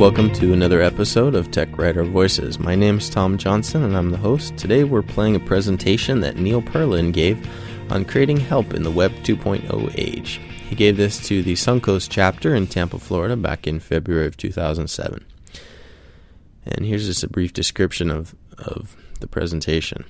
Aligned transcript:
Welcome 0.00 0.32
to 0.32 0.54
another 0.54 0.80
episode 0.80 1.34
of 1.34 1.50
Tech 1.50 1.76
Writer 1.76 2.04
Voices. 2.04 2.58
My 2.58 2.74
name 2.74 2.96
is 2.96 3.10
Tom 3.10 3.36
Johnson 3.36 3.82
and 3.82 3.94
I'm 3.94 4.08
the 4.08 4.16
host. 4.16 4.56
Today 4.56 4.82
we're 4.82 5.02
playing 5.02 5.36
a 5.36 5.40
presentation 5.40 6.20
that 6.20 6.38
Neil 6.38 6.62
Perlin 6.62 7.12
gave 7.12 7.46
on 7.92 8.06
creating 8.06 8.38
help 8.38 8.72
in 8.72 8.82
the 8.82 8.90
Web 8.90 9.12
2.0 9.24 9.94
age. 9.98 10.40
He 10.70 10.74
gave 10.74 10.96
this 10.96 11.22
to 11.28 11.42
the 11.42 11.52
Suncoast 11.52 12.08
chapter 12.08 12.54
in 12.54 12.66
Tampa, 12.66 12.98
Florida 12.98 13.36
back 13.36 13.66
in 13.66 13.78
February 13.78 14.26
of 14.26 14.38
2007. 14.38 15.22
And 16.64 16.86
here's 16.86 17.04
just 17.04 17.22
a 17.22 17.28
brief 17.28 17.52
description 17.52 18.10
of, 18.10 18.34
of 18.56 18.96
the 19.20 19.28
presentation. 19.28 20.06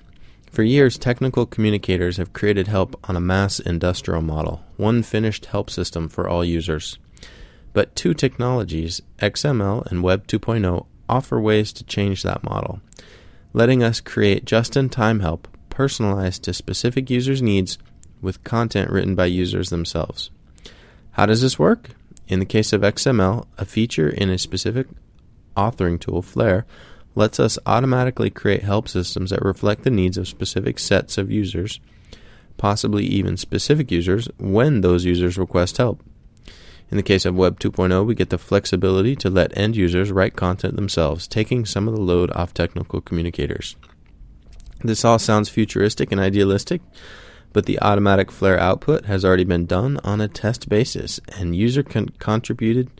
For 0.52 0.62
years, 0.62 0.98
technical 0.98 1.46
communicators 1.46 2.16
have 2.16 2.32
created 2.32 2.68
help 2.68 2.96
on 3.10 3.16
a 3.16 3.20
mass 3.20 3.58
industrial 3.58 4.22
model, 4.22 4.62
one 4.76 5.02
finished 5.02 5.46
help 5.46 5.68
system 5.68 6.08
for 6.08 6.28
all 6.28 6.44
users. 6.44 6.96
But 7.72 7.94
two 7.94 8.14
technologies, 8.14 9.00
XML 9.18 9.86
and 9.90 10.02
Web 10.02 10.26
2.0, 10.26 10.86
offer 11.08 11.40
ways 11.40 11.72
to 11.74 11.84
change 11.84 12.22
that 12.22 12.44
model, 12.44 12.80
letting 13.52 13.82
us 13.82 14.00
create 14.00 14.44
just 14.44 14.76
in 14.76 14.88
time 14.88 15.20
help 15.20 15.48
personalized 15.68 16.42
to 16.44 16.52
specific 16.52 17.08
users' 17.10 17.40
needs 17.42 17.78
with 18.20 18.44
content 18.44 18.90
written 18.90 19.14
by 19.14 19.26
users 19.26 19.70
themselves. 19.70 20.30
How 21.12 21.26
does 21.26 21.42
this 21.42 21.58
work? 21.58 21.90
In 22.28 22.38
the 22.38 22.44
case 22.44 22.72
of 22.72 22.82
XML, 22.82 23.46
a 23.58 23.64
feature 23.64 24.08
in 24.08 24.30
a 24.30 24.38
specific 24.38 24.86
authoring 25.56 25.98
tool, 25.98 26.22
Flare, 26.22 26.66
lets 27.14 27.40
us 27.40 27.58
automatically 27.66 28.30
create 28.30 28.62
help 28.62 28.88
systems 28.88 29.30
that 29.30 29.42
reflect 29.42 29.82
the 29.82 29.90
needs 29.90 30.16
of 30.16 30.28
specific 30.28 30.78
sets 30.78 31.18
of 31.18 31.30
users, 31.30 31.80
possibly 32.56 33.04
even 33.04 33.36
specific 33.36 33.90
users, 33.90 34.28
when 34.38 34.80
those 34.80 35.04
users 35.04 35.38
request 35.38 35.78
help. 35.78 36.02
In 36.90 36.96
the 36.96 37.02
case 37.04 37.24
of 37.24 37.36
Web 37.36 37.60
2.0, 37.60 38.04
we 38.04 38.16
get 38.16 38.30
the 38.30 38.38
flexibility 38.38 39.14
to 39.16 39.30
let 39.30 39.56
end 39.56 39.76
users 39.76 40.10
write 40.10 40.34
content 40.34 40.74
themselves, 40.74 41.28
taking 41.28 41.64
some 41.64 41.86
of 41.86 41.94
the 41.94 42.00
load 42.00 42.32
off 42.32 42.52
technical 42.52 43.00
communicators. 43.00 43.76
This 44.82 45.04
all 45.04 45.18
sounds 45.18 45.48
futuristic 45.48 46.10
and 46.10 46.20
idealistic, 46.20 46.82
but 47.52 47.66
the 47.66 47.80
automatic 47.80 48.32
Flare 48.32 48.58
output 48.58 49.04
has 49.04 49.24
already 49.24 49.44
been 49.44 49.66
done 49.66 50.00
on 50.02 50.20
a 50.20 50.28
test 50.28 50.68
basis, 50.68 51.20
and 51.38 51.54
user 51.54 51.82
con- 51.82 52.08
contributed 52.18 52.90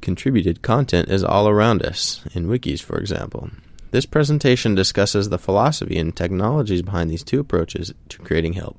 contributed 0.00 0.62
content 0.62 1.10
is 1.10 1.22
all 1.22 1.46
around 1.46 1.82
us, 1.82 2.24
in 2.32 2.46
wikis, 2.46 2.80
for 2.80 2.98
example. 2.98 3.50
This 3.90 4.06
presentation 4.06 4.74
discusses 4.74 5.28
the 5.28 5.38
philosophy 5.38 5.98
and 5.98 6.14
technologies 6.14 6.80
behind 6.80 7.10
these 7.10 7.24
two 7.24 7.40
approaches 7.40 7.92
to 8.08 8.18
creating 8.18 8.54
help. 8.54 8.78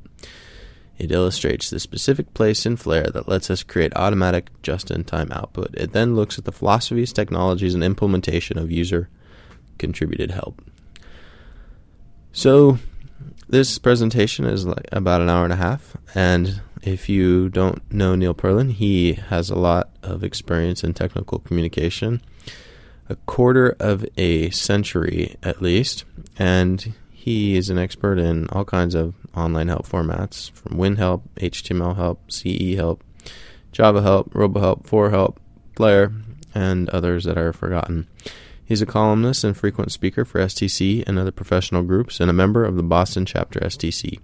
It 1.02 1.12
illustrates 1.12 1.72
the 1.72 1.80
specific 1.80 2.32
place 2.36 2.64
in 2.64 2.76
Flare 2.76 3.10
that 3.10 3.28
lets 3.28 3.50
us 3.50 3.64
create 3.64 3.92
automatic 3.96 4.52
just 4.62 4.92
in 4.92 5.04
time 5.04 5.32
output. 5.32 5.74
It 5.74 5.94
then 5.94 6.16
looks 6.16 6.38
at 6.38 6.46
the 6.46 6.52
philosophies, 6.52 7.12
technologies, 7.12 7.74
and 7.74 7.84
implementation 7.84 8.60
of 8.60 8.72
user 8.72 9.10
contributed 9.80 10.30
help. 10.30 10.62
So, 12.34 12.78
this 13.50 13.80
presentation 13.80 14.46
is 14.46 14.68
about 14.92 15.22
an 15.22 15.30
hour 15.30 15.44
and 15.44 15.52
a 15.52 15.56
half, 15.56 15.98
and 16.14 16.62
if 16.84 17.10
you 17.10 17.50
don't 17.50 17.82
know 17.92 18.14
Neil 18.14 18.36
Perlin, 18.36 18.72
he 18.72 19.14
has 19.14 19.50
a 19.50 19.58
lot 19.58 19.90
of 20.04 20.24
experience 20.24 20.84
in 20.84 20.94
technical 20.94 21.40
communication, 21.40 22.22
a 23.10 23.16
quarter 23.16 23.76
of 23.80 24.06
a 24.18 24.52
century 24.52 25.36
at 25.42 25.64
least, 25.64 26.06
and 26.38 26.94
he 27.22 27.56
is 27.56 27.70
an 27.70 27.78
expert 27.78 28.18
in 28.18 28.50
all 28.50 28.66
kinds 28.66 28.96
of 28.96 29.14
online 29.36 29.68
help 29.68 29.88
formats 29.88 30.50
from 30.54 30.80
WinHelp, 30.80 31.22
HTML 31.36 31.96
help, 31.96 32.32
CE 32.32 32.76
help, 32.76 33.04
Java 33.72 34.02
help, 34.02 34.34
RoboHelp, 34.34 34.88
ForeHelp, 34.88 35.38
Flare, 35.76 36.12
and 36.56 36.90
others 36.90 37.26
that 37.26 37.38
are 37.38 37.54
forgotten. 37.54 38.08
He's 38.66 38.82
a 38.82 38.88
columnist 38.88 39.44
and 39.44 39.56
frequent 39.56 39.92
speaker 39.92 40.26
for 40.26 40.40
STC 40.40 41.08
and 41.08 41.20
other 41.20 41.30
professional 41.30 41.84
groups, 41.84 42.20
and 42.20 42.28
a 42.28 42.34
member 42.34 42.66
of 42.66 42.76
the 42.76 42.82
Boston 42.82 43.28
chapter 43.28 43.60
STC. 43.60 44.18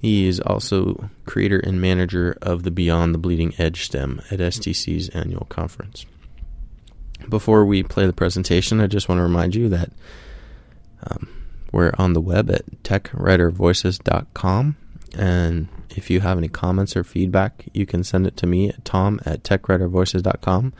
He 0.00 0.26
is 0.26 0.40
also 0.40 1.10
creator 1.26 1.58
and 1.58 1.78
manager 1.78 2.38
of 2.40 2.62
the 2.62 2.70
Beyond 2.70 3.12
the 3.12 3.18
Bleeding 3.18 3.52
Edge 3.58 3.84
STEM 3.84 4.22
at 4.30 4.38
STC's 4.38 5.10
annual 5.10 5.46
conference. 5.50 6.06
Before 7.28 7.66
we 7.66 7.82
play 7.82 8.06
the 8.06 8.14
presentation, 8.14 8.80
I 8.80 8.86
just 8.86 9.10
want 9.10 9.18
to 9.18 9.24
remind 9.24 9.54
you 9.54 9.68
that 9.68 9.90
um, 11.10 11.28
we're 11.72 11.92
on 11.98 12.12
the 12.12 12.20
web 12.20 12.50
at 12.50 12.82
techwritervoices.com. 12.82 14.76
And 15.16 15.68
if 15.90 16.10
you 16.10 16.20
have 16.20 16.38
any 16.38 16.48
comments 16.48 16.96
or 16.96 17.04
feedback, 17.04 17.66
you 17.72 17.86
can 17.86 18.02
send 18.04 18.26
it 18.26 18.36
to 18.38 18.46
me 18.46 18.68
at 18.68 18.84
tom 18.84 19.20
at 19.24 19.42
techwritervoices.com. 19.42 20.72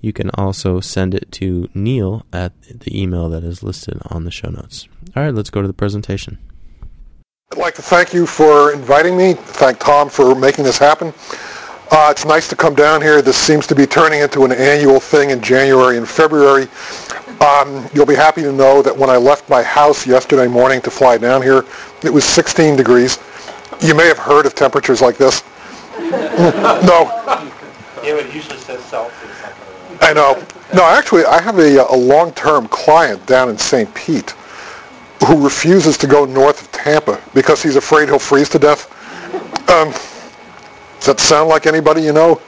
You 0.00 0.12
can 0.12 0.30
also 0.30 0.80
send 0.80 1.14
it 1.14 1.32
to 1.32 1.68
Neil 1.74 2.24
at 2.32 2.52
the 2.62 3.00
email 3.00 3.28
that 3.30 3.44
is 3.44 3.62
listed 3.62 3.98
on 4.06 4.24
the 4.24 4.30
show 4.30 4.48
notes. 4.48 4.88
All 5.14 5.22
right, 5.22 5.34
let's 5.34 5.50
go 5.50 5.62
to 5.62 5.68
the 5.68 5.74
presentation. 5.74 6.38
I'd 7.52 7.58
like 7.58 7.74
to 7.74 7.82
thank 7.82 8.12
you 8.12 8.26
for 8.26 8.72
inviting 8.72 9.16
me. 9.16 9.34
Thank 9.34 9.78
Tom 9.78 10.08
for 10.08 10.34
making 10.34 10.64
this 10.64 10.78
happen. 10.78 11.14
Uh, 11.90 12.08
it's 12.10 12.24
nice 12.24 12.48
to 12.48 12.56
come 12.56 12.74
down 12.74 13.00
here. 13.00 13.22
This 13.22 13.36
seems 13.36 13.66
to 13.68 13.74
be 13.74 13.86
turning 13.86 14.20
into 14.20 14.44
an 14.44 14.50
annual 14.50 14.98
thing 14.98 15.30
in 15.30 15.40
January 15.40 15.96
and 15.96 16.08
February. 16.08 16.66
Um, 17.40 17.88
you'll 17.92 18.06
be 18.06 18.14
happy 18.14 18.42
to 18.42 18.52
know 18.52 18.82
that 18.82 18.96
when 18.96 19.10
I 19.10 19.16
left 19.16 19.48
my 19.48 19.62
house 19.62 20.06
yesterday 20.06 20.46
morning 20.46 20.80
to 20.82 20.90
fly 20.90 21.18
down 21.18 21.42
here, 21.42 21.64
it 22.02 22.12
was 22.12 22.24
16 22.24 22.76
degrees. 22.76 23.18
You 23.80 23.94
may 23.94 24.06
have 24.06 24.18
heard 24.18 24.46
of 24.46 24.54
temperatures 24.54 25.02
like 25.02 25.16
this. 25.16 25.42
no. 25.98 27.10
Yeah, 28.02 28.14
it 28.14 28.34
usually 28.34 28.58
says 28.58 28.82
Celsius. 28.84 29.30
I 30.00 30.12
know. 30.12 30.42
No, 30.74 30.84
actually, 30.84 31.24
I 31.24 31.40
have 31.40 31.58
a, 31.58 31.86
a 31.90 31.96
long-term 31.96 32.68
client 32.68 33.24
down 33.26 33.48
in 33.48 33.58
St. 33.58 33.92
Pete 33.94 34.30
who 35.26 35.42
refuses 35.42 35.96
to 35.98 36.06
go 36.06 36.24
north 36.24 36.62
of 36.62 36.72
Tampa 36.72 37.20
because 37.34 37.62
he's 37.62 37.76
afraid 37.76 38.08
he'll 38.08 38.18
freeze 38.18 38.48
to 38.50 38.58
death. 38.58 38.90
Um, 39.70 39.90
does 40.98 41.06
that 41.06 41.20
sound 41.20 41.48
like 41.48 41.66
anybody 41.66 42.02
you 42.02 42.12
know? 42.12 42.40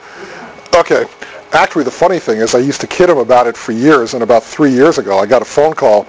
Okay. 0.75 1.07
Actually, 1.53 1.85
the 1.85 1.91
funny 1.91 2.19
thing 2.19 2.39
is 2.39 2.55
I 2.55 2.59
used 2.59 2.81
to 2.83 2.87
kid 2.87 3.09
him 3.09 3.19
about 3.19 3.47
it 3.47 3.57
for 3.57 3.73
years, 3.73 4.15
and 4.15 4.23
about 4.23 4.45
three 4.45 4.71
years 4.71 4.99
ago 4.99 5.19
I 5.19 5.27
got 5.27 5.43
a 5.43 5.47
phone 5.47 5.75
call, 5.75 6.07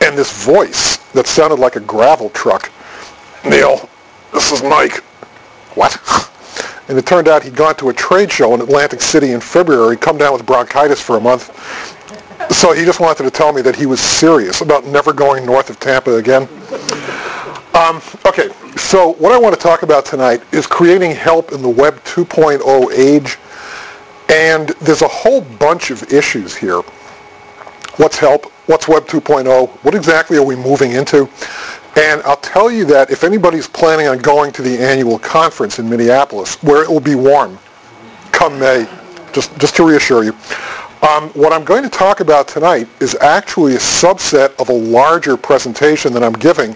and 0.00 0.16
this 0.16 0.44
voice 0.44 0.98
that 1.12 1.26
sounded 1.26 1.58
like 1.58 1.76
a 1.76 1.80
gravel 1.80 2.30
truck. 2.30 2.70
Neil, 3.44 3.88
this 4.32 4.52
is 4.52 4.62
Mike. 4.62 5.02
What? 5.74 5.98
And 6.88 6.98
it 6.98 7.06
turned 7.06 7.28
out 7.28 7.44
he'd 7.44 7.54
gone 7.54 7.76
to 7.76 7.90
a 7.90 7.94
trade 7.94 8.30
show 8.30 8.54
in 8.54 8.60
Atlantic 8.60 9.00
City 9.00 9.30
in 9.30 9.40
February, 9.40 9.96
come 9.96 10.18
down 10.18 10.32
with 10.32 10.44
bronchitis 10.44 11.00
for 11.00 11.16
a 11.16 11.20
month. 11.20 11.48
So 12.52 12.72
he 12.72 12.84
just 12.84 13.00
wanted 13.00 13.22
to 13.22 13.30
tell 13.30 13.52
me 13.52 13.62
that 13.62 13.76
he 13.76 13.86
was 13.86 14.00
serious 14.00 14.60
about 14.60 14.84
never 14.84 15.12
going 15.12 15.46
north 15.46 15.70
of 15.70 15.78
Tampa 15.78 16.16
again. 16.16 16.48
Um, 17.74 18.02
okay, 18.26 18.50
so 18.76 19.14
what 19.14 19.32
I 19.32 19.38
want 19.38 19.54
to 19.54 19.60
talk 19.60 19.82
about 19.82 20.04
tonight 20.04 20.42
is 20.52 20.66
creating 20.66 21.12
help 21.12 21.52
in 21.52 21.62
the 21.62 21.68
Web 21.68 22.02
2.0 22.04 22.92
age. 22.92 23.38
And 24.28 24.68
there's 24.80 25.02
a 25.02 25.08
whole 25.08 25.40
bunch 25.40 25.90
of 25.90 26.12
issues 26.12 26.56
here. 26.56 26.82
What's 27.96 28.16
help? 28.16 28.46
What's 28.66 28.88
Web 28.88 29.06
2.0? 29.06 29.68
What 29.68 29.94
exactly 29.94 30.38
are 30.38 30.44
we 30.44 30.56
moving 30.56 30.92
into? 30.92 31.28
And 31.96 32.22
I'll 32.22 32.38
tell 32.38 32.70
you 32.70 32.86
that 32.86 33.10
if 33.10 33.22
anybody's 33.22 33.68
planning 33.68 34.08
on 34.08 34.18
going 34.18 34.50
to 34.52 34.62
the 34.62 34.78
annual 34.78 35.18
conference 35.18 35.78
in 35.78 35.90
Minneapolis, 35.90 36.54
where 36.62 36.82
it 36.82 36.88
will 36.88 37.00
be 37.00 37.14
warm 37.14 37.58
come 38.30 38.58
May, 38.58 38.88
just, 39.32 39.56
just 39.58 39.76
to 39.76 39.86
reassure 39.86 40.24
you, 40.24 40.34
um, 41.02 41.30
what 41.30 41.52
I'm 41.52 41.64
going 41.64 41.82
to 41.82 41.90
talk 41.90 42.20
about 42.20 42.46
tonight 42.46 42.88
is 43.00 43.16
actually 43.16 43.74
a 43.74 43.78
subset 43.78 44.58
of 44.60 44.68
a 44.68 44.72
larger 44.72 45.36
presentation 45.36 46.12
that 46.14 46.22
I'm 46.22 46.32
giving, 46.32 46.72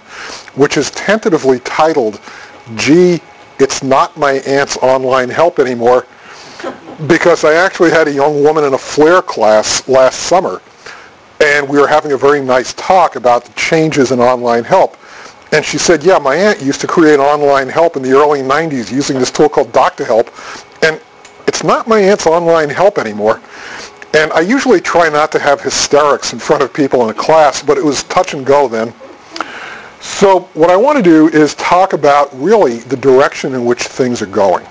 which 0.57 0.77
is 0.77 0.91
tentatively 0.91 1.61
titled, 1.61 2.21
Gee, 2.75 3.21
It's 3.59 3.83
Not 3.83 4.17
My 4.17 4.33
Aunt's 4.41 4.77
Online 4.79 5.29
Help 5.29 5.61
Anymore, 5.61 6.07
because 7.07 7.45
I 7.45 7.55
actually 7.55 7.91
had 7.91 8.09
a 8.09 8.13
young 8.13 8.43
woman 8.43 8.65
in 8.65 8.75
a 8.75 8.79
Flare 8.79 9.23
class 9.23 9.87
last 9.89 10.21
summer, 10.21 10.63
and 11.41 11.69
we 11.69 11.79
were 11.79 11.87
having 11.87 12.13
a 12.13 12.17
very 12.17 12.41
nice 12.41 12.73
talk 12.75 13.17
about 13.17 13.45
the 13.45 13.53
changes 13.53 14.13
in 14.13 14.21
online 14.21 14.65
help. 14.65 14.97
And 15.53 15.65
she 15.65 15.79
said, 15.79 16.03
yeah, 16.03 16.19
my 16.19 16.35
aunt 16.35 16.61
used 16.61 16.81
to 16.81 16.87
create 16.87 17.19
online 17.19 17.69
help 17.69 17.97
in 17.97 18.03
the 18.03 18.13
early 18.13 18.41
90s 18.41 18.91
using 18.91 19.19
this 19.19 19.31
tool 19.31 19.49
called 19.49 19.73
Doc-To-Help, 19.73 20.31
and 20.83 21.01
it's 21.47 21.63
not 21.63 21.87
my 21.87 21.99
aunt's 21.99 22.27
online 22.27 22.69
help 22.69 22.99
anymore. 22.99 23.41
And 24.15 24.33
I 24.33 24.41
usually 24.41 24.81
try 24.81 25.09
not 25.09 25.31
to 25.33 25.39
have 25.39 25.61
hysterics 25.61 26.33
in 26.33 26.39
front 26.39 26.63
of 26.63 26.73
people 26.73 27.05
in 27.05 27.11
a 27.11 27.15
class, 27.15 27.63
but 27.63 27.77
it 27.77 27.85
was 27.85 28.03
touch 28.05 28.33
and 28.33 28.47
go 28.47 28.67
then. 28.67 28.93
So 30.01 30.41
what 30.55 30.71
I 30.71 30.77
want 30.77 30.97
to 30.97 31.03
do 31.03 31.29
is 31.29 31.55
talk 31.57 31.93
about 31.93 32.31
really 32.41 32.79
the 32.79 32.97
direction 32.97 33.55
in 33.55 33.65
which 33.65 33.83
things 33.83 34.23
are 34.23 34.27
going. 34.27 34.67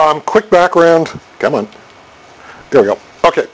Um, 0.00 0.20
quick 0.22 0.50
background. 0.50 1.08
Come 1.38 1.54
on. 1.54 1.68
There 2.70 2.80
we 2.80 2.86
go. 2.88 2.98
Okay 3.24 3.46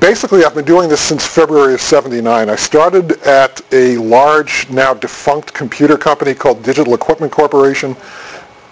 basically 0.00 0.44
I've 0.44 0.54
been 0.54 0.64
doing 0.64 0.88
this 0.88 1.00
since 1.00 1.26
February 1.26 1.74
of 1.74 1.80
79. 1.80 2.48
I 2.48 2.56
started 2.56 3.12
at 3.22 3.60
a 3.72 3.96
large, 3.98 4.68
now 4.70 4.94
defunct 4.94 5.52
computer 5.54 5.96
company 5.96 6.34
called 6.34 6.62
Digital 6.62 6.94
Equipment 6.94 7.32
Corporation. 7.32 7.96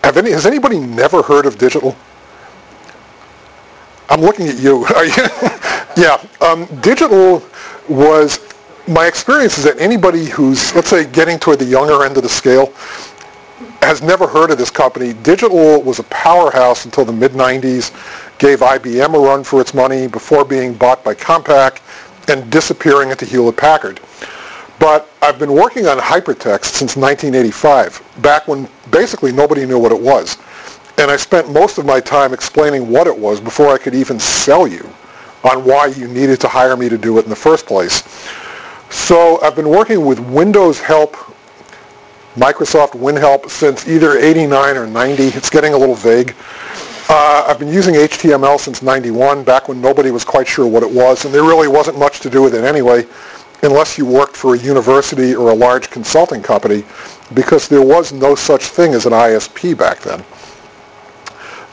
Have 0.03 0.17
any, 0.17 0.31
has 0.31 0.47
anybody 0.47 0.79
never 0.79 1.23
heard 1.23 1.47
of 1.47 1.59
Digital? 1.59 1.97
I'm 4.11 4.21
looking 4.21 4.49
at 4.49 4.59
you. 4.59 4.87
Yeah. 5.97 6.21
Um, 6.41 6.67
digital 6.81 7.41
was 7.89 8.41
my 8.89 9.07
experience 9.07 9.59
is 9.59 9.65
that 9.65 9.79
anybody 9.79 10.25
who's 10.25 10.75
let's 10.75 10.89
say 10.89 11.07
getting 11.07 11.39
toward 11.39 11.61
the 11.61 11.65
younger 11.65 12.05
end 12.05 12.17
of 12.17 12.25
the 12.25 12.29
scale 12.29 12.73
has 13.85 14.03
never 14.03 14.27
heard 14.27 14.51
of 14.51 14.59
this 14.59 14.71
company. 14.71 15.13
Digital 15.23 15.83
was 15.83 15.99
a 15.99 16.05
powerhouse 16.05 16.85
until 16.85 17.05
the 17.05 17.13
mid 17.13 17.33
90s, 17.33 17.91
gave 18.39 18.61
IBM 18.61 19.15
a 19.15 19.19
run 19.19 19.45
for 19.45 19.61
its 19.61 19.75
money 19.75 20.07
before 20.07 20.45
being 20.45 20.75
bought 20.75 21.05
by 21.05 21.15
Compaq 21.15 21.81
and 22.29 22.51
disappearing 22.51 23.11
into 23.11 23.25
Hewlett 23.25 23.57
Packard. 23.57 24.01
But 24.79 25.09
I've 25.23 25.39
been 25.39 25.53
working 25.53 25.87
on 25.87 25.99
hypertext 25.99 26.67
since 26.67 26.97
1985, 26.97 28.03
back 28.23 28.49
when 28.49 28.69
basically 28.91 29.33
nobody 29.33 29.67
knew 29.67 29.79
what 29.79 29.93
it 29.93 30.01
was. 30.01 30.37
And 30.99 31.11
I 31.11 31.17
spent 31.17 31.53
most 31.53 31.79
of 31.79 31.87
my 31.87 32.01
time 32.01 32.33
explaining 32.33 32.89
what 32.89 33.07
it 33.07 33.17
was 33.17 33.41
before 33.41 33.69
I 33.69 33.79
could 33.79 33.95
even 33.95 34.19
sell 34.19 34.67
you 34.67 34.89
on 35.45 35.65
why 35.65 35.87
you 35.87 36.09
needed 36.09 36.41
to 36.41 36.49
hire 36.49 36.77
me 36.77 36.89
to 36.89 36.99
do 36.99 37.19
it 37.19 37.25
in 37.25 37.31
the 37.31 37.37
first 37.37 37.67
place. 37.67 38.03
So 38.91 39.41
I've 39.43 39.57
been 39.57 39.69
working 39.69 40.05
with 40.05 40.19
Windows 40.21 40.81
Help, 40.81 41.17
Microsoft 42.35 42.91
WinHelp 42.91 43.49
since 43.49 43.87
either 43.87 44.19
89 44.19 44.77
or 44.77 44.87
90. 44.89 45.23
It's 45.29 45.49
getting 45.49 45.73
a 45.73 45.79
little 45.79 45.95
vague. 45.95 46.35
Uh, 47.09 47.45
I've 47.47 47.61
been 47.61 47.73
using 47.73 47.95
HTML 47.95 48.59
since 48.59 48.83
91, 48.83 49.45
back 49.45 49.69
when 49.69 49.81
nobody 49.81 50.11
was 50.11 50.25
quite 50.25 50.49
sure 50.49 50.67
what 50.67 50.83
it 50.83 50.91
was, 50.91 51.25
and 51.25 51.33
there 51.33 51.45
really 51.45 51.69
wasn't 51.69 51.99
much 51.99 52.21
to 52.21 52.31
do 52.31 52.43
with 52.43 52.55
it 52.55 52.65
anyway, 52.65 53.07
unless 53.63 53.97
you 53.97 54.07
worked 54.07 54.37
for 54.37 54.55
a 54.55 54.59
university 54.59 55.35
or 55.35 55.51
a 55.51 55.55
large 55.55 55.91
consulting 55.91 56.43
company, 56.43 56.83
because 57.35 57.69
there 57.69 57.83
was 57.83 58.13
no 58.13 58.35
such 58.35 58.65
thing 58.65 58.95
as 58.95 59.07
an 59.07 59.13
ISP 59.13 59.77
back 59.77 60.01
then. 60.01 60.25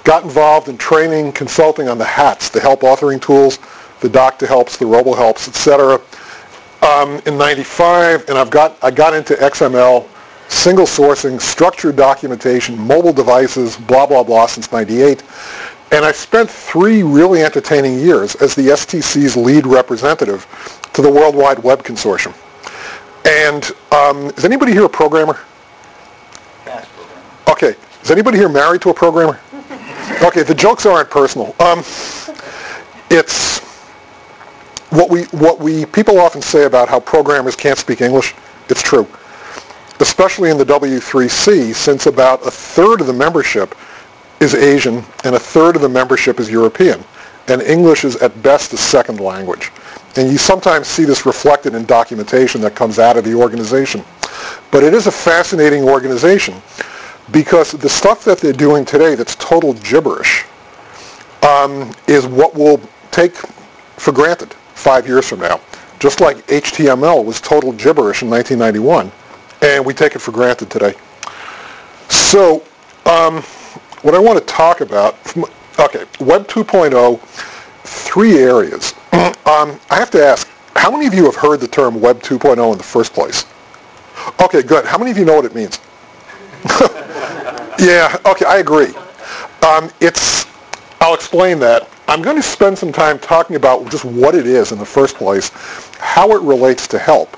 Got 0.03 0.23
involved 0.23 0.67
in 0.67 0.77
training, 0.77 1.31
consulting 1.31 1.87
on 1.87 1.97
the 1.97 2.05
HATs, 2.05 2.51
the 2.51 2.59
help 2.59 2.81
authoring 2.81 3.21
tools, 3.21 3.57
the 4.01 4.09
Doc-To-Helps, 4.09 4.77
the 4.77 4.85
Robo 4.85 5.13
Helps, 5.13 5.47
etc. 5.47 6.01
Um, 6.83 7.21
in 7.25 7.37
95, 7.37 8.27
and 8.27 8.37
I've 8.37 8.49
got 8.49 8.77
I 8.83 8.91
got 8.91 9.13
into 9.13 9.35
XML, 9.35 10.07
single 10.51 10.85
sourcing, 10.85 11.39
structured 11.41 11.95
documentation, 11.95 12.77
mobile 12.77 13.13
devices, 13.13 13.77
blah 13.77 14.05
blah 14.05 14.23
blah 14.23 14.45
since 14.45 14.71
98. 14.71 15.23
And 15.91 16.05
I 16.05 16.11
spent 16.11 16.49
three 16.49 17.03
really 17.03 17.41
entertaining 17.41 17.99
years 17.99 18.35
as 18.35 18.55
the 18.55 18.67
STC's 18.67 19.35
lead 19.35 19.65
representative 19.65 20.47
to 20.93 21.01
the 21.01 21.11
World 21.11 21.35
Wide 21.35 21.59
Web 21.59 21.83
Consortium. 21.83 22.33
And 23.25 23.71
um, 23.91 24.27
is 24.37 24.45
anybody 24.45 24.71
here 24.71 24.85
a 24.85 24.89
programmer? 24.89 25.39
Okay. 27.49 27.75
Is 28.01 28.09
anybody 28.09 28.37
here 28.37 28.49
married 28.49 28.81
to 28.83 28.89
a 28.89 28.93
programmer? 28.93 29.39
Okay, 30.23 30.43
the 30.43 30.53
jokes 30.53 30.85
aren't 30.85 31.09
personal. 31.09 31.55
Um, 31.59 31.79
it's 33.09 33.59
what 34.91 35.09
we 35.09 35.23
what 35.31 35.59
we 35.59 35.85
people 35.87 36.19
often 36.19 36.43
say 36.43 36.65
about 36.65 36.89
how 36.89 36.99
programmers 36.99 37.55
can't 37.55 37.77
speak 37.77 38.01
English. 38.01 38.35
It's 38.69 38.83
true, 38.83 39.07
especially 40.01 40.49
in 40.49 40.57
the 40.57 40.65
W3C, 40.65 41.73
since 41.73 42.07
about 42.07 42.45
a 42.45 42.51
third 42.51 43.01
of 43.01 43.07
the 43.07 43.13
membership 43.13 43.75
is 44.39 44.55
Asian 44.55 45.03
and 45.23 45.35
a 45.35 45.39
third 45.39 45.75
of 45.75 45.81
the 45.81 45.89
membership 45.89 46.39
is 46.39 46.49
European, 46.49 47.03
and 47.47 47.61
English 47.61 48.03
is 48.03 48.15
at 48.17 48.41
best 48.41 48.73
a 48.73 48.77
second 48.77 49.19
language. 49.19 49.71
And 50.17 50.29
you 50.29 50.37
sometimes 50.37 50.87
see 50.87 51.05
this 51.05 51.25
reflected 51.25 51.75
in 51.75 51.85
documentation 51.85 52.59
that 52.61 52.75
comes 52.75 52.99
out 52.99 53.15
of 53.15 53.23
the 53.23 53.33
organization. 53.35 54.03
But 54.71 54.83
it 54.83 54.93
is 54.93 55.07
a 55.07 55.11
fascinating 55.11 55.83
organization 55.83 56.61
because 57.31 57.71
the 57.71 57.89
stuff 57.89 58.25
that 58.25 58.39
they're 58.39 58.51
doing 58.51 58.83
today 58.83 59.15
that's 59.15 59.35
total 59.35 59.73
gibberish 59.73 60.45
um, 61.43 61.91
is 62.07 62.25
what 62.25 62.55
we'll 62.55 62.81
take 63.11 63.35
for 63.97 64.11
granted 64.11 64.53
five 64.73 65.07
years 65.07 65.27
from 65.27 65.39
now. 65.39 65.59
Just 65.99 66.19
like 66.19 66.37
HTML 66.47 67.23
was 67.23 67.39
total 67.39 67.71
gibberish 67.73 68.23
in 68.23 68.29
1991, 68.29 69.11
and 69.61 69.85
we 69.85 69.93
take 69.93 70.15
it 70.15 70.19
for 70.19 70.31
granted 70.31 70.69
today. 70.69 70.93
So 72.09 72.63
um, 73.05 73.41
what 74.01 74.15
I 74.15 74.19
want 74.19 74.39
to 74.39 74.45
talk 74.45 74.81
about, 74.81 75.15
okay, 75.79 76.05
Web 76.19 76.47
2.0, 76.47 77.19
three 77.83 78.37
areas. 78.37 78.93
um, 79.13 79.79
I 79.89 79.95
have 79.95 80.11
to 80.11 80.23
ask, 80.23 80.47
how 80.75 80.91
many 80.91 81.05
of 81.05 81.13
you 81.13 81.25
have 81.25 81.35
heard 81.35 81.59
the 81.59 81.67
term 81.67 81.99
Web 81.99 82.21
2.0 82.21 82.71
in 82.71 82.77
the 82.77 82.83
first 82.83 83.13
place? 83.13 83.45
Okay, 84.41 84.61
good. 84.61 84.85
How 84.85 84.97
many 84.97 85.11
of 85.11 85.17
you 85.17 85.25
know 85.25 85.35
what 85.35 85.45
it 85.45 85.55
means? 85.55 85.79
Yeah, 87.81 88.15
okay, 88.27 88.45
I 88.45 88.57
agree. 88.57 88.93
Um, 89.65 89.89
it's, 89.99 90.45
I'll 90.99 91.15
explain 91.15 91.57
that. 91.61 91.89
I'm 92.07 92.21
going 92.21 92.35
to 92.35 92.43
spend 92.43 92.77
some 92.77 92.91
time 92.91 93.17
talking 93.17 93.55
about 93.55 93.89
just 93.89 94.05
what 94.05 94.35
it 94.35 94.45
is 94.45 94.71
in 94.71 94.77
the 94.77 94.85
first 94.85 95.15
place, 95.15 95.49
how 95.97 96.29
it 96.35 96.41
relates 96.43 96.87
to 96.89 96.99
help. 96.99 97.35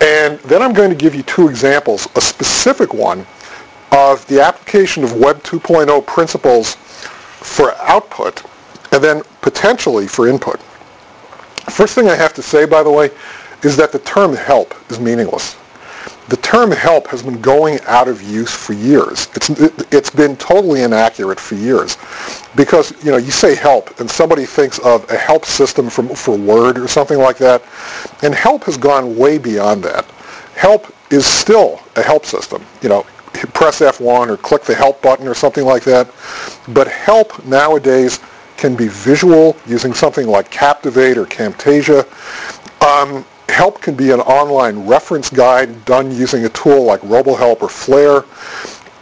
And 0.00 0.38
then 0.40 0.62
I'm 0.62 0.72
going 0.72 0.90
to 0.90 0.96
give 0.96 1.14
you 1.14 1.22
two 1.22 1.48
examples, 1.48 2.08
a 2.16 2.20
specific 2.20 2.92
one 2.92 3.26
of 3.92 4.26
the 4.26 4.40
application 4.40 5.04
of 5.04 5.12
Web 5.14 5.42
2.0 5.42 6.06
principles 6.06 6.74
for 6.74 7.74
output, 7.76 8.42
and 8.92 9.02
then 9.02 9.22
potentially 9.40 10.06
for 10.06 10.28
input. 10.28 10.60
First 11.70 11.94
thing 11.94 12.08
I 12.08 12.14
have 12.14 12.34
to 12.34 12.42
say, 12.42 12.66
by 12.66 12.82
the 12.82 12.90
way, 12.90 13.10
is 13.62 13.76
that 13.76 13.92
the 13.92 14.00
term 14.00 14.34
help 14.34 14.74
is 14.90 15.00
meaningless 15.00 15.56
the 16.28 16.36
term 16.38 16.70
help 16.70 17.06
has 17.08 17.22
been 17.22 17.40
going 17.40 17.78
out 17.86 18.08
of 18.08 18.22
use 18.22 18.54
for 18.54 18.72
years. 18.72 19.28
It's, 19.34 19.50
it, 19.50 19.92
has 19.92 20.10
been 20.10 20.36
totally 20.36 20.82
inaccurate 20.82 21.38
for 21.38 21.54
years 21.54 21.98
because, 22.56 22.92
you 23.04 23.10
know, 23.10 23.18
you 23.18 23.30
say 23.30 23.54
help 23.54 24.00
and 24.00 24.10
somebody 24.10 24.46
thinks 24.46 24.78
of 24.78 25.08
a 25.10 25.16
help 25.16 25.44
system 25.44 25.90
from, 25.90 26.08
for 26.08 26.36
Word 26.36 26.78
or 26.78 26.88
something 26.88 27.18
like 27.18 27.36
that. 27.38 27.62
And 28.22 28.34
help 28.34 28.64
has 28.64 28.78
gone 28.78 29.16
way 29.16 29.36
beyond 29.36 29.82
that. 29.84 30.06
Help 30.54 30.92
is 31.10 31.26
still 31.26 31.80
a 31.96 32.02
help 32.02 32.24
system. 32.24 32.64
You 32.80 32.88
know, 32.88 33.02
press 33.32 33.80
F1 33.80 34.28
or 34.28 34.36
click 34.38 34.62
the 34.62 34.74
help 34.74 35.02
button 35.02 35.28
or 35.28 35.34
something 35.34 35.64
like 35.64 35.84
that. 35.84 36.08
But 36.68 36.88
help 36.88 37.44
nowadays 37.44 38.20
can 38.56 38.76
be 38.76 38.88
visual 38.88 39.56
using 39.66 39.92
something 39.92 40.26
like 40.26 40.50
Captivate 40.50 41.18
or 41.18 41.26
Camtasia. 41.26 42.04
Um, 42.82 43.26
Help 43.54 43.80
can 43.80 43.94
be 43.94 44.10
an 44.10 44.18
online 44.18 44.84
reference 44.84 45.30
guide 45.30 45.84
done 45.84 46.10
using 46.10 46.44
a 46.44 46.48
tool 46.48 46.82
like 46.82 47.00
RoboHelp 47.02 47.62
or 47.62 47.68
Flare. 47.68 48.24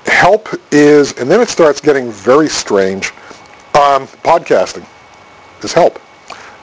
Help 0.05 0.47
is, 0.71 1.19
and 1.19 1.31
then 1.31 1.41
it 1.41 1.49
starts 1.49 1.81
getting 1.81 2.13
very 2.13 2.51
strange, 2.51 3.13
um, 3.73 4.07
podcasting 4.21 4.87
is 5.63 5.73
help. 5.73 5.99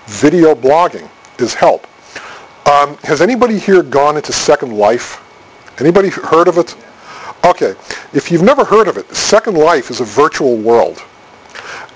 Video 0.05 0.53
blogging 0.53 1.09
is 1.39 1.55
help. 1.55 1.87
Um, 2.67 2.95
has 2.97 3.21
anybody 3.21 3.57
here 3.57 3.81
gone 3.81 4.17
into 4.17 4.33
Second 4.33 4.77
Life? 4.77 5.19
Anybody 5.79 6.09
heard 6.09 6.47
of 6.47 6.59
it? 6.59 6.75
Okay, 7.43 7.73
if 8.13 8.29
you've 8.31 8.43
never 8.43 8.63
heard 8.63 8.87
of 8.87 8.97
it, 8.97 9.11
Second 9.15 9.57
Life 9.57 9.89
is 9.89 9.99
a 9.99 10.05
virtual 10.05 10.57
world. 10.57 11.01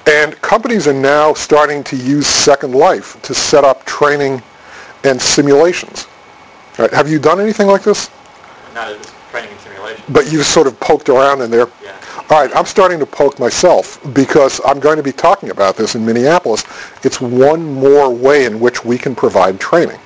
And 0.08 0.42
companies 0.42 0.88
are 0.88 0.94
now 0.94 1.36
starting 1.36 1.84
to 1.84 1.96
use 1.96 2.26
Second 2.26 2.74
Life 2.74 3.22
to 3.22 3.36
set 3.36 3.64
up 3.64 3.86
training 3.86 4.42
and 5.04 5.22
simulations. 5.22 6.08
Right. 6.78 6.92
Have 6.94 7.10
you 7.10 7.20
done 7.20 7.40
anything 7.40 7.68
like 7.68 7.84
this? 7.84 8.10
Not 8.74 8.92
as 8.92 9.14
training 9.30 9.52
and 9.52 9.60
simulation. 9.60 10.04
But 10.10 10.32
you've 10.32 10.46
sort 10.46 10.68
of 10.68 10.80
poked 10.80 11.10
around 11.10 11.42
in 11.42 11.52
there. 11.52 11.68
Yeah. 11.84 12.00
All 12.30 12.42
right, 12.42 12.56
I'm 12.56 12.66
starting 12.66 13.00
to 13.00 13.06
poke 13.06 13.38
myself 13.38 14.00
because 14.14 14.62
I'm 14.66 14.80
going 14.80 14.98
to 14.98 15.04
be 15.04 15.12
talking 15.12 15.50
about 15.50 15.76
this 15.76 15.96
in 15.96 16.06
Minneapolis. 16.06 16.64
It's 17.04 17.20
one 17.20 17.74
more 17.74 18.10
way 18.10 18.46
in 18.46 18.60
which 18.60 18.86
we 18.86 18.98
can 18.98 19.14
provide 19.14 19.60
training. 19.60 20.00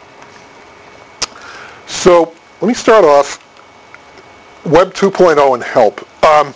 So 1.85 2.33
let 2.59 2.67
me 2.67 2.73
start 2.73 3.05
off 3.05 3.43
Web 4.65 4.93
2.0 4.93 5.53
and 5.53 5.63
help. 5.63 6.01
Um, 6.25 6.53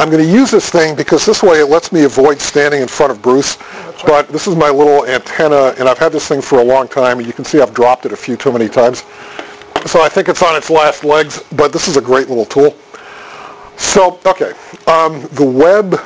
I'm 0.00 0.10
going 0.10 0.24
to 0.24 0.30
use 0.30 0.52
this 0.52 0.70
thing 0.70 0.94
because 0.94 1.26
this 1.26 1.42
way 1.42 1.58
it 1.58 1.66
lets 1.66 1.90
me 1.90 2.04
avoid 2.04 2.40
standing 2.40 2.82
in 2.82 2.88
front 2.88 3.10
of 3.10 3.20
Bruce. 3.20 3.58
But 4.06 4.28
this 4.28 4.46
is 4.46 4.54
my 4.54 4.70
little 4.70 5.04
antenna, 5.06 5.74
and 5.76 5.88
I've 5.88 5.98
had 5.98 6.12
this 6.12 6.28
thing 6.28 6.40
for 6.40 6.60
a 6.60 6.64
long 6.64 6.86
time. 6.86 7.20
You 7.20 7.32
can 7.32 7.44
see 7.44 7.60
I've 7.60 7.74
dropped 7.74 8.06
it 8.06 8.12
a 8.12 8.16
few 8.16 8.36
too 8.36 8.52
many 8.52 8.68
times. 8.68 9.02
So 9.86 10.00
I 10.00 10.08
think 10.08 10.28
it's 10.28 10.42
on 10.42 10.54
its 10.54 10.70
last 10.70 11.02
legs, 11.02 11.42
but 11.56 11.72
this 11.72 11.88
is 11.88 11.96
a 11.96 12.00
great 12.00 12.28
little 12.28 12.44
tool. 12.44 12.76
So, 13.76 14.20
okay, 14.24 14.52
um, 14.86 15.22
the 15.32 15.44
web 15.44 16.00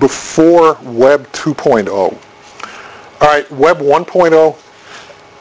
before 0.00 0.76
Web 0.82 1.30
2.0. 1.32 1.88
All 1.88 2.18
right, 3.20 3.50
Web 3.52 3.78
1.0. 3.78 4.56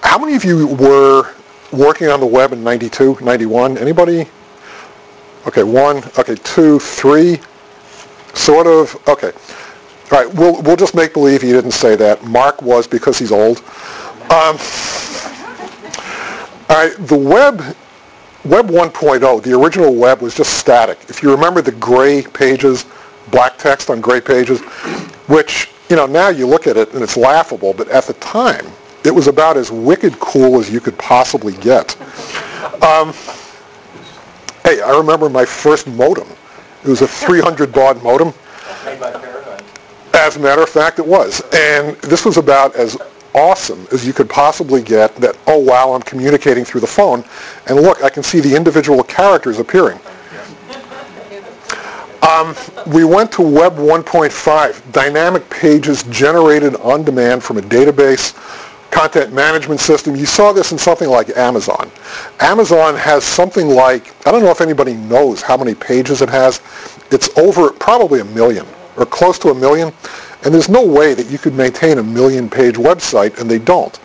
How 0.01 0.17
many 0.19 0.35
of 0.35 0.45
you 0.45 0.67
were 0.67 1.33
working 1.71 2.07
on 2.09 2.19
the 2.19 2.25
web 2.25 2.53
in 2.53 2.63
92, 2.63 3.17
91? 3.21 3.77
Anybody? 3.79 4.27
Okay, 5.47 5.63
one, 5.63 5.97
okay, 6.17 6.35
two, 6.43 6.79
three, 6.79 7.39
sort 8.39 8.67
of, 8.67 8.95
okay. 9.07 9.31
All 10.11 10.23
right, 10.23 10.33
we'll, 10.33 10.61
we'll 10.61 10.75
just 10.75 10.95
make 10.95 11.13
believe 11.13 11.41
he 11.41 11.51
didn't 11.51 11.71
say 11.71 11.95
that. 11.95 12.23
Mark 12.23 12.61
was 12.61 12.87
because 12.87 13.19
he's 13.19 13.31
old. 13.31 13.59
Um, 14.31 14.57
all 16.69 16.75
right, 16.75 16.95
the 16.99 17.17
web, 17.17 17.75
Web 18.45 18.69
1.0, 18.69 19.43
the 19.43 19.53
original 19.59 19.93
web 19.93 20.21
was 20.21 20.33
just 20.33 20.57
static. 20.57 20.97
If 21.09 21.21
you 21.21 21.31
remember 21.31 21.61
the 21.61 21.73
gray 21.73 22.21
pages, 22.21 22.85
black 23.31 23.57
text 23.57 23.89
on 23.89 24.01
gray 24.01 24.21
pages, 24.21 24.61
which 25.27 25.69
you 25.89 25.95
know, 25.95 26.05
now 26.05 26.29
you 26.29 26.45
look 26.47 26.67
at 26.67 26.77
it 26.77 26.93
and 26.93 27.03
it's 27.03 27.17
laughable, 27.17 27.73
but 27.73 27.89
at 27.89 28.05
the 28.05 28.13
time, 28.13 28.65
it 29.03 29.11
was 29.11 29.27
about 29.27 29.57
as 29.57 29.71
wicked 29.71 30.19
cool 30.19 30.59
as 30.59 30.69
you 30.69 30.79
could 30.79 30.97
possibly 30.97 31.53
get. 31.57 31.99
Um, 32.83 33.13
hey, 34.63 34.81
I 34.81 34.95
remember 34.95 35.29
my 35.29 35.45
first 35.45 35.87
modem. 35.87 36.27
It 36.83 36.87
was 36.87 37.01
a 37.01 37.07
300 37.07 37.71
baud 37.71 38.01
modem. 38.03 38.33
As 40.13 40.35
a 40.35 40.39
matter 40.39 40.61
of 40.61 40.69
fact, 40.69 40.99
it 40.99 41.05
was. 41.05 41.41
And 41.53 41.95
this 41.97 42.25
was 42.25 42.37
about 42.37 42.75
as 42.75 42.97
awesome 43.33 43.87
as 43.91 44.05
you 44.05 44.13
could 44.13 44.29
possibly 44.29 44.81
get 44.81 45.15
that, 45.17 45.37
oh, 45.47 45.59
wow, 45.59 45.93
I'm 45.93 46.01
communicating 46.01 46.65
through 46.65 46.81
the 46.81 46.87
phone. 46.87 47.23
And 47.67 47.79
look, 47.79 48.03
I 48.03 48.09
can 48.09 48.23
see 48.23 48.39
the 48.39 48.55
individual 48.55 49.03
characters 49.03 49.59
appearing. 49.59 49.99
Um, 52.21 52.55
we 52.87 53.05
went 53.05 53.31
to 53.33 53.41
Web 53.41 53.75
1.5, 53.75 54.91
dynamic 54.91 55.49
pages 55.49 56.03
generated 56.03 56.75
on 56.77 57.03
demand 57.03 57.43
from 57.43 57.57
a 57.57 57.61
database, 57.61 58.35
content 58.91 59.33
management 59.33 59.79
system. 59.79 60.15
You 60.15 60.25
saw 60.25 60.51
this 60.51 60.71
in 60.71 60.77
something 60.77 61.09
like 61.09 61.35
Amazon. 61.37 61.91
Amazon 62.39 62.95
has 62.95 63.23
something 63.23 63.67
like, 63.67 64.13
I 64.27 64.31
don't 64.31 64.43
know 64.43 64.51
if 64.51 64.61
anybody 64.61 64.93
knows 64.93 65.41
how 65.41 65.57
many 65.57 65.75
pages 65.75 66.21
it 66.21 66.29
has. 66.29 66.61
It's 67.11 67.35
over 67.37 67.71
probably 67.71 68.19
a 68.19 68.25
million 68.25 68.65
or 68.97 69.05
close 69.05 69.39
to 69.39 69.49
a 69.49 69.55
million. 69.55 69.93
And 70.43 70.53
there's 70.53 70.69
no 70.69 70.85
way 70.85 71.13
that 71.13 71.29
you 71.29 71.37
could 71.37 71.53
maintain 71.53 71.97
a 71.97 72.03
million 72.03 72.49
page 72.49 72.75
website, 72.75 73.39
and 73.39 73.49
they 73.49 73.59
don't. 73.59 73.95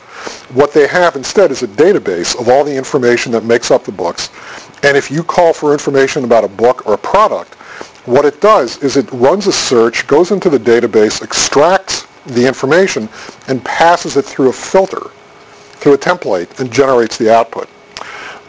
What 0.52 0.72
they 0.72 0.86
have 0.88 1.16
instead 1.16 1.50
is 1.50 1.62
a 1.62 1.68
database 1.68 2.38
of 2.40 2.48
all 2.48 2.64
the 2.64 2.74
information 2.74 3.30
that 3.32 3.44
makes 3.44 3.70
up 3.70 3.84
the 3.84 3.92
books. 3.92 4.30
And 4.82 4.96
if 4.96 5.10
you 5.10 5.22
call 5.22 5.52
for 5.52 5.72
information 5.72 6.24
about 6.24 6.44
a 6.44 6.48
book 6.48 6.86
or 6.86 6.94
a 6.94 6.98
product, 6.98 7.54
what 8.06 8.24
it 8.24 8.40
does 8.40 8.82
is 8.82 8.96
it 8.96 9.10
runs 9.12 9.46
a 9.46 9.52
search, 9.52 10.06
goes 10.06 10.30
into 10.30 10.50
the 10.50 10.58
database, 10.58 11.22
extracts 11.22 12.06
the 12.26 12.46
information, 12.46 13.08
and 13.48 13.64
passes 13.64 14.16
it 14.16 14.24
through 14.24 14.48
a 14.48 14.52
filter, 14.52 15.10
through 15.76 15.94
a 15.94 15.98
template, 15.98 16.58
and 16.60 16.72
generates 16.72 17.18
the 17.18 17.32
output. 17.32 17.68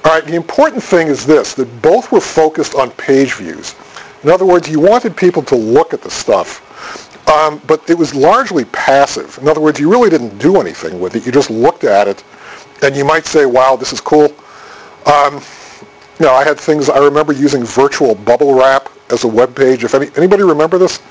All 0.06 0.12
right, 0.12 0.26
the 0.26 0.36
important 0.36 0.84
thing 0.84 1.08
is 1.08 1.26
this, 1.26 1.54
that 1.56 1.82
both 1.82 2.12
were 2.12 2.22
focused 2.22 2.76
on 2.76 2.92
page 2.92 3.34
views. 3.34 3.76
In 4.24 4.30
other 4.30 4.46
words, 4.46 4.70
you 4.70 4.80
wanted 4.80 5.18
people 5.18 5.42
to 5.44 5.56
look 5.56 5.94
at 5.94 6.02
the 6.02 6.12
stuff, 6.12 6.62
um, 7.28 7.62
but 7.68 7.88
it 7.90 7.98
was 7.98 8.14
largely 8.14 8.66
passive. 8.66 9.38
In 9.42 9.48
other 9.48 9.62
words, 9.62 9.80
you 9.80 9.90
really 9.90 10.10
didn't 10.10 10.38
do 10.38 10.62
anything 10.62 11.00
with 11.00 11.16
it. 11.16 11.26
You 11.26 11.32
just 11.32 11.50
looked 11.50 11.84
at 11.84 12.08
it, 12.08 12.24
and 12.84 12.96
you 12.96 13.04
might 13.04 13.26
say, 13.26 13.46
wow, 13.46 13.76
this 13.76 13.94
is 13.94 14.00
cool. 14.00 14.34
Um, 15.06 15.42
you 16.20 16.26
know, 16.26 16.34
I 16.34 16.44
had 16.44 16.60
things, 16.60 16.90
I 16.90 17.00
remember 17.00 17.34
using 17.34 17.64
virtual 17.64 18.16
bubble 18.16 18.54
wrap 18.54 18.90
as 19.10 19.24
a 19.24 19.28
web 19.28 19.56
page. 19.56 19.84
If 19.84 19.94
any, 19.96 20.08
anybody 20.16 20.44
remember 20.44 20.78
this? 20.78 21.02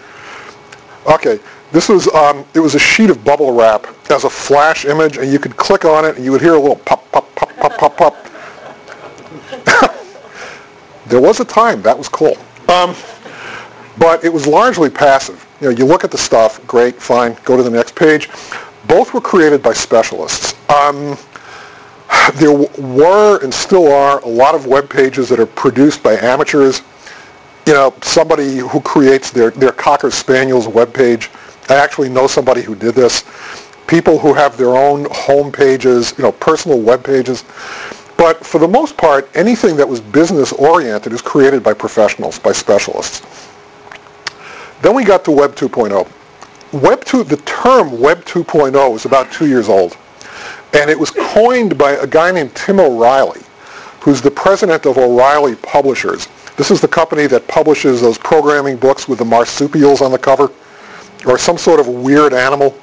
Okay, 1.07 1.39
this 1.75 1.89
was, 1.89 2.07
um, 2.15 2.45
it 2.55 2.61
was 2.61 2.77
a 2.77 2.79
sheet 2.79 3.11
of 3.11 3.25
bubble 3.25 3.53
wrap 3.53 3.85
as 4.09 4.23
a 4.23 4.31
flash 4.31 4.85
image, 4.85 5.19
and 5.19 5.31
you 5.31 5.41
could 5.41 5.57
click 5.57 5.85
on 5.85 6.05
it, 6.05 6.15
and 6.15 6.25
you 6.25 6.31
would 6.31 6.41
hear 6.41 6.55
a 6.55 6.59
little 6.59 6.77
pop, 6.77 7.11
pop, 7.11 7.35
pop, 7.35 7.51
pop, 7.57 7.77
pop, 7.77 7.97
pop. 7.97 8.17
there 11.07 11.21
was 11.21 11.41
a 11.41 11.45
time 11.45 11.83
that 11.83 11.99
was 11.99 12.09
cool. 12.09 12.37
Um, 12.69 12.95
but 13.99 14.25
it 14.25 14.33
was 14.33 14.47
largely 14.47 14.89
passive. 14.89 15.45
You 15.61 15.71
know, 15.71 15.77
you 15.77 15.85
look 15.85 16.05
at 16.05 16.13
the 16.13 16.19
stuff, 16.19 16.65
great, 16.65 17.03
fine, 17.03 17.37
go 17.45 17.57
to 17.57 17.63
the 17.65 17.71
next 17.71 17.97
page. 17.97 18.31
Both 18.87 19.13
were 19.13 19.21
created 19.21 19.61
by 19.61 19.73
specialists. 19.73 20.55
Um, 20.71 21.19
there 22.35 22.53
were 22.53 23.43
and 23.43 23.53
still 23.53 23.93
are 23.93 24.21
a 24.21 24.29
lot 24.29 24.55
of 24.55 24.67
web 24.67 24.89
pages 24.89 25.29
that 25.29 25.41
are 25.41 25.47
produced 25.47 26.05
by 26.05 26.15
amateurs. 26.19 26.83
You 27.67 27.73
know, 27.73 27.95
somebody 28.01 28.59
who 28.59 28.81
creates 28.81 29.33
their, 29.33 29.51
their 29.51 29.73
Cocker 29.73 30.13
Spaniel's 30.13 30.69
web 30.69 30.95
page. 30.95 31.31
I 31.69 31.77
actually 31.77 32.09
know 32.09 32.27
somebody 32.27 32.63
who 32.63 32.75
did 32.75 32.95
this. 32.95 33.25
People 33.87 34.19
who 34.19 34.35
have 34.35 34.57
their 34.57 34.77
own 34.77 35.07
home 35.11 35.53
pages, 35.53 36.15
you 36.17 36.25
know, 36.25 36.33
personal 36.33 36.81
web 36.81 37.05
pages. 37.05 37.45
But 38.17 38.45
for 38.45 38.59
the 38.59 38.69
most 38.69 38.97
part, 38.97 39.29
anything 39.35 39.77
that 39.77 39.89
was 39.89 40.01
business 40.01 40.53
oriented 40.53 41.13
is 41.13 41.21
created 41.21 41.63
by 41.63 41.75
professionals, 41.75 42.39
by 42.39 42.53
specialists. 42.53 43.51
Then 44.83 44.95
we 44.95 45.05
got 45.05 45.25
to 45.25 45.31
Web 45.31 45.55
2.0. 45.55 46.09
Web 46.83 47.05
2, 47.05 47.25
the 47.25 47.37
term 47.39 48.01
Web 48.01 48.25
2.0 48.25 48.95
is 48.97 49.05
about 49.05 49.31
two 49.33 49.47
years 49.47 49.69
old. 49.69 49.97
And 50.75 50.91
it 50.91 50.99
was 50.99 51.11
coined 51.11 51.79
by 51.79 51.93
a 51.93 52.07
guy 52.07 52.33
named 52.33 52.55
Tim 52.55 52.81
O'Reilly, 52.81 53.41
who's 54.01 54.21
the 54.21 54.31
president 54.31 54.87
of 54.87 54.99
O'Reilly 54.99 55.57
Publishers. 55.57 56.29
This 56.57 56.71
is 56.71 56.81
the 56.81 56.89
company 56.89 57.27
that 57.29 57.47
publishes 57.49 58.01
those 58.01 58.19
programming 58.19 58.77
books 58.77 59.09
with 59.09 59.19
the 59.19 59.25
marsupials 59.25 60.01
on 60.01 60.13
the 60.13 60.19
cover, 60.19 60.51
or 61.27 61.39
some 61.39 61.59
sort 61.59 61.81
of 61.81 61.89
weird 61.89 62.33
animal. 62.33 62.77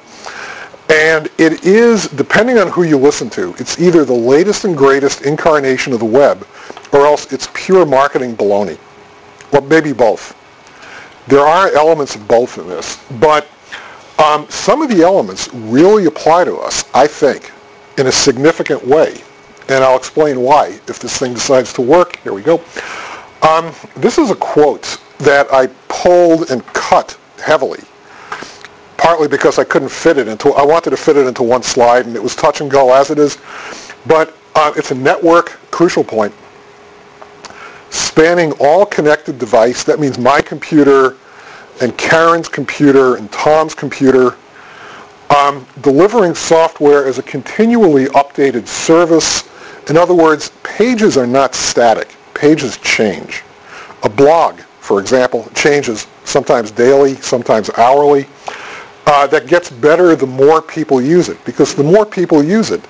And 0.88 1.30
it 1.38 1.64
is, 1.64 2.08
depending 2.08 2.58
on 2.58 2.68
who 2.68 2.82
you 2.82 2.98
listen 2.98 3.30
to, 3.30 3.54
it's 3.58 3.80
either 3.80 4.04
the 4.04 4.12
latest 4.12 4.64
and 4.64 4.76
greatest 4.76 5.22
incarnation 5.22 5.92
of 5.92 6.00
the 6.00 6.04
web, 6.04 6.46
or 6.92 7.06
else 7.06 7.32
it's 7.32 7.48
pure 7.54 7.86
marketing 7.86 8.36
baloney. 8.36 8.78
Or 9.52 9.60
maybe 9.62 9.92
both. 9.92 10.36
There 11.28 11.40
are 11.40 11.72
elements 11.74 12.14
of 12.16 12.26
both 12.26 12.58
in 12.58 12.68
this, 12.68 13.02
but 13.20 13.46
um, 14.18 14.46
some 14.48 14.82
of 14.82 14.88
the 14.88 15.02
elements 15.02 15.52
really 15.54 16.06
apply 16.06 16.44
to 16.44 16.56
us, 16.56 16.84
I 16.94 17.06
think, 17.06 17.52
in 17.96 18.06
a 18.08 18.12
significant 18.12 18.86
way. 18.86 19.22
And 19.68 19.84
I'll 19.84 19.96
explain 19.96 20.40
why 20.40 20.78
if 20.88 20.98
this 20.98 21.16
thing 21.16 21.34
decides 21.34 21.72
to 21.74 21.82
work. 21.82 22.16
Here 22.20 22.32
we 22.32 22.42
go. 22.42 22.60
Um, 23.42 23.72
this 23.96 24.18
is 24.18 24.30
a 24.30 24.36
quote 24.36 25.00
that 25.18 25.52
I 25.52 25.68
pulled 25.88 26.50
and 26.50 26.64
cut 26.66 27.18
heavily, 27.38 27.80
partly 29.02 29.26
because 29.26 29.58
I 29.58 29.64
couldn't 29.64 29.90
fit 29.90 30.16
it 30.16 30.28
into, 30.28 30.52
I 30.52 30.64
wanted 30.64 30.90
to 30.90 30.96
fit 30.96 31.16
it 31.16 31.26
into 31.26 31.42
one 31.42 31.64
slide 31.64 32.06
and 32.06 32.14
it 32.14 32.22
was 32.22 32.36
touch 32.36 32.60
and 32.60 32.70
go 32.70 32.94
as 32.94 33.10
it 33.10 33.18
is. 33.18 33.36
But 34.06 34.36
uh, 34.54 34.72
it's 34.76 34.92
a 34.92 34.94
network 34.94 35.58
crucial 35.72 36.04
point 36.04 36.32
spanning 37.90 38.52
all 38.60 38.86
connected 38.86 39.40
device. 39.40 39.82
That 39.82 39.98
means 39.98 40.18
my 40.18 40.40
computer 40.40 41.16
and 41.80 41.98
Karen's 41.98 42.48
computer 42.48 43.16
and 43.16 43.30
Tom's 43.32 43.74
computer 43.74 44.36
um, 45.36 45.66
delivering 45.80 46.36
software 46.36 47.04
as 47.06 47.18
a 47.18 47.22
continually 47.24 48.04
updated 48.06 48.68
service. 48.68 49.48
In 49.90 49.96
other 49.96 50.14
words, 50.14 50.52
pages 50.62 51.16
are 51.16 51.26
not 51.26 51.56
static. 51.56 52.14
Pages 52.34 52.78
change. 52.78 53.42
A 54.04 54.08
blog, 54.08 54.60
for 54.80 55.00
example, 55.00 55.50
changes 55.54 56.06
sometimes 56.24 56.70
daily, 56.70 57.16
sometimes 57.16 57.68
hourly. 57.70 58.26
Uh, 59.06 59.26
that 59.26 59.46
gets 59.46 59.68
better 59.70 60.14
the 60.14 60.26
more 60.26 60.62
people 60.62 61.02
use 61.02 61.28
it 61.28 61.44
because 61.44 61.74
the 61.74 61.82
more 61.82 62.06
people 62.06 62.42
use 62.42 62.70
it, 62.70 62.80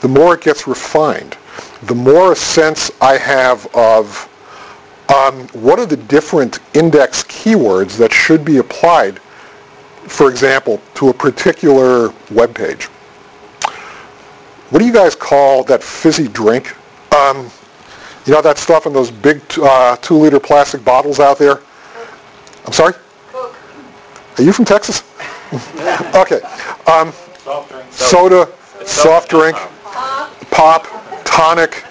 the 0.00 0.08
more 0.08 0.34
it 0.34 0.42
gets 0.42 0.66
refined. 0.66 1.36
The 1.84 1.94
more 1.94 2.32
a 2.32 2.36
sense 2.36 2.90
I 3.00 3.16
have 3.16 3.66
of 3.74 4.28
um, 5.14 5.48
what 5.48 5.78
are 5.78 5.86
the 5.86 5.96
different 5.96 6.60
index 6.74 7.24
keywords 7.24 7.96
that 7.96 8.12
should 8.12 8.44
be 8.44 8.58
applied 8.58 9.18
for 10.08 10.28
example, 10.28 10.80
to 10.94 11.08
a 11.08 11.14
particular 11.14 12.12
web 12.30 12.54
page. 12.54 12.84
What 14.70 14.78
do 14.78 14.86
you 14.86 14.92
guys 14.92 15.14
call 15.14 15.64
that 15.64 15.82
fizzy 15.82 16.28
drink? 16.28 16.74
Um, 17.14 17.50
you 18.26 18.32
know 18.32 18.42
that 18.42 18.58
stuff 18.58 18.86
in 18.86 18.92
those 18.92 19.10
big 19.10 19.42
uh, 19.60 19.96
two-liter 19.96 20.40
plastic 20.40 20.84
bottles 20.84 21.20
out 21.20 21.38
there? 21.38 21.60
I'm 22.64 22.72
sorry? 22.72 22.94
Are 23.34 24.42
you 24.42 24.52
from 24.52 24.64
Texas? 24.64 25.02
okay. 26.14 26.40
Um, 26.86 27.12
Soft 27.42 27.92
soda, 27.92 28.48
soft 28.86 29.28
drink, 29.28 29.56
pop, 30.52 30.86
tonic. 31.24 31.84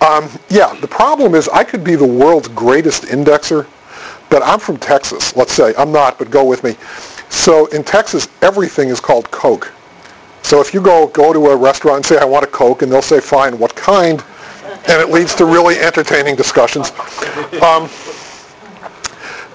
Um, 0.00 0.28
yeah, 0.48 0.72
the 0.80 0.86
problem 0.86 1.34
is 1.34 1.48
I 1.48 1.64
could 1.64 1.82
be 1.82 1.96
the 1.96 2.06
world's 2.06 2.46
greatest 2.48 3.04
indexer, 3.04 3.66
but 4.30 4.42
I'm 4.44 4.60
from 4.60 4.76
Texas, 4.76 5.34
let's 5.34 5.52
say. 5.52 5.74
I'm 5.76 5.90
not, 5.90 6.16
but 6.18 6.30
go 6.30 6.44
with 6.44 6.62
me. 6.62 6.76
So 7.28 7.66
in 7.66 7.82
Texas, 7.82 8.28
everything 8.40 8.88
is 8.88 9.00
called 9.00 9.28
Coke. 9.32 9.72
So 10.42 10.60
if 10.60 10.72
you 10.72 10.80
go 10.80 11.08
go 11.08 11.32
to 11.32 11.46
a 11.46 11.56
restaurant 11.56 11.96
and 11.96 12.06
say, 12.06 12.18
I 12.18 12.24
want 12.24 12.44
a 12.44 12.48
Coke, 12.48 12.82
and 12.82 12.92
they'll 12.92 13.02
say, 13.02 13.18
fine, 13.20 13.58
what 13.58 13.74
kind? 13.74 14.22
And 14.86 15.00
it 15.00 15.10
leads 15.10 15.34
to 15.36 15.44
really 15.44 15.78
entertaining 15.78 16.36
discussions. 16.36 16.92
Um, 17.62 17.88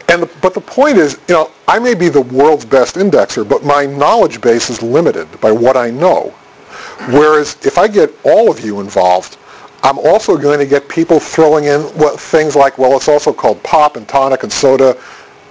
and 0.09 0.23
the, 0.23 0.29
but 0.41 0.53
the 0.53 0.61
point 0.61 0.97
is, 0.97 1.19
you 1.27 1.35
know, 1.35 1.51
I 1.67 1.79
may 1.79 1.93
be 1.93 2.09
the 2.09 2.21
world's 2.21 2.65
best 2.65 2.95
indexer, 2.95 3.47
but 3.47 3.63
my 3.63 3.85
knowledge 3.85 4.41
base 4.41 4.69
is 4.69 4.81
limited 4.81 5.27
by 5.39 5.51
what 5.51 5.77
I 5.77 5.91
know. 5.91 6.33
Whereas 7.09 7.57
if 7.65 7.77
I 7.77 7.87
get 7.87 8.13
all 8.23 8.51
of 8.51 8.59
you 8.59 8.79
involved, 8.81 9.37
I'm 9.83 9.97
also 9.99 10.37
going 10.37 10.59
to 10.59 10.65
get 10.65 10.89
people 10.89 11.19
throwing 11.19 11.65
in 11.65 11.81
what, 11.97 12.19
things 12.19 12.55
like, 12.55 12.77
well, 12.77 12.97
it's 12.97 13.07
also 13.07 13.31
called 13.31 13.61
pop 13.63 13.95
and 13.95 14.07
tonic 14.07 14.43
and 14.43 14.51
soda 14.51 14.97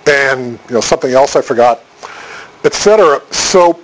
and 0.07 0.59
you 0.69 0.75
know 0.75 0.81
something 0.81 1.13
else 1.13 1.37
I 1.37 1.43
forgot 1.43 1.83
etc. 2.65 3.21
So 3.31 3.75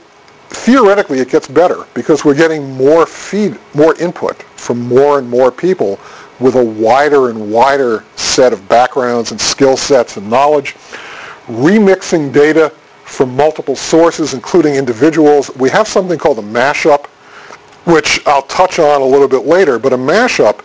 theoretically 0.49 1.19
it 1.19 1.29
gets 1.31 1.49
better 1.49 1.85
because 1.95 2.25
we're 2.25 2.35
getting 2.35 2.73
more 2.77 3.07
feed, 3.07 3.59
more 3.75 3.95
input 4.01 4.43
from 4.43 4.81
more 4.81 5.19
and 5.19 5.29
more 5.29 5.51
people 5.51 5.99
with 6.41 6.57
a 6.57 6.65
wider 6.65 7.31
and 7.31 7.53
wider 7.53 8.05
set 8.17 8.53
of 8.53 8.69
backgrounds 8.69 9.31
and 9.31 9.41
skill 9.41 9.77
sets 9.77 10.17
and 10.17 10.29
knowledge, 10.29 10.75
remixing 11.47 12.33
data 12.33 12.71
from 13.05 13.35
multiple 13.37 13.77
sources, 13.77 14.35
including 14.35 14.75
individuals. 14.75 15.55
We 15.57 15.71
have 15.71 15.87
something 15.87 16.19
called 16.19 16.39
a 16.39 16.43
mashup, 16.43 17.07
which 17.87 18.27
I'll 18.27 18.43
touch 18.43 18.79
on 18.79 19.03
a 19.03 19.05
little 19.05 19.29
bit 19.29 19.47
later, 19.47 19.79
but 19.79 19.93
a 19.93 19.97
mashup 19.97 20.65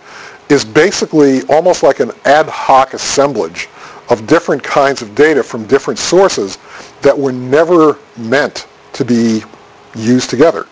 is 0.49 0.65
basically 0.65 1.43
almost 1.43 1.83
like 1.83 1.99
an 1.99 2.11
ad 2.25 2.47
hoc 2.47 2.93
assemblage 2.93 3.67
of 4.09 4.25
different 4.25 4.63
kinds 4.63 5.01
of 5.01 5.13
data 5.13 5.43
from 5.43 5.65
different 5.67 5.99
sources 5.99 6.57
that 7.01 7.17
were 7.17 7.31
never 7.31 7.99
meant 8.17 8.65
to 8.93 9.05
be 9.05 9.43
used 9.95 10.29
together. 10.29 10.65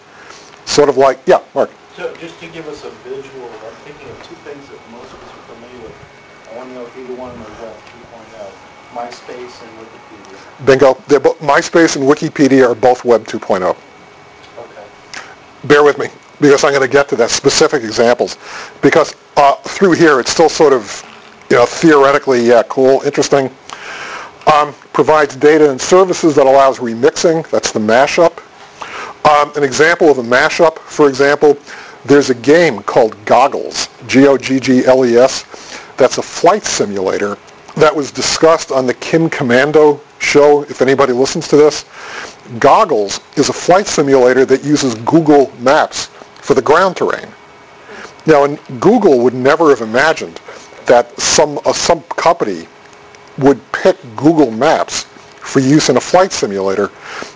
Sort 0.65 0.89
of 0.89 0.97
like, 0.97 1.19
yeah, 1.27 1.41
Mark. 1.53 1.69
So 1.95 2.13
just 2.17 2.39
to 2.39 2.47
give 2.47 2.67
us 2.67 2.83
a 2.83 2.89
visual, 3.05 3.45
I'm 3.45 3.73
thinking 3.85 4.09
of 4.09 4.17
two 4.23 4.35
things 4.41 4.67
that 4.69 4.79
most 4.91 5.13
of 5.13 5.21
us 5.21 5.29
are 5.29 5.53
familiar 5.53 5.83
with. 5.85 5.95
I 6.51 6.57
want 6.57 6.69
to 6.69 6.75
know 6.75 6.85
if 6.85 6.97
either 6.97 7.15
one 7.15 7.37
knows 7.37 7.47
Web 7.61 7.73
2.0, 7.73 8.51
MySpace 8.97 9.61
and 9.61 9.71
Wikipedia. 9.77 10.65
Bingo. 10.65 10.93
They're 11.07 11.19
bo- 11.19 11.35
MySpace 11.35 11.95
and 11.95 12.05
Wikipedia 12.05 12.67
are 12.67 12.73
both 12.73 13.05
Web 13.05 13.25
2.0. 13.25 13.77
Okay. 14.57 15.27
Bear 15.67 15.83
with 15.83 15.99
me 15.99 16.07
because 16.41 16.63
I'm 16.63 16.71
going 16.71 16.81
to 16.81 16.91
get 16.91 17.07
to 17.09 17.15
that 17.17 17.29
specific 17.29 17.83
examples 17.83 18.37
because 18.81 19.15
uh, 19.35 19.53
through 19.57 19.91
here 19.91 20.19
it's 20.19 20.31
still 20.31 20.49
sort 20.49 20.73
of, 20.73 21.03
you 21.51 21.57
know, 21.57 21.67
theoretically, 21.67 22.41
yeah, 22.41 22.63
cool, 22.69 23.01
interesting. 23.01 23.51
Um, 24.51 24.73
provides 24.93 25.35
data 25.35 25.69
and 25.69 25.79
services 25.79 26.33
that 26.35 26.47
allows 26.47 26.79
remixing. 26.79 27.47
That's 27.51 27.71
the 27.71 27.79
mashup. 27.79 28.39
Um, 29.29 29.51
an 29.55 29.63
example 29.63 30.09
of 30.09 30.17
a 30.17 30.23
mashup, 30.23 30.79
for 30.79 31.07
example, 31.07 31.55
there's 32.05 32.31
a 32.31 32.35
game 32.35 32.81
called 32.81 33.15
Goggles, 33.25 33.89
G-O-G-G-L-E-S. 34.07 35.43
That's 35.97 36.17
a 36.17 36.21
flight 36.23 36.63
simulator 36.63 37.37
that 37.77 37.95
was 37.95 38.11
discussed 38.11 38.71
on 38.71 38.87
the 38.87 38.93
Kim 38.95 39.29
Komando 39.29 39.99
show, 40.19 40.63
if 40.63 40.81
anybody 40.81 41.13
listens 41.13 41.47
to 41.47 41.55
this. 41.55 41.85
Goggles 42.57 43.19
is 43.37 43.49
a 43.49 43.53
flight 43.53 43.85
simulator 43.85 44.45
that 44.45 44.63
uses 44.63 44.95
Google 44.95 45.51
Maps 45.59 46.07
for 46.41 46.55
the 46.55 46.61
ground 46.61 46.97
terrain. 46.97 47.27
Now, 48.25 48.45
and 48.45 48.59
Google 48.79 49.19
would 49.19 49.35
never 49.35 49.69
have 49.69 49.81
imagined 49.81 50.41
that 50.87 51.17
some, 51.19 51.59
uh, 51.65 51.73
some 51.73 52.01
company 52.03 52.67
would 53.37 53.59
pick 53.71 53.97
Google 54.15 54.49
Maps 54.49 55.03
for 55.03 55.59
use 55.59 55.89
in 55.89 55.97
a 55.97 56.01
flight 56.01 56.31
simulator, 56.31 56.89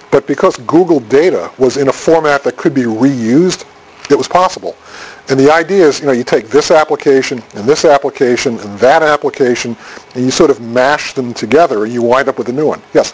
but 0.09 0.25
because 0.25 0.57
Google 0.57 0.99
data 1.01 1.51
was 1.59 1.77
in 1.77 1.87
a 1.87 1.93
format 1.93 2.43
that 2.43 2.57
could 2.57 2.73
be 2.73 2.83
reused, 2.83 3.65
it 4.09 4.17
was 4.17 4.27
possible. 4.27 4.75
And 5.29 5.39
the 5.39 5.51
idea 5.51 5.87
is, 5.87 5.99
you 5.99 6.07
know, 6.07 6.11
you 6.11 6.23
take 6.23 6.47
this 6.47 6.71
application 6.71 7.41
and 7.55 7.65
this 7.65 7.85
application 7.85 8.59
and 8.59 8.79
that 8.79 9.01
application, 9.01 9.77
and 10.15 10.25
you 10.25 10.31
sort 10.31 10.49
of 10.49 10.59
mash 10.59 11.13
them 11.13 11.33
together, 11.33 11.85
and 11.85 11.93
you 11.93 12.01
wind 12.01 12.27
up 12.27 12.37
with 12.37 12.49
a 12.49 12.51
new 12.51 12.67
one. 12.67 12.81
Yes? 12.93 13.13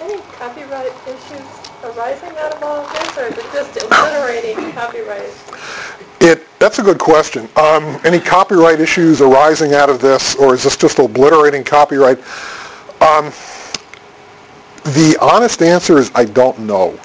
Any 0.00 0.20
copyright 0.32 0.92
issues 1.06 1.46
arising 1.84 2.36
out 2.38 2.54
of 2.54 2.62
all 2.62 2.84
of 2.84 2.92
this, 2.92 3.18
or 3.18 3.26
is 3.26 3.38
it 3.38 3.46
just 3.52 3.76
obliterating 3.76 4.72
copyright? 4.72 5.30
It, 6.20 6.46
that's 6.58 6.80
a 6.80 6.82
good 6.82 6.98
question. 6.98 7.48
Um, 7.56 8.00
any 8.04 8.18
copyright 8.18 8.80
issues 8.80 9.20
arising 9.20 9.74
out 9.74 9.88
of 9.88 10.00
this, 10.00 10.34
or 10.34 10.54
is 10.54 10.64
this 10.64 10.76
just 10.76 10.98
obliterating 10.98 11.62
copyright? 11.62 12.18
Um, 13.00 13.32
the 14.94 15.16
honest 15.20 15.62
answer 15.62 15.98
is 15.98 16.10
I 16.14 16.24
don't 16.24 16.58
know. 16.60 16.98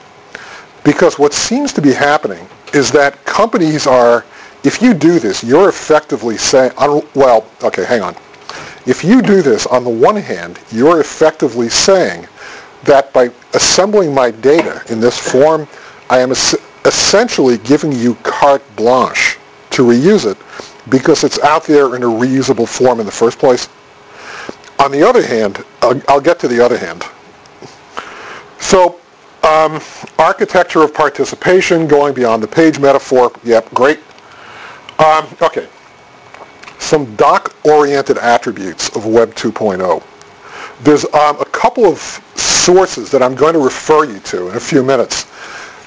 Because 0.83 1.19
what 1.19 1.33
seems 1.33 1.71
to 1.73 1.81
be 1.81 1.93
happening 1.93 2.47
is 2.73 2.91
that 2.91 3.23
companies 3.25 3.87
are, 3.87 4.25
if 4.63 4.81
you 4.81 4.93
do 4.93 5.19
this, 5.19 5.43
you're 5.43 5.69
effectively 5.69 6.37
saying, 6.37 6.71
well, 7.15 7.47
okay, 7.63 7.85
hang 7.85 8.01
on. 8.01 8.15
If 8.85 9.03
you 9.03 9.21
do 9.21 9.41
this, 9.41 9.65
on 9.67 9.83
the 9.83 9.89
one 9.89 10.15
hand, 10.15 10.59
you're 10.71 10.99
effectively 10.99 11.69
saying 11.69 12.27
that 12.83 13.13
by 13.13 13.31
assembling 13.53 14.13
my 14.13 14.31
data 14.31 14.81
in 14.89 14.99
this 14.99 15.17
form, 15.17 15.67
I 16.09 16.19
am 16.19 16.31
es- 16.31 16.55
essentially 16.85 17.57
giving 17.59 17.93
you 17.93 18.15
carte 18.23 18.63
blanche 18.75 19.37
to 19.71 19.83
reuse 19.83 20.29
it 20.29 20.37
because 20.89 21.23
it's 21.23 21.39
out 21.39 21.63
there 21.63 21.95
in 21.95 22.03
a 22.03 22.07
reusable 22.07 22.67
form 22.67 22.99
in 22.99 23.05
the 23.05 23.11
first 23.11 23.39
place. 23.39 23.69
On 24.79 24.91
the 24.91 25.01
other 25.01 25.25
hand, 25.25 25.63
I'll, 25.81 26.01
I'll 26.09 26.21
get 26.21 26.39
to 26.39 26.47
the 26.49 26.59
other 26.59 26.77
hand. 26.77 27.05
So 28.59 28.99
um, 29.43 29.81
architecture 30.17 30.81
of 30.83 30.93
participation, 30.93 31.87
going 31.87 32.13
beyond 32.13 32.41
the 32.41 32.47
page 32.47 32.79
metaphor. 32.79 33.31
Yep, 33.43 33.73
great. 33.73 33.99
Um, 34.99 35.27
okay. 35.41 35.67
Some 36.79 37.15
doc-oriented 37.15 38.17
attributes 38.17 38.89
of 38.95 39.05
Web 39.05 39.33
2.0. 39.35 40.03
There's 40.83 41.05
um, 41.13 41.39
a 41.39 41.45
couple 41.45 41.85
of 41.85 41.99
sources 42.35 43.09
that 43.11 43.21
I'm 43.21 43.35
going 43.35 43.53
to 43.53 43.59
refer 43.59 44.05
you 44.05 44.19
to 44.19 44.49
in 44.49 44.55
a 44.55 44.59
few 44.59 44.83
minutes 44.83 45.27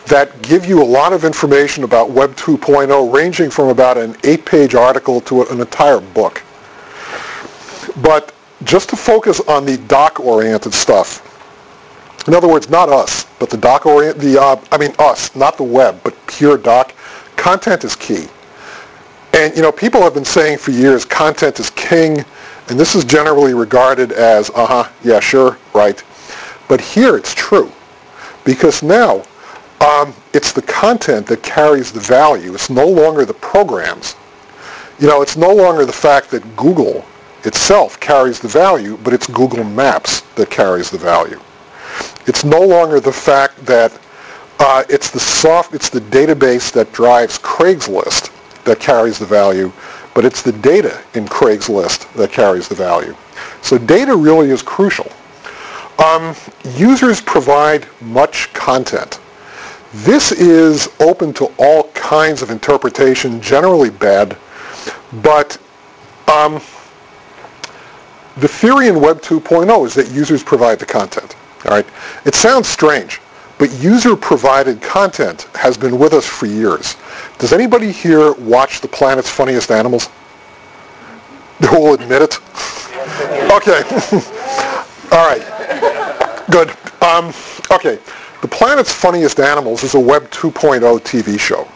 that 0.07 0.41
give 0.43 0.65
you 0.65 0.83
a 0.83 0.85
lot 0.85 1.13
of 1.13 1.25
information 1.25 1.85
about 1.85 2.11
Web 2.11 2.37
2.0, 2.37 3.13
ranging 3.13 3.51
from 3.51 3.69
about 3.69 3.99
an 3.99 4.17
eight-page 4.25 4.75
article 4.75 5.21
to 5.23 5.43
an 5.43 5.61
entire 5.61 6.01
book. 6.01 6.43
But 8.03 8.35
just 8.65 8.89
to 8.91 8.97
focus 8.97 9.41
on 9.41 9.65
the 9.65 9.79
doc-oriented 9.79 10.73
stuff, 10.73 11.36
in 12.27 12.35
other 12.35 12.49
words, 12.49 12.69
not 12.69 12.89
us, 12.89 13.27
but 13.39 13.51
the 13.51 13.57
doc 13.57 13.87
orient, 13.87 14.19
the, 14.19 14.41
uh, 14.41 14.61
I 14.73 14.79
mean 14.79 14.93
us, 14.99 15.35
not 15.37 15.57
the 15.57 15.63
web, 15.63 16.01
but 16.03 16.15
pure 16.27 16.59
doc. 16.59 16.93
Content 17.37 17.85
is 17.85 17.95
key. 17.95 18.27
And, 19.33 19.55
you 19.55 19.63
know, 19.63 19.71
people 19.71 20.01
have 20.03 20.15
been 20.15 20.25
saying 20.25 20.59
for 20.59 20.71
years 20.71 21.05
content 21.05 21.61
is 21.61 21.71
king, 21.71 22.25
and 22.69 22.81
this 22.81 22.95
is 22.95 23.05
generally 23.05 23.55
regarded 23.55 24.13
as, 24.13 24.51
uh-huh, 24.51 24.91
yeah, 25.05 25.21
sure, 25.21 25.59
right. 25.75 26.03
But 26.69 26.81
here 26.81 27.17
it's 27.17 27.35
true. 27.35 27.71
Because 28.45 28.83
now 28.83 29.23
um, 29.81 30.15
it's 30.33 30.53
the 30.53 30.63
content 30.63 31.27
that 31.27 31.43
carries 31.43 31.93
the 31.93 32.01
value. 32.01 32.55
It's 32.55 32.71
no 32.71 32.87
longer 32.87 33.25
the 33.25 33.35
programs. 33.35 34.17
You 34.99 35.07
know, 35.07 35.21
it's 35.23 35.37
no 35.37 35.55
longer 35.55 35.85
the 35.85 35.93
fact 35.93 36.31
that 36.31 36.57
Google 36.57 37.05
itself 37.45 38.01
carries 38.01 38.41
the 38.41 38.49
value, 38.49 38.99
but 39.05 39.13
it's 39.13 39.27
Google 39.27 39.63
Maps 39.63 40.23
that 40.37 40.51
carries 40.51 40.91
the 40.91 40.99
value. 40.99 41.41
It's 42.27 42.45
no 42.45 42.61
longer 42.61 43.01
the 43.01 43.13
fact 43.13 43.65
that 43.67 43.99
uh, 44.59 44.85
it's 44.89 45.11
the 45.11 45.21
soft, 45.21 45.75
it's 45.75 45.91
the 45.91 46.01
database 46.01 46.73
that 46.73 46.93
drives 46.93 47.39
Craigslist 47.39 48.33
that 48.65 48.81
carries 48.81 49.19
the 49.19 49.27
value, 49.27 49.71
but 50.15 50.25
it's 50.25 50.43
the 50.43 50.53
data 50.53 51.01
in 51.15 51.27
Craigslist 51.27 52.13
that 52.15 52.33
carries 52.33 52.69
the 52.69 52.75
value. 52.75 53.15
So 53.63 53.79
data 53.79 54.17
really 54.17 54.51
is 54.51 54.63
crucial. 54.63 55.11
Um, 56.05 56.35
users 56.75 57.21
provide 57.21 57.87
much 58.01 58.53
content. 58.53 59.21
This 59.93 60.33
is 60.33 60.89
open 61.01 61.33
to 61.35 61.53
all 61.59 61.85
kinds 61.91 62.43
of 62.43 62.51
interpretation, 62.51 63.41
generally 63.41 63.91
bad, 63.91 64.37
but 65.23 65.57
um, 66.29 66.55
the 68.37 68.49
theory 68.49 68.89
in 68.89 69.01
Web 69.01 69.23
2.0 69.23 69.87
is 69.87 69.95
that 69.95 70.11
users 70.11 70.43
provide 70.43 70.79
the 70.79 70.87
content. 70.87 71.35
All 71.65 71.73
right. 71.73 71.87
It 72.25 72.35
sounds 72.35 72.69
strange, 72.69 73.21
but 73.59 73.73
user-provided 73.81 74.83
content 74.83 75.49
has 75.55 75.77
been 75.77 75.99
with 75.99 76.13
us 76.13 76.27
for 76.27 76.47
years. 76.47 76.97
Does 77.39 77.53
anybody 77.53 77.91
here 77.91 78.33
watch 78.35 78.81
The 78.81 78.89
Planet's 78.89 79.31
Funniest 79.31 79.71
Animals? 79.71 80.09
Who 81.71 81.81
will 81.81 81.95
admit 81.95 82.23
it? 82.23 82.39
Okay. 83.53 83.83
All 85.13 85.27
right. 85.27 86.45
Good. 86.51 86.71
Um, 87.03 87.33
okay. 87.73 87.99
The 88.43 88.49
Planet's 88.49 88.93
Funniest 88.93 89.41
Animals 89.41 89.83
is 89.83 89.95
a 89.95 90.01
Web 90.01 90.31
2.0 90.31 90.81
TV 91.01 91.41
show. 91.41 91.67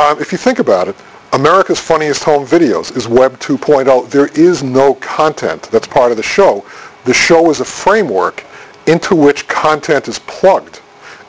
Um, 0.00 0.20
if 0.20 0.32
you 0.32 0.38
think 0.38 0.58
about 0.58 0.88
it, 0.88 0.96
America's 1.34 1.78
Funniest 1.78 2.24
Home 2.24 2.46
Videos 2.46 2.96
is 2.96 3.06
Web 3.06 3.38
2.0. 3.38 4.08
There 4.10 4.28
is 4.28 4.62
no 4.62 4.94
content 4.94 5.62
that's 5.70 5.86
part 5.86 6.10
of 6.10 6.16
the 6.16 6.22
show. 6.22 6.64
The 7.04 7.14
show 7.14 7.50
is 7.50 7.60
a 7.60 7.64
framework 7.64 8.44
into 8.86 9.14
which 9.14 9.46
content 9.48 10.08
is 10.08 10.18
plugged 10.20 10.80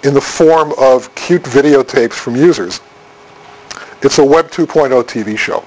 in 0.04 0.13
the 0.13 0.22
form 0.22 0.74
of 0.78 1.13
cute 1.16 1.44
videotapes 1.44 2.13
from 2.13 2.36
users. 2.36 2.82
It's 4.02 4.20
a 4.20 4.26
Web 4.26 4.50
2.0 4.52 5.04
TV 5.04 5.38
show. 5.38 5.63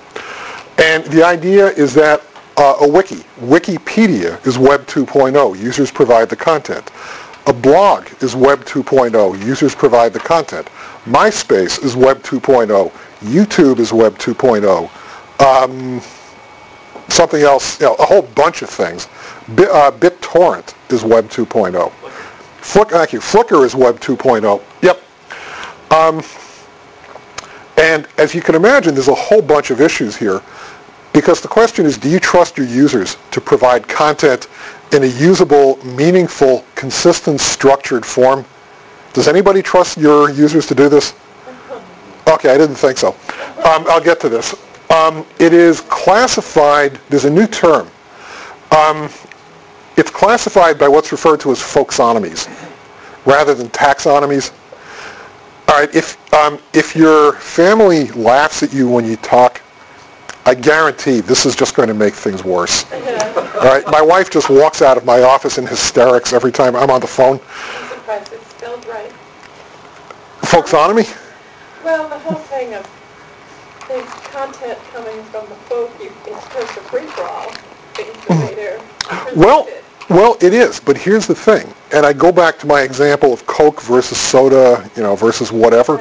And 0.79 1.05
the 1.07 1.23
idea 1.23 1.69
is 1.69 1.95
that 1.95 2.23
uh, 2.59 2.77
a 2.81 2.89
wiki, 2.89 3.17
Wikipedia 3.41 4.45
is 4.47 4.59
Web 4.59 4.87
2.0. 4.87 5.59
Users 5.59 5.91
provide 5.91 6.29
the 6.29 6.37
content. 6.37 6.91
A 7.47 7.53
blog 7.53 8.09
is 8.23 8.35
Web 8.35 8.65
2.0. 8.65 9.45
Users 9.45 9.75
provide 9.75 10.13
the 10.13 10.19
content. 10.19 10.67
MySpace 11.05 11.83
is 11.83 11.97
Web 11.97 12.23
2.0. 12.23 12.91
YouTube 13.21 13.79
is 13.79 13.93
Web 13.93 14.19
2.0. 14.19 14.91
Um, 15.41 16.01
something 17.09 17.43
else, 17.43 17.81
you 17.81 17.87
know, 17.87 17.95
a 17.95 18.05
whole 18.05 18.23
bunch 18.23 18.63
of 18.63 18.69
things. 18.69 19.09
Bit, 19.55 19.71
uh, 19.71 19.93
BitTorrent 19.93 20.75
is 20.93 21.05
Web 21.05 21.29
2.0. 21.29 21.93
Flick, 22.61 22.89
thank 22.89 23.13
you. 23.13 23.21
Flickr 23.21 23.65
is 23.65 23.75
Web 23.75 24.01
2.0. 24.01 24.63
Yep. 24.83 25.03
Um, 25.93 26.23
and 27.79 28.09
as 28.19 28.35
you 28.35 28.41
can 28.41 28.55
imagine, 28.55 28.95
there's 28.95 29.09
a 29.09 29.15
whole 29.15 29.43
bunch 29.43 29.71
of 29.71 29.81
issues 29.81 30.17
here 30.17 30.43
because 31.13 31.41
the 31.41 31.49
question 31.49 31.87
is, 31.87 31.97
do 31.97 32.09
you 32.09 32.21
trust 32.21 32.59
your 32.59 32.67
users 32.67 33.17
to 33.31 33.41
provide 33.41 33.87
content 33.89 34.49
in 34.93 35.03
a 35.03 35.07
usable, 35.07 35.77
meaningful, 35.85 36.65
consistent, 36.75 37.41
structured 37.41 38.05
form. 38.05 38.45
Does 39.13 39.29
anybody 39.29 39.63
trust 39.63 39.99
your 39.99 40.31
users 40.31 40.67
to 40.67 40.75
do 40.75 40.89
this? 40.89 41.15
Okay, 42.29 42.51
I 42.51 42.59
didn't 42.59 42.77
think 42.77 42.99
so. 42.99 43.09
Um, 43.65 43.85
I'll 43.89 44.03
get 44.03 44.21
to 44.21 44.29
this. 44.29 44.55
Um, 44.91 45.27
it 45.39 45.53
is 45.53 45.81
classified, 45.83 47.01
there's 47.09 47.25
a 47.25 47.31
new 47.31 47.47
term. 47.47 47.89
Um, 48.77 49.09
it's 49.97 50.11
classified 50.11 50.79
by 50.79 50.89
what's 50.89 51.13
referred 51.13 51.41
to 51.41 51.51
as 51.51 51.59
folksonomies 51.59 52.49
rather 53.25 53.55
than 53.55 53.69
taxonomies. 53.71 54.53
All 55.69 55.81
right, 55.81 55.93
if, 55.95 56.17
um, 56.33 56.59
if 56.73 56.95
your 56.95 57.33
family 57.35 58.09
laughs 58.13 58.63
at 58.63 58.73
you 58.73 58.89
when 58.89 59.05
you 59.05 59.17
talk, 59.17 59.61
I 60.45 60.55
guarantee 60.55 61.21
this 61.21 61.45
is 61.45 61.57
just 61.57 61.75
going 61.75 61.89
to 61.89 61.95
make 61.95 62.15
things 62.15 62.45
worse. 62.45 62.91
All 62.93 63.73
right, 63.73 63.85
my 63.87 64.01
wife 64.01 64.31
just 64.31 64.49
walks 64.49 64.81
out 64.81 64.97
of 64.97 65.05
my 65.05 65.23
office 65.23 65.59
in 65.59 65.67
hysterics 65.67 66.33
every 66.33 66.53
time 66.53 66.77
I'm 66.77 66.91
on 66.91 67.01
the 67.01 67.07
phone. 67.07 67.41
I'm 67.41 67.89
surprised 67.89 68.33
it's 68.33 68.47
spelled 68.49 68.87
right. 68.87 69.13
Folksonomy? 70.43 71.05
Well, 71.83 72.09
the 72.09 72.19
whole 72.19 72.39
thing 72.39 72.75
of 72.75 72.85
the 73.89 74.03
content 74.31 74.79
coming 74.93 75.21
from 75.25 75.49
the 75.49 75.55
folk, 75.67 75.91
you, 76.01 76.13
it's 76.27 76.55
just 76.55 76.77
a 76.77 76.81
free-for-all, 76.83 77.51
things 77.95 78.15
the 78.27 78.55
they're 78.55 78.81
Well. 79.35 79.67
Well, 80.09 80.37
it 80.41 80.55
is, 80.55 80.81
but 80.81 80.97
here's 80.97 81.27
the 81.27 81.35
thing, 81.35 81.73
and 81.93 82.07
I 82.07 82.13
go 82.13 82.31
back 82.31 82.59
to 82.61 82.67
my 82.67 82.83
example 82.83 83.33
of 83.33 83.47
Coke 83.47 83.83
versus 83.83 84.19
soda, 84.19 84.89
you 84.97 85.03
know, 85.03 85.17
versus 85.17 85.51
whatever, 85.51 85.99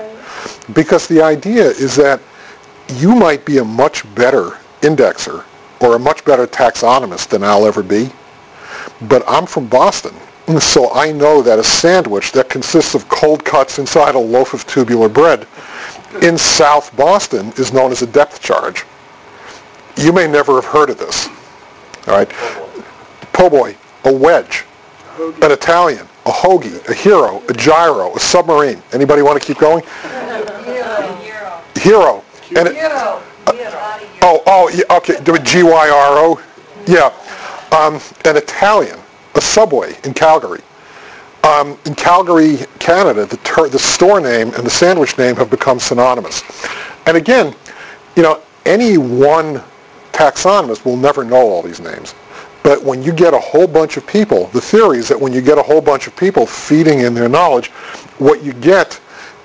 because 0.73 1.07
the 1.07 1.21
idea 1.21 1.63
is 1.63 1.95
that 1.95 2.19
you 2.95 3.15
might 3.15 3.45
be 3.45 3.57
a 3.57 3.63
much 3.63 4.03
better 4.13 4.59
indexer 4.81 5.43
or 5.79 5.95
a 5.95 5.99
much 5.99 6.23
better 6.23 6.45
taxonomist 6.45 7.29
than 7.29 7.43
I'll 7.43 7.65
ever 7.65 7.81
be, 7.81 8.09
but 9.03 9.23
I'm 9.27 9.45
from 9.45 9.67
Boston, 9.67 10.13
so 10.59 10.93
I 10.93 11.11
know 11.11 11.41
that 11.41 11.57
a 11.57 11.63
sandwich 11.63 12.31
that 12.33 12.49
consists 12.49 12.93
of 12.93 13.09
cold 13.09 13.43
cuts 13.43 13.79
inside 13.79 14.15
a 14.15 14.19
loaf 14.19 14.53
of 14.53 14.67
tubular 14.67 15.09
bread 15.09 15.47
in 16.21 16.37
South 16.37 16.95
Boston 16.95 17.51
is 17.57 17.73
known 17.73 17.91
as 17.91 18.01
a 18.01 18.07
depth 18.07 18.41
charge. 18.41 18.85
You 19.97 20.13
may 20.13 20.27
never 20.27 20.55
have 20.55 20.65
heard 20.65 20.89
of 20.89 20.97
this. 20.97 21.27
All 22.07 22.15
right. 22.15 22.29
Po' 23.33 23.49
boy, 23.49 23.75
a 24.05 24.11
wedge, 24.11 24.63
an 25.41 25.51
Italian, 25.51 26.07
a 26.25 26.31
hoagie, 26.31 26.87
a 26.89 26.93
hero, 26.93 27.41
a 27.49 27.53
gyro, 27.53 28.15
a 28.15 28.19
submarine. 28.19 28.81
Anybody 28.93 29.21
want 29.21 29.39
to 29.41 29.45
keep 29.45 29.57
going? 29.59 29.83
Hero. 31.79 32.23
And 32.55 32.67
it- 32.67 32.75
oh, 34.21 34.41
oh, 34.47 34.69
yeah, 34.73 34.97
okay. 34.97 35.17
Do 35.23 35.35
it 35.35 35.43
G-Y-R-O. 35.43 36.41
Yeah. 36.87 37.11
Um, 37.71 37.99
an 38.25 38.37
Italian, 38.37 38.99
a 39.35 39.41
Subway 39.41 39.95
in 40.03 40.13
Calgary. 40.13 40.61
Um, 41.43 41.77
in 41.85 41.93
Calgary, 41.95 42.57
Canada, 42.79 43.25
the, 43.25 43.37
ter- 43.37 43.69
the 43.69 43.77
store 43.79 44.19
name 44.19 44.51
and 44.55 44.65
the 44.65 44.69
sandwich 44.69 45.17
name 45.17 45.35
have 45.35 45.49
become 45.51 45.79
synonymous. 45.79 46.43
And 47.05 47.17
again, 47.17 47.53
you 48.15 48.23
know, 48.23 48.41
any 48.65 48.97
one 48.97 49.61
taxonomist 50.11 50.85
will 50.85 50.97
never 50.97 51.23
know 51.23 51.37
all 51.49 51.61
these 51.61 51.79
names. 51.79 52.15
But 52.65 52.81
when 52.83 53.03
you 53.03 53.13
get 53.13 53.35
a 53.35 53.39
whole 53.39 53.67
bunch 53.67 53.95
of 53.95 54.07
people, 54.07 54.47
the 54.47 54.59
theory 54.59 54.97
is 54.97 55.07
that 55.09 55.21
when 55.21 55.31
you 55.31 55.39
get 55.39 55.59
a 55.59 55.61
whole 55.61 55.81
bunch 55.81 56.07
of 56.07 56.15
people 56.17 56.47
feeding 56.47 57.01
in 57.01 57.13
their 57.13 57.29
knowledge, 57.29 57.67
what 58.17 58.43
you 58.43 58.53
get 58.53 58.99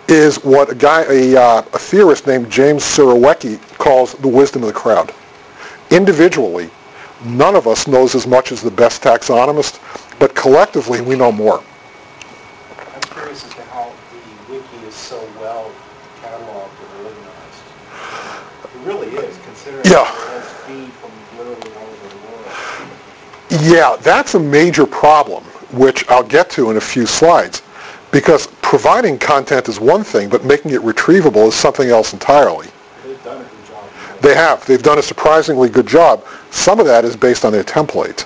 is 0.08 0.42
what 0.42 0.70
a 0.70 0.74
guy, 0.74 1.02
a, 1.02 1.36
uh, 1.36 1.58
a 1.58 1.78
theorist 1.78 2.26
named 2.26 2.50
James 2.50 2.82
Surowiecki 2.82 3.60
calls 3.76 4.14
the 4.14 4.28
wisdom 4.28 4.62
of 4.62 4.68
the 4.68 4.72
crowd. 4.72 5.12
Individually, 5.90 6.70
none 7.22 7.54
of 7.56 7.66
us 7.68 7.86
knows 7.86 8.14
as 8.14 8.26
much 8.26 8.52
as 8.52 8.62
the 8.62 8.70
best 8.70 9.02
taxonomist, 9.02 9.78
but 10.18 10.34
collectively 10.34 11.02
we 11.02 11.14
know 11.14 11.30
more. 11.30 11.62
I'm 12.94 13.00
curious 13.02 13.44
as 13.44 13.52
to 13.52 13.62
how 13.64 13.92
the 14.48 14.52
wiki 14.54 14.86
is 14.88 14.94
so 14.94 15.20
well 15.38 15.70
cataloged 16.22 16.72
and 16.80 17.04
organized. 17.04 17.62
It 18.64 18.80
really 18.86 19.08
is, 19.14 19.36
considering 19.44 19.84
Yeah. 19.84 20.08
it 20.08 20.08
has 20.08 20.48
feed 20.64 20.90
from 20.94 21.10
literally 21.36 21.70
all 21.76 21.84
over 21.84 22.08
the 22.08 22.16
world. 22.16 22.46
Yeah, 23.50 23.96
that's 24.00 24.34
a 24.34 24.40
major 24.40 24.86
problem, 24.86 25.42
which 25.72 26.08
I'll 26.08 26.22
get 26.22 26.50
to 26.50 26.70
in 26.70 26.76
a 26.76 26.80
few 26.80 27.04
slides, 27.04 27.62
because 28.12 28.46
providing 28.62 29.18
content 29.18 29.68
is 29.68 29.80
one 29.80 30.04
thing, 30.04 30.28
but 30.28 30.44
making 30.44 30.70
it 30.70 30.80
retrievable 30.82 31.48
is 31.48 31.54
something 31.54 31.88
else 31.88 32.12
entirely. 32.12 32.68
They've 33.04 33.24
done 33.24 33.40
a 33.40 33.44
good 33.44 33.66
job. 33.66 33.84
They 34.20 34.34
have. 34.34 34.64
They've 34.66 34.82
done 34.82 34.98
a 34.98 35.02
surprisingly 35.02 35.68
good 35.68 35.88
job. 35.88 36.24
Some 36.50 36.78
of 36.78 36.86
that 36.86 37.04
is 37.04 37.16
based 37.16 37.44
on 37.44 37.52
their 37.52 37.64
template, 37.64 38.20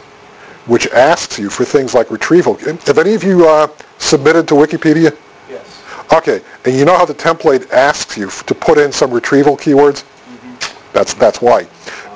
which 0.66 0.86
asks 0.88 1.38
you 1.38 1.48
for 1.48 1.64
things 1.64 1.94
like 1.94 2.10
retrieval. 2.10 2.56
Have 2.56 2.98
any 2.98 3.14
of 3.14 3.24
you 3.24 3.48
uh, 3.48 3.68
submitted 3.96 4.46
to 4.48 4.54
Wikipedia? 4.54 5.16
Yes. 5.48 5.82
Okay, 6.12 6.42
and 6.66 6.74
you 6.74 6.84
know 6.84 6.98
how 6.98 7.06
the 7.06 7.14
template 7.14 7.70
asks 7.70 8.18
you 8.18 8.28
to 8.28 8.54
put 8.54 8.76
in 8.76 8.92
some 8.92 9.10
retrieval 9.10 9.56
keywords? 9.56 10.02
Mm-hmm. 10.02 10.92
That's, 10.92 11.14
that's 11.14 11.40
why. 11.40 11.66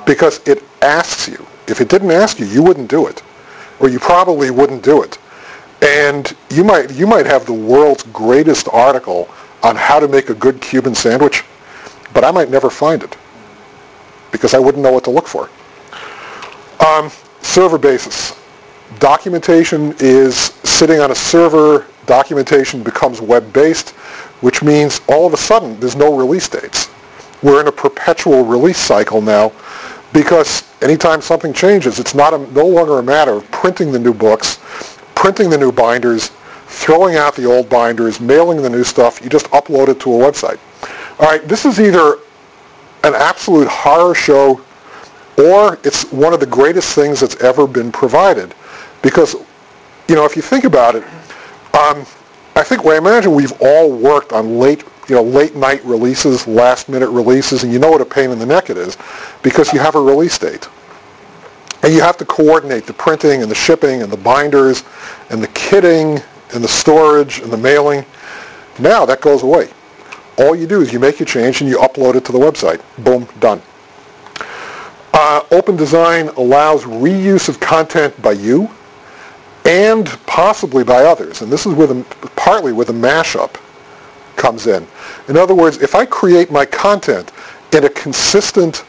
Because 0.05 0.47
it 0.47 0.63
asks 0.83 1.27
you. 1.27 1.43
If 1.69 1.81
it 1.81 1.89
didn't 1.89 2.11
ask 2.11 2.39
you, 2.39 2.45
you 2.45 2.63
wouldn't 2.63 2.89
do 2.89 3.07
it. 3.07 3.23
Or 3.79 3.89
you 3.89 3.99
probably 3.99 4.51
wouldn't 4.51 4.83
do 4.83 5.03
it. 5.03 5.17
And 5.81 6.35
you 6.49 6.63
might, 6.63 6.91
you 6.91 7.07
might 7.07 7.25
have 7.25 7.45
the 7.45 7.53
world's 7.53 8.03
greatest 8.03 8.67
article 8.71 9.29
on 9.63 9.75
how 9.75 9.99
to 9.99 10.07
make 10.07 10.29
a 10.29 10.33
good 10.33 10.61
Cuban 10.61 10.95
sandwich, 10.95 11.43
but 12.13 12.23
I 12.23 12.31
might 12.31 12.49
never 12.49 12.69
find 12.69 13.03
it 13.03 13.17
because 14.31 14.53
I 14.53 14.59
wouldn't 14.59 14.83
know 14.83 14.91
what 14.91 15.03
to 15.05 15.09
look 15.09 15.27
for. 15.27 15.49
Um, 16.85 17.11
server 17.41 17.77
basis. 17.77 18.37
Documentation 18.99 19.93
is 19.99 20.35
sitting 20.63 20.99
on 20.99 21.11
a 21.11 21.15
server. 21.15 21.85
Documentation 22.05 22.83
becomes 22.83 23.21
web-based, 23.21 23.89
which 24.41 24.63
means 24.63 25.01
all 25.07 25.27
of 25.27 25.33
a 25.33 25.37
sudden 25.37 25.79
there's 25.79 25.95
no 25.95 26.15
release 26.15 26.47
dates. 26.47 26.89
We're 27.41 27.61
in 27.61 27.67
a 27.67 27.71
perpetual 27.71 28.43
release 28.43 28.77
cycle 28.77 29.21
now 29.21 29.51
because 30.13 30.63
anytime 30.81 31.21
something 31.21 31.53
changes, 31.53 31.99
it's 31.99 32.15
not 32.15 32.33
a, 32.33 32.37
no 32.53 32.65
longer 32.65 32.99
a 32.99 33.03
matter 33.03 33.33
of 33.33 33.51
printing 33.51 33.91
the 33.91 33.99
new 33.99 34.13
books, 34.13 34.59
printing 35.15 35.49
the 35.49 35.57
new 35.57 35.71
binders, 35.71 36.31
throwing 36.67 37.15
out 37.15 37.35
the 37.35 37.45
old 37.45 37.69
binders, 37.69 38.19
mailing 38.19 38.61
the 38.61 38.69
new 38.69 38.83
stuff. 38.83 39.21
You 39.23 39.29
just 39.29 39.47
upload 39.47 39.89
it 39.89 39.99
to 40.01 40.13
a 40.13 40.17
website. 40.17 40.59
All 41.19 41.27
right, 41.27 41.45
this 41.47 41.65
is 41.65 41.79
either 41.79 42.19
an 43.03 43.13
absolute 43.15 43.67
horror 43.67 44.15
show 44.15 44.61
or 45.37 45.79
it's 45.83 46.11
one 46.11 46.33
of 46.33 46.39
the 46.39 46.45
greatest 46.45 46.95
things 46.95 47.21
that's 47.21 47.35
ever 47.37 47.65
been 47.65 47.91
provided. 47.91 48.53
Because, 49.01 49.35
you 50.07 50.15
know, 50.15 50.25
if 50.25 50.35
you 50.35 50.41
think 50.41 50.65
about 50.65 50.95
it, 50.95 51.03
um, 51.73 52.05
I 52.55 52.63
think, 52.63 52.83
well, 52.83 52.95
I 52.95 52.97
imagine 52.97 53.33
we've 53.33 53.53
all 53.61 53.91
worked 53.91 54.33
on 54.33 54.59
late, 54.59 54.83
you 55.09 55.15
know, 55.15 55.23
late 55.23 55.55
night 55.55 55.83
releases, 55.83 56.47
last 56.47 56.87
minute 56.87 57.09
releases, 57.09 57.63
and 57.63 57.73
you 57.73 57.79
know 57.79 57.89
what 57.89 58.01
a 58.01 58.05
pain 58.05 58.29
in 58.29 58.39
the 58.39 58.45
neck 58.45 58.69
it 58.69 58.77
is 58.77 58.97
because 59.41 59.73
you 59.73 59.79
have 59.79 59.95
a 59.95 60.01
release 60.01 60.37
date. 60.37 60.67
And 61.81 61.93
you 61.93 62.01
have 62.01 62.17
to 62.17 62.25
coordinate 62.25 62.85
the 62.85 62.93
printing 62.93 63.41
and 63.41 63.49
the 63.49 63.55
shipping 63.55 64.01
and 64.01 64.11
the 64.11 64.17
binders 64.17 64.83
and 65.29 65.41
the 65.41 65.47
kitting 65.49 66.21
and 66.53 66.63
the 66.63 66.67
storage 66.67 67.39
and 67.39 67.51
the 67.51 67.57
mailing. 67.57 68.05
Now 68.79 69.05
that 69.05 69.21
goes 69.21 69.43
away. 69.43 69.69
All 70.37 70.55
you 70.55 70.67
do 70.67 70.81
is 70.81 70.93
you 70.93 70.99
make 70.99 71.19
your 71.19 71.25
change 71.25 71.61
and 71.61 71.69
you 71.69 71.77
upload 71.77 72.15
it 72.15 72.25
to 72.25 72.31
the 72.31 72.39
website. 72.39 72.81
Boom, 73.03 73.27
done. 73.39 73.61
Uh, 75.13 75.43
open 75.51 75.75
design 75.75 76.27
allows 76.29 76.83
reuse 76.83 77.49
of 77.49 77.59
content 77.59 78.19
by 78.21 78.33
you 78.33 78.69
and 79.65 80.07
possibly 80.25 80.83
by 80.83 81.03
others. 81.03 81.41
And 81.41 81.51
this 81.51 81.65
is 81.65 81.73
where 81.73 81.87
the, 81.87 82.03
partly 82.35 82.73
with 82.73 82.89
a 82.89 82.93
mashup 82.93 83.57
comes 84.39 84.65
in. 84.65 84.87
In 85.27 85.37
other 85.37 85.53
words, 85.53 85.77
if 85.77 85.93
I 85.93 86.05
create 86.05 86.49
my 86.49 86.65
content 86.65 87.31
in 87.73 87.83
a 87.83 87.89
consistent, 87.89 88.83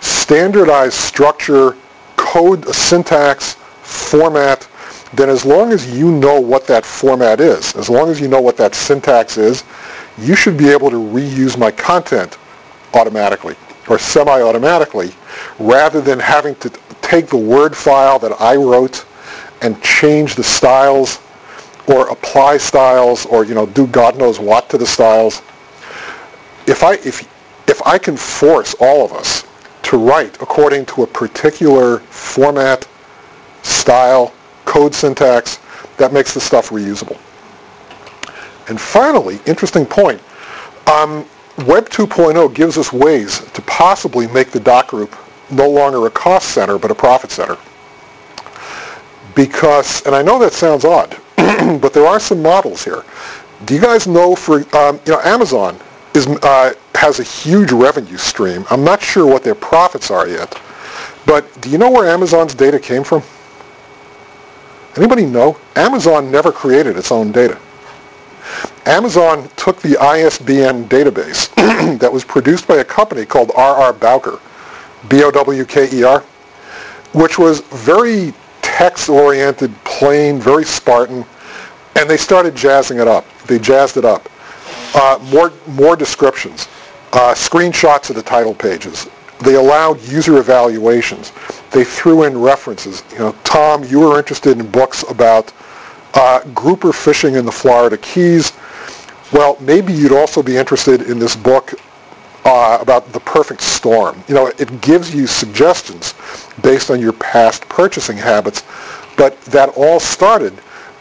standardized 0.00 0.94
structure, 0.94 1.76
code, 2.16 2.66
syntax, 2.74 3.54
format, 3.82 4.66
then 5.12 5.28
as 5.28 5.44
long 5.44 5.72
as 5.72 5.90
you 5.98 6.10
know 6.10 6.40
what 6.40 6.66
that 6.66 6.86
format 6.86 7.40
is, 7.40 7.76
as 7.76 7.90
long 7.90 8.08
as 8.08 8.18
you 8.20 8.28
know 8.28 8.40
what 8.40 8.56
that 8.56 8.74
syntax 8.74 9.36
is, 9.36 9.64
you 10.18 10.34
should 10.34 10.56
be 10.56 10.70
able 10.70 10.88
to 10.88 10.96
reuse 10.96 11.58
my 11.58 11.70
content 11.70 12.38
automatically 12.94 13.56
or 13.88 13.98
semi-automatically 13.98 15.12
rather 15.58 16.00
than 16.00 16.18
having 16.18 16.54
to 16.56 16.70
take 17.02 17.26
the 17.26 17.36
Word 17.36 17.76
file 17.76 18.18
that 18.18 18.40
I 18.40 18.56
wrote 18.56 19.04
and 19.60 19.80
change 19.82 20.34
the 20.34 20.42
styles 20.42 21.20
or 21.86 22.08
apply 22.08 22.56
styles 22.56 23.26
or, 23.26 23.44
you 23.44 23.54
know, 23.54 23.66
do 23.66 23.86
God 23.86 24.16
knows 24.18 24.38
what 24.38 24.68
to 24.70 24.78
the 24.78 24.86
styles. 24.86 25.42
If 26.66 26.82
I, 26.82 26.94
if, 26.94 27.28
if 27.68 27.82
I 27.86 27.98
can 27.98 28.16
force 28.16 28.74
all 28.80 29.04
of 29.04 29.12
us 29.12 29.44
to 29.84 29.98
write 29.98 30.40
according 30.40 30.86
to 30.86 31.02
a 31.02 31.06
particular 31.06 31.98
format, 31.98 32.86
style, 33.62 34.32
code 34.64 34.94
syntax, 34.94 35.58
that 35.96 36.12
makes 36.12 36.34
the 36.34 36.40
stuff 36.40 36.70
reusable. 36.70 37.18
And 38.68 38.80
finally, 38.80 39.40
interesting 39.46 39.84
point, 39.84 40.20
um, 40.86 41.26
Web 41.66 41.88
2.0 41.90 42.54
gives 42.54 42.78
us 42.78 42.92
ways 42.92 43.40
to 43.52 43.62
possibly 43.62 44.26
make 44.28 44.50
the 44.50 44.60
doc 44.60 44.88
group 44.88 45.14
no 45.50 45.68
longer 45.68 46.06
a 46.06 46.10
cost 46.10 46.50
center 46.50 46.78
but 46.78 46.90
a 46.90 46.94
profit 46.94 47.30
center. 47.30 47.58
because, 49.34 50.04
and 50.06 50.14
I 50.14 50.22
know 50.22 50.38
that 50.38 50.52
sounds 50.52 50.84
odd, 50.84 51.16
but 51.80 51.92
there 51.92 52.06
are 52.06 52.20
some 52.20 52.42
models 52.42 52.84
here. 52.84 53.04
Do 53.64 53.74
you 53.74 53.80
guys 53.80 54.06
know 54.06 54.36
for, 54.36 54.60
um, 54.76 55.00
you 55.06 55.12
know, 55.12 55.20
Amazon 55.24 55.78
is, 56.14 56.26
uh, 56.26 56.74
has 56.94 57.20
a 57.20 57.22
huge 57.22 57.72
revenue 57.72 58.16
stream. 58.16 58.64
I'm 58.70 58.84
not 58.84 59.02
sure 59.02 59.26
what 59.26 59.42
their 59.42 59.54
profits 59.54 60.10
are 60.10 60.28
yet, 60.28 60.60
but 61.26 61.60
do 61.60 61.70
you 61.70 61.78
know 61.78 61.90
where 61.90 62.08
Amazon's 62.08 62.54
data 62.54 62.78
came 62.78 63.02
from? 63.02 63.22
Anybody 64.96 65.24
know? 65.24 65.58
Amazon 65.74 66.30
never 66.30 66.52
created 66.52 66.96
its 66.96 67.10
own 67.10 67.32
data. 67.32 67.58
Amazon 68.86 69.48
took 69.56 69.80
the 69.80 69.96
ISBN 69.98 70.88
database 70.88 71.52
that 71.98 72.12
was 72.12 72.24
produced 72.24 72.68
by 72.68 72.76
a 72.76 72.84
company 72.84 73.24
called 73.24 73.50
R.R. 73.56 73.92
Bowker, 73.92 74.38
B-O-W-K-E-R, 75.08 76.20
which 77.14 77.38
was 77.38 77.60
very 77.60 78.34
text-oriented, 78.60 79.72
plain, 79.84 80.38
very 80.38 80.64
Spartan, 80.64 81.24
and 81.96 82.08
they 82.08 82.16
started 82.16 82.54
jazzing 82.54 82.98
it 82.98 83.08
up. 83.08 83.26
They 83.46 83.58
jazzed 83.58 83.96
it 83.96 84.04
up. 84.04 84.28
Uh, 84.94 85.18
more, 85.32 85.52
more 85.68 85.96
descriptions, 85.96 86.68
uh, 87.12 87.34
screenshots 87.34 88.10
of 88.10 88.16
the 88.16 88.22
title 88.22 88.54
pages. 88.54 89.08
They 89.40 89.54
allowed 89.54 90.00
user 90.02 90.38
evaluations. 90.38 91.32
They 91.70 91.84
threw 91.84 92.24
in 92.24 92.38
references. 92.38 93.02
You 93.12 93.18
know, 93.18 93.36
Tom, 93.44 93.84
you 93.84 94.00
were 94.00 94.18
interested 94.18 94.58
in 94.58 94.70
books 94.70 95.04
about 95.08 95.52
uh, 96.14 96.44
grouper 96.54 96.92
fishing 96.92 97.34
in 97.34 97.44
the 97.44 97.52
Florida 97.52 97.96
Keys. 97.98 98.52
Well, 99.32 99.56
maybe 99.60 99.92
you'd 99.92 100.12
also 100.12 100.42
be 100.42 100.56
interested 100.56 101.02
in 101.02 101.18
this 101.18 101.34
book 101.34 101.74
uh, 102.44 102.78
about 102.80 103.12
the 103.12 103.20
perfect 103.20 103.62
storm. 103.62 104.22
You 104.28 104.34
know, 104.34 104.46
it 104.58 104.80
gives 104.80 105.14
you 105.14 105.26
suggestions 105.26 106.14
based 106.60 106.90
on 106.90 107.00
your 107.00 107.14
past 107.14 107.68
purchasing 107.68 108.16
habits, 108.16 108.62
but 109.16 109.40
that 109.42 109.70
all 109.70 109.98
started 109.98 110.52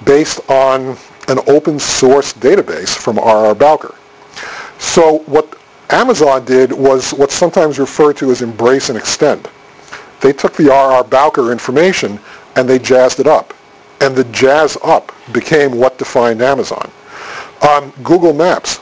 based 0.06 0.40
on 0.50 0.98
an 1.28 1.40
open 1.48 1.80
source 1.80 2.34
database 2.34 2.96
from 2.96 3.20
R.R. 3.20 3.56
Bowker. 3.56 3.96
So 4.80 5.20
what 5.20 5.58
Amazon 5.92 6.46
did 6.46 6.72
was 6.72 7.14
what's 7.14 7.36
sometimes 7.36 7.80
referred 7.80 8.18
to 8.18 8.32
as 8.32 8.42
embrace 8.42 8.90
and 8.90 8.98
extend. 8.98 9.50
They 10.22 10.34
took 10.34 10.56
the 10.56 10.72
R.R. 10.72 11.04
Bowker 11.04 11.52
information 11.52 12.20
and 12.56 12.68
they 12.68 12.80
jazzed 12.80 13.20
it 13.20 13.28
up. 13.28 13.54
And 14.00 14.16
the 14.16 14.24
jazz 14.26 14.78
up 14.84 15.12
became 15.32 15.78
what 15.78 15.98
defined 15.98 16.42
Amazon. 16.42 16.90
Um, 17.62 17.94
Google 18.04 18.34
Maps 18.34 18.80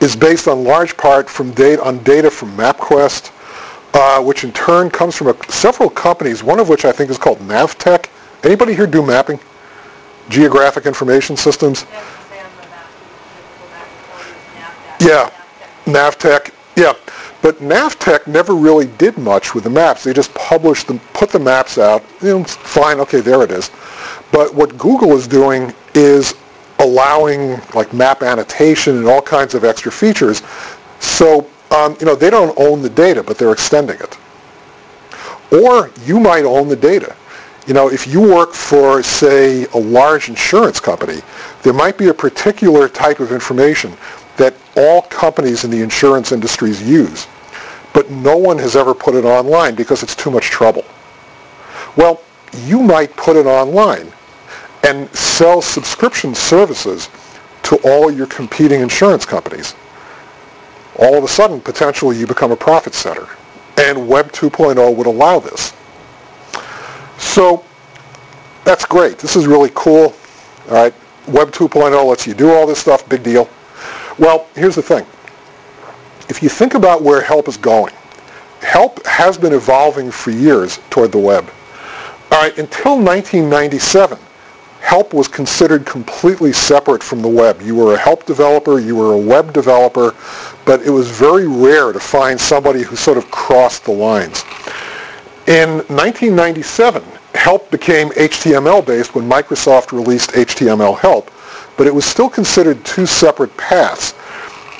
is 0.00 0.14
based 0.14 0.46
on 0.46 0.62
large 0.62 0.96
part 0.96 1.28
from 1.28 1.50
data, 1.52 1.82
on 1.82 2.02
data 2.04 2.30
from 2.30 2.56
MapQuest, 2.56 3.32
uh, 3.94 4.22
which 4.22 4.44
in 4.44 4.52
turn 4.52 4.90
comes 4.90 5.16
from 5.16 5.28
a, 5.28 5.50
several 5.50 5.90
companies, 5.90 6.44
one 6.44 6.60
of 6.60 6.68
which 6.68 6.84
I 6.84 6.92
think 6.92 7.10
is 7.10 7.18
called 7.18 7.38
Navteq. 7.40 8.06
Anybody 8.44 8.74
here 8.74 8.86
do 8.86 9.04
mapping? 9.04 9.40
Geographic 10.28 10.86
information 10.86 11.36
systems? 11.36 11.86
Yeah, 15.00 15.30
Navteq. 15.84 16.52
Yeah, 16.76 16.92
but 17.40 17.58
Navteq 17.58 18.26
never 18.26 18.54
really 18.54 18.86
did 18.98 19.16
much 19.16 19.54
with 19.54 19.64
the 19.64 19.70
maps. 19.70 20.04
They 20.04 20.12
just 20.12 20.34
published 20.34 20.86
them, 20.86 20.98
put 21.12 21.30
the 21.30 21.38
maps 21.38 21.78
out. 21.78 22.04
You 22.20 22.38
know, 22.38 22.44
fine, 22.44 23.00
okay, 23.00 23.20
there 23.20 23.42
it 23.42 23.50
is. 23.50 23.70
But 24.32 24.54
what 24.54 24.76
Google 24.76 25.12
is 25.16 25.26
doing 25.26 25.72
is 25.94 26.34
allowing 26.80 27.60
like 27.74 27.92
map 27.92 28.22
annotation 28.22 28.96
and 28.96 29.06
all 29.06 29.22
kinds 29.22 29.54
of 29.54 29.64
extra 29.64 29.90
features. 29.90 30.42
So, 31.00 31.48
um, 31.70 31.96
you 32.00 32.06
know, 32.06 32.14
they 32.14 32.30
don't 32.30 32.56
own 32.58 32.82
the 32.82 32.90
data, 32.90 33.22
but 33.22 33.38
they're 33.38 33.52
extending 33.52 33.98
it. 34.00 34.18
Or 35.52 35.90
you 36.04 36.20
might 36.20 36.44
own 36.44 36.68
the 36.68 36.76
data. 36.76 37.16
You 37.68 37.74
know, 37.74 37.90
if 37.90 38.06
you 38.06 38.22
work 38.22 38.54
for, 38.54 39.02
say, 39.02 39.66
a 39.74 39.76
large 39.76 40.30
insurance 40.30 40.80
company, 40.80 41.20
there 41.62 41.74
might 41.74 41.98
be 41.98 42.08
a 42.08 42.14
particular 42.14 42.88
type 42.88 43.20
of 43.20 43.30
information 43.30 43.94
that 44.38 44.54
all 44.74 45.02
companies 45.02 45.64
in 45.64 45.70
the 45.70 45.82
insurance 45.82 46.32
industries 46.32 46.82
use, 46.82 47.26
but 47.92 48.10
no 48.10 48.38
one 48.38 48.56
has 48.56 48.74
ever 48.74 48.94
put 48.94 49.14
it 49.14 49.26
online 49.26 49.74
because 49.74 50.02
it's 50.02 50.16
too 50.16 50.30
much 50.30 50.46
trouble. 50.46 50.82
Well, 51.94 52.22
you 52.64 52.80
might 52.80 53.14
put 53.16 53.36
it 53.36 53.44
online 53.44 54.10
and 54.84 55.14
sell 55.14 55.60
subscription 55.60 56.34
services 56.34 57.10
to 57.64 57.76
all 57.84 58.10
your 58.10 58.28
competing 58.28 58.80
insurance 58.80 59.26
companies. 59.26 59.74
All 60.98 61.18
of 61.18 61.22
a 61.22 61.28
sudden, 61.28 61.60
potentially, 61.60 62.16
you 62.16 62.26
become 62.26 62.50
a 62.50 62.56
profit 62.56 62.94
center. 62.94 63.28
And 63.76 64.08
Web 64.08 64.32
2.0 64.32 64.96
would 64.96 65.06
allow 65.06 65.38
this. 65.38 65.74
So 67.28 67.62
that's 68.64 68.84
great. 68.84 69.18
This 69.18 69.36
is 69.36 69.46
really 69.46 69.70
cool. 69.74 70.14
All 70.68 70.74
right. 70.74 70.94
Web 71.28 71.52
2.0 71.52 72.04
lets 72.06 72.26
you 72.26 72.34
do 72.34 72.50
all 72.52 72.66
this 72.66 72.78
stuff. 72.78 73.08
Big 73.08 73.22
deal. 73.22 73.48
Well, 74.18 74.46
here's 74.54 74.74
the 74.74 74.82
thing. 74.82 75.06
If 76.30 76.42
you 76.42 76.48
think 76.48 76.74
about 76.74 77.02
where 77.02 77.20
help 77.20 77.46
is 77.46 77.56
going, 77.56 77.92
help 78.60 79.04
has 79.06 79.38
been 79.38 79.52
evolving 79.52 80.10
for 80.10 80.30
years 80.30 80.80
toward 80.90 81.12
the 81.12 81.18
web. 81.18 81.48
All 82.32 82.42
right, 82.42 82.58
until 82.58 82.96
1997, 82.96 84.18
help 84.80 85.12
was 85.14 85.28
considered 85.28 85.86
completely 85.86 86.52
separate 86.52 87.02
from 87.02 87.22
the 87.22 87.28
web. 87.28 87.60
You 87.62 87.76
were 87.76 87.94
a 87.94 87.98
help 87.98 88.24
developer, 88.24 88.80
you 88.80 88.96
were 88.96 89.12
a 89.12 89.18
web 89.18 89.52
developer, 89.52 90.14
but 90.64 90.82
it 90.82 90.90
was 90.90 91.10
very 91.10 91.46
rare 91.46 91.92
to 91.92 92.00
find 92.00 92.40
somebody 92.40 92.82
who 92.82 92.96
sort 92.96 93.18
of 93.18 93.30
crossed 93.30 93.84
the 93.84 93.92
lines. 93.92 94.44
In 95.46 95.78
1997, 95.88 97.02
help 97.48 97.70
became 97.70 98.10
HTML 98.10 98.84
based 98.84 99.14
when 99.14 99.26
Microsoft 99.26 99.90
released 99.90 100.32
HTML 100.32 100.98
help, 100.98 101.30
but 101.78 101.86
it 101.86 101.94
was 101.94 102.04
still 102.04 102.28
considered 102.28 102.84
two 102.84 103.06
separate 103.06 103.56
paths 103.56 104.12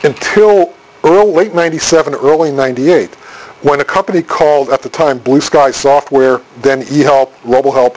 until 0.05 0.75
early, 1.03 1.33
late 1.33 1.55
97, 1.55 2.15
early 2.17 2.53
98, 2.53 3.15
when 3.63 3.81
a 3.81 3.85
company 3.85 4.21
called 4.21 4.69
at 4.69 4.83
the 4.83 4.89
time 4.91 5.17
Blue 5.17 5.41
Sky 5.41 5.71
Software, 5.71 6.43
then 6.61 6.83
eHelp, 6.83 7.31
RoboHelp, 7.43 7.97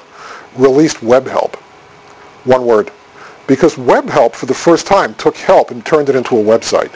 released 0.55 0.99
WebHelp 0.99 1.55
one 2.45 2.65
word. 2.65 2.91
Because 3.47 3.75
WebHelp, 3.75 4.35
for 4.35 4.45
the 4.45 4.53
first 4.53 4.87
time, 4.87 5.15
took 5.15 5.35
help 5.35 5.71
and 5.71 5.85
turned 5.85 6.07
it 6.07 6.15
into 6.15 6.37
a 6.37 6.41
website. 6.41 6.93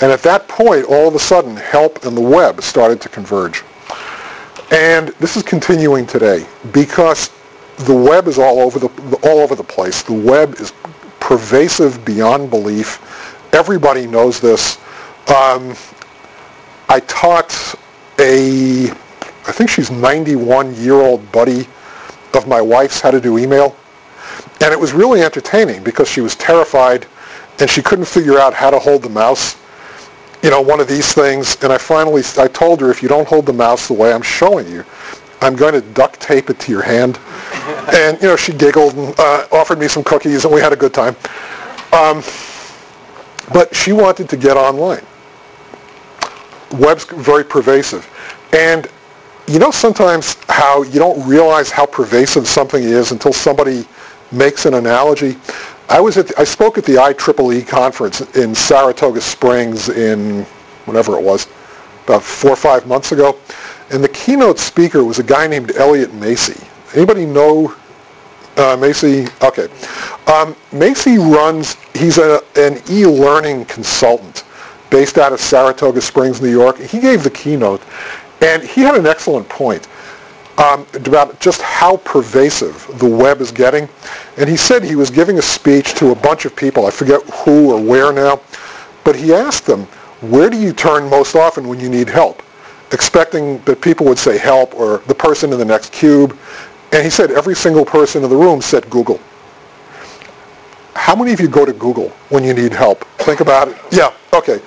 And 0.00 0.10
at 0.10 0.24
that 0.24 0.48
point, 0.48 0.86
all 0.86 1.06
of 1.06 1.14
a 1.14 1.20
sudden, 1.20 1.54
help 1.54 2.04
and 2.04 2.16
the 2.16 2.20
web 2.20 2.60
started 2.60 3.00
to 3.02 3.08
converge. 3.08 3.62
And 4.70 5.08
this 5.20 5.36
is 5.36 5.42
continuing 5.42 6.06
today 6.06 6.46
because 6.72 7.30
the 7.78 7.94
web 7.94 8.28
is 8.28 8.38
all 8.38 8.60
over 8.60 8.78
the, 8.78 8.88
all 9.22 9.40
over 9.40 9.54
the 9.54 9.64
place. 9.64 10.02
The 10.02 10.12
web 10.12 10.54
is 10.60 10.72
pervasive 11.20 12.04
beyond 12.04 12.50
belief. 12.50 13.00
Everybody 13.52 14.06
knows 14.06 14.40
this. 14.40 14.78
Um, 15.28 15.74
I 16.88 17.00
taught 17.06 17.74
a, 18.18 18.90
I 18.90 19.52
think 19.52 19.70
she's 19.70 19.90
91 19.90 20.74
year 20.76 20.94
old 20.94 21.30
buddy 21.32 21.66
of 22.34 22.46
my 22.48 22.60
wife's 22.60 23.00
how 23.00 23.10
to 23.10 23.20
do 23.20 23.38
email. 23.38 23.76
And 24.60 24.72
it 24.72 24.78
was 24.78 24.92
really 24.92 25.22
entertaining 25.22 25.82
because 25.82 26.08
she 26.08 26.20
was 26.20 26.36
terrified 26.36 27.06
and 27.60 27.68
she 27.68 27.82
couldn't 27.82 28.06
figure 28.06 28.38
out 28.38 28.54
how 28.54 28.70
to 28.70 28.78
hold 28.78 29.02
the 29.02 29.08
mouse. 29.08 29.56
You 30.44 30.50
know, 30.50 30.60
one 30.60 30.78
of 30.78 30.86
these 30.86 31.12
things. 31.12 31.56
And 31.62 31.72
I 31.72 31.78
finally, 31.78 32.22
I 32.38 32.48
told 32.48 32.80
her, 32.82 32.90
if 32.90 33.02
you 33.02 33.08
don't 33.08 33.26
hold 33.26 33.46
the 33.46 33.52
mouse 33.52 33.88
the 33.88 33.94
way 33.94 34.12
I'm 34.12 34.22
showing 34.22 34.70
you, 34.70 34.84
I'm 35.40 35.56
going 35.56 35.72
to 35.72 35.80
duct 35.80 36.20
tape 36.20 36.50
it 36.50 36.60
to 36.60 36.70
your 36.70 36.82
hand. 36.82 37.18
and, 37.94 38.20
you 38.20 38.28
know, 38.28 38.36
she 38.36 38.52
giggled 38.52 38.94
and 38.94 39.18
uh, 39.18 39.48
offered 39.50 39.78
me 39.78 39.88
some 39.88 40.04
cookies 40.04 40.44
and 40.44 40.54
we 40.54 40.60
had 40.60 40.72
a 40.72 40.76
good 40.76 40.94
time. 40.94 41.16
Um, 41.92 42.22
but 43.52 43.74
she 43.74 43.92
wanted 43.92 44.28
to 44.28 44.36
get 44.36 44.56
online. 44.56 45.04
Web's 46.72 47.04
very 47.06 47.44
pervasive. 47.44 48.06
And 48.52 48.88
you 49.46 49.58
know 49.58 49.70
sometimes 49.70 50.36
how 50.48 50.82
you 50.82 50.98
don't 50.98 51.26
realize 51.26 51.70
how 51.70 51.86
pervasive 51.86 52.46
something 52.46 52.82
is 52.82 53.12
until 53.12 53.32
somebody 53.32 53.86
makes 54.32 54.66
an 54.66 54.74
analogy. 54.74 55.36
I 55.88 56.00
was 56.00 56.16
at 56.16 56.28
the, 56.28 56.40
I 56.40 56.44
spoke 56.44 56.78
at 56.78 56.84
the 56.84 56.94
IEEE 56.94 57.66
conference 57.66 58.20
in 58.36 58.54
Saratoga 58.54 59.20
Springs 59.20 59.88
in 59.88 60.44
whatever 60.86 61.18
it 61.18 61.22
was, 61.22 61.46
about 62.04 62.22
four 62.22 62.50
or 62.50 62.56
five 62.56 62.86
months 62.86 63.12
ago, 63.12 63.38
and 63.90 64.02
the 64.02 64.08
keynote 64.08 64.58
speaker 64.58 65.04
was 65.04 65.18
a 65.18 65.22
guy 65.22 65.46
named 65.46 65.72
Elliott 65.76 66.10
Masie. 66.12 66.62
Anybody 66.94 67.26
know 67.26 67.74
uh, 68.56 68.76
Masie? 68.76 69.26
Okay. 69.42 69.64
Um, 70.32 70.54
Masie 70.70 71.18
runs, 71.18 71.76
he's 71.94 72.18
a, 72.18 72.40
an 72.56 72.80
e-learning 72.90 73.66
consultant 73.66 74.44
based 74.90 75.18
out 75.18 75.32
of 75.32 75.40
Saratoga 75.40 76.00
Springs, 76.00 76.40
New 76.40 76.50
York. 76.50 76.78
He 76.78 77.00
gave 77.00 77.24
the 77.24 77.30
keynote, 77.30 77.82
and 78.40 78.62
he 78.62 78.80
had 78.80 78.94
an 78.94 79.06
excellent 79.06 79.48
point 79.48 79.88
um, 80.58 80.86
about 80.94 81.40
just 81.40 81.60
how 81.62 81.96
pervasive 81.98 82.88
the 82.98 83.08
web 83.08 83.40
is 83.40 83.50
getting. 83.50 83.88
And 84.36 84.48
he 84.48 84.56
said 84.56 84.82
he 84.82 84.96
was 84.96 85.10
giving 85.10 85.38
a 85.38 85.42
speech 85.42 85.94
to 85.94 86.10
a 86.10 86.14
bunch 86.14 86.44
of 86.44 86.56
people. 86.56 86.86
I 86.86 86.90
forget 86.90 87.22
who 87.30 87.72
or 87.72 87.80
where 87.80 88.12
now. 88.12 88.40
But 89.04 89.16
he 89.16 89.32
asked 89.32 89.66
them, 89.66 89.84
where 90.20 90.50
do 90.50 90.58
you 90.58 90.72
turn 90.72 91.08
most 91.08 91.36
often 91.36 91.68
when 91.68 91.78
you 91.78 91.88
need 91.88 92.08
help? 92.08 92.42
Expecting 92.92 93.58
that 93.64 93.80
people 93.80 94.06
would 94.06 94.18
say 94.18 94.38
help 94.38 94.74
or 94.74 94.98
the 95.06 95.14
person 95.14 95.52
in 95.52 95.58
the 95.58 95.64
next 95.64 95.92
cube. 95.92 96.36
And 96.92 97.04
he 97.04 97.10
said 97.10 97.30
every 97.30 97.54
single 97.54 97.84
person 97.84 98.24
in 98.24 98.30
the 98.30 98.36
room 98.36 98.60
said 98.60 98.88
Google. 98.90 99.20
How 100.94 101.14
many 101.14 101.32
of 101.32 101.40
you 101.40 101.48
go 101.48 101.64
to 101.64 101.72
Google 101.72 102.08
when 102.30 102.44
you 102.44 102.54
need 102.54 102.72
help? 102.72 103.04
Think 103.18 103.40
about 103.40 103.68
it. 103.68 103.76
Yeah, 103.90 104.12
okay. 104.32 104.60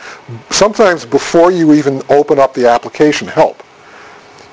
Sometimes 0.50 1.06
before 1.06 1.52
you 1.52 1.74
even 1.74 2.02
open 2.10 2.38
up 2.38 2.54
the 2.54 2.70
application 2.70 3.28
help, 3.28 3.64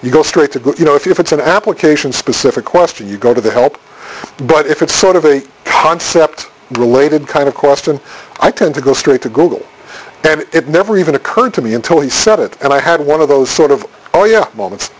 you 0.02 0.10
go 0.10 0.22
straight 0.22 0.52
to 0.52 0.58
Google. 0.58 0.78
You 0.78 0.84
know, 0.86 0.94
if, 0.94 1.06
if 1.06 1.18
it's 1.18 1.32
an 1.32 1.40
application-specific 1.40 2.64
question, 2.64 3.08
you 3.08 3.18
go 3.18 3.34
to 3.34 3.40
the 3.40 3.50
help. 3.50 3.78
But 4.46 4.66
if 4.66 4.82
it's 4.82 4.94
sort 4.94 5.16
of 5.16 5.24
a 5.24 5.42
concept-related 5.64 7.26
kind 7.26 7.48
of 7.48 7.54
question, 7.54 8.00
I 8.40 8.50
tend 8.50 8.74
to 8.74 8.80
go 8.80 8.92
straight 8.92 9.22
to 9.22 9.28
Google. 9.28 9.64
And 10.24 10.44
it 10.52 10.68
never 10.68 10.96
even 10.96 11.14
occurred 11.14 11.52
to 11.54 11.62
me 11.62 11.74
until 11.74 12.00
he 12.00 12.08
said 12.08 12.40
it. 12.40 12.60
And 12.62 12.72
I 12.72 12.80
had 12.80 13.00
one 13.00 13.20
of 13.20 13.28
those 13.28 13.50
sort 13.50 13.70
of, 13.70 13.84
oh 14.14 14.24
yeah, 14.24 14.48
moments. 14.54 14.90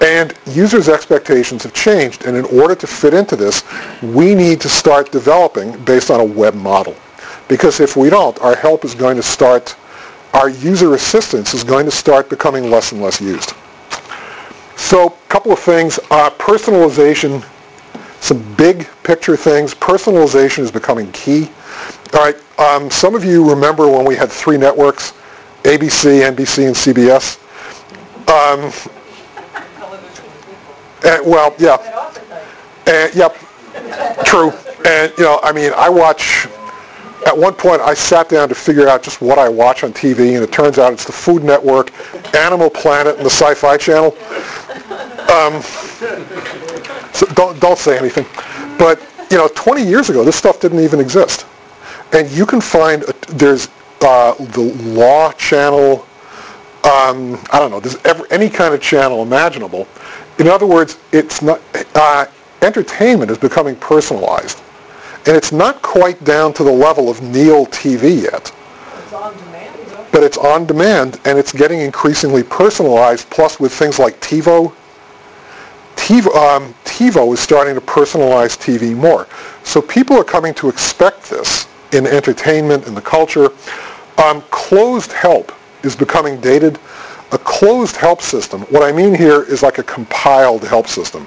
And 0.00 0.34
users' 0.46 0.88
expectations 0.88 1.62
have 1.64 1.72
changed. 1.72 2.26
And 2.26 2.36
in 2.36 2.44
order 2.46 2.74
to 2.74 2.86
fit 2.86 3.14
into 3.14 3.34
this, 3.34 3.64
we 4.02 4.34
need 4.34 4.60
to 4.60 4.68
start 4.68 5.10
developing 5.10 5.76
based 5.84 6.10
on 6.10 6.20
a 6.20 6.24
web 6.24 6.54
model. 6.54 6.94
Because 7.48 7.80
if 7.80 7.96
we 7.96 8.10
don't, 8.10 8.38
our 8.40 8.54
help 8.54 8.84
is 8.84 8.94
going 8.94 9.16
to 9.16 9.22
start, 9.22 9.74
our 10.34 10.48
user 10.48 10.94
assistance 10.94 11.54
is 11.54 11.64
going 11.64 11.86
to 11.86 11.90
start 11.90 12.28
becoming 12.28 12.70
less 12.70 12.92
and 12.92 13.02
less 13.02 13.20
used. 13.20 13.54
So 14.76 15.08
a 15.08 15.12
couple 15.28 15.52
of 15.52 15.58
things. 15.58 15.98
Uh, 16.10 16.30
personalization, 16.30 17.44
some 18.26 18.42
big 18.56 18.88
picture 19.04 19.36
things. 19.36 19.72
Personalization 19.72 20.58
is 20.58 20.72
becoming 20.72 21.10
key. 21.12 21.48
All 22.12 22.24
right, 22.24 22.36
um, 22.58 22.90
some 22.90 23.14
of 23.14 23.24
you 23.24 23.48
remember 23.48 23.88
when 23.88 24.04
we 24.04 24.16
had 24.16 24.30
three 24.30 24.56
networks, 24.56 25.12
ABC, 25.62 26.28
NBC, 26.34 26.66
and 26.66 26.74
CBS. 26.74 27.38
Um, 28.28 28.72
and, 31.04 31.24
well, 31.24 31.54
yeah. 31.58 31.76
And, 32.88 33.14
yep, 33.14 33.36
true. 34.24 34.50
And, 34.84 35.12
you 35.16 35.24
know, 35.24 35.38
I 35.42 35.52
mean, 35.52 35.72
I 35.76 35.88
watch, 35.88 36.46
at 37.26 37.36
one 37.36 37.54
point 37.54 37.80
I 37.80 37.94
sat 37.94 38.28
down 38.28 38.48
to 38.48 38.56
figure 38.56 38.88
out 38.88 39.04
just 39.04 39.20
what 39.20 39.38
I 39.38 39.48
watch 39.48 39.84
on 39.84 39.92
TV, 39.92 40.34
and 40.34 40.42
it 40.42 40.50
turns 40.50 40.78
out 40.78 40.92
it's 40.92 41.04
the 41.04 41.12
Food 41.12 41.44
Network, 41.44 41.92
Animal 42.34 42.70
Planet, 42.70 43.16
and 43.16 43.24
the 43.24 43.30
Sci-Fi 43.30 43.76
Channel. 43.76 44.16
Um, 45.30 45.62
so 47.16 47.26
don't, 47.34 47.58
don't 47.60 47.78
say 47.78 47.98
anything. 47.98 48.26
But, 48.78 49.00
you 49.30 49.38
know, 49.38 49.48
20 49.54 49.82
years 49.82 50.10
ago, 50.10 50.22
this 50.24 50.36
stuff 50.36 50.60
didn't 50.60 50.80
even 50.80 51.00
exist. 51.00 51.46
And 52.12 52.30
you 52.30 52.46
can 52.46 52.60
find, 52.60 53.02
a, 53.04 53.14
there's 53.28 53.68
uh, 54.02 54.34
the 54.34 54.74
Law 54.84 55.32
Channel, 55.32 56.06
um, 56.84 57.38
I 57.50 57.58
don't 57.58 57.70
know, 57.70 57.80
there's 57.80 57.96
every, 58.04 58.30
any 58.30 58.50
kind 58.50 58.74
of 58.74 58.80
channel 58.80 59.22
imaginable. 59.22 59.88
In 60.38 60.46
other 60.46 60.66
words, 60.66 60.98
it's 61.12 61.40
not, 61.42 61.60
uh, 61.94 62.26
entertainment 62.62 63.30
is 63.30 63.38
becoming 63.38 63.76
personalized. 63.76 64.60
And 65.26 65.36
it's 65.36 65.50
not 65.50 65.82
quite 65.82 66.22
down 66.22 66.52
to 66.54 66.62
the 66.62 66.70
level 66.70 67.08
of 67.08 67.22
Neil 67.22 67.66
TV 67.66 68.22
yet. 68.22 68.52
It's 68.98 69.12
on 69.12 69.36
demand. 69.36 70.12
But 70.12 70.22
it's 70.22 70.38
on 70.38 70.66
demand, 70.66 71.20
and 71.24 71.38
it's 71.38 71.52
getting 71.52 71.80
increasingly 71.80 72.42
personalized, 72.42 73.28
plus 73.30 73.58
with 73.58 73.72
things 73.72 73.98
like 73.98 74.20
TiVo. 74.20 74.72
TiVo, 75.96 76.34
um, 76.36 76.74
TiVo 76.84 77.32
is 77.32 77.40
starting 77.40 77.74
to 77.74 77.80
personalize 77.80 78.56
TV 78.56 78.94
more. 78.94 79.26
So 79.64 79.82
people 79.82 80.16
are 80.16 80.24
coming 80.24 80.54
to 80.54 80.68
expect 80.68 81.28
this 81.28 81.66
in 81.92 82.06
entertainment, 82.06 82.86
in 82.86 82.94
the 82.94 83.00
culture. 83.00 83.50
Um, 84.18 84.42
closed 84.50 85.12
help 85.12 85.52
is 85.82 85.96
becoming 85.96 86.40
dated. 86.40 86.78
A 87.32 87.38
closed 87.38 87.96
help 87.96 88.22
system, 88.22 88.62
what 88.62 88.84
I 88.84 88.92
mean 88.92 89.12
here 89.12 89.42
is 89.42 89.62
like 89.62 89.78
a 89.78 89.82
compiled 89.82 90.62
help 90.62 90.86
system, 90.86 91.26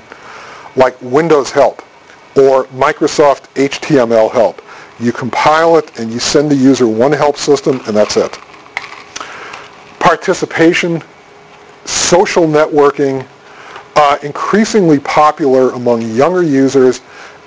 like 0.78 1.00
Windows 1.02 1.52
Help 1.52 1.84
or 2.38 2.66
Microsoft 2.68 3.54
HTML 3.56 4.32
Help. 4.32 4.62
You 5.00 5.12
compile 5.12 5.78
it 5.78 6.00
and 6.00 6.12
you 6.12 6.20
send 6.20 6.50
the 6.50 6.56
user 6.56 6.88
one 6.88 7.12
help 7.12 7.36
system 7.36 7.82
and 7.86 7.96
that's 7.96 8.16
it. 8.16 8.38
Participation, 10.00 11.04
social 11.86 12.46
networking, 12.48 13.26
uh, 13.96 14.18
increasingly 14.24 15.00
popular 15.00 15.72
among 15.72 16.02
younger 16.02 16.44
users 16.44 17.02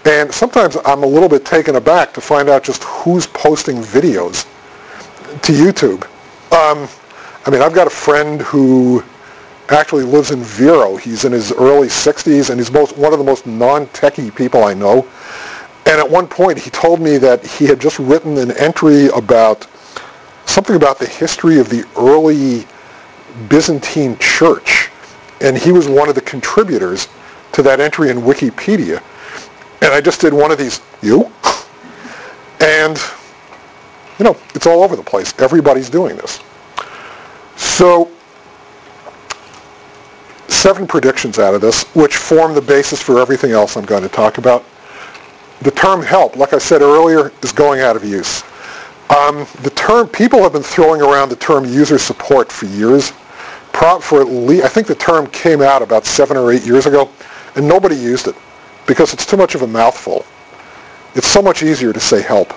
and 0.05 0.33
sometimes 0.33 0.77
I'm 0.85 1.05
a 1.05 1.07
little 1.07 1.29
bit 1.29 1.45
taken 1.45 1.77
aback 1.77 2.13
to 2.15 2.21
find 2.21 2.49
out 2.49 2.65
just 2.65 2.83
who's 2.85 3.27
posting 3.29 3.77
videos 3.77 4.47
to 5.43 5.53
YouTube. 5.53 6.05
Um, 6.53 6.89
I 7.47 7.51
mean, 7.51 7.63
I've 7.63 7.73
got 7.73 7.87
a 7.87 7.91
friend 7.91 8.43
who 8.43 9.05
actually 9.69 10.03
lives 10.03 10.33
in 10.33 10.43
Vero. 10.43 10.97
He's 10.97 11.25
in 11.25 11.33
his 11.33 11.53
early 11.53 11.87
60s, 11.87 12.51
and 12.51 12.59
he's 12.59 12.73
most, 12.73 12.97
one 12.97 13.13
of 13.13 13.19
the 13.19 13.25
most 13.25 13.47
non-techie 13.47 14.35
people 14.35 14.65
I 14.65 14.75
know. 14.75 15.09
And 15.87 15.99
at 16.01 16.09
one 16.09 16.27
point, 16.27 16.59
he 16.59 16.71
told 16.71 17.01
me 17.01 17.17
that 17.19 17.45
he 17.45 17.67
had 17.67 17.81
just 17.81 17.99
written 17.99 18.39
an 18.39 18.51
entry 18.53 19.07
about 19.09 19.67
something 20.47 20.77
about 20.77 20.99
the 20.99 21.07
history 21.07 21.59
of 21.59 21.69
the 21.69 21.87
early 21.97 22.67
Byzantine 23.49 24.19
church. 24.19 24.91
And 25.43 25.59
he 25.59 25.73
was 25.73 25.89
one 25.89 26.09
of 26.09 26.15
the 26.15 26.21
contributors 26.21 27.09
to 27.53 27.63
that 27.63 27.81
entry 27.81 28.11
in 28.11 28.19
Wikipedia. 28.19 29.03
And 29.83 29.93
I 29.93 30.01
just 30.01 30.21
did 30.21 30.33
one 30.33 30.51
of 30.51 30.59
these, 30.59 30.81
you? 31.03 31.31
And, 32.61 32.97
you 34.19 34.25
know, 34.25 34.37
it's 34.55 34.67
all 34.67 34.83
over 34.85 34.95
the 34.95 35.03
place. 35.03 35.35
Everybody's 35.41 35.91
doing 35.91 36.17
this. 36.17 36.41
So 37.57 38.11
seven 40.49 40.87
predictions 40.87 41.41
out 41.41 41.55
of 41.55 41.61
this, 41.61 41.83
which 41.95 42.17
form 42.17 42.55
the 42.55 42.61
basis 42.61 43.03
for 43.03 43.19
everything 43.19 43.51
else 43.51 43.77
I'm 43.77 43.85
going 43.85 44.05
to 44.05 44.09
talk 44.09 44.39
about. 44.39 44.65
The 45.63 45.73
term 45.73 46.03
help, 46.03 46.37
like 46.37 46.53
I 46.53 46.59
said 46.59 46.83
earlier, 46.83 47.33
is 47.43 47.51
going 47.51 47.81
out 47.81 47.97
of 47.97 48.05
use. 48.05 48.45
Um, 49.11 49.47
the 49.63 49.73
term, 49.75 50.09
people 50.09 50.41
have 50.43 50.53
been 50.53 50.63
throwing 50.63 51.03
around 51.03 51.29
the 51.29 51.37
term 51.37 51.65
user 51.65 51.99
support 51.99 52.53
for 52.53 52.67
years. 52.67 53.13
Pro, 53.73 54.01
for 54.01 54.21
at 54.21 54.29
least, 54.29 54.65
I 54.65 54.69
think 54.69 54.87
the 54.87 54.95
term 54.95 55.27
came 55.29 55.61
out 55.63 55.83
about 55.83 56.05
seven 56.05 56.37
or 56.37 56.53
eight 56.53 56.65
years 56.65 56.87
ago, 56.87 57.11
and 57.57 57.67
nobody 57.67 57.97
used 57.97 58.29
it 58.29 58.37
because 58.87 59.13
it's 59.13 59.27
too 59.27 59.37
much 59.37 59.55
of 59.55 59.63
a 59.63 59.67
mouthful. 59.67 60.25
It's 61.15 61.27
so 61.27 61.43
much 61.43 61.63
easier 61.63 61.93
to 61.93 62.01
say 62.01 62.23
help. 62.23 62.53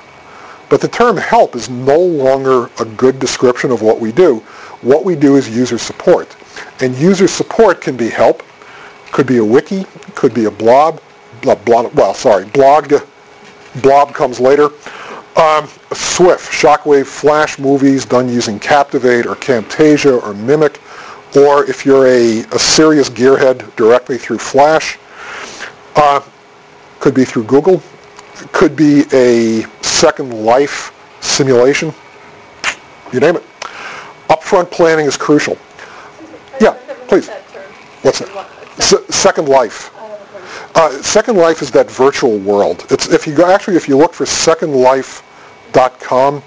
But 0.69 0.81
the 0.81 0.87
term 0.87 1.17
help 1.17 1.55
is 1.55 1.69
no 1.69 1.97
longer 1.97 2.69
a 2.79 2.85
good 2.85 3.19
description 3.19 3.71
of 3.71 3.81
what 3.81 3.99
we 3.99 4.11
do. 4.11 4.37
What 4.81 5.05
we 5.05 5.15
do 5.15 5.35
is 5.35 5.49
user 5.49 5.77
support. 5.77 6.35
And 6.81 6.95
user 6.97 7.27
support 7.27 7.81
can 7.81 7.95
be 7.95 8.09
help, 8.09 8.43
could 9.11 9.27
be 9.27 9.37
a 9.37 9.45
wiki, 9.45 9.85
could 10.15 10.33
be 10.33 10.45
a 10.45 10.51
blob, 10.51 11.01
blob 11.41 11.93
well, 11.93 12.13
sorry, 12.13 12.45
blog, 12.45 12.93
blob 13.81 14.13
comes 14.13 14.39
later. 14.39 14.69
Um, 15.35 15.67
Swift, 15.93 16.51
shockwave 16.51 17.05
flash 17.05 17.59
movies 17.59 18.05
done 18.05 18.29
using 18.29 18.57
Captivate 18.57 19.25
or 19.25 19.35
Camtasia 19.35 20.23
or 20.23 20.33
Mimic, 20.33 20.77
or 21.35 21.69
if 21.69 21.85
you're 21.85 22.07
a, 22.07 22.39
a 22.51 22.59
serious 22.59 23.09
gearhead, 23.09 23.75
directly 23.75 24.17
through 24.17 24.37
Flash. 24.37 24.97
Uh, 25.95 26.21
could 26.99 27.13
be 27.13 27.25
through 27.25 27.43
Google, 27.43 27.81
could 28.51 28.75
be 28.75 29.03
a 29.13 29.61
Second 29.81 30.43
Life 30.43 30.91
simulation, 31.21 31.93
you 33.13 33.19
name 33.19 33.35
it. 33.35 33.43
Upfront 34.29 34.71
planning 34.71 35.05
is 35.05 35.17
crucial. 35.17 35.57
Yeah, 36.59 36.73
please. 37.07 37.29
What's 38.01 38.19
that? 38.19 39.05
Second 39.13 39.49
Life. 39.49 39.91
Uh, 40.75 41.01
Second 41.01 41.37
Life 41.37 41.61
is 41.61 41.71
that 41.71 41.89
virtual 41.89 42.37
world. 42.39 42.85
It's 42.89 43.07
if 43.07 43.25
you 43.27 43.35
go, 43.35 43.49
actually 43.49 43.77
if 43.77 43.87
you 43.87 43.97
look 43.97 44.13
for 44.13 44.25
secondlife.com, 44.25 46.43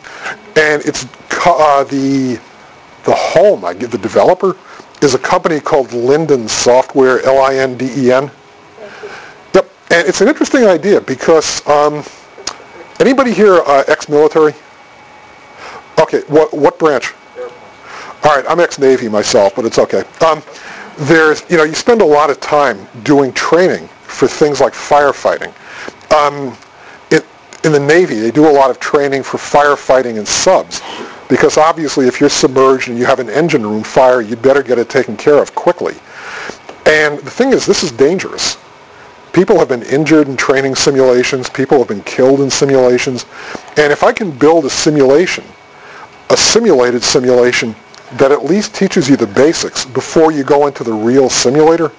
and 0.57 0.83
it's 0.85 1.07
uh, 1.47 1.85
the 1.85 2.39
the 3.05 3.15
home. 3.15 3.65
I 3.65 3.75
give 3.75 3.91
the 3.91 3.99
developer 3.99 4.57
is 5.01 5.15
a 5.15 5.19
company 5.19 5.61
called 5.61 5.93
Linden 5.93 6.49
Software, 6.49 7.23
L-I-N-D-E-N. 7.25 8.31
Yep, 9.55 9.71
and 9.91 10.09
it's 10.09 10.21
an 10.21 10.29
interesting 10.29 10.65
idea 10.65 11.01
because 11.01 11.67
um, 11.67 12.03
anybody 13.01 13.33
here 13.33 13.61
uh, 13.67 13.85
ex-military? 13.89 14.55
Okay, 16.01 16.21
what 16.29 16.53
what 16.53 16.79
branch? 16.79 17.13
All 18.25 18.35
right, 18.35 18.45
I'm 18.49 18.61
ex-Navy 18.61 19.09
myself, 19.09 19.55
but 19.55 19.65
it's 19.65 19.79
okay. 19.79 20.03
Um, 20.25 20.43
there's, 20.99 21.49
you 21.49 21.57
know, 21.57 21.63
you 21.63 21.75
spend 21.75 22.03
a 22.03 22.07
lot 22.07 22.31
of 22.31 22.41
time 22.41 22.87
doing 23.05 23.33
training 23.33 23.89
for 24.03 24.27
things 24.27 24.61
like 24.61 24.73
firefighting. 24.73 25.55
Um, 26.13 26.57
it, 27.11 27.25
in 27.65 27.71
the 27.71 27.79
Navy, 27.79 28.17
they 28.17 28.33
do 28.33 28.49
a 28.49 28.51
lot 28.51 28.71
of 28.71 28.81
training 28.81 29.23
for 29.23 29.39
firefighting 29.39 30.17
in 30.17 30.27
subs 30.27 30.81
because 31.29 31.59
obviously 31.59 32.07
if 32.07 32.21
you're 32.21 32.31
submerged 32.31 32.89
and 32.89 32.99
you 32.99 33.05
have 33.05 33.21
an 33.21 33.29
engine 33.29 33.63
room 33.63 33.83
fire, 33.83 34.21
you'd 34.21 34.43
better 34.43 34.63
get 34.63 34.79
it 34.79 34.89
taken 34.89 35.17
care 35.17 35.41
of 35.41 35.55
quickly. 35.55 35.95
And 36.87 37.19
the 37.19 37.31
thing 37.31 37.53
is, 37.53 37.67
this 37.67 37.83
is 37.83 37.93
dangerous. 37.93 38.57
People 39.33 39.59
have 39.59 39.69
been 39.69 39.83
injured 39.83 40.27
in 40.27 40.37
training 40.37 40.75
simulations. 40.75 41.51
People 41.51 41.79
have 41.79 41.89
been 41.89 42.03
killed 42.03 42.41
in 42.41 42.49
simulations. 42.49 43.27
And 43.77 43.93
if 43.93 44.03
I 44.03 44.13
can 44.13 44.31
build 44.31 44.65
a 44.65 44.71
simulation, 44.71 45.45
a 46.31 46.37
simulated 46.37 47.03
simulation 47.03 47.77
that 48.15 48.33
at 48.33 48.45
least 48.45 48.75
teaches 48.75 49.09
you 49.09 49.17
the 49.17 49.27
basics 49.27 49.85
before 49.85 50.33
you 50.33 50.45
go 50.45 50.67
into 50.67 50.83
the 50.83 50.93
real 50.93 51.29
simulator, 51.29 51.93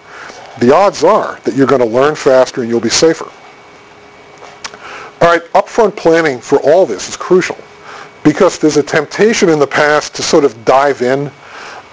the 0.59 0.73
odds 0.73 1.03
are 1.03 1.39
that 1.43 1.55
you're 1.55 1.67
going 1.67 1.81
to 1.81 1.87
learn 1.87 2.15
faster 2.15 2.61
and 2.61 2.69
you'll 2.69 2.79
be 2.79 2.89
safer. 2.89 3.29
All 5.21 5.27
right, 5.27 5.43
upfront 5.53 5.95
planning 5.95 6.39
for 6.39 6.57
all 6.59 6.87
this 6.87 7.07
is 7.07 7.15
crucial 7.15 7.57
because 8.23 8.59
there's 8.59 8.77
a 8.77 8.83
temptation 8.83 9.49
in 9.49 9.59
the 9.59 9.67
past 9.67 10.15
to 10.15 10.23
sort 10.23 10.43
of 10.43 10.65
dive 10.65 11.01
in. 11.01 11.31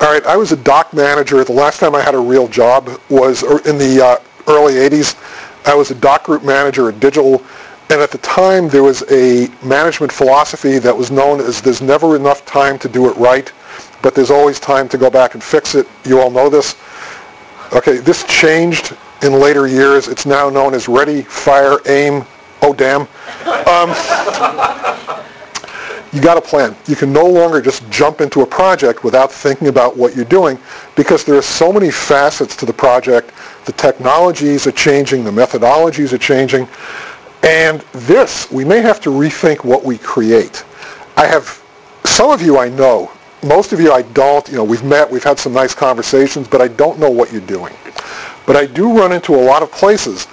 All 0.00 0.12
right, 0.12 0.24
I 0.26 0.36
was 0.36 0.52
a 0.52 0.56
doc 0.56 0.92
manager. 0.92 1.42
The 1.44 1.52
last 1.52 1.80
time 1.80 1.94
I 1.94 2.02
had 2.02 2.14
a 2.14 2.18
real 2.18 2.48
job 2.48 2.90
was 3.08 3.42
in 3.66 3.78
the 3.78 4.04
uh, 4.04 4.16
early 4.46 4.74
80s. 4.74 5.16
I 5.66 5.74
was 5.74 5.90
a 5.90 5.94
doc 5.94 6.24
group 6.24 6.44
manager 6.44 6.88
at 6.88 7.00
Digital, 7.00 7.42
and 7.90 8.00
at 8.00 8.10
the 8.10 8.18
time 8.18 8.68
there 8.68 8.82
was 8.82 9.02
a 9.10 9.48
management 9.64 10.12
philosophy 10.12 10.78
that 10.78 10.96
was 10.96 11.10
known 11.10 11.40
as 11.40 11.60
there's 11.60 11.82
never 11.82 12.14
enough 12.14 12.44
time 12.44 12.78
to 12.80 12.88
do 12.88 13.08
it 13.10 13.16
right, 13.16 13.52
but 14.02 14.14
there's 14.14 14.30
always 14.30 14.60
time 14.60 14.88
to 14.90 14.98
go 14.98 15.10
back 15.10 15.34
and 15.34 15.42
fix 15.42 15.74
it. 15.74 15.88
You 16.04 16.20
all 16.20 16.30
know 16.30 16.48
this. 16.48 16.76
Okay, 17.72 17.96
this 17.96 18.24
changed 18.24 18.96
in 19.22 19.32
later 19.32 19.66
years. 19.66 20.08
It's 20.08 20.26
now 20.26 20.50
known 20.50 20.74
as 20.74 20.88
ready, 20.88 21.22
fire, 21.22 21.78
aim, 21.86 22.24
oh 22.62 22.72
damn. 22.72 23.02
Um, 23.66 25.25
you 26.16 26.22
got 26.22 26.38
a 26.38 26.40
plan. 26.40 26.74
You 26.86 26.96
can 26.96 27.12
no 27.12 27.26
longer 27.26 27.60
just 27.60 27.88
jump 27.90 28.22
into 28.22 28.40
a 28.40 28.46
project 28.46 29.04
without 29.04 29.30
thinking 29.30 29.68
about 29.68 29.98
what 29.98 30.16
you're 30.16 30.24
doing 30.24 30.58
because 30.94 31.24
there 31.24 31.34
are 31.34 31.42
so 31.42 31.70
many 31.70 31.90
facets 31.90 32.56
to 32.56 32.64
the 32.64 32.72
project. 32.72 33.32
The 33.66 33.72
technologies 33.72 34.66
are 34.66 34.72
changing, 34.72 35.24
the 35.24 35.30
methodologies 35.30 36.14
are 36.14 36.18
changing, 36.18 36.68
and 37.42 37.82
this, 37.92 38.50
we 38.50 38.64
may 38.64 38.80
have 38.80 38.98
to 39.02 39.10
rethink 39.10 39.62
what 39.62 39.84
we 39.84 39.98
create. 39.98 40.64
I 41.18 41.26
have, 41.26 41.62
some 42.04 42.30
of 42.30 42.40
you 42.40 42.56
I 42.56 42.70
know, 42.70 43.12
most 43.44 43.74
of 43.74 43.80
you 43.80 43.92
I 43.92 44.00
don't, 44.00 44.48
you 44.48 44.54
know, 44.54 44.64
we've 44.64 44.84
met, 44.84 45.10
we've 45.10 45.22
had 45.22 45.38
some 45.38 45.52
nice 45.52 45.74
conversations, 45.74 46.48
but 46.48 46.62
I 46.62 46.68
don't 46.68 46.98
know 46.98 47.10
what 47.10 47.30
you're 47.30 47.42
doing. 47.42 47.74
But 48.46 48.56
I 48.56 48.64
do 48.64 48.96
run 48.96 49.12
into 49.12 49.34
a 49.34 49.42
lot 49.44 49.62
of 49.62 49.70
places 49.70 50.28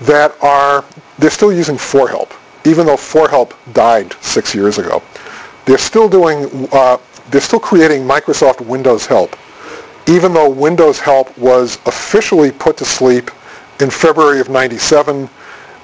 that 0.00 0.34
are, 0.42 0.84
they're 1.20 1.30
still 1.30 1.52
using 1.52 1.76
ForeHelp, 1.76 2.32
even 2.66 2.86
though 2.86 2.96
ForeHelp 2.96 3.52
died 3.72 4.16
six 4.20 4.52
years 4.52 4.78
ago. 4.78 5.00
They're 5.68 5.76
still 5.76 6.08
doing, 6.08 6.66
uh, 6.72 6.96
they're 7.28 7.42
still 7.42 7.60
creating 7.60 8.00
Microsoft 8.00 8.62
Windows 8.62 9.04
Help, 9.04 9.36
even 10.06 10.32
though 10.32 10.48
Windows 10.48 10.98
Help 10.98 11.36
was 11.36 11.76
officially 11.84 12.50
put 12.50 12.78
to 12.78 12.86
sleep 12.86 13.30
in 13.78 13.90
February 13.90 14.40
of 14.40 14.48
97 14.48 15.28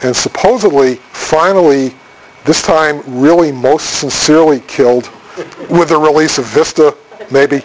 and 0.01 0.17
supposedly, 0.17 0.95
finally, 1.13 1.95
this 2.47 2.63
time 2.63 3.03
really 3.07 3.53
most 3.53 4.01
sincerely 4.01 4.61
killed 4.61 5.11
with 5.69 5.91
the 5.91 5.99
release 5.99 6.39
of 6.39 6.47
Vista, 6.47 6.97
maybe. 7.31 7.61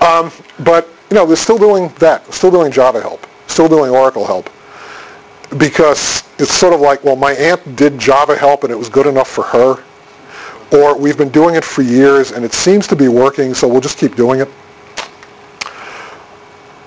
Um, 0.00 0.32
but, 0.64 0.88
you 1.10 1.14
know, 1.14 1.26
they're 1.26 1.36
still 1.36 1.58
doing 1.58 1.92
that, 2.00 2.26
still 2.34 2.50
doing 2.50 2.72
Java 2.72 3.00
help, 3.00 3.24
still 3.46 3.68
doing 3.68 3.92
Oracle 3.92 4.26
help. 4.26 4.50
Because 5.58 6.24
it's 6.40 6.52
sort 6.52 6.74
of 6.74 6.80
like, 6.80 7.04
well, 7.04 7.14
my 7.14 7.34
aunt 7.34 7.76
did 7.76 8.00
Java 8.00 8.36
help 8.36 8.64
and 8.64 8.72
it 8.72 8.76
was 8.76 8.88
good 8.88 9.06
enough 9.06 9.28
for 9.28 9.44
her. 9.44 9.84
Or 10.72 10.98
we've 10.98 11.16
been 11.16 11.28
doing 11.28 11.54
it 11.54 11.64
for 11.64 11.82
years 11.82 12.32
and 12.32 12.44
it 12.44 12.52
seems 12.52 12.86
to 12.88 12.96
be 12.96 13.08
working, 13.08 13.54
so 13.54 13.68
we'll 13.68 13.80
just 13.80 13.98
keep 13.98 14.16
doing 14.16 14.40
it. 14.40 14.48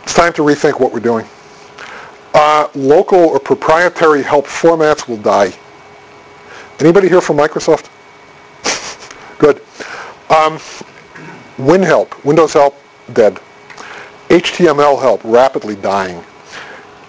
It's 0.03 0.13
time 0.13 0.33
to 0.33 0.41
rethink 0.41 0.79
what 0.79 0.91
we're 0.91 0.99
doing. 0.99 1.25
Uh, 2.33 2.67
local 2.75 3.19
or 3.19 3.39
proprietary 3.39 4.21
help 4.21 4.45
formats 4.45 5.07
will 5.07 5.17
die. 5.17 5.53
Anybody 6.79 7.09
here 7.09 7.21
from 7.21 7.37
Microsoft? 7.37 7.89
Good. 9.37 9.61
Um, 10.29 10.57
WinHelp, 11.57 12.23
Windows 12.23 12.53
Help, 12.53 12.75
dead. 13.13 13.39
HTML 14.29 15.01
Help, 15.01 15.21
rapidly 15.23 15.75
dying. 15.75 16.23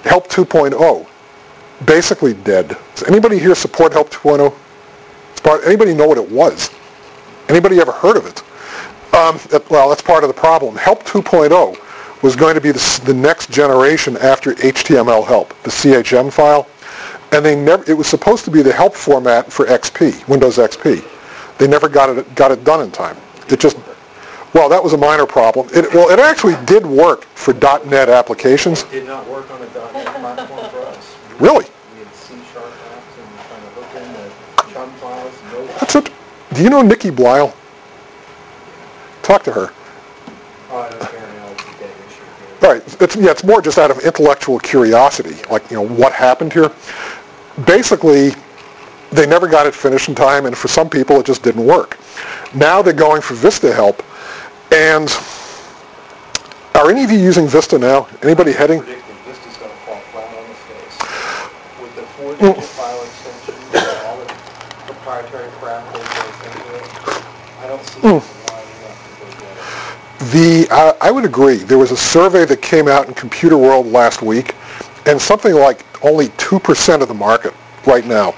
Help 0.02 0.28
2.0, 0.28 1.06
basically 1.84 2.34
dead. 2.34 2.76
Does 2.94 3.04
anybody 3.04 3.38
here 3.38 3.54
support 3.54 3.92
Help 3.92 4.10
2.0? 4.10 4.54
Anybody 5.64 5.95
know 5.95 6.07
what 6.07 6.18
it 6.18 6.30
was? 6.30 6.70
Anybody 7.49 7.80
ever 7.80 7.93
heard 7.93 8.16
of 8.16 8.26
it? 8.26 8.43
Um, 9.14 9.38
well, 9.70 9.88
that's 9.88 10.03
part 10.03 10.22
of 10.24 10.28
the 10.28 10.34
problem. 10.34 10.76
Help 10.76 11.03
2.0 11.05 12.22
was 12.22 12.36
going 12.36 12.55
to 12.55 12.61
be 12.61 12.70
the, 12.70 13.03
the 13.05 13.14
next 13.14 13.51
generation 13.51 14.16
after 14.18 14.55
HTML 14.55 15.26
help, 15.26 15.55
the 15.62 15.70
CHM 15.70 16.32
file. 16.32 16.68
And 17.32 17.45
they 17.45 17.57
never, 17.57 17.88
it 17.91 17.95
was 17.95 18.07
supposed 18.07 18.45
to 18.45 18.51
be 18.51 18.62
the 18.62 18.72
help 18.72 18.95
format 18.95 19.53
for 19.53 19.66
XP, 19.66 20.26
Windows 20.28 20.59
XP. 20.59 21.05
They 21.59 21.68
never 21.68 21.88
got 21.88 22.16
it, 22.16 22.34
got 22.34 22.51
it 22.51 22.64
done 22.64 22.82
in 22.82 22.91
time. 22.91 23.16
It 23.49 23.61
just, 23.61 23.76
well, 24.55 24.68
that 24.68 24.82
was 24.82 24.93
a 24.93 24.97
minor 24.97 25.26
problem. 25.26 25.68
It, 25.72 25.93
well, 25.95 26.11
it 26.11 26.18
actually 26.18 26.57
did 26.66 26.84
work 26.84 27.24
for 27.34 27.55
.NET 27.55 28.09
applications. 28.09 28.82
It 28.84 28.91
did 28.91 29.07
not 29.07 29.26
work 29.28 29.51
on 29.51 29.62
a 29.62 29.66
.NET 29.66 30.07
platform 30.07 30.70
for 30.70 30.80
us. 30.80 31.16
Really? 31.38 31.66
We 31.95 32.05
had 32.05 32.14
C-sharp 32.14 32.66
apps 32.66 33.14
and 33.20 33.28
trying 33.47 33.62
to 33.62 33.68
hook 33.78 34.03
in 34.03 34.12
the 34.12 34.72
chunk 34.72 34.93
files. 34.95 35.34
No, 35.53 35.66
That's 35.80 35.96
it. 35.96 36.10
Do 36.54 36.62
you 36.62 36.70
know 36.70 36.82
Nikki 36.82 37.10
Blyle? 37.10 37.54
Talk 39.22 39.42
to 39.44 39.52
her. 39.52 39.72
oh, 40.70 40.78
I 40.78 40.90
don't 40.90 41.00
care 41.10 41.20
now, 41.20 41.48
it's 41.52 41.62
a 41.62 41.78
dead 41.78 41.94
issue 42.08 42.22
here. 42.60 42.70
Right. 42.70 43.02
It's, 43.02 43.16
yeah, 43.16 43.30
it's 43.30 43.44
more 43.44 43.62
just 43.62 43.78
out 43.78 43.90
of 43.90 43.98
intellectual 44.00 44.58
curiosity, 44.58 45.36
like, 45.50 45.70
you 45.70 45.76
know, 45.76 45.86
what 45.86 46.12
happened 46.12 46.52
here. 46.52 46.70
Basically, 47.66 48.32
they 49.12 49.26
never 49.26 49.48
got 49.48 49.66
it 49.66 49.74
finished 49.74 50.08
in 50.08 50.14
time, 50.14 50.46
and 50.46 50.56
for 50.56 50.68
some 50.68 50.88
people, 50.88 51.20
it 51.20 51.26
just 51.26 51.42
didn't 51.42 51.64
work. 51.64 51.98
Now 52.54 52.82
they're 52.82 52.92
going 52.92 53.22
for 53.22 53.34
Vista 53.34 53.72
help, 53.72 54.02
and 54.72 55.08
are 56.74 56.90
any 56.90 57.04
of 57.04 57.10
you 57.10 57.18
using 57.18 57.46
Vista 57.46 57.78
now? 57.78 58.08
Anybody 58.22 58.52
heading? 58.52 58.82
Vista's 58.82 59.56
gonna 59.56 59.72
fall 59.84 59.96
flat 60.12 60.28
on 60.28 60.48
the 60.48 60.54
face. 60.54 60.98
With 61.82 61.94
the 61.96 62.02
four-digit 62.02 62.56
mm. 62.56 62.62
file 62.62 63.02
extension, 63.02 63.54
and 63.74 64.06
all 64.06 64.16
the 64.18 64.94
proprietary 65.11 65.50
crap 65.58 65.92
that 65.92 66.04
goes 66.14 66.46
into 66.46 66.74
it, 66.76 67.24
I 67.62 67.66
don't 67.66 67.84
see 67.84 68.00
Mm. 68.00 68.20
why 68.22 68.61
you 68.61 68.86
have 68.86 68.98
to 69.02 69.24
go 69.24 69.30
get 69.40 70.62
it. 70.62 70.68
The 70.68 70.74
uh, 70.74 70.92
I 71.00 71.11
would 71.11 71.24
agree. 71.24 71.56
There 71.56 71.78
was 71.78 71.90
a 71.90 71.96
survey 71.96 72.44
that 72.44 72.62
came 72.62 72.86
out 72.86 73.08
in 73.08 73.14
Computerworld 73.14 73.90
last 73.90 74.22
week, 74.22 74.54
and 75.06 75.20
something 75.20 75.54
like 75.54 75.84
only 76.02 76.28
two 76.36 76.61
percent 76.61 77.02
of 77.02 77.08
the 77.08 77.14
market 77.14 77.52
right 77.86 78.06
now 78.06 78.34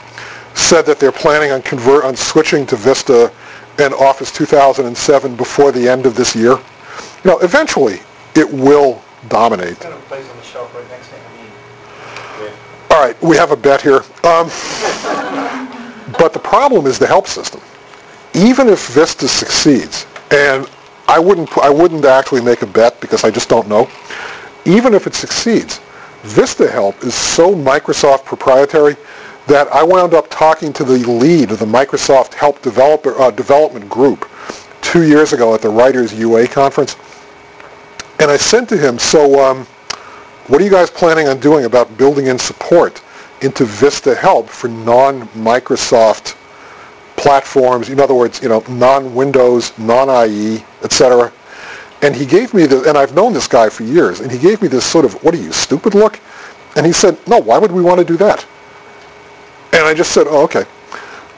said 0.54 0.86
that 0.86 0.98
they're 0.98 1.12
planning 1.12 1.50
on 1.52 1.60
convert 1.60 2.04
on 2.04 2.16
switching 2.16 2.64
to 2.66 2.76
Vista 2.76 3.30
and 3.78 3.92
Office 3.94 4.30
2007 4.32 5.36
before 5.36 5.72
the 5.72 5.88
end 5.88 6.06
of 6.06 6.14
this 6.14 6.34
year. 6.34 6.52
You 6.52 7.30
know, 7.30 7.38
eventually 7.40 8.00
it 8.34 8.50
will 8.50 9.02
dominate. 9.28 9.72
It's 9.72 9.84
got 9.84 9.92
a 9.92 9.96
place 10.08 10.28
on 10.28 10.36
the 10.36 10.42
shelf 10.42 10.74
right 10.74 10.88
next. 10.88 11.10
All 12.90 13.00
right, 13.00 13.20
we 13.22 13.36
have 13.36 13.50
a 13.52 13.56
bet 13.56 13.80
here. 13.80 14.02
Um, 14.22 14.50
but 16.18 16.32
the 16.32 16.38
problem 16.38 16.86
is 16.86 16.98
the 16.98 17.06
help 17.06 17.26
system. 17.26 17.60
Even 18.34 18.68
if 18.68 18.88
Vista 18.88 19.28
succeeds, 19.28 20.06
and 20.30 20.68
I 21.08 21.18
wouldn't, 21.18 21.56
I 21.58 21.68
wouldn't 21.68 22.04
actually 22.04 22.40
make 22.40 22.62
a 22.62 22.66
bet 22.66 23.00
because 23.00 23.24
I 23.24 23.30
just 23.30 23.48
don't 23.48 23.68
know. 23.68 23.90
Even 24.64 24.94
if 24.94 25.06
it 25.06 25.14
succeeds, 25.14 25.80
Vista 26.22 26.70
Help 26.70 27.02
is 27.02 27.14
so 27.14 27.54
Microsoft 27.54 28.24
proprietary 28.24 28.96
that 29.48 29.66
I 29.72 29.82
wound 29.82 30.14
up 30.14 30.30
talking 30.30 30.72
to 30.74 30.84
the 30.84 30.98
lead 31.08 31.50
of 31.50 31.58
the 31.58 31.66
Microsoft 31.66 32.34
Help 32.34 32.62
developer, 32.62 33.20
uh, 33.20 33.30
development 33.30 33.88
group 33.88 34.30
two 34.80 35.02
years 35.02 35.32
ago 35.32 35.54
at 35.54 35.60
the 35.60 35.68
WritersUA 35.68 36.50
conference. 36.50 36.96
And 38.20 38.30
I 38.30 38.36
said 38.36 38.68
to 38.68 38.78
him, 38.78 38.98
so 38.98 39.44
um, 39.44 39.66
what 40.46 40.60
are 40.60 40.64
you 40.64 40.70
guys 40.70 40.90
planning 40.90 41.26
on 41.26 41.40
doing 41.40 41.64
about 41.64 41.96
building 41.98 42.26
in 42.26 42.38
support 42.38 43.01
into 43.42 43.64
Vista 43.64 44.14
Help 44.14 44.48
for 44.48 44.68
non-Microsoft 44.68 46.36
platforms? 47.16 47.88
In 47.88 48.00
other 48.00 48.14
words, 48.14 48.42
you 48.42 48.48
know, 48.48 48.64
non-Windows, 48.68 49.76
non-IE, 49.78 50.64
etc. 50.82 51.32
And 52.02 52.16
he 52.16 52.26
gave 52.26 52.52
me 52.52 52.66
the, 52.66 52.88
and 52.88 52.98
I've 52.98 53.14
known 53.14 53.32
this 53.32 53.46
guy 53.46 53.68
for 53.68 53.84
years, 53.84 54.20
and 54.20 54.30
he 54.30 54.38
gave 54.38 54.60
me 54.60 54.68
this 54.68 54.84
sort 54.84 55.04
of, 55.04 55.14
what 55.22 55.34
are 55.34 55.38
you, 55.38 55.52
stupid 55.52 55.94
look? 55.94 56.18
And 56.76 56.84
he 56.84 56.92
said, 56.92 57.16
no, 57.28 57.38
why 57.38 57.58
would 57.58 57.70
we 57.70 57.82
want 57.82 57.98
to 58.00 58.04
do 58.04 58.16
that? 58.16 58.44
And 59.72 59.84
I 59.84 59.94
just 59.94 60.12
said, 60.12 60.26
oh, 60.28 60.42
okay. 60.44 60.64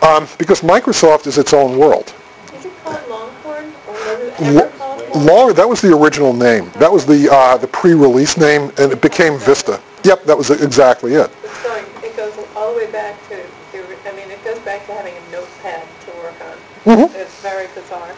Um, 0.02 0.26
because 0.38 0.60
Microsoft 0.60 1.26
is 1.26 1.38
its 1.38 1.52
own 1.52 1.78
world. 1.78 2.14
Is 2.54 2.64
it 2.64 2.72
called 2.82 3.08
Longhorn, 3.08 3.72
or 3.88 3.96
ever 3.98 4.30
called 4.32 5.00
Longhorn? 5.00 5.26
Long, 5.26 5.54
that 5.54 5.68
was 5.68 5.80
the 5.80 5.96
original 5.96 6.32
name. 6.32 6.70
That 6.78 6.90
was 6.90 7.06
the 7.06 7.32
uh, 7.32 7.56
the 7.56 7.68
pre-release 7.68 8.36
name, 8.36 8.72
and 8.78 8.90
it 8.90 9.00
became 9.00 9.38
Vista. 9.38 9.80
Yep, 10.02 10.24
that 10.24 10.36
was 10.36 10.50
exactly 10.50 11.14
it. 11.14 11.30
It's 11.44 11.62
going, 11.62 11.84
it 12.02 12.16
goes 12.16 12.36
all 12.56 12.72
the 12.72 12.78
way 12.78 12.83
back 12.94 13.16
to, 13.28 13.34
I 13.34 14.12
mean, 14.14 14.30
it 14.30 14.42
goes 14.44 14.58
back 14.60 14.86
to 14.86 14.92
having 14.94 15.14
a 15.16 15.32
notepad 15.32 15.82
to 16.06 16.10
work 16.22 16.34
on. 16.40 16.96
Mhm. 16.96 17.14
It's 17.16 17.34
very 17.40 17.66
bizarre. 17.74 18.14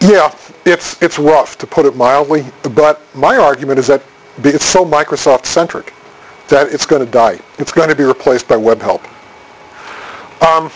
Yeah, 0.00 0.30
it's 0.66 1.00
it's 1.00 1.18
rough 1.18 1.56
to 1.58 1.66
put 1.66 1.86
it 1.86 1.96
mildly, 1.96 2.44
but 2.74 3.00
my 3.14 3.38
argument 3.38 3.78
is 3.78 3.86
that 3.86 4.02
it's 4.44 4.64
so 4.64 4.84
Microsoft-centric 4.84 5.94
that 6.48 6.68
it's 6.68 6.84
going 6.84 7.04
to 7.04 7.10
die. 7.10 7.38
It's 7.58 7.72
going 7.72 7.88
to 7.88 7.94
be 7.94 8.04
replaced 8.04 8.46
by 8.46 8.56
web 8.56 8.82
help. 8.82 9.02
Um, 10.42 10.70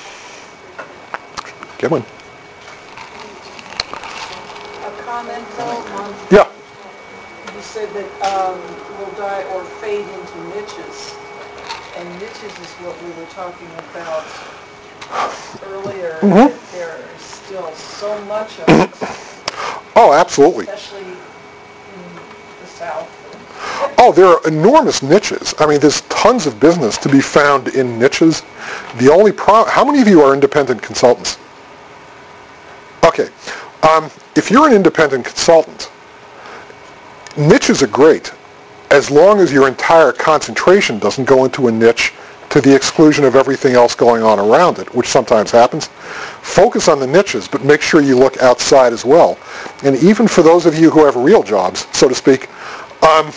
Kevin? 1.76 2.02
A 4.82 4.90
comment 5.04 5.44
Yeah. 6.30 6.46
you 7.54 7.62
said 7.62 7.92
that 7.92 8.08
um, 8.32 8.58
will 8.98 9.12
die 9.18 9.44
or 9.54 9.64
fade 9.82 10.06
into. 10.08 10.49
And 12.00 12.14
niches 12.14 12.58
is 12.58 12.70
what 12.80 12.96
we 13.02 13.10
were 13.10 13.28
talking 13.34 13.68
about 13.92 14.24
earlier. 15.68 16.16
Mhm. 16.22 16.50
There 16.72 16.96
is 17.14 17.22
still 17.22 17.70
so 17.76 18.18
much 18.20 18.58
of 18.60 18.68
it, 18.70 18.90
Oh, 19.96 20.14
absolutely. 20.14 20.64
especially 20.64 21.02
in 21.02 22.02
the 22.62 22.66
south. 22.78 23.06
Oh, 23.98 24.12
there 24.12 24.24
are 24.28 24.40
enormous 24.46 25.02
niches. 25.02 25.54
I 25.58 25.66
mean, 25.66 25.78
there's 25.80 26.00
tons 26.08 26.46
of 26.46 26.58
business 26.58 26.96
to 26.98 27.10
be 27.10 27.20
found 27.20 27.68
in 27.68 27.98
niches. 27.98 28.40
The 28.96 29.10
only 29.10 29.32
pro- 29.32 29.64
how 29.66 29.84
many 29.84 30.00
of 30.00 30.08
you 30.08 30.22
are 30.22 30.32
independent 30.32 30.80
consultants? 30.80 31.36
Okay. 33.04 33.28
Um, 33.82 34.10
if 34.36 34.50
you're 34.50 34.66
an 34.66 34.72
independent 34.72 35.26
consultant, 35.26 35.90
niches 37.36 37.82
are 37.82 37.86
great 37.88 38.32
as 38.90 39.10
long 39.10 39.40
as 39.40 39.52
your 39.52 39.68
entire 39.68 40.12
concentration 40.12 40.98
doesn't 40.98 41.24
go 41.24 41.44
into 41.44 41.68
a 41.68 41.72
niche 41.72 42.12
to 42.50 42.60
the 42.60 42.74
exclusion 42.74 43.24
of 43.24 43.36
everything 43.36 43.74
else 43.74 43.94
going 43.94 44.24
on 44.24 44.40
around 44.40 44.80
it, 44.80 44.92
which 44.92 45.06
sometimes 45.06 45.52
happens. 45.52 45.86
Focus 46.42 46.88
on 46.88 46.98
the 46.98 47.06
niches, 47.06 47.46
but 47.46 47.64
make 47.64 47.80
sure 47.80 48.00
you 48.00 48.18
look 48.18 48.36
outside 48.42 48.92
as 48.92 49.04
well. 49.04 49.38
And 49.84 49.96
even 50.02 50.26
for 50.26 50.42
those 50.42 50.66
of 50.66 50.76
you 50.76 50.90
who 50.90 51.04
have 51.04 51.14
real 51.14 51.44
jobs, 51.44 51.86
so 51.96 52.08
to 52.08 52.14
speak, 52.14 52.48
um, 53.04 53.32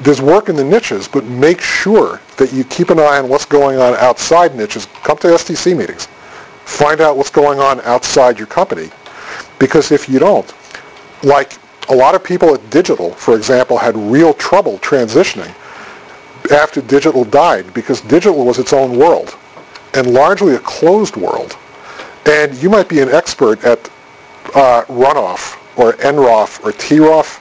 there's 0.00 0.22
work 0.22 0.48
in 0.48 0.54
the 0.54 0.64
niches, 0.64 1.08
but 1.08 1.24
make 1.24 1.60
sure 1.60 2.20
that 2.36 2.52
you 2.52 2.62
keep 2.64 2.90
an 2.90 3.00
eye 3.00 3.18
on 3.18 3.28
what's 3.28 3.44
going 3.44 3.78
on 3.78 3.94
outside 3.94 4.54
niches. 4.54 4.86
Come 5.02 5.18
to 5.18 5.28
STC 5.28 5.76
meetings. 5.76 6.06
Find 6.64 7.00
out 7.00 7.16
what's 7.16 7.30
going 7.30 7.58
on 7.58 7.80
outside 7.80 8.38
your 8.38 8.46
company. 8.46 8.90
Because 9.58 9.90
if 9.90 10.08
you 10.08 10.20
don't, 10.20 10.52
like 11.24 11.56
a 11.88 11.94
lot 11.94 12.14
of 12.14 12.22
people 12.22 12.54
at 12.54 12.70
Digital, 12.70 13.10
for 13.12 13.36
example, 13.36 13.76
had 13.76 13.96
real 13.96 14.34
trouble 14.34 14.78
transitioning 14.78 15.54
after 16.50 16.80
Digital 16.80 17.24
died 17.24 17.72
because 17.74 18.00
Digital 18.02 18.44
was 18.44 18.58
its 18.58 18.72
own 18.72 18.98
world 18.98 19.36
and 19.94 20.12
largely 20.12 20.54
a 20.54 20.58
closed 20.60 21.16
world. 21.16 21.56
And 22.26 22.54
you 22.62 22.70
might 22.70 22.88
be 22.88 23.00
an 23.00 23.10
expert 23.10 23.64
at 23.64 23.90
uh, 24.54 24.84
runoff 24.88 25.58
or 25.76 25.92
nroff 25.94 26.64
or 26.64 26.72
troff, 26.72 27.40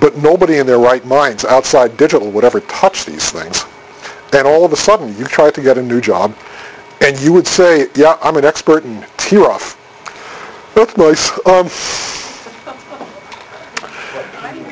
but 0.00 0.16
nobody 0.18 0.58
in 0.58 0.66
their 0.66 0.78
right 0.78 1.04
minds 1.06 1.44
outside 1.44 1.96
digital 1.96 2.30
would 2.30 2.44
ever 2.44 2.60
touch 2.62 3.04
these 3.04 3.30
things. 3.30 3.64
And 4.32 4.46
all 4.46 4.64
of 4.64 4.72
a 4.72 4.76
sudden, 4.76 5.16
you 5.16 5.24
try 5.24 5.50
to 5.50 5.62
get 5.62 5.78
a 5.78 5.82
new 5.82 6.00
job, 6.00 6.36
and 7.00 7.18
you 7.20 7.32
would 7.32 7.46
say, 7.46 7.86
yeah, 7.94 8.18
I'm 8.22 8.36
an 8.36 8.44
expert 8.44 8.84
in 8.84 9.00
troff. 9.16 9.76
That's 10.74 10.96
nice. 10.96 11.30
Um, 11.46 11.68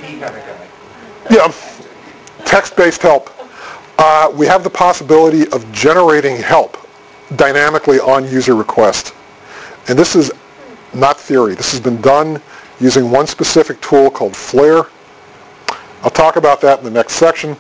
TP 0.04 0.20
kind 0.20 0.36
of 0.36 0.42
guy. 0.46 1.23
Yeah, 1.34 1.52
text-based 2.44 3.02
help. 3.02 3.30
Uh, 3.98 4.30
we 4.34 4.46
have 4.46 4.62
the 4.62 4.70
possibility 4.70 5.48
of 5.50 5.70
generating 5.72 6.36
help 6.36 6.76
dynamically 7.36 7.98
on 7.98 8.24
user 8.28 8.54
request. 8.54 9.14
And 9.88 9.98
this 9.98 10.14
is 10.14 10.30
not 10.94 11.18
theory. 11.18 11.54
This 11.54 11.72
has 11.72 11.80
been 11.80 12.00
done 12.00 12.40
using 12.78 13.10
one 13.10 13.26
specific 13.26 13.80
tool 13.80 14.10
called 14.10 14.36
Flare. 14.36 14.84
I'll 16.02 16.10
talk 16.10 16.36
about 16.36 16.60
that 16.60 16.78
in 16.78 16.84
the 16.84 16.90
next 16.90 17.14
section. 17.14 17.56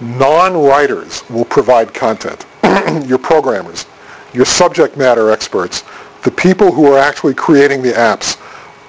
Non-writers 0.00 1.28
will 1.28 1.44
provide 1.44 1.92
content. 1.92 2.46
your 3.06 3.18
programmers, 3.18 3.84
your 4.32 4.46
subject 4.46 4.96
matter 4.96 5.30
experts, 5.30 5.84
the 6.24 6.30
people 6.30 6.72
who 6.72 6.86
are 6.86 6.98
actually 6.98 7.34
creating 7.34 7.82
the 7.82 7.92
apps 7.92 8.40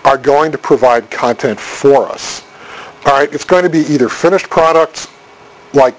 are 0.06 0.18
going 0.18 0.52
to 0.54 0.58
provide 0.58 1.10
content 1.12 1.60
for 1.60 2.08
us. 2.08 2.46
All 3.06 3.14
right, 3.14 3.34
it's 3.34 3.46
going 3.46 3.64
to 3.64 3.70
be 3.70 3.80
either 3.80 4.10
finished 4.10 4.50
products 4.50 5.08
like 5.74 5.98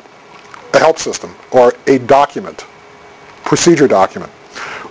a 0.75 0.79
help 0.79 0.99
system 0.99 1.35
or 1.51 1.75
a 1.87 1.99
document, 1.99 2.65
procedure 3.45 3.89
document, 3.89 4.31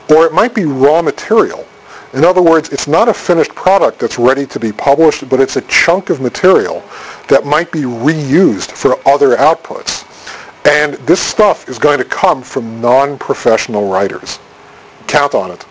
or 0.09 0.25
it 0.25 0.33
might 0.33 0.53
be 0.53 0.65
raw 0.65 1.01
material. 1.01 1.65
In 2.13 2.25
other 2.25 2.41
words, 2.41 2.69
it's 2.69 2.87
not 2.87 3.07
a 3.07 3.13
finished 3.13 3.55
product 3.55 3.99
that's 3.99 4.19
ready 4.19 4.45
to 4.47 4.59
be 4.59 4.73
published, 4.73 5.29
but 5.29 5.39
it's 5.39 5.55
a 5.55 5.61
chunk 5.61 6.09
of 6.09 6.19
material 6.19 6.83
that 7.29 7.45
might 7.45 7.71
be 7.71 7.83
reused 7.83 8.71
for 8.71 8.99
other 9.07 9.37
outputs. 9.37 10.05
And 10.65 10.95
this 11.07 11.21
stuff 11.21 11.69
is 11.69 11.79
going 11.79 11.97
to 11.97 12.05
come 12.05 12.41
from 12.41 12.81
non-professional 12.81 13.89
writers. 13.89 14.39
Count 15.07 15.33
on 15.33 15.51
it. 15.51 15.65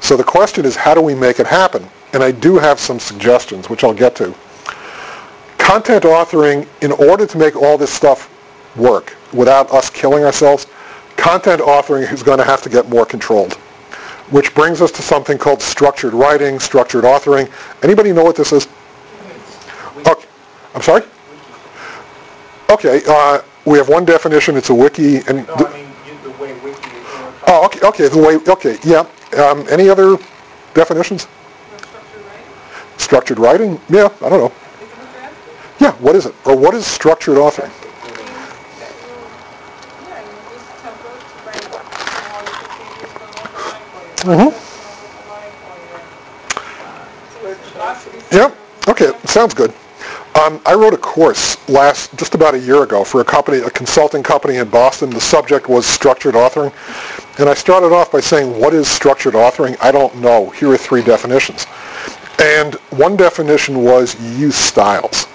So 0.00 0.16
the 0.16 0.24
question 0.24 0.64
is, 0.64 0.76
how 0.76 0.94
do 0.94 1.02
we 1.02 1.14
make 1.16 1.40
it 1.40 1.46
happen? 1.46 1.84
And 2.12 2.22
I 2.22 2.30
do 2.30 2.58
have 2.58 2.78
some 2.78 3.00
suggestions, 3.00 3.68
which 3.68 3.82
I'll 3.82 3.92
get 3.92 4.14
to. 4.16 4.32
Content 5.70 6.02
authoring, 6.02 6.66
in 6.80 6.90
order 6.90 7.24
to 7.28 7.38
make 7.38 7.54
all 7.54 7.78
this 7.78 7.92
stuff 7.92 8.28
work 8.76 9.16
without 9.32 9.70
us 9.70 9.88
killing 9.88 10.24
ourselves, 10.24 10.66
content 11.16 11.60
authoring 11.62 12.12
is 12.12 12.24
going 12.24 12.38
to 12.38 12.44
have 12.44 12.60
to 12.62 12.68
get 12.68 12.88
more 12.88 13.06
controlled. 13.06 13.54
Which 14.32 14.52
brings 14.52 14.82
us 14.82 14.90
to 14.90 15.00
something 15.00 15.38
called 15.38 15.62
structured 15.62 16.12
writing, 16.12 16.58
structured 16.58 17.04
authoring. 17.04 17.48
Anybody 17.84 18.12
know 18.12 18.24
what 18.24 18.34
this 18.34 18.50
is? 18.50 18.66
Okay. 20.04 20.26
I'm 20.74 20.82
sorry? 20.82 21.02
Okay, 22.68 23.02
uh, 23.06 23.40
we 23.64 23.78
have 23.78 23.88
one 23.88 24.04
definition. 24.04 24.56
It's 24.56 24.70
a 24.70 24.74
wiki. 24.74 25.18
And 25.28 25.46
No, 25.46 25.54
th- 25.54 25.68
I 25.68 25.72
mean, 25.72 25.86
the 26.24 26.30
way 26.30 26.52
wiki 26.64 26.90
is. 26.90 27.06
oh, 27.46 27.62
okay, 27.66 27.86
okay, 27.86 28.08
the 28.08 28.18
way, 28.18 28.38
okay, 28.52 28.76
yeah. 28.82 29.06
Um, 29.40 29.64
any 29.70 29.88
other 29.88 30.16
definitions? 30.74 31.28
Structured 31.78 32.24
writing? 32.26 32.96
Structured 32.96 33.38
writing? 33.38 33.80
Yeah, 33.88 34.08
I 34.20 34.28
don't 34.28 34.40
know. 34.40 34.52
Yeah, 35.80 35.92
what 35.92 36.14
is 36.14 36.26
it? 36.26 36.34
Or 36.44 36.54
what 36.56 36.74
is 36.74 36.86
structured 36.86 37.38
authoring? 37.38 37.70
Yeah, 44.24 44.34
Mhm. 44.34 44.52
these- 48.12 48.22
Yep. 48.30 48.54
Okay. 48.88 49.12
Sounds 49.26 49.54
good. 49.54 49.72
Um, 50.34 50.60
I 50.66 50.74
wrote 50.74 50.94
a 50.94 50.98
course 50.98 51.56
last, 51.68 52.14
just 52.16 52.34
about 52.34 52.54
a 52.54 52.58
year 52.58 52.82
ago, 52.82 53.02
for 53.02 53.20
a 53.20 53.24
company, 53.24 53.58
a 53.58 53.70
consulting 53.70 54.22
company 54.22 54.56
in 54.56 54.68
Boston. 54.68 55.10
The 55.10 55.20
subject 55.20 55.68
was 55.68 55.86
structured 55.86 56.34
authoring, 56.34 56.72
and 57.38 57.48
I 57.48 57.54
started 57.54 57.92
off 57.92 58.12
by 58.12 58.20
saying, 58.20 58.58
"What 58.60 58.74
is 58.74 58.86
structured 58.88 59.34
authoring?" 59.34 59.76
I 59.80 59.90
don't 59.90 60.16
know. 60.16 60.50
Here 60.50 60.70
are 60.70 60.76
three 60.76 61.02
definitions, 61.02 61.66
and 62.38 62.74
one 62.90 63.16
definition 63.16 63.82
was 63.82 64.14
use 64.36 64.56
styles. 64.56 65.26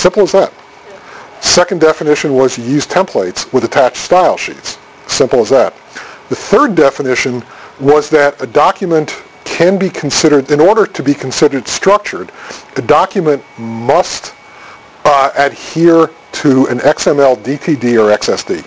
Simple 0.00 0.22
as 0.22 0.32
that. 0.32 0.50
Second 1.42 1.82
definition 1.82 2.32
was 2.32 2.56
you 2.56 2.64
use 2.64 2.86
templates 2.86 3.52
with 3.52 3.64
attached 3.64 3.98
style 3.98 4.38
sheets. 4.38 4.78
Simple 5.06 5.40
as 5.40 5.50
that. 5.50 5.74
The 6.30 6.36
third 6.36 6.74
definition 6.74 7.44
was 7.78 8.08
that 8.08 8.40
a 8.40 8.46
document 8.46 9.22
can 9.44 9.78
be 9.78 9.90
considered, 9.90 10.50
in 10.50 10.58
order 10.58 10.86
to 10.86 11.02
be 11.02 11.12
considered 11.12 11.68
structured, 11.68 12.32
a 12.76 12.80
document 12.80 13.44
must 13.58 14.34
uh, 15.04 15.32
adhere 15.36 16.08
to 16.32 16.66
an 16.68 16.78
XML, 16.78 17.36
DTD, 17.36 18.02
or 18.02 18.16
XSD. 18.16 18.64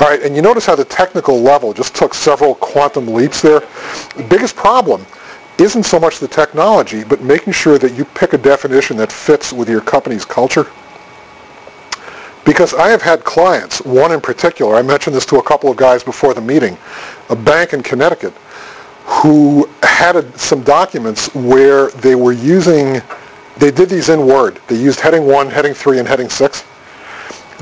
All 0.00 0.08
right, 0.08 0.22
and 0.22 0.34
you 0.34 0.40
notice 0.40 0.64
how 0.64 0.74
the 0.74 0.86
technical 0.86 1.42
level 1.42 1.74
just 1.74 1.94
took 1.94 2.14
several 2.14 2.54
quantum 2.54 3.08
leaps 3.08 3.42
there. 3.42 3.60
The 4.16 4.26
biggest 4.26 4.56
problem 4.56 5.04
isn't 5.58 5.84
so 5.84 5.98
much 5.98 6.18
the 6.18 6.28
technology, 6.28 7.04
but 7.04 7.22
making 7.22 7.52
sure 7.52 7.78
that 7.78 7.94
you 7.94 8.04
pick 8.04 8.32
a 8.32 8.38
definition 8.38 8.96
that 8.98 9.10
fits 9.10 9.52
with 9.52 9.68
your 9.68 9.80
company's 9.80 10.24
culture. 10.24 10.66
Because 12.44 12.74
I 12.74 12.88
have 12.88 13.02
had 13.02 13.24
clients, 13.24 13.80
one 13.80 14.12
in 14.12 14.20
particular, 14.20 14.76
I 14.76 14.82
mentioned 14.82 15.16
this 15.16 15.26
to 15.26 15.38
a 15.38 15.42
couple 15.42 15.70
of 15.70 15.76
guys 15.76 16.04
before 16.04 16.32
the 16.32 16.40
meeting, 16.40 16.78
a 17.28 17.36
bank 17.36 17.72
in 17.72 17.82
Connecticut, 17.82 18.32
who 19.04 19.68
had 19.82 20.16
a, 20.16 20.38
some 20.38 20.62
documents 20.62 21.34
where 21.34 21.88
they 21.90 22.14
were 22.14 22.32
using, 22.32 23.00
they 23.56 23.70
did 23.70 23.88
these 23.88 24.10
in 24.10 24.26
Word. 24.26 24.60
They 24.68 24.76
used 24.76 25.00
heading 25.00 25.26
1, 25.26 25.48
heading 25.48 25.74
3, 25.74 25.98
and 25.98 26.08
heading 26.08 26.28
6. 26.28 26.64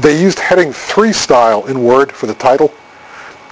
They 0.00 0.20
used 0.20 0.38
heading 0.38 0.72
3 0.72 1.12
style 1.12 1.66
in 1.66 1.82
Word 1.82 2.12
for 2.12 2.26
the 2.26 2.34
title. 2.34 2.72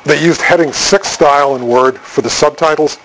They 0.04 0.22
used 0.22 0.42
heading 0.42 0.72
6 0.72 1.08
style 1.08 1.54
in 1.56 1.66
Word 1.66 1.98
for 1.98 2.22
the 2.22 2.30
subtitles. 2.30 2.98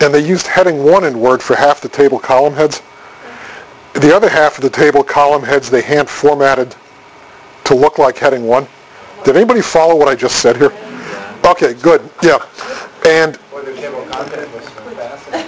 And 0.00 0.12
they 0.12 0.26
used 0.26 0.46
heading 0.46 0.84
1 0.84 1.04
in 1.04 1.20
Word 1.20 1.42
for 1.42 1.56
half 1.56 1.80
the 1.80 1.88
table 1.88 2.18
column 2.18 2.54
heads. 2.54 2.82
The 3.94 4.14
other 4.14 4.28
half 4.28 4.58
of 4.58 4.62
the 4.62 4.70
table 4.70 5.04
column 5.04 5.42
heads 5.42 5.70
they 5.70 5.82
hand 5.82 6.08
formatted 6.08 6.74
to 7.64 7.74
look 7.74 7.98
like 7.98 8.18
heading 8.18 8.46
1. 8.46 8.66
Did 9.24 9.36
anybody 9.36 9.62
follow 9.62 9.96
what 9.96 10.08
I 10.08 10.14
just 10.14 10.40
said 10.40 10.56
here? 10.56 10.72
Okay, 11.46 11.74
good. 11.74 12.08
Yeah. 12.22 12.38
And 13.06 13.38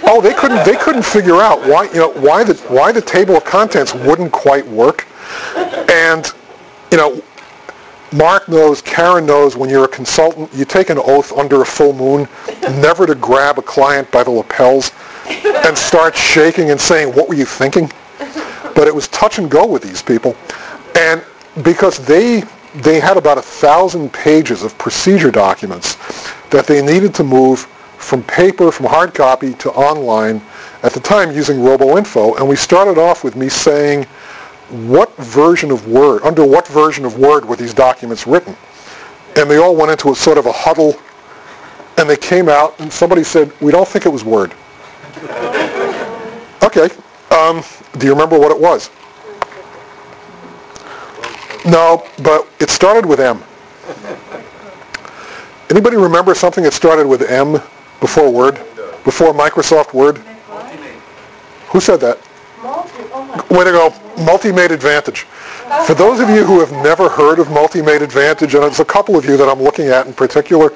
oh, 0.03 0.21
they 0.21 0.33
couldn't 0.33 0.65
they 0.65 0.75
couldn't 0.75 1.03
figure 1.03 1.41
out 1.41 1.59
why 1.67 1.85
you 1.85 1.99
know 1.99 2.11
why 2.13 2.43
the 2.43 2.55
why 2.69 2.91
the 2.91 3.01
table 3.01 3.35
of 3.35 3.43
contents 3.43 3.93
wouldn't 3.93 4.31
quite 4.31 4.65
work. 4.67 5.07
And 5.91 6.31
you 6.91 6.97
know, 6.97 7.21
Mark 8.11 8.47
knows, 8.47 8.81
Karen 8.81 9.25
knows 9.25 9.57
when 9.57 9.69
you're 9.69 9.85
a 9.85 9.89
consultant, 9.89 10.49
you 10.53 10.63
take 10.63 10.89
an 10.89 10.97
oath 10.97 11.31
under 11.37 11.61
a 11.61 11.65
full 11.65 11.93
moon 11.93 12.27
never 12.79 13.05
to 13.05 13.15
grab 13.15 13.57
a 13.57 13.61
client 13.61 14.09
by 14.11 14.23
the 14.23 14.31
lapels 14.31 14.91
and 15.27 15.77
start 15.77 16.15
shaking 16.15 16.71
and 16.71 16.79
saying, 16.79 17.13
"What 17.13 17.27
were 17.27 17.35
you 17.35 17.45
thinking?" 17.45 17.91
But 18.75 18.87
it 18.87 18.95
was 18.95 19.07
touch 19.09 19.39
and 19.39 19.49
go 19.49 19.65
with 19.65 19.81
these 19.81 20.01
people. 20.01 20.35
And 20.95 21.21
because 21.63 21.97
they 21.97 22.43
they 22.75 22.99
had 22.99 23.17
about 23.17 23.37
a 23.37 23.41
thousand 23.41 24.13
pages 24.13 24.63
of 24.63 24.77
procedure 24.77 25.31
documents 25.31 25.97
that 26.49 26.67
they 26.67 26.81
needed 26.81 27.13
to 27.15 27.23
move 27.23 27.67
from 27.97 28.23
paper, 28.23 28.71
from 28.71 28.85
hard 28.85 29.13
copy 29.13 29.53
to 29.55 29.71
online 29.71 30.41
at 30.83 30.93
the 30.93 30.99
time 30.99 31.31
using 31.31 31.57
RoboInfo. 31.57 32.37
And 32.37 32.47
we 32.47 32.55
started 32.55 32.97
off 32.97 33.23
with 33.23 33.35
me 33.35 33.49
saying, 33.49 34.05
what 34.69 35.15
version 35.17 35.71
of 35.71 35.87
Word, 35.87 36.23
under 36.23 36.45
what 36.45 36.67
version 36.67 37.05
of 37.05 37.17
Word 37.17 37.45
were 37.45 37.55
these 37.55 37.73
documents 37.73 38.27
written? 38.27 38.55
And 39.37 39.49
they 39.49 39.57
all 39.57 39.75
went 39.75 39.91
into 39.91 40.11
a 40.11 40.15
sort 40.15 40.37
of 40.37 40.45
a 40.45 40.51
huddle 40.51 40.95
and 41.97 42.09
they 42.09 42.17
came 42.17 42.49
out 42.49 42.79
and 42.79 42.91
somebody 42.91 43.23
said, 43.23 43.51
we 43.61 43.71
don't 43.71 43.87
think 43.87 44.05
it 44.05 44.09
was 44.09 44.23
Word. 44.23 44.53
okay. 46.63 46.89
Um, 47.31 47.63
do 47.97 48.05
you 48.05 48.11
remember 48.11 48.37
what 48.37 48.51
it 48.51 48.59
was? 48.59 48.89
No, 51.65 52.05
but 52.23 52.47
it 52.59 52.69
started 52.69 53.05
with 53.05 53.19
M. 53.19 53.43
Anybody 55.69 55.97
remember 55.97 56.33
something 56.33 56.63
that 56.63 56.73
started 56.73 57.05
with 57.07 57.23
M 57.23 57.53
before 57.99 58.31
Word? 58.31 58.55
Before 59.03 59.33
Microsoft 59.33 59.93
Word? 59.93 60.17
Who 61.69 61.79
said 61.79 61.99
that? 62.01 62.19
Way 63.49 63.63
to 63.63 63.71
go. 63.71 63.89
MultiMate 64.17 64.71
Advantage. 64.71 65.21
For 65.85 65.93
those 65.93 66.19
of 66.19 66.29
you 66.29 66.43
who 66.43 66.59
have 66.59 66.71
never 66.83 67.07
heard 67.09 67.39
of 67.39 67.47
MultiMate 67.47 68.01
Advantage, 68.01 68.55
and 68.55 68.63
it's 68.63 68.79
a 68.79 68.85
couple 68.85 69.15
of 69.15 69.25
you 69.25 69.37
that 69.37 69.47
I'm 69.47 69.61
looking 69.61 69.87
at 69.87 70.07
in 70.07 70.13
particular, 70.13 70.69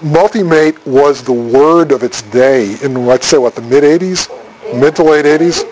MultiMate 0.00 0.84
was 0.86 1.22
the 1.22 1.32
word 1.32 1.92
of 1.92 2.02
its 2.02 2.22
day 2.22 2.76
in, 2.82 3.06
let's 3.06 3.26
say, 3.26 3.38
what, 3.38 3.54
the 3.54 3.62
mid-80s? 3.62 4.30
Mid 4.80 4.96
to 4.96 5.02
late 5.02 5.24
80s? 5.24 5.64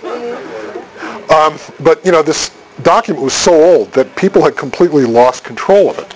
Um, 1.30 1.58
but, 1.80 2.04
you 2.04 2.12
know, 2.12 2.22
this 2.22 2.50
document 2.82 3.24
was 3.24 3.32
so 3.32 3.52
old 3.54 3.92
that 3.92 4.14
people 4.16 4.42
had 4.42 4.56
completely 4.56 5.04
lost 5.04 5.44
control 5.44 5.90
of 5.90 5.98
it. 5.98 6.14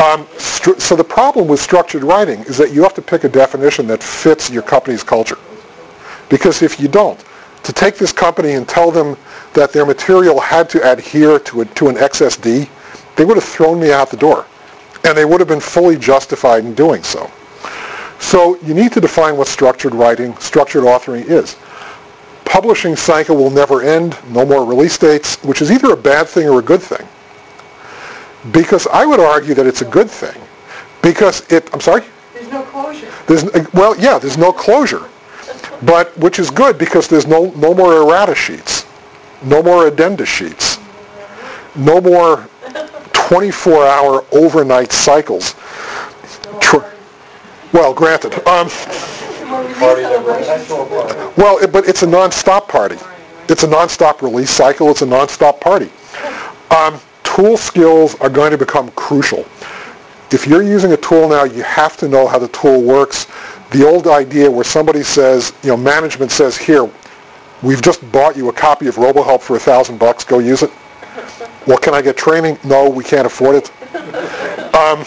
Um, 0.00 0.24
stru- 0.36 0.80
so 0.80 0.96
the 0.96 1.04
problem 1.04 1.46
with 1.46 1.60
structured 1.60 2.02
writing 2.02 2.40
is 2.40 2.56
that 2.58 2.72
you 2.72 2.82
have 2.82 2.94
to 2.94 3.02
pick 3.02 3.24
a 3.24 3.28
definition 3.28 3.86
that 3.86 4.02
fits 4.02 4.50
your 4.50 4.62
company's 4.62 5.04
culture. 5.04 5.38
Because 6.28 6.62
if 6.62 6.80
you 6.80 6.88
don't, 6.88 7.22
to 7.62 7.72
take 7.72 7.96
this 7.96 8.12
company 8.12 8.52
and 8.52 8.68
tell 8.68 8.90
them 8.90 9.16
that 9.54 9.72
their 9.72 9.86
material 9.86 10.40
had 10.40 10.68
to 10.70 10.92
adhere 10.92 11.38
to, 11.40 11.60
a, 11.60 11.64
to 11.64 11.88
an 11.88 11.96
XSD, 11.96 12.68
they 13.16 13.24
would 13.24 13.36
have 13.36 13.44
thrown 13.44 13.80
me 13.80 13.92
out 13.92 14.10
the 14.10 14.16
door. 14.16 14.46
And 15.04 15.16
they 15.16 15.24
would 15.24 15.40
have 15.40 15.48
been 15.48 15.60
fully 15.60 15.96
justified 15.96 16.64
in 16.64 16.74
doing 16.74 17.02
so. 17.02 17.30
So 18.18 18.56
you 18.62 18.72
need 18.72 18.92
to 18.92 19.00
define 19.00 19.36
what 19.36 19.48
structured 19.48 19.94
writing, 19.94 20.36
structured 20.36 20.84
authoring 20.84 21.24
is. 21.28 21.56
Publishing 22.44 22.96
cycle 22.96 23.36
will 23.36 23.50
never 23.50 23.82
end, 23.82 24.16
no 24.30 24.46
more 24.46 24.64
release 24.64 24.96
dates, 24.96 25.42
which 25.42 25.60
is 25.60 25.70
either 25.70 25.92
a 25.92 25.96
bad 25.96 26.28
thing 26.28 26.48
or 26.48 26.60
a 26.60 26.62
good 26.62 26.82
thing. 26.82 27.06
Because 28.52 28.86
I 28.88 29.06
would 29.06 29.20
argue 29.20 29.54
that 29.54 29.66
it's 29.66 29.82
a 29.82 29.86
good 29.86 30.10
thing. 30.10 30.40
Because 31.02 31.50
it, 31.52 31.68
I'm 31.72 31.80
sorry? 31.80 32.02
There's 32.32 32.50
no 32.50 32.62
closure. 32.62 33.10
There's, 33.26 33.44
well, 33.72 33.96
yeah, 33.98 34.18
there's 34.18 34.38
no 34.38 34.52
closure. 34.52 35.08
But, 35.84 36.16
which 36.18 36.38
is 36.38 36.50
good 36.50 36.78
because 36.78 37.08
there's 37.08 37.26
no, 37.26 37.50
no 37.56 37.74
more 37.74 37.94
errata 37.94 38.34
sheets. 38.34 38.86
No 39.42 39.62
more 39.62 39.86
addenda 39.86 40.24
sheets. 40.24 40.78
No 41.74 42.00
more 42.00 42.48
24-hour 43.12 44.24
overnight 44.32 44.92
cycles. 44.92 45.54
Well, 47.72 47.94
granted. 47.94 48.34
Um, 48.46 48.68
well, 51.36 51.58
it, 51.62 51.72
but 51.72 51.88
it's 51.88 52.02
a 52.02 52.06
non-stop 52.06 52.68
party. 52.68 52.96
It's 53.48 53.62
a 53.62 53.66
non-stop 53.66 54.20
release 54.20 54.50
cycle. 54.50 54.90
It's 54.90 55.00
a 55.00 55.06
non-stop 55.06 55.60
party. 55.60 55.90
Um, 56.70 57.00
tool 57.22 57.56
skills 57.56 58.14
are 58.16 58.28
going 58.28 58.50
to 58.50 58.58
become 58.58 58.90
crucial. 58.90 59.46
If 60.32 60.46
you're 60.46 60.62
using 60.62 60.92
a 60.92 60.96
tool 60.96 61.28
now, 61.28 61.44
you 61.44 61.62
have 61.62 61.96
to 61.98 62.08
know 62.08 62.26
how 62.26 62.38
the 62.38 62.48
tool 62.48 62.82
works. 62.82 63.26
The 63.70 63.86
old 63.86 64.06
idea 64.06 64.50
where 64.50 64.64
somebody 64.64 65.02
says, 65.02 65.52
you 65.62 65.68
know, 65.68 65.76
management 65.76 66.30
says, 66.30 66.56
here, 66.56 66.90
we've 67.62 67.82
just 67.82 68.10
bought 68.12 68.36
you 68.36 68.48
a 68.48 68.52
copy 68.52 68.86
of 68.86 68.96
RoboHelp 68.96 69.40
for 69.40 69.56
a 69.56 69.60
thousand 69.60 69.98
bucks, 69.98 70.24
go 70.24 70.38
use 70.38 70.62
it. 70.62 70.70
Well, 71.66 71.78
can 71.78 71.94
I 71.94 72.02
get 72.02 72.16
training? 72.16 72.58
No, 72.64 72.88
we 72.88 73.04
can't 73.04 73.26
afford 73.26 73.56
it. 73.56 73.70
Um, 74.74 75.04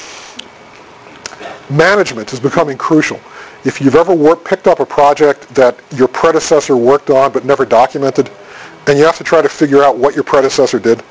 management 1.69 2.31
is 2.31 2.39
becoming 2.39 2.77
crucial. 2.77 3.19
If 3.65 3.81
you've 3.81 3.95
ever 3.95 4.13
worked, 4.13 4.45
picked 4.45 4.67
up 4.67 4.79
a 4.79 4.85
project 4.85 5.53
that 5.55 5.75
your 5.95 6.07
predecessor 6.07 6.77
worked 6.77 7.09
on 7.09 7.31
but 7.31 7.45
never 7.45 7.65
documented, 7.65 8.29
and 8.87 8.97
you 8.97 9.05
have 9.05 9.17
to 9.17 9.23
try 9.23 9.41
to 9.41 9.49
figure 9.49 9.83
out 9.83 9.97
what 9.97 10.13
your 10.13 10.23
predecessor 10.23 10.79
did, 10.79 11.03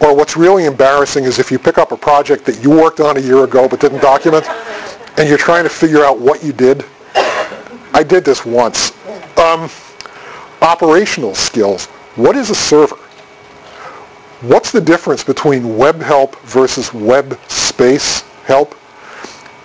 or 0.00 0.14
what's 0.14 0.36
really 0.36 0.64
embarrassing 0.64 1.24
is 1.24 1.38
if 1.38 1.50
you 1.50 1.58
pick 1.58 1.78
up 1.78 1.92
a 1.92 1.96
project 1.96 2.44
that 2.46 2.62
you 2.62 2.70
worked 2.70 3.00
on 3.00 3.16
a 3.16 3.20
year 3.20 3.44
ago 3.44 3.68
but 3.68 3.80
didn't 3.80 4.00
document, 4.00 4.46
and 5.18 5.28
you're 5.28 5.38
trying 5.38 5.64
to 5.64 5.70
figure 5.70 6.04
out 6.04 6.18
what 6.18 6.44
you 6.44 6.52
did. 6.52 6.84
I 7.94 8.04
did 8.06 8.24
this 8.24 8.44
once. 8.44 8.92
Um, 9.38 9.68
operational 10.62 11.34
skills. 11.34 11.86
What 12.16 12.36
is 12.36 12.50
a 12.50 12.54
server? 12.54 12.96
What's 14.42 14.70
the 14.70 14.80
difference 14.80 15.24
between 15.24 15.76
web 15.76 16.00
help 16.00 16.38
versus 16.42 16.94
web 16.94 17.38
space 17.48 18.20
help? 18.44 18.76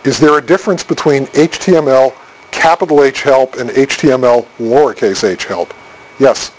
Is 0.03 0.19
there 0.19 0.37
a 0.39 0.41
difference 0.41 0.83
between 0.83 1.27
HTML 1.27 2.13
capital 2.49 3.03
H 3.03 3.21
help 3.21 3.55
and 3.57 3.69
HTML 3.69 4.45
lowercase 4.57 5.23
h 5.23 5.45
help? 5.45 5.73
Yes. 6.19 6.51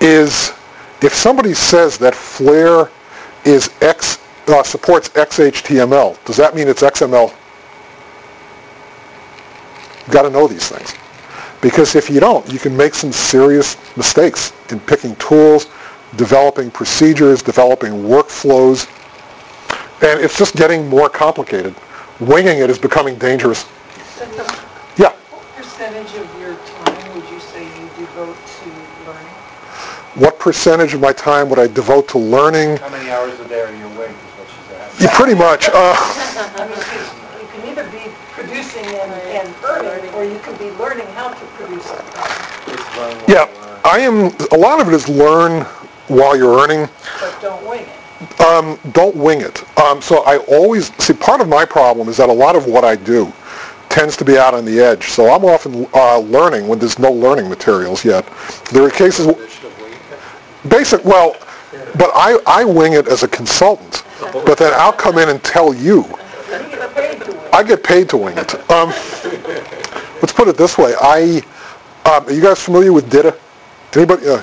Is 0.00 0.52
if 1.04 1.14
somebody 1.14 1.52
says 1.52 1.98
that 1.98 2.14
Flare 2.14 2.90
is 3.44 3.70
X 3.82 4.18
uh, 4.48 4.62
supports 4.62 5.10
XHTML, 5.10 6.22
does 6.24 6.36
that 6.38 6.54
mean 6.54 6.66
it's 6.66 6.82
XML? 6.82 7.34
You've 10.00 10.10
got 10.10 10.22
to 10.22 10.30
know 10.30 10.46
these 10.46 10.68
things. 10.68 10.94
Because 11.60 11.94
if 11.94 12.10
you 12.10 12.20
don't, 12.20 12.50
you 12.52 12.58
can 12.58 12.76
make 12.76 12.94
some 12.94 13.12
serious 13.12 13.76
mistakes 13.96 14.52
in 14.70 14.80
picking 14.80 15.16
tools, 15.16 15.66
developing 16.16 16.70
procedures, 16.70 17.42
developing 17.42 17.92
workflows, 17.92 18.88
and 20.02 20.20
it's 20.20 20.38
just 20.38 20.56
getting 20.56 20.88
more 20.88 21.08
complicated. 21.08 21.74
Winging 22.20 22.58
it 22.58 22.70
is 22.70 22.78
becoming 22.78 23.16
dangerous. 23.16 23.64
Yeah. 24.96 25.10
What 25.30 25.42
percentage 25.56 26.14
of 26.16 26.40
your 26.40 26.54
time 26.54 27.14
would 27.14 27.28
you 27.30 27.40
say 27.40 27.64
you 27.64 27.88
devote 27.96 28.36
to 28.36 28.68
learning? 29.06 29.34
What 30.14 30.38
percentage 30.38 30.94
of 30.94 31.00
my 31.00 31.12
time 31.12 31.48
would 31.50 31.58
I 31.58 31.66
devote 31.66 32.06
to 32.10 32.18
learning? 32.18 32.76
How 32.76 32.88
many 32.90 33.10
hours 33.10 33.38
a 33.40 33.48
day 33.48 33.60
are 33.62 33.74
you 33.74 33.84
awake 33.86 34.10
is 34.10 34.14
what 34.38 34.46
she's 34.48 34.76
asking. 34.78 35.06
Yeah, 35.06 35.16
pretty 35.16 35.34
much. 35.34 35.68
Uh, 35.68 35.72
I 35.74 36.66
mean, 36.68 36.76
'cause 36.76 37.10
you 37.40 37.48
can 37.52 37.68
either 37.68 37.84
be 37.90 38.10
producing 38.32 38.84
and, 38.86 39.12
and 39.12 39.54
earning, 39.64 40.14
or 40.14 40.24
you 40.24 40.38
can 40.38 40.54
be 40.56 40.70
learning 40.78 41.06
how 41.16 41.30
to 41.30 41.44
produce 41.56 41.84
something, 41.84 42.74
It's 42.74 42.96
learn 42.96 43.16
what 43.18 43.28
yeah, 43.28 43.48
you 43.50 43.60
learn. 43.60 43.80
I 43.84 43.98
am. 43.98 44.48
A 44.52 44.56
lot 44.56 44.80
of 44.80 44.86
it 44.86 44.94
is 44.94 45.08
learn 45.08 45.62
while 46.06 46.36
you're 46.36 46.60
earning. 46.60 46.88
but 47.20 47.36
don't 47.42 47.66
wing 47.66 47.80
it. 47.84 48.40
Um, 48.40 48.78
don't 48.92 49.16
wing 49.16 49.40
it. 49.40 49.64
Um, 49.80 50.00
so 50.00 50.22
I 50.26 50.36
always 50.46 50.92
see. 51.02 51.12
Part 51.12 51.40
of 51.40 51.48
my 51.48 51.64
problem 51.64 52.08
is 52.08 52.16
that 52.18 52.28
a 52.28 52.32
lot 52.32 52.54
of 52.54 52.66
what 52.66 52.84
I 52.84 52.94
do 52.94 53.32
tends 53.88 54.16
to 54.18 54.24
be 54.24 54.38
out 54.38 54.54
on 54.54 54.64
the 54.64 54.78
edge. 54.80 55.08
So 55.08 55.32
I'm 55.34 55.44
often 55.44 55.88
uh, 55.92 56.18
learning 56.18 56.68
when 56.68 56.78
there's 56.78 57.00
no 57.00 57.10
learning 57.10 57.48
materials 57.48 58.04
yet. 58.04 58.24
There 58.72 58.84
are 58.84 58.90
cases. 58.90 59.26
Basic. 60.68 61.04
Well, 61.04 61.36
but 61.96 62.10
I 62.14 62.38
I 62.46 62.64
wing 62.64 62.94
it 62.94 63.08
as 63.08 63.22
a 63.22 63.28
consultant. 63.28 64.04
But 64.20 64.58
then 64.58 64.72
I'll 64.74 64.92
come 64.92 65.18
in 65.18 65.28
and 65.28 65.42
tell 65.42 65.74
you. 65.74 66.04
I 67.52 67.62
get 67.62 67.84
paid 67.84 68.08
to 68.08 68.16
wing 68.16 68.36
it. 68.36 68.54
Um, 68.70 68.88
let's 70.20 70.32
put 70.32 70.48
it 70.48 70.56
this 70.56 70.76
way. 70.76 70.94
I 71.00 71.42
um, 72.04 72.26
are 72.26 72.32
you 72.32 72.42
guys 72.42 72.60
familiar 72.60 72.92
with 72.92 73.10
DITA? 73.10 73.38
Anybody? 73.94 74.26
Uh, 74.26 74.42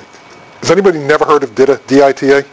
has 0.60 0.72
anybody 0.72 1.00
never 1.00 1.26
heard 1.26 1.44
of 1.44 1.54
DITA? 1.56 1.82
D-I-T-A? 1.88 2.44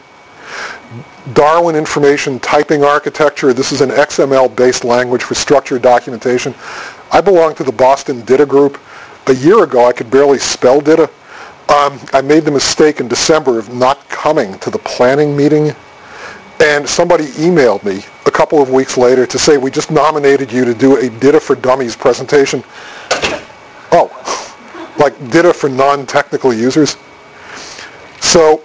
Darwin 1.34 1.76
Information 1.76 2.40
Typing 2.40 2.82
Architecture. 2.82 3.52
This 3.52 3.70
is 3.70 3.80
an 3.82 3.90
XML-based 3.90 4.84
language 4.84 5.22
for 5.22 5.34
structured 5.34 5.82
documentation. 5.82 6.54
I 7.12 7.20
belong 7.20 7.54
to 7.56 7.64
the 7.64 7.72
Boston 7.72 8.22
DITA 8.24 8.46
group. 8.46 8.80
A 9.26 9.34
year 9.34 9.62
ago, 9.62 9.86
I 9.86 9.92
could 9.92 10.10
barely 10.10 10.38
spell 10.38 10.80
DITA. 10.80 11.10
Um, 11.68 12.00
I 12.14 12.22
made 12.22 12.44
the 12.44 12.50
mistake 12.50 12.98
in 12.98 13.08
December 13.08 13.58
of 13.58 13.74
not 13.74 14.08
coming 14.08 14.58
to 14.60 14.70
the 14.70 14.78
planning 14.78 15.36
meeting, 15.36 15.72
and 16.60 16.88
somebody 16.88 17.26
emailed 17.26 17.84
me 17.84 18.02
a 18.24 18.30
couple 18.30 18.62
of 18.62 18.70
weeks 18.70 18.96
later 18.96 19.26
to 19.26 19.38
say, 19.38 19.58
we 19.58 19.70
just 19.70 19.90
nominated 19.90 20.50
you 20.50 20.64
to 20.64 20.72
do 20.72 20.96
a 20.96 21.10
DITA 21.20 21.40
for 21.40 21.54
Dummies 21.56 21.94
presentation. 21.94 22.64
Oh, 23.92 24.10
like 24.98 25.14
DITA 25.30 25.52
for 25.52 25.68
non-technical 25.68 26.54
users? 26.54 26.96
So, 28.20 28.62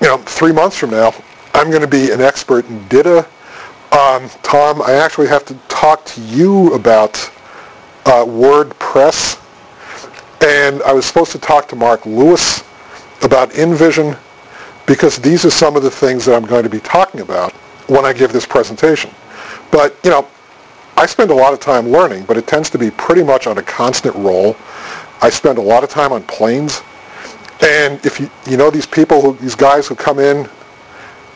you 0.00 0.06
know, 0.06 0.18
three 0.18 0.52
months 0.52 0.76
from 0.76 0.90
now, 0.90 1.12
I'm 1.52 1.70
going 1.70 1.82
to 1.82 1.88
be 1.88 2.12
an 2.12 2.20
expert 2.20 2.64
in 2.68 2.86
DITA. 2.88 3.26
Um, 3.92 4.28
Tom, 4.42 4.82
I 4.82 4.92
actually 4.92 5.28
have 5.28 5.44
to 5.46 5.54
talk 5.68 6.04
to 6.06 6.20
you 6.20 6.74
about 6.74 7.16
uh, 8.04 8.24
WordPress. 8.24 9.42
And 10.40 10.82
I 10.82 10.92
was 10.92 11.06
supposed 11.06 11.32
to 11.32 11.38
talk 11.38 11.68
to 11.68 11.76
Mark 11.76 12.04
Lewis 12.06 12.62
about 13.22 13.50
InVision. 13.50 14.16
because 14.86 15.16
these 15.16 15.44
are 15.44 15.50
some 15.50 15.76
of 15.76 15.82
the 15.82 15.90
things 15.90 16.24
that 16.24 16.34
I'm 16.34 16.46
going 16.46 16.62
to 16.62 16.70
be 16.70 16.80
talking 16.80 17.20
about 17.20 17.52
when 17.88 18.04
I 18.04 18.12
give 18.12 18.32
this 18.32 18.46
presentation. 18.46 19.10
But, 19.70 19.96
you 20.04 20.10
know, 20.10 20.28
I 20.96 21.06
spend 21.06 21.30
a 21.30 21.34
lot 21.34 21.52
of 21.52 21.60
time 21.60 21.88
learning, 21.88 22.24
but 22.24 22.36
it 22.36 22.46
tends 22.46 22.70
to 22.70 22.78
be 22.78 22.90
pretty 22.92 23.22
much 23.22 23.46
on 23.46 23.58
a 23.58 23.62
constant 23.62 24.14
roll. 24.14 24.56
I 25.20 25.28
spend 25.30 25.58
a 25.58 25.62
lot 25.62 25.84
of 25.84 25.90
time 25.90 26.12
on 26.12 26.22
planes. 26.22 26.82
And 27.60 28.04
if 28.06 28.20
you, 28.20 28.30
you 28.46 28.56
know 28.56 28.70
these 28.70 28.86
people, 28.86 29.20
who, 29.20 29.34
these 29.36 29.54
guys 29.54 29.86
who 29.88 29.94
come 29.94 30.18
in, 30.18 30.48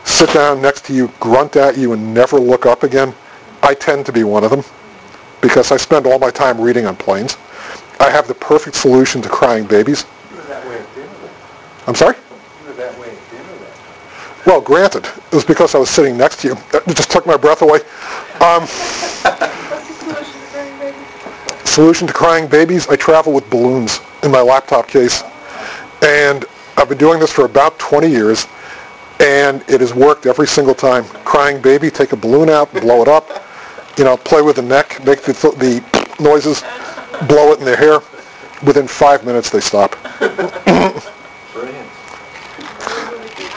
sit 0.05 0.31
down 0.33 0.61
next 0.61 0.85
to 0.85 0.93
you, 0.93 1.11
grunt 1.19 1.55
at 1.55 1.77
you, 1.77 1.93
and 1.93 2.13
never 2.13 2.39
look 2.39 2.65
up 2.65 2.83
again, 2.83 3.13
I 3.61 3.73
tend 3.73 4.05
to 4.07 4.11
be 4.13 4.23
one 4.23 4.43
of 4.43 4.49
them 4.51 4.63
because 5.41 5.71
I 5.71 5.77
spend 5.77 6.05
all 6.05 6.19
my 6.19 6.31
time 6.31 6.59
reading 6.59 6.85
on 6.85 6.95
planes. 6.95 7.37
I 8.01 8.09
have 8.09 8.27
the 8.27 8.33
perfect 8.33 8.75
solution 8.75 9.21
to 9.21 9.29
crying 9.29 9.65
babies. 9.65 10.05
I'm 11.85 11.93
sorry? 11.93 12.15
Well, 14.43 14.59
granted, 14.59 15.05
it 15.05 15.35
was 15.35 15.45
because 15.45 15.75
I 15.75 15.77
was 15.77 15.91
sitting 15.91 16.17
next 16.17 16.39
to 16.41 16.47
you. 16.47 16.57
It 16.73 16.95
just 16.95 17.11
took 17.11 17.27
my 17.27 17.37
breath 17.37 17.61
away. 17.61 17.81
Um, 18.41 18.65
solution 18.65 19.27
to 19.27 20.47
crying 20.51 20.79
babies? 20.79 21.69
solution 21.69 22.07
to 22.07 22.13
crying 22.13 22.47
babies, 22.47 22.87
I 22.87 22.95
travel 22.95 23.33
with 23.33 23.47
balloons 23.51 23.99
in 24.23 24.31
my 24.31 24.41
laptop 24.41 24.87
case. 24.87 25.23
And 26.01 26.45
I've 26.77 26.89
been 26.89 26.97
doing 26.97 27.19
this 27.19 27.31
for 27.31 27.45
about 27.45 27.77
20 27.77 28.07
years, 28.09 28.47
and 29.19 29.63
it 29.69 29.79
has 29.79 29.93
worked 29.93 30.25
every 30.25 30.47
single 30.47 30.73
time. 30.73 31.03
Crying 31.23 31.61
baby, 31.61 31.91
take 31.91 32.13
a 32.13 32.17
balloon 32.17 32.49
out, 32.49 32.73
blow 32.73 33.03
it 33.03 33.07
up, 33.07 33.45
you 33.95 34.03
know, 34.03 34.17
play 34.17 34.41
with 34.41 34.55
the 34.55 34.63
neck, 34.63 35.05
make 35.05 35.21
the, 35.21 35.33
the 35.33 35.83
noises, 36.19 36.63
blow 37.27 37.51
it 37.51 37.59
in 37.59 37.65
their 37.65 37.77
hair. 37.77 37.99
Within 38.63 38.87
five 38.87 39.25
minutes, 39.25 39.49
they 39.49 39.59
stop. 39.59 39.95
Brilliant. 40.19 41.87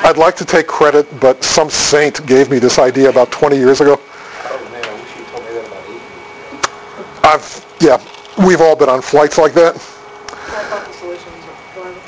I'd 0.04 0.16
like 0.18 0.36
to 0.36 0.44
take 0.44 0.66
credit, 0.66 1.06
but 1.20 1.42
some 1.42 1.70
saint 1.70 2.26
gave 2.26 2.50
me 2.50 2.58
this 2.58 2.78
idea 2.78 3.08
about 3.08 3.30
20 3.30 3.56
years 3.56 3.80
ago. 3.80 4.00
Oh 4.00 4.68
man, 4.72 4.84
I 4.84 4.94
wish 5.00 5.16
you 5.16 5.24
told 5.26 5.44
me 5.44 5.52
that 5.52 5.66
about 5.66 5.88
eight 5.88 7.24
I've, 7.24 7.66
yeah, 7.80 8.46
we've 8.46 8.60
all 8.60 8.76
been 8.76 8.88
on 8.88 9.00
flights 9.02 9.38
like 9.38 9.54
that. 9.54 9.74
I 9.74 9.78
thought 9.78 10.86
the 10.86 10.92
solution 10.92 11.32
was 11.32 11.44
not 11.46 11.54
to 11.58 11.64
fly 11.74 11.90
with 11.90 11.98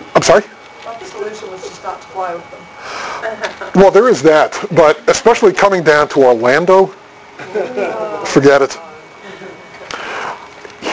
them. 0.00 0.12
I'm 0.14 0.22
sorry? 0.22 0.44
I 0.44 0.48
thought 0.48 1.06
solution 1.06 1.50
was 1.50 1.62
just 1.62 1.82
not 1.82 2.02
fly 2.04 2.34
with 2.34 2.50
them. 2.50 2.62
Well, 3.74 3.90
there 3.90 4.08
is 4.08 4.22
that, 4.22 4.58
but 4.74 5.06
especially 5.08 5.52
coming 5.52 5.82
down 5.82 6.08
to 6.08 6.24
Orlando, 6.24 6.86
forget 8.24 8.62
it. 8.62 8.78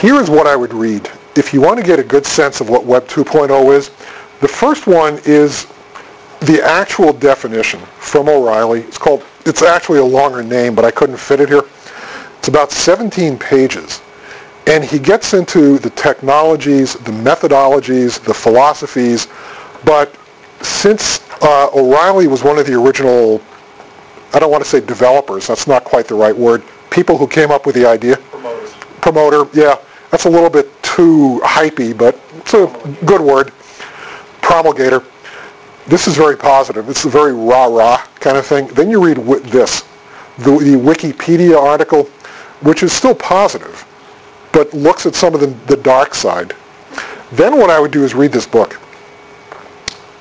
Here 0.04 0.20
is 0.20 0.30
what 0.30 0.47
I 0.47 0.58
would 0.58 0.74
read. 0.74 1.10
If 1.38 1.54
you 1.54 1.62
want 1.62 1.80
to 1.80 1.86
get 1.86 1.97
a 1.97 2.04
good 2.04 2.26
sense 2.26 2.60
of 2.60 2.70
what 2.70 2.84
Web 2.84 3.08
2.0 3.08 3.74
is, 3.74 3.88
the 4.41 4.49
first 4.49 4.86
one 4.86 5.18
is 5.24 5.66
the 6.41 6.62
actual 6.62 7.14
definition 7.14 7.80
from 7.99 8.28
O'Reilly. 8.28 8.82
It's 8.82 8.97
called, 8.97 9.24
it's 9.45 9.62
actually 9.62 9.99
a 9.99 10.04
longer 10.04 10.43
name, 10.43 10.76
but 10.76 10.84
I 10.84 10.91
couldn't 10.91 11.16
fit 11.16 11.39
it 11.39 11.47
here. 11.47 11.64
It's 12.38 12.49
about 12.49 12.74
17 12.74 13.39
pages. 13.39 14.01
And 14.68 14.84
he 14.84 14.99
gets 14.99 15.34
into 15.34 15.80
the 15.80 15.91
technologies, 15.91 16.95
the 16.95 17.14
methodologies, 17.14 18.22
the 18.22 18.34
philosophies, 18.34 19.30
but 19.86 20.14
since 20.60 21.22
uh, 21.41 21.70
O'Reilly 21.74 22.28
was 22.28 22.43
one 22.43 22.60
of 22.60 22.68
the 22.68 22.74
original, 22.74 23.41
I 24.34 24.39
don't 24.39 24.51
want 24.51 24.66
to 24.66 24.70
say 24.70 24.82
developers, 24.82 25.47
that's 25.47 25.66
not 25.66 25.86
quite 25.86 26.10
the 26.10 26.16
right 26.16 26.36
word, 26.36 26.62
people 26.89 27.18
who 27.18 27.26
came 27.26 27.51
up 27.51 27.66
with 27.66 27.76
the 27.76 27.86
idea. 27.86 28.18
Promoters. 28.18 28.74
Promoter, 28.99 29.45
yeah, 29.54 29.78
that's 30.14 30.26
a 30.26 30.30
little 30.30 30.47
bit 30.47 30.70
too 30.84 31.41
hypey, 31.43 31.97
but 31.97 32.20
it's 32.36 32.53
a 32.53 32.68
good 33.03 33.20
word. 33.20 33.51
Promulgator. 34.43 35.03
This 35.88 36.07
is 36.07 36.16
very 36.16 36.38
positive. 36.38 36.88
It's 36.88 37.03
a 37.05 37.09
very 37.09 37.34
rah-rah 37.34 37.97
kind 38.20 38.38
of 38.38 38.45
thing. 38.45 38.68
Then 38.68 38.91
you 38.91 39.03
read 39.03 39.18
this, 39.45 39.82
the, 40.38 40.51
the 40.51 40.78
Wikipedia 40.78 41.59
article, 41.59 42.03
which 42.61 42.84
is 42.84 42.93
still 42.93 43.16
positive, 43.16 43.84
but 44.51 44.72
looks 44.76 45.07
at 45.07 45.16
some 45.16 45.34
of 45.34 45.39
the, 45.39 45.47
the 45.66 45.78
dark 45.82 46.14
side. 46.14 46.53
Then 47.32 47.57
what 47.57 47.72
I 47.72 47.80
would 47.80 47.91
do 47.91 48.03
is 48.03 48.14
read 48.14 48.32
this 48.32 48.45
book. 48.45 48.80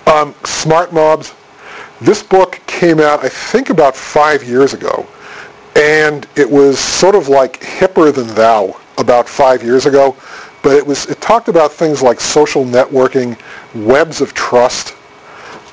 Um, 0.07 0.35
Smart 0.43 0.95
Mobs. 0.95 1.35
This 2.01 2.23
book 2.23 2.59
came 2.67 2.99
out, 2.99 3.23
I 3.23 3.29
think, 3.29 3.69
about 3.69 3.95
five 3.95 4.43
years 4.43 4.73
ago, 4.73 5.07
and 5.77 6.27
it 6.35 6.51
was 6.51 6.79
sort 6.79 7.15
of 7.15 7.29
like 7.29 7.61
hipper 7.61 8.11
than 8.11 8.29
thou 8.29 8.79
about 8.99 9.29
five 9.29 9.63
years 9.63 9.87
ago. 9.87 10.17
But 10.63 10.77
it 10.77 10.87
was 10.87 11.07
it 11.07 11.21
talked 11.21 11.49
about 11.49 11.73
things 11.73 12.03
like 12.03 12.21
social 12.21 12.65
networking, 12.65 13.39
webs 13.75 14.21
of 14.21 14.33
trust, 14.35 14.95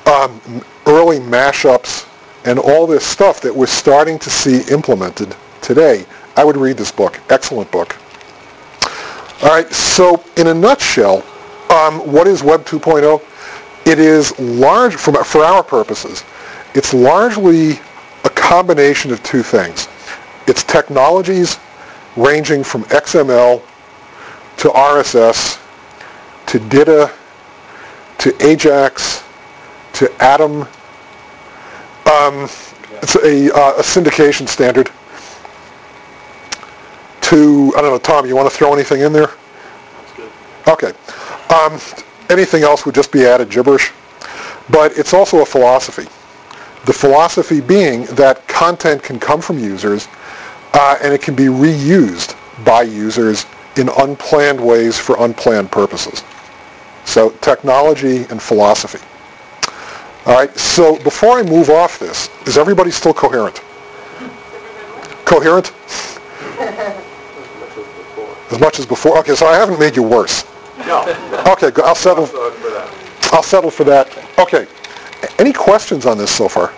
um, 0.06 0.40
early 0.86 1.18
mashups, 1.20 2.06
and 2.44 2.58
all 2.58 2.86
this 2.86 3.04
stuff 3.04 3.40
that 3.42 3.54
we're 3.54 3.66
starting 3.66 4.18
to 4.18 4.30
see 4.30 4.62
implemented 4.72 5.34
today. 5.60 6.04
I 6.36 6.44
would 6.44 6.56
read 6.56 6.76
this 6.76 6.90
book. 6.90 7.20
Excellent 7.30 7.70
book. 7.70 7.96
All 9.42 9.48
right. 9.48 9.70
So 9.72 10.22
in 10.36 10.48
a 10.48 10.54
nutshell, 10.54 11.24
um, 11.70 12.00
what 12.12 12.26
is 12.26 12.42
Web 12.42 12.64
2.0? 12.64 13.22
It 13.86 13.98
is 13.98 14.38
large, 14.38 14.96
for, 14.96 15.24
for 15.24 15.44
our 15.44 15.62
purposes, 15.62 16.24
it's 16.74 16.92
largely 16.92 17.80
a 18.24 18.30
combination 18.30 19.12
of 19.12 19.22
two 19.22 19.42
things. 19.42 19.88
It's 20.46 20.62
technologies 20.62 21.58
ranging 22.16 22.64
from 22.64 22.84
XML 22.84 23.62
to 24.58 24.68
RSS 24.68 25.60
to 26.46 26.58
DITA 26.58 27.10
to 28.18 28.30
AJAX 28.32 29.24
to 29.94 30.12
Atom. 30.22 30.62
Um, 32.06 32.48
it's 33.02 33.16
a, 33.16 33.54
uh, 33.54 33.72
a 33.78 33.82
syndication 33.82 34.48
standard. 34.48 34.90
To, 37.22 37.72
I 37.76 37.80
don't 37.80 37.92
know, 37.92 37.98
Tom, 37.98 38.26
you 38.26 38.36
want 38.36 38.50
to 38.50 38.54
throw 38.54 38.74
anything 38.74 39.00
in 39.02 39.12
there? 39.12 39.30
Good. 40.16 40.30
Okay. 40.68 40.92
Um, 41.54 41.80
anything 42.28 42.62
else 42.62 42.84
would 42.84 42.94
just 42.94 43.12
be 43.12 43.24
added 43.24 43.50
gibberish. 43.50 43.92
But 44.68 44.98
it's 44.98 45.14
also 45.14 45.42
a 45.42 45.46
philosophy. 45.46 46.08
The 46.86 46.92
philosophy 46.92 47.60
being 47.60 48.04
that 48.06 48.46
content 48.48 49.02
can 49.02 49.18
come 49.18 49.40
from 49.40 49.58
users 49.58 50.08
uh, 50.74 50.98
and 51.02 51.12
it 51.12 51.22
can 51.22 51.34
be 51.34 51.44
reused 51.44 52.36
by 52.64 52.82
users 52.82 53.46
in 53.76 53.88
unplanned 53.98 54.60
ways 54.60 54.98
for 54.98 55.16
unplanned 55.24 55.70
purposes. 55.70 56.22
So 57.04 57.30
technology 57.40 58.24
and 58.24 58.40
philosophy. 58.42 58.98
All 60.26 60.34
right, 60.34 60.54
so 60.56 61.02
before 61.02 61.38
I 61.38 61.42
move 61.42 61.70
off 61.70 61.98
this, 61.98 62.28
is 62.46 62.58
everybody 62.58 62.90
still 62.90 63.14
coherent? 63.14 63.62
Coherent? 65.24 65.72
As 68.50 68.58
much 68.58 68.78
as 68.78 68.86
before? 68.86 69.18
Okay, 69.18 69.34
so 69.34 69.46
I 69.46 69.54
haven't 69.54 69.78
made 69.78 69.96
you 69.96 70.02
worse. 70.02 70.44
No. 70.78 71.02
Okay. 71.46 71.70
I'll 71.82 71.94
settle. 71.94 72.26
So 72.26 72.50
for 72.50 72.70
that. 72.70 73.32
I'll 73.32 73.42
settle 73.42 73.70
for 73.70 73.84
that. 73.84 74.08
Okay. 74.38 74.66
Any 75.38 75.52
questions 75.52 76.06
on 76.06 76.18
this 76.18 76.30
so 76.30 76.48
far? 76.48 76.72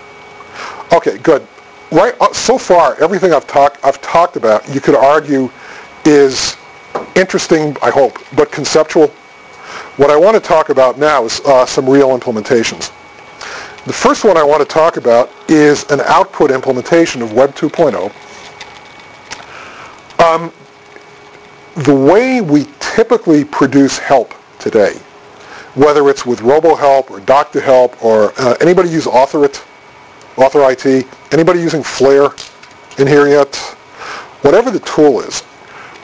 Okay, 0.92 1.18
good. 1.18 1.46
Right. 1.92 2.14
uh, 2.22 2.32
So 2.32 2.56
far, 2.56 2.96
everything 3.02 3.34
I've 3.34 3.46
talked 3.46 3.84
I've 3.84 4.00
talked 4.00 4.36
about, 4.36 4.66
you 4.74 4.80
could 4.80 4.94
argue, 4.94 5.50
is 6.06 6.56
interesting. 7.14 7.76
I 7.82 7.90
hope, 7.90 8.18
but 8.34 8.50
conceptual. 8.50 9.08
What 9.98 10.10
I 10.10 10.16
want 10.16 10.34
to 10.34 10.40
talk 10.40 10.70
about 10.70 10.98
now 10.98 11.24
is 11.26 11.40
uh, 11.40 11.66
some 11.66 11.88
real 11.88 12.18
implementations. 12.18 12.90
The 13.84 13.92
first 13.92 14.24
one 14.24 14.38
I 14.38 14.42
want 14.42 14.60
to 14.62 14.68
talk 14.68 14.96
about 14.96 15.30
is 15.48 15.84
an 15.90 16.00
output 16.02 16.50
implementation 16.50 17.20
of 17.20 17.34
Web 17.34 17.54
2.0. 17.54 18.10
Um, 20.24 20.50
the 21.84 21.94
way 21.94 22.40
we 22.40 22.66
typically 22.80 23.44
produce 23.44 23.98
help 23.98 24.34
today, 24.58 24.94
whether 25.74 26.08
it's 26.08 26.24
with 26.24 26.40
RoboHelp 26.40 27.10
or 27.10 27.20
Doc-To-Help 27.20 28.02
or 28.02 28.32
uh, 28.38 28.56
anybody 28.60 28.88
use 28.88 29.04
AuthorIt, 29.06 29.62
Author 30.36 30.70
IT, 30.70 31.06
anybody 31.32 31.60
using 31.60 31.82
Flare 31.82 32.30
in 32.98 33.06
here 33.06 33.28
yet? 33.28 33.54
Whatever 34.42 34.70
the 34.70 34.80
tool 34.80 35.20
is, 35.20 35.42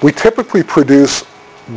we 0.03 0.13
typically 0.13 0.63
produce 0.63 1.23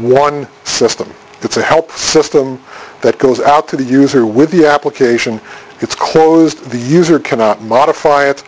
one 0.02 0.48
system. 0.64 1.12
It's 1.42 1.58
a 1.58 1.62
help 1.62 1.92
system 1.92 2.62
that 3.02 3.18
goes 3.18 3.40
out 3.40 3.68
to 3.70 3.78
the 3.78 3.84
user 3.84 4.26
with 4.26 4.52
the 4.52 4.66
application. 4.68 5.40
It's 5.80 5.96
closed. 5.96 6.70
The 6.70 6.78
user 6.78 7.20
cannot 7.20 7.62
modify 7.64 8.30
it. 8.30 8.44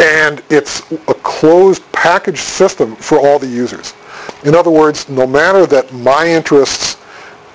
And 0.00 0.42
it's 0.48 0.90
a 0.92 1.14
closed 1.14 1.82
package 1.92 2.40
system 2.40 2.94
for 2.96 3.18
all 3.18 3.38
the 3.38 3.46
users. 3.46 3.94
In 4.44 4.54
other 4.54 4.70
words, 4.70 5.08
no 5.08 5.26
matter 5.26 5.66
that 5.66 5.92
my 5.92 6.26
interests 6.26 6.98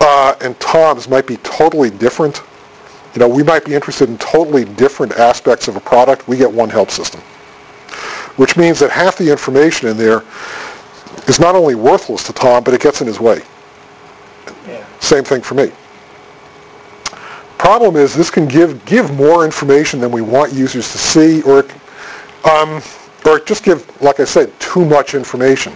uh, 0.02 0.36
and 0.42 0.60
Tom's 0.60 1.08
might 1.08 1.26
be 1.26 1.38
totally 1.38 1.90
different, 1.90 2.44
you 3.16 3.22
know, 3.22 3.30
we 3.30 3.44
might 3.44 3.64
be 3.64 3.74
interested 3.74 4.10
in 4.10 4.18
totally 4.18 4.66
different 4.66 5.14
aspects 5.14 5.70
of 5.70 5.78
a 5.78 5.80
product, 5.80 6.28
we 6.28 6.36
get 6.36 6.52
one 6.52 6.70
help 6.70 6.92
system. 6.92 7.22
Which 8.36 8.58
means 8.58 8.78
that 8.80 8.92
half 8.92 9.18
the 9.18 9.32
information 9.32 9.88
in 9.88 9.96
there 9.96 10.24
is 11.28 11.40
not 11.40 11.56
only 11.56 11.76
worthless 11.76 12.26
to 12.26 12.34
Tom, 12.34 12.64
but 12.64 12.74
it 12.74 12.82
gets 12.82 13.00
in 13.00 13.08
his 13.08 13.22
way. 13.22 13.42
Yeah. 14.68 14.86
Same 15.00 15.24
thing 15.24 15.42
for 15.42 15.56
me. 15.56 15.72
problem 17.58 17.96
is 17.96 18.14
this 18.14 18.30
can 18.30 18.48
give 18.48 18.84
give 18.86 19.14
more 19.16 19.46
information 19.46 20.02
than 20.02 20.12
we 20.12 20.22
want 20.22 20.52
users 20.52 20.92
to 20.92 20.98
see, 20.98 21.42
or 21.44 21.66
um, 22.44 22.82
or 23.26 23.40
just 23.40 23.64
give, 23.64 23.90
like 24.02 24.20
I 24.20 24.26
said, 24.26 24.52
too 24.60 24.84
much 24.86 25.16
information 25.16 25.76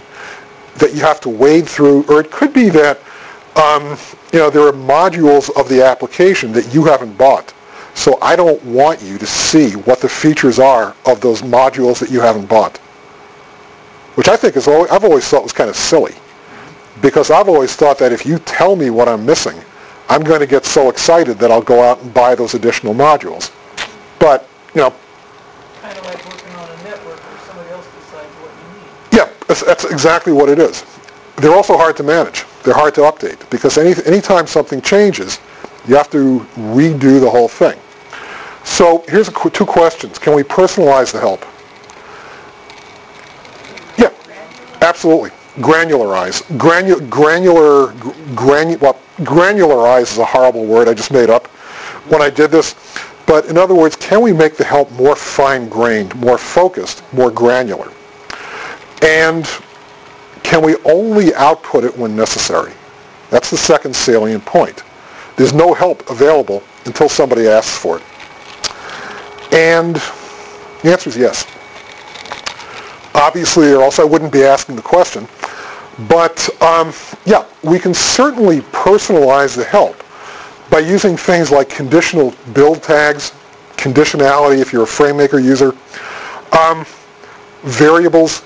that 0.76 0.94
you 0.94 1.00
have 1.00 1.20
to 1.22 1.30
wade 1.30 1.66
through, 1.66 2.04
or 2.04 2.20
it 2.20 2.30
could 2.30 2.52
be 2.52 2.68
that 2.68 3.00
um, 3.60 3.98
you 4.32 4.38
know 4.38 4.50
there 4.50 4.66
are 4.66 4.72
modules 4.72 5.50
of 5.58 5.68
the 5.68 5.84
application 5.84 6.52
that 6.52 6.72
you 6.74 6.84
haven't 6.84 7.16
bought. 7.16 7.54
So 7.94 8.18
I 8.22 8.36
don't 8.36 8.62
want 8.64 9.02
you 9.02 9.18
to 9.18 9.26
see 9.26 9.72
what 9.72 10.00
the 10.00 10.08
features 10.08 10.58
are 10.58 10.94
of 11.06 11.20
those 11.20 11.42
modules 11.42 11.98
that 11.98 12.10
you 12.10 12.20
haven't 12.20 12.46
bought, 12.46 12.78
which 14.14 14.28
I 14.28 14.36
think 14.36 14.56
is 14.56 14.68
always, 14.68 14.90
I've 14.90 15.04
always 15.04 15.26
thought 15.28 15.42
was 15.42 15.52
kind 15.52 15.68
of 15.68 15.76
silly, 15.76 16.14
because 17.02 17.30
I've 17.30 17.48
always 17.48 17.74
thought 17.74 17.98
that 17.98 18.12
if 18.12 18.24
you 18.24 18.38
tell 18.38 18.76
me 18.76 18.90
what 18.90 19.08
I'm 19.08 19.26
missing, 19.26 19.58
I'm 20.08 20.22
going 20.22 20.40
to 20.40 20.46
get 20.46 20.64
so 20.64 20.88
excited 20.88 21.38
that 21.38 21.50
I'll 21.50 21.62
go 21.62 21.82
out 21.82 22.00
and 22.02 22.14
buy 22.14 22.34
those 22.34 22.54
additional 22.54 22.94
modules. 22.94 23.52
But 24.18 24.48
you 24.74 24.82
know, 24.82 24.94
Kind 25.82 25.98
of 25.98 26.04
like 26.04 26.24
working 26.26 26.54
on 26.54 26.68
a 26.68 26.82
network 26.84 27.18
where 27.18 27.38
somebody 27.46 27.70
else 27.70 27.86
decides 27.98 28.32
what 28.36 28.50
you 28.50 28.80
need. 28.80 29.18
Yeah, 29.18 29.28
that's, 29.48 29.64
that's 29.64 29.84
exactly 29.84 30.32
what 30.32 30.48
it 30.48 30.58
is. 30.58 30.84
They're 31.40 31.54
also 31.54 31.76
hard 31.76 31.96
to 31.96 32.02
manage. 32.02 32.44
They're 32.62 32.74
hard 32.74 32.94
to 32.96 33.02
update 33.02 33.48
because 33.48 33.78
any 33.78 33.94
anytime 34.04 34.46
something 34.46 34.82
changes, 34.82 35.38
you 35.88 35.96
have 35.96 36.10
to 36.10 36.40
redo 36.56 37.18
the 37.20 37.30
whole 37.30 37.48
thing. 37.48 37.78
So 38.64 39.02
here's 39.08 39.30
qu- 39.30 39.50
two 39.50 39.64
questions. 39.64 40.18
Can 40.18 40.34
we 40.34 40.42
personalize 40.42 41.12
the 41.12 41.20
help? 41.20 41.44
Yeah, 43.96 44.10
absolutely. 44.82 45.30
Granularize. 45.56 46.42
Granu- 46.58 47.08
granular, 47.08 47.92
granu- 48.34 48.78
well, 48.80 48.98
granularize 49.20 50.12
is 50.12 50.18
a 50.18 50.24
horrible 50.24 50.66
word 50.66 50.88
I 50.88 50.94
just 50.94 51.10
made 51.10 51.30
up 51.30 51.46
when 52.08 52.20
I 52.20 52.28
did 52.28 52.50
this. 52.50 52.74
But 53.26 53.46
in 53.46 53.56
other 53.56 53.74
words, 53.74 53.96
can 53.96 54.20
we 54.20 54.32
make 54.32 54.56
the 54.56 54.64
help 54.64 54.90
more 54.92 55.16
fine-grained, 55.16 56.14
more 56.16 56.36
focused, 56.36 57.02
more 57.12 57.30
granular? 57.30 57.90
And 59.02 59.48
can 60.42 60.62
we 60.62 60.76
only 60.84 61.34
output 61.34 61.84
it 61.84 61.96
when 61.96 62.16
necessary? 62.16 62.72
That's 63.30 63.50
the 63.50 63.56
second 63.56 63.94
salient 63.94 64.44
point. 64.44 64.82
There's 65.36 65.52
no 65.52 65.72
help 65.72 66.08
available 66.10 66.62
until 66.84 67.08
somebody 67.08 67.46
asks 67.46 67.76
for 67.78 67.98
it. 67.98 68.02
And 69.52 69.96
the 70.82 70.92
answer 70.92 71.08
is 71.08 71.16
yes. 71.16 71.46
Obviously, 73.14 73.72
or 73.72 73.82
else 73.82 73.98
I 73.98 74.04
wouldn't 74.04 74.32
be 74.32 74.42
asking 74.42 74.76
the 74.76 74.82
question. 74.82 75.26
But 76.08 76.48
um, 76.62 76.92
yeah, 77.26 77.44
we 77.62 77.78
can 77.78 77.92
certainly 77.92 78.60
personalize 78.60 79.56
the 79.56 79.64
help 79.64 80.02
by 80.70 80.78
using 80.78 81.16
things 81.16 81.50
like 81.50 81.68
conditional 81.68 82.32
build 82.54 82.82
tags, 82.82 83.32
conditionality 83.76 84.60
if 84.60 84.72
you're 84.72 84.84
a 84.84 84.86
FrameMaker 84.86 85.42
user, 85.42 85.74
um, 86.56 86.86
variables. 87.62 88.42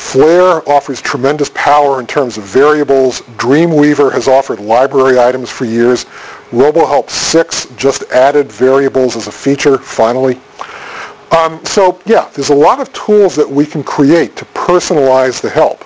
Flare 0.00 0.68
offers 0.68 1.00
tremendous 1.00 1.50
power 1.54 2.00
in 2.00 2.06
terms 2.06 2.36
of 2.36 2.42
variables. 2.42 3.20
Dreamweaver 3.36 4.10
has 4.10 4.26
offered 4.26 4.58
library 4.58 5.20
items 5.20 5.50
for 5.50 5.66
years. 5.66 6.06
RoboHelp 6.50 7.10
6 7.10 7.66
just 7.76 8.02
added 8.10 8.50
variables 8.50 9.14
as 9.14 9.28
a 9.28 9.30
feature, 9.30 9.78
finally. 9.78 10.40
Um, 11.30 11.64
so 11.64 12.00
yeah, 12.06 12.28
there's 12.34 12.48
a 12.48 12.54
lot 12.54 12.80
of 12.80 12.92
tools 12.92 13.36
that 13.36 13.48
we 13.48 13.64
can 13.64 13.84
create 13.84 14.34
to 14.36 14.44
personalize 14.46 15.40
the 15.40 15.50
help. 15.50 15.84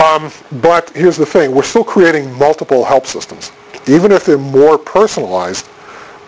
Um, 0.00 0.30
but 0.62 0.88
here's 0.90 1.18
the 1.18 1.26
thing, 1.26 1.52
we're 1.52 1.64
still 1.64 1.84
creating 1.84 2.32
multiple 2.38 2.82
help 2.82 3.06
systems. 3.06 3.50
Even 3.88 4.12
if 4.12 4.24
they're 4.24 4.38
more 4.38 4.78
personalized, 4.78 5.68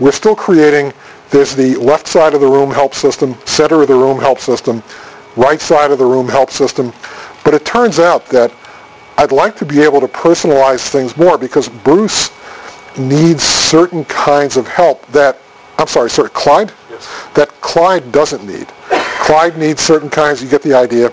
we're 0.00 0.12
still 0.12 0.36
creating, 0.36 0.92
there's 1.30 1.54
the 1.54 1.76
left 1.76 2.08
side 2.08 2.34
of 2.34 2.42
the 2.42 2.48
room 2.48 2.70
help 2.70 2.94
system, 2.94 3.36
center 3.46 3.80
of 3.80 3.88
the 3.88 3.94
room 3.94 4.18
help 4.18 4.40
system, 4.40 4.82
right 5.36 5.60
side 5.60 5.90
of 5.90 5.98
the 5.98 6.04
room 6.04 6.28
help 6.28 6.50
system. 6.50 6.92
But 7.44 7.54
it 7.54 7.64
turns 7.64 7.98
out 7.98 8.26
that 8.26 8.52
I'd 9.16 9.32
like 9.32 9.56
to 9.56 9.64
be 9.64 9.80
able 9.82 10.00
to 10.00 10.08
personalize 10.08 10.88
things 10.88 11.16
more 11.16 11.38
because 11.38 11.68
Bruce 11.68 12.30
needs 12.98 13.42
certain 13.42 14.04
kinds 14.06 14.56
of 14.56 14.66
help 14.66 15.06
that, 15.08 15.38
I'm 15.78 15.86
sorry, 15.86 16.10
sorry, 16.10 16.30
Clyde? 16.30 16.72
Yes. 16.90 17.08
That 17.34 17.48
Clyde 17.60 18.10
doesn't 18.12 18.44
need. 18.46 18.68
Clyde 19.20 19.56
needs 19.56 19.80
certain 19.80 20.10
kinds, 20.10 20.42
you 20.42 20.48
get 20.48 20.62
the 20.62 20.74
idea. 20.74 21.12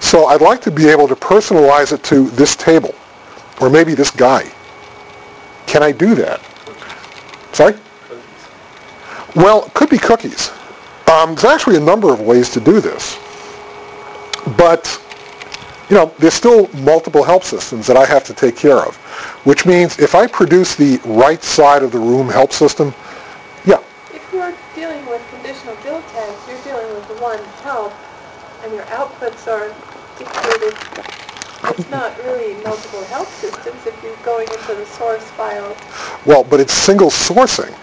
So 0.00 0.26
I'd 0.26 0.40
like 0.40 0.60
to 0.62 0.70
be 0.70 0.88
able 0.88 1.08
to 1.08 1.14
personalize 1.14 1.92
it 1.92 2.02
to 2.04 2.30
this 2.30 2.56
table, 2.56 2.94
or 3.60 3.68
maybe 3.68 3.94
this 3.94 4.10
guy. 4.10 4.50
Can 5.66 5.82
I 5.82 5.92
do 5.92 6.14
that? 6.14 6.40
Sorry? 7.52 7.74
Well, 9.36 9.66
it 9.66 9.74
could 9.74 9.90
be 9.90 9.98
cookies. 9.98 10.50
Um, 11.12 11.34
there's 11.34 11.44
actually 11.44 11.76
a 11.76 11.80
number 11.80 12.12
of 12.12 12.20
ways 12.20 12.50
to 12.50 12.60
do 12.60 12.80
this. 12.80 13.18
But, 14.56 15.00
you 15.88 15.96
know, 15.96 16.12
there's 16.18 16.34
still 16.34 16.68
multiple 16.74 17.22
help 17.22 17.44
systems 17.44 17.86
that 17.86 17.96
I 17.96 18.06
have 18.06 18.24
to 18.24 18.34
take 18.34 18.56
care 18.56 18.78
of, 18.78 18.96
which 19.44 19.66
means 19.66 19.98
if 19.98 20.14
I 20.14 20.26
produce 20.26 20.74
the 20.74 20.98
right 21.04 21.42
side 21.42 21.82
of 21.82 21.92
the 21.92 21.98
room 21.98 22.28
help 22.28 22.52
system, 22.52 22.94
yeah, 23.66 23.80
If 24.12 24.22
you're 24.32 24.54
dealing 24.74 25.04
with 25.06 25.22
conditional 25.30 25.76
build 25.82 26.02
tags, 26.08 26.38
you're 26.48 26.62
dealing 26.62 26.92
with 26.94 27.06
the 27.08 27.22
one 27.22 27.38
help, 27.62 27.92
and 28.64 28.72
your 28.72 28.84
outputs 28.84 29.46
are 29.46 29.74
dictated. 30.18 30.74
It's 31.78 31.90
not 31.90 32.16
really 32.24 32.54
multiple 32.64 33.04
help 33.04 33.28
systems 33.28 33.86
if 33.86 34.02
you're 34.02 34.16
going 34.24 34.48
into 34.48 34.74
the 34.74 34.86
source 34.86 35.22
file. 35.32 35.76
well, 36.24 36.42
but 36.42 36.58
it's 36.58 36.72
single 36.72 37.10
sourcing. 37.10 37.74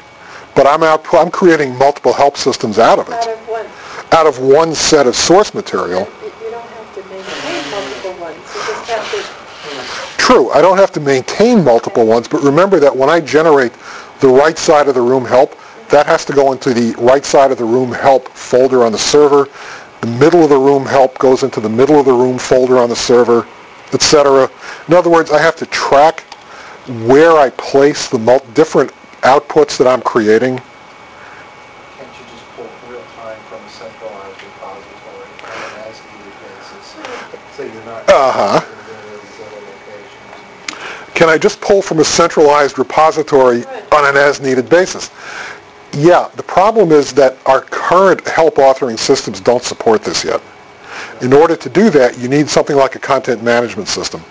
But 0.56 0.66
I'm 0.66 0.82
out, 0.82 1.06
I'm 1.14 1.30
creating 1.30 1.78
multiple 1.78 2.14
help 2.14 2.36
systems 2.38 2.80
out 2.80 2.98
of 2.98 3.08
out 3.10 3.28
it, 3.28 3.38
of 3.38 3.48
one. 3.48 3.68
out 4.12 4.26
of 4.26 4.40
one 4.40 4.74
set 4.74 5.06
of 5.06 5.16
source 5.16 5.54
material. 5.54 6.00
You 6.00 6.32
you 6.44 6.50
don't 6.50 6.66
have 6.66 6.96
to 6.96 7.02
maintain 7.14 7.70
multiple 7.70 8.14
ones, 8.20 8.38
you 8.56 8.62
just 8.66 8.90
have 8.90 9.06
to, 9.12 10.17
True, 10.28 10.50
I 10.52 10.62
don't 10.62 10.78
have 10.78 10.92
to 10.92 11.00
maintain 11.00 11.64
multiple 11.64 12.06
ones, 12.06 12.28
but 12.28 12.44
remember 12.44 12.82
that 12.82 12.94
when 12.94 13.10
I 13.10 13.22
generate 13.22 13.72
the 14.20 14.28
right 14.28 14.58
side 14.58 14.90
of 14.90 14.94
the 14.94 15.02
room 15.02 15.24
help, 15.24 15.58
that 15.88 16.06
has 16.06 16.26
to 16.26 16.34
go 16.34 16.52
into 16.52 16.74
the 16.74 16.94
right 17.02 17.24
side 17.24 17.50
of 17.50 17.58
the 17.58 17.64
room 17.64 17.94
help 17.94 18.28
folder 18.28 18.84
on 18.84 18.92
the 18.92 18.98
server. 18.98 19.48
The 20.02 20.08
middle 20.08 20.44
of 20.44 20.50
the 20.50 20.58
room 20.58 20.86
help 20.86 21.18
goes 21.18 21.44
into 21.44 21.62
the 21.62 21.70
middle 21.70 21.98
of 21.98 22.06
the 22.06 22.12
room 22.12 22.38
folder 22.38 22.78
on 22.78 22.90
the 22.90 22.96
server, 22.96 23.48
etc. 23.94 24.52
In 24.90 24.96
other 24.96 25.10
words, 25.10 25.32
I 25.32 25.40
have 25.40 25.56
to 25.64 25.66
track 25.68 26.20
where 27.08 27.38
I 27.38 27.50
place 27.52 28.10
the 28.10 28.20
mul- 28.20 28.46
different 28.54 28.92
outputs 29.22 29.78
that 29.78 29.88
I'm 29.88 30.02
creating. 30.02 30.58
Can't 30.58 32.12
you 32.20 32.26
just 32.36 32.44
pull 32.58 32.68
real 32.92 33.00
time 33.16 33.40
from 33.48 33.64
a 33.64 33.70
centralized 33.70 34.44
repository 34.44 35.32
on 35.40 35.56
an 35.56 35.88
as-needed 35.88 36.36
basis? 36.44 37.00
So 37.56 37.64
you're 37.64 37.86
not 37.86 38.04
Uh-huh. 38.10 38.60
going 38.60 38.76
to 38.76 38.88
these 39.24 39.40
other 39.40 39.56
locations. 39.56 41.07
Can 41.18 41.28
I 41.30 41.38
just 41.40 41.60
pull 41.62 41.82
from 41.82 41.98
a 41.98 42.04
centralized 42.04 42.78
repository 42.78 43.66
on 43.92 44.06
an 44.06 44.16
as-needed 44.16 44.70
basis? 44.70 45.10
Yeah, 45.94 46.30
the 46.36 46.44
problem 46.44 46.92
is 46.92 47.12
that 47.14 47.36
our 47.48 47.62
current 47.62 48.28
help 48.28 48.58
authoring 48.58 49.00
systems 49.00 49.42
don't 49.42 49.64
support 49.64 50.04
this 50.04 50.24
yet. 50.24 50.40
In 51.24 51.34
order 51.34 51.56
to 51.56 51.70
do 51.70 51.90
that, 51.90 52.20
you 52.20 52.28
need 52.28 52.48
something 52.48 52.76
like 52.76 52.94
a 52.94 53.00
content 53.00 53.42
management 53.42 53.88
system. 53.88 54.22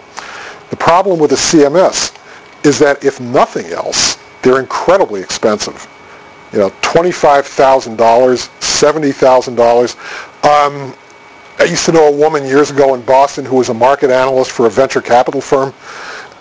The 0.70 0.76
problem 0.76 1.18
with 1.18 1.32
a 1.32 1.34
CMS 1.34 2.16
is 2.64 2.78
that 2.78 3.04
if 3.04 3.18
nothing 3.18 3.66
else, 3.72 4.16
they're 4.42 4.60
incredibly 4.60 5.20
expensive. 5.20 5.88
You 6.52 6.60
know, 6.60 6.70
$25,000, 6.82 7.96
$70,000. 7.96 9.96
Um, 10.44 10.94
I 11.58 11.64
used 11.64 11.84
to 11.86 11.92
know 11.92 12.06
a 12.06 12.16
woman 12.16 12.44
years 12.44 12.70
ago 12.70 12.94
in 12.94 13.02
Boston 13.02 13.44
who 13.44 13.56
was 13.56 13.70
a 13.70 13.74
market 13.74 14.10
analyst 14.10 14.52
for 14.52 14.66
a 14.66 14.70
venture 14.70 15.00
capital 15.00 15.40
firm, 15.40 15.74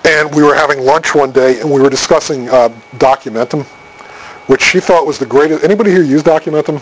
and 0.05 0.33
we 0.35 0.43
were 0.43 0.55
having 0.55 0.79
lunch 0.79 1.15
one 1.15 1.31
day, 1.31 1.59
and 1.59 1.69
we 1.69 1.81
were 1.81 1.89
discussing 1.89 2.49
uh, 2.49 2.69
Documentum, 2.97 3.63
which 4.47 4.61
she 4.61 4.79
thought 4.79 5.05
was 5.05 5.17
the 5.17 5.25
greatest. 5.25 5.63
Anybody 5.63 5.91
here 5.91 6.03
use 6.03 6.23
Documentum? 6.23 6.81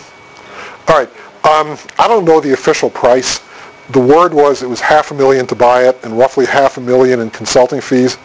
All 0.89 0.97
right. 0.97 1.09
Um, 1.45 1.77
I 1.99 2.07
don't 2.07 2.25
know 2.25 2.39
the 2.39 2.53
official 2.53 2.89
price. 2.89 3.41
The 3.89 3.99
word 3.99 4.33
was 4.33 4.63
it 4.63 4.69
was 4.69 4.79
half 4.79 5.11
a 5.11 5.13
million 5.13 5.45
to 5.47 5.55
buy 5.55 5.87
it, 5.87 6.03
and 6.03 6.17
roughly 6.17 6.45
half 6.45 6.77
a 6.77 6.81
million 6.81 7.19
in 7.19 7.29
consulting 7.29 7.81
fees. 7.81 8.17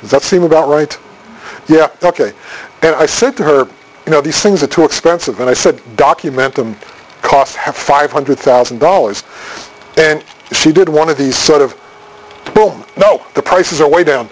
Does 0.00 0.10
that 0.10 0.22
seem 0.22 0.42
about 0.42 0.68
right? 0.68 0.98
Yeah. 1.68 1.90
Okay. 2.02 2.32
And 2.82 2.94
I 2.96 3.06
said 3.06 3.36
to 3.38 3.42
her, 3.44 3.68
you 4.06 4.12
know, 4.12 4.20
these 4.20 4.40
things 4.42 4.62
are 4.62 4.66
too 4.66 4.84
expensive, 4.84 5.40
and 5.40 5.48
I 5.48 5.54
said 5.54 5.76
Documentum 5.96 6.74
costs 7.22 7.56
five 7.56 8.12
hundred 8.12 8.38
thousand 8.38 8.78
dollars, 8.78 9.24
and 9.96 10.22
she 10.52 10.72
did 10.72 10.88
one 10.88 11.08
of 11.08 11.16
these 11.16 11.36
sort 11.36 11.62
of, 11.62 11.72
boom, 12.54 12.84
no, 12.96 13.24
the 13.34 13.42
prices 13.42 13.80
are 13.80 13.88
way 13.88 14.04
down, 14.04 14.28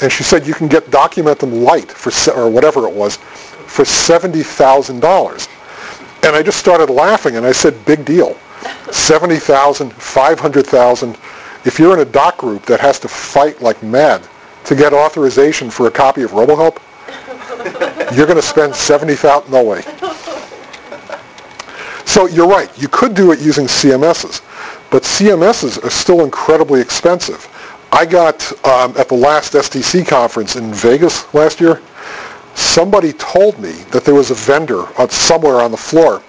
and 0.00 0.10
she 0.10 0.22
said 0.22 0.46
you 0.46 0.54
can 0.54 0.68
get 0.68 0.84
Documentum 0.86 1.62
Lite 1.62 1.90
for 1.90 2.12
or 2.32 2.48
whatever 2.50 2.86
it 2.86 2.94
was, 2.94 3.16
for 3.16 3.84
seventy 3.84 4.42
thousand 4.42 5.00
dollars, 5.00 5.48
and 6.22 6.36
I 6.36 6.42
just 6.42 6.58
started 6.58 6.90
laughing, 6.90 7.36
and 7.36 7.44
I 7.44 7.52
said, 7.52 7.84
big 7.84 8.04
deal, 8.04 8.36
seventy 8.90 9.38
thousand, 9.38 9.92
five 9.92 10.38
hundred 10.40 10.66
thousand. 10.66 11.18
If 11.64 11.78
you're 11.78 11.94
in 11.94 12.06
a 12.06 12.10
doc 12.10 12.38
group 12.38 12.64
that 12.66 12.80
has 12.80 13.00
to 13.00 13.08
fight 13.08 13.60
like 13.60 13.82
mad 13.82 14.26
to 14.64 14.74
get 14.74 14.92
authorization 14.92 15.68
for 15.70 15.88
a 15.88 15.90
copy 15.90 16.22
of 16.22 16.30
RoboHelp, 16.30 16.78
You're 18.14 18.26
going 18.26 18.36
to 18.36 18.42
spend 18.42 18.74
70,000, 18.74 19.50
no 19.50 19.62
way. 19.62 19.82
So 22.04 22.26
you're 22.26 22.46
right, 22.46 22.70
you 22.80 22.88
could 22.88 23.14
do 23.14 23.32
it 23.32 23.40
using 23.40 23.66
CMSs, 23.66 24.40
but 24.90 25.02
CMSs 25.02 25.82
are 25.84 25.90
still 25.90 26.24
incredibly 26.24 26.80
expensive. 26.80 27.48
I 27.92 28.04
got, 28.04 28.52
um, 28.66 28.94
at 28.96 29.08
the 29.08 29.14
last 29.14 29.54
STC 29.54 30.06
conference 30.06 30.56
in 30.56 30.72
Vegas 30.72 31.32
last 31.34 31.60
year, 31.60 31.80
somebody 32.54 33.12
told 33.14 33.58
me 33.58 33.72
that 33.90 34.04
there 34.04 34.14
was 34.14 34.30
a 34.30 34.34
vendor 34.34 34.86
somewhere 35.08 35.60
on 35.60 35.70
the 35.70 35.76
floor 35.76 36.22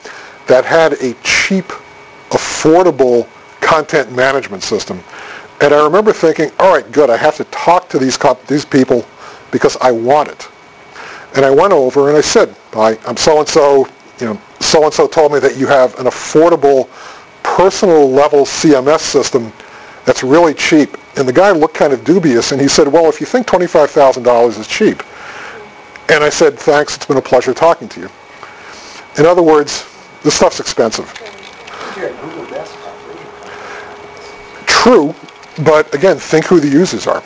that 0.47 0.65
had 0.65 0.93
a 0.93 1.13
cheap, 1.23 1.65
affordable 2.29 3.27
content 3.61 4.11
management 4.13 4.63
system. 4.63 5.03
And 5.61 5.73
I 5.73 5.83
remember 5.83 6.13
thinking, 6.13 6.51
all 6.59 6.73
right, 6.73 6.89
good, 6.91 7.09
I 7.09 7.17
have 7.17 7.35
to 7.37 7.43
talk 7.45 7.89
to 7.89 7.97
these, 7.99 8.17
comp- 8.17 8.45
these 8.45 8.65
people 8.65 9.05
because 9.51 9.75
I 9.81 9.91
want 9.91 10.29
it. 10.29 10.47
And 11.35 11.45
I 11.45 11.49
went 11.49 11.73
over 11.73 12.09
and 12.09 12.17
I 12.17 12.21
said, 12.21 12.55
Hi, 12.73 12.97
I'm 13.05 13.17
so-and-so, 13.17 13.87
you 14.19 14.25
know, 14.25 14.41
so-and-so 14.59 15.07
told 15.07 15.33
me 15.33 15.39
that 15.39 15.57
you 15.57 15.67
have 15.67 15.97
an 15.99 16.05
affordable, 16.05 16.87
personal 17.57 18.07
level 18.11 18.41
CMS 18.41 18.99
system 18.99 19.51
that's 20.05 20.21
really 20.21 20.53
cheap. 20.53 20.95
And 21.17 21.27
the 21.27 21.33
guy 21.33 21.49
looked 21.49 21.73
kind 21.73 21.91
of 21.91 22.03
dubious 22.03 22.51
and 22.51 22.61
he 22.61 22.67
said, 22.67 22.87
well, 22.87 23.09
if 23.09 23.19
you 23.19 23.25
think 23.25 23.47
$25,000 23.47 24.59
is 24.59 24.67
cheap. 24.67 25.01
And 26.07 26.23
I 26.23 26.29
said, 26.29 26.59
thanks, 26.59 26.95
it's 26.95 27.07
been 27.07 27.17
a 27.17 27.21
pleasure 27.21 27.55
talking 27.55 27.89
to 27.89 28.01
you. 28.01 28.09
In 29.17 29.25
other 29.25 29.41
words, 29.41 29.89
this 30.21 30.35
stuff's 30.35 30.59
expensive. 30.59 31.11
True, 34.67 35.15
but 35.65 35.91
again, 35.95 36.17
think 36.17 36.45
who 36.45 36.59
the 36.59 36.69
users 36.69 37.07
are. 37.07 37.23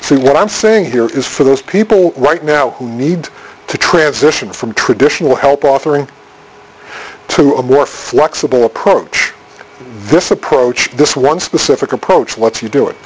See, 0.00 0.16
what 0.16 0.34
I'm 0.34 0.48
saying 0.48 0.90
here 0.90 1.06
is 1.06 1.24
for 1.24 1.44
those 1.44 1.62
people 1.62 2.10
right 2.16 2.42
now 2.42 2.70
who 2.70 2.90
need 2.90 3.28
to 3.68 3.78
transition 3.78 4.52
from 4.52 4.74
traditional 4.74 5.36
help 5.36 5.60
authoring 5.60 6.10
to 7.28 7.54
a 7.54 7.62
more 7.62 7.86
flexible 7.86 8.64
approach, 8.64 9.32
this 10.08 10.30
approach, 10.30 10.90
this 10.90 11.16
one 11.16 11.40
specific 11.40 11.92
approach 11.92 12.38
lets 12.38 12.62
you 12.62 12.68
do 12.68 12.88
it. 12.88 12.96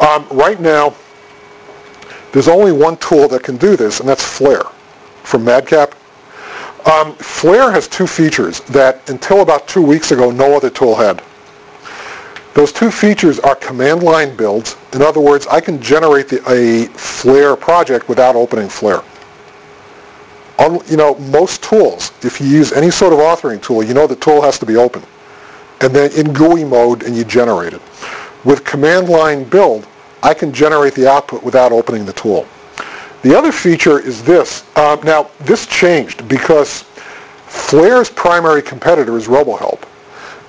Um, 0.00 0.26
right 0.30 0.60
now, 0.60 0.94
there's 2.32 2.48
only 2.48 2.72
one 2.72 2.96
tool 2.98 3.28
that 3.28 3.42
can 3.42 3.56
do 3.56 3.76
this, 3.76 4.00
and 4.00 4.08
that's 4.08 4.24
Flare 4.24 4.64
from 5.22 5.44
MadCap. 5.44 5.94
Um, 6.90 7.14
Flare 7.16 7.70
has 7.70 7.86
two 7.88 8.06
features 8.06 8.60
that 8.60 9.08
until 9.10 9.42
about 9.42 9.68
two 9.68 9.82
weeks 9.82 10.12
ago 10.12 10.30
no 10.30 10.56
other 10.56 10.70
tool 10.70 10.94
had. 10.94 11.22
Those 12.54 12.72
two 12.72 12.90
features 12.90 13.38
are 13.38 13.54
command 13.54 14.02
line 14.02 14.36
builds. 14.36 14.76
In 14.92 15.02
other 15.02 15.20
words, 15.20 15.46
I 15.46 15.60
can 15.60 15.80
generate 15.80 16.28
the, 16.28 16.42
a 16.50 16.86
Flare 16.96 17.54
project 17.54 18.08
without 18.08 18.34
opening 18.34 18.68
Flare. 18.68 19.02
On, 20.58 20.80
you 20.86 20.96
know, 20.96 21.14
most 21.18 21.62
tools, 21.62 22.12
if 22.22 22.40
you 22.40 22.46
use 22.46 22.72
any 22.72 22.90
sort 22.90 23.12
of 23.12 23.18
authoring 23.18 23.62
tool, 23.62 23.82
you 23.82 23.94
know 23.94 24.06
the 24.06 24.16
tool 24.16 24.42
has 24.42 24.58
to 24.58 24.66
be 24.66 24.76
open. 24.76 25.02
And 25.80 25.94
then 25.94 26.12
in 26.12 26.32
GUI 26.32 26.64
mode, 26.64 27.02
and 27.04 27.16
you 27.16 27.24
generate 27.24 27.72
it. 27.72 27.80
With 28.44 28.64
command 28.64 29.08
line 29.08 29.44
build, 29.44 29.86
I 30.22 30.34
can 30.34 30.52
generate 30.52 30.94
the 30.94 31.10
output 31.10 31.42
without 31.42 31.72
opening 31.72 32.04
the 32.04 32.12
tool. 32.12 32.46
The 33.22 33.36
other 33.36 33.52
feature 33.52 33.98
is 33.98 34.22
this. 34.22 34.64
Um, 34.76 35.00
now, 35.02 35.30
this 35.40 35.66
changed 35.66 36.26
because 36.28 36.84
Flare's 37.46 38.08
primary 38.08 38.62
competitor 38.62 39.16
is 39.16 39.26
RoboHelp. 39.26 39.82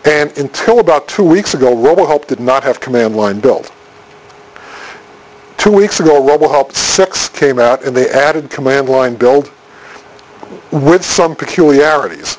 And 0.06 0.36
until 0.38 0.80
about 0.80 1.08
two 1.08 1.24
weeks 1.24 1.54
ago, 1.54 1.76
RoboHelp 1.76 2.28
did 2.28 2.40
not 2.40 2.64
have 2.64 2.80
command 2.80 3.16
line 3.16 3.40
build. 3.40 3.72
Two 5.58 5.72
weeks 5.72 6.00
ago, 6.00 6.22
RoboHelp 6.22 6.74
6 6.74 7.30
came 7.30 7.60
out 7.60 7.84
and 7.84 7.96
they 7.96 8.10
added 8.10 8.50
command 8.50 8.90
line 8.90 9.16
build 9.16 9.52
with 10.72 11.06
some 11.06 11.36
peculiarities. 11.36 12.38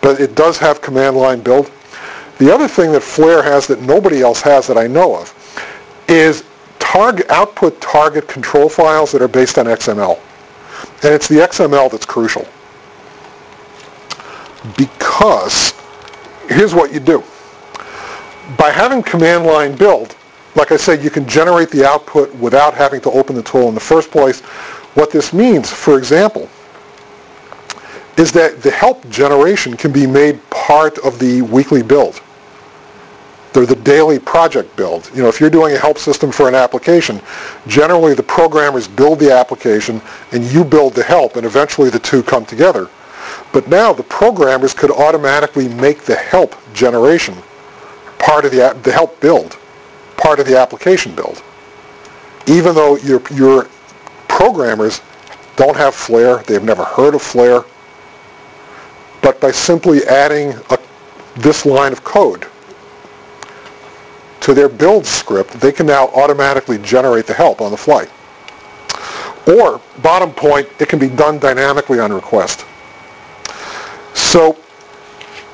But 0.00 0.20
it 0.20 0.34
does 0.34 0.56
have 0.58 0.80
command 0.80 1.16
line 1.16 1.40
build. 1.40 1.70
The 2.38 2.52
other 2.54 2.68
thing 2.68 2.92
that 2.92 3.02
Flare 3.02 3.42
has 3.42 3.66
that 3.66 3.82
nobody 3.82 4.22
else 4.22 4.40
has 4.42 4.66
that 4.68 4.78
I 4.78 4.86
know 4.86 5.16
of 5.16 5.34
is 6.08 6.44
target, 6.78 7.28
output 7.30 7.80
target 7.80 8.28
control 8.28 8.68
files 8.68 9.12
that 9.12 9.20
are 9.20 9.28
based 9.28 9.58
on 9.58 9.66
XML. 9.66 10.18
And 11.02 11.12
it's 11.12 11.28
the 11.28 11.36
XML 11.36 11.90
that's 11.90 12.06
crucial. 12.06 12.46
Because 14.76 15.74
here's 16.48 16.74
what 16.74 16.92
you 16.92 17.00
do. 17.00 17.22
By 18.56 18.70
having 18.70 19.02
command 19.02 19.44
line 19.44 19.76
build, 19.76 20.16
like 20.54 20.72
I 20.72 20.76
said, 20.76 21.02
you 21.02 21.10
can 21.10 21.28
generate 21.28 21.70
the 21.70 21.84
output 21.86 22.34
without 22.36 22.74
having 22.74 23.00
to 23.02 23.10
open 23.10 23.34
the 23.34 23.42
tool 23.42 23.68
in 23.68 23.74
the 23.74 23.80
first 23.80 24.10
place. 24.10 24.40
What 24.94 25.10
this 25.10 25.32
means, 25.32 25.70
for 25.70 25.98
example, 25.98 26.48
is 28.16 28.32
that 28.32 28.62
the 28.62 28.70
help 28.70 29.08
generation 29.10 29.76
can 29.76 29.92
be 29.92 30.06
made 30.06 30.40
part 30.50 30.98
of 30.98 31.18
the 31.18 31.42
weekly 31.42 31.82
build. 31.82 32.20
They're 33.52 33.66
the 33.66 33.76
daily 33.76 34.18
project 34.18 34.76
build. 34.76 35.10
You 35.14 35.22
know, 35.22 35.28
if 35.28 35.40
you're 35.40 35.50
doing 35.50 35.74
a 35.74 35.78
help 35.78 35.98
system 35.98 36.30
for 36.30 36.48
an 36.48 36.54
application, 36.54 37.20
generally 37.66 38.14
the 38.14 38.22
programmers 38.22 38.86
build 38.86 39.18
the 39.20 39.32
application 39.32 40.02
and 40.32 40.44
you 40.44 40.64
build 40.64 40.94
the 40.94 41.02
help 41.02 41.36
and 41.36 41.46
eventually 41.46 41.88
the 41.88 41.98
two 41.98 42.22
come 42.22 42.44
together. 42.44 42.88
But 43.52 43.68
now 43.68 43.92
the 43.92 44.02
programmers 44.02 44.74
could 44.74 44.90
automatically 44.90 45.68
make 45.68 46.02
the 46.02 46.14
help 46.14 46.54
generation 46.74 47.34
part 48.18 48.44
of 48.44 48.50
the, 48.50 48.78
the 48.82 48.92
help 48.92 49.18
build, 49.20 49.58
part 50.16 50.40
of 50.40 50.46
the 50.46 50.58
application 50.58 51.14
build. 51.14 51.42
Even 52.46 52.74
though 52.74 52.96
your, 52.98 53.22
your 53.32 53.68
programmers 54.28 55.00
don't 55.56 55.76
have 55.76 55.94
Flare, 55.94 56.38
they've 56.46 56.62
never 56.62 56.84
heard 56.84 57.14
of 57.14 57.22
Flare, 57.22 57.64
but 59.22 59.40
by 59.40 59.50
simply 59.50 60.04
adding 60.04 60.52
a, 60.70 60.78
this 61.36 61.64
line 61.64 61.92
of 61.92 62.04
code 62.04 62.46
to 64.48 64.54
their 64.54 64.70
build 64.70 65.04
script, 65.04 65.60
they 65.60 65.70
can 65.70 65.84
now 65.84 66.08
automatically 66.08 66.78
generate 66.78 67.26
the 67.26 67.34
help 67.34 67.60
on 67.60 67.70
the 67.70 67.76
fly. 67.76 68.06
Or, 69.46 69.78
bottom 70.00 70.32
point, 70.32 70.66
it 70.80 70.88
can 70.88 70.98
be 70.98 71.10
done 71.10 71.38
dynamically 71.38 72.00
on 72.00 72.10
request. 72.14 72.64
So, 74.14 74.56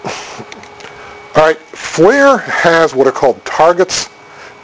all 0.04 1.42
right, 1.42 1.58
Flare 1.58 2.38
has 2.38 2.94
what 2.94 3.08
are 3.08 3.12
called 3.12 3.44
targets. 3.44 4.10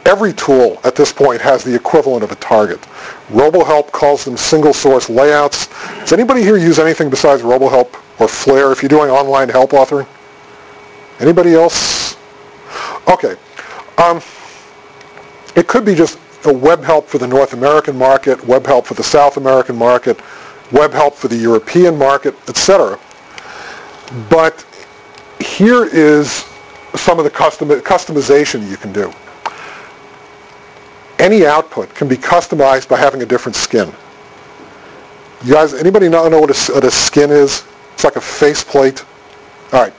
Every 0.05 0.31
tool 0.31 0.79
at 0.85 0.95
this 0.95 1.11
point 1.11 1.41
has 1.41 1.65
the 1.65 1.75
equivalent 1.75 2.23
of 2.23 2.31
a 2.31 2.35
target. 2.35 2.79
RoboHelp 3.31 3.91
calls 3.91 4.23
them 4.23 4.37
single 4.37 4.73
source 4.73 5.09
layouts. 5.09 5.67
Does 5.99 6.13
anybody 6.13 6.41
here 6.41 6.55
use 6.55 6.79
anything 6.79 7.09
besides 7.09 7.41
RoboHelp 7.41 7.93
or 8.21 8.29
Flare 8.29 8.71
if 8.71 8.81
you're 8.81 8.87
doing 8.87 9.09
online 9.09 9.49
help 9.49 9.71
authoring? 9.71 10.07
Anybody 11.19 11.53
else? 11.53 12.15
Okay. 13.09 13.35
Um, 13.97 14.21
it 15.55 15.67
could 15.67 15.85
be 15.85 15.95
just 15.95 16.19
a 16.45 16.53
web 16.53 16.83
help 16.83 17.07
for 17.07 17.17
the 17.17 17.27
North 17.27 17.53
American 17.53 17.97
market, 17.97 18.43
web 18.45 18.65
help 18.65 18.85
for 18.85 18.93
the 18.93 19.03
South 19.03 19.37
American 19.37 19.75
market, 19.75 20.19
web 20.71 20.91
help 20.91 21.15
for 21.15 21.27
the 21.27 21.35
European 21.35 21.97
market, 21.97 22.35
etc. 22.49 22.99
But 24.29 24.65
here 25.39 25.85
is 25.85 26.45
some 26.95 27.19
of 27.19 27.23
the 27.23 27.29
custom, 27.29 27.69
customization 27.69 28.67
you 28.69 28.77
can 28.77 28.91
do. 28.91 29.11
Any 31.19 31.45
output 31.45 31.93
can 31.93 32.07
be 32.07 32.17
customized 32.17 32.89
by 32.89 32.97
having 32.97 33.21
a 33.21 33.25
different 33.25 33.55
skin. 33.55 33.91
You 35.43 35.53
guys, 35.53 35.73
anybody 35.73 36.09
know 36.09 36.23
what 36.23 36.69
a, 36.69 36.73
what 36.73 36.83
a 36.83 36.91
skin 36.91 37.29
is? 37.29 37.65
It's 37.93 38.03
like 38.03 38.15
a 38.15 38.21
faceplate. 38.21 39.05
All 39.73 39.81
right. 39.81 39.93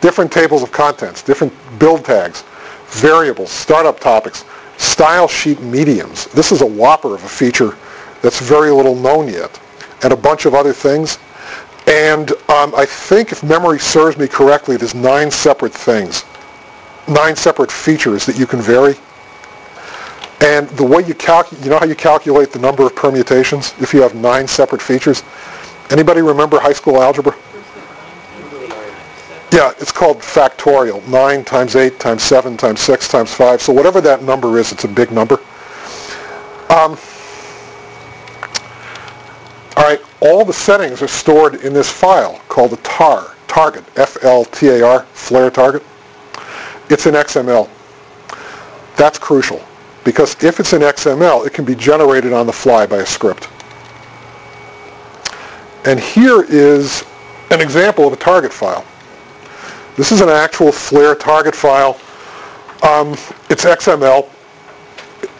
Different 0.00 0.32
tables 0.32 0.62
of 0.62 0.72
contents, 0.72 1.22
different 1.22 1.52
build 1.78 2.04
tags, 2.04 2.44
variables, 2.92 3.50
startup 3.50 3.98
topics, 4.00 4.44
style 4.76 5.28
sheet 5.28 5.60
mediums. 5.60 6.26
This 6.26 6.52
is 6.52 6.60
a 6.60 6.66
whopper 6.66 7.14
of 7.14 7.24
a 7.24 7.28
feature 7.28 7.76
that's 8.20 8.40
very 8.40 8.70
little 8.70 8.94
known 8.94 9.28
yet, 9.28 9.60
and 10.02 10.12
a 10.12 10.16
bunch 10.16 10.46
of 10.46 10.54
other 10.54 10.72
things. 10.72 11.18
And 11.86 12.30
um, 12.48 12.72
I 12.76 12.86
think, 12.86 13.32
if 13.32 13.42
memory 13.42 13.78
serves 13.78 14.16
me 14.16 14.28
correctly, 14.28 14.76
there's 14.76 14.94
nine 14.94 15.30
separate 15.30 15.74
things, 15.74 16.24
nine 17.08 17.34
separate 17.34 17.72
features 17.72 18.24
that 18.26 18.38
you 18.38 18.46
can 18.46 18.60
vary. 18.60 18.94
And 20.40 20.68
the 20.70 20.84
way 20.84 21.02
you 21.04 21.14
calculate, 21.14 21.64
you 21.64 21.70
know 21.70 21.78
how 21.78 21.86
you 21.86 21.94
calculate 21.94 22.52
the 22.52 22.58
number 22.58 22.84
of 22.84 22.94
permutations 22.96 23.74
if 23.80 23.94
you 23.94 24.02
have 24.02 24.14
nine 24.14 24.46
separate 24.48 24.82
features? 24.82 25.22
Anybody 25.90 26.20
remember 26.20 26.58
high 26.58 26.72
school 26.72 27.02
algebra? 27.02 27.34
Yeah, 29.52 29.74
it's 29.78 29.92
called 29.92 30.20
factorial. 30.20 31.06
9 31.08 31.44
times 31.44 31.76
8 31.76 32.00
times 32.00 32.22
7 32.22 32.56
times 32.56 32.80
6 32.80 33.08
times 33.08 33.34
5. 33.34 33.60
So 33.60 33.70
whatever 33.70 34.00
that 34.00 34.22
number 34.22 34.58
is, 34.58 34.72
it's 34.72 34.84
a 34.84 34.88
big 34.88 35.12
number. 35.12 35.34
Um, 36.70 36.96
all 39.76 39.84
right, 39.84 40.00
all 40.22 40.46
the 40.46 40.54
settings 40.54 41.02
are 41.02 41.08
stored 41.08 41.56
in 41.56 41.74
this 41.74 41.90
file 41.90 42.40
called 42.48 42.70
the 42.70 42.78
tar, 42.78 43.34
target, 43.46 43.84
F-L-T-A-R, 43.96 45.02
flare 45.12 45.50
target. 45.50 45.82
It's 46.88 47.04
in 47.04 47.12
XML. 47.12 47.68
That's 48.96 49.18
crucial 49.18 49.62
because 50.02 50.42
if 50.42 50.60
it's 50.60 50.72
in 50.72 50.80
XML, 50.80 51.46
it 51.46 51.52
can 51.52 51.66
be 51.66 51.74
generated 51.74 52.32
on 52.32 52.46
the 52.46 52.52
fly 52.54 52.86
by 52.86 52.98
a 52.98 53.06
script. 53.06 53.50
And 55.84 56.00
here 56.00 56.42
is 56.42 57.04
an 57.50 57.60
example 57.60 58.06
of 58.06 58.14
a 58.14 58.16
target 58.16 58.52
file. 58.52 58.86
This 59.96 60.10
is 60.10 60.20
an 60.20 60.30
actual 60.30 60.72
Flare 60.72 61.14
target 61.14 61.54
file. 61.54 61.98
Um, 62.82 63.12
it's 63.50 63.64
XML. 63.64 64.28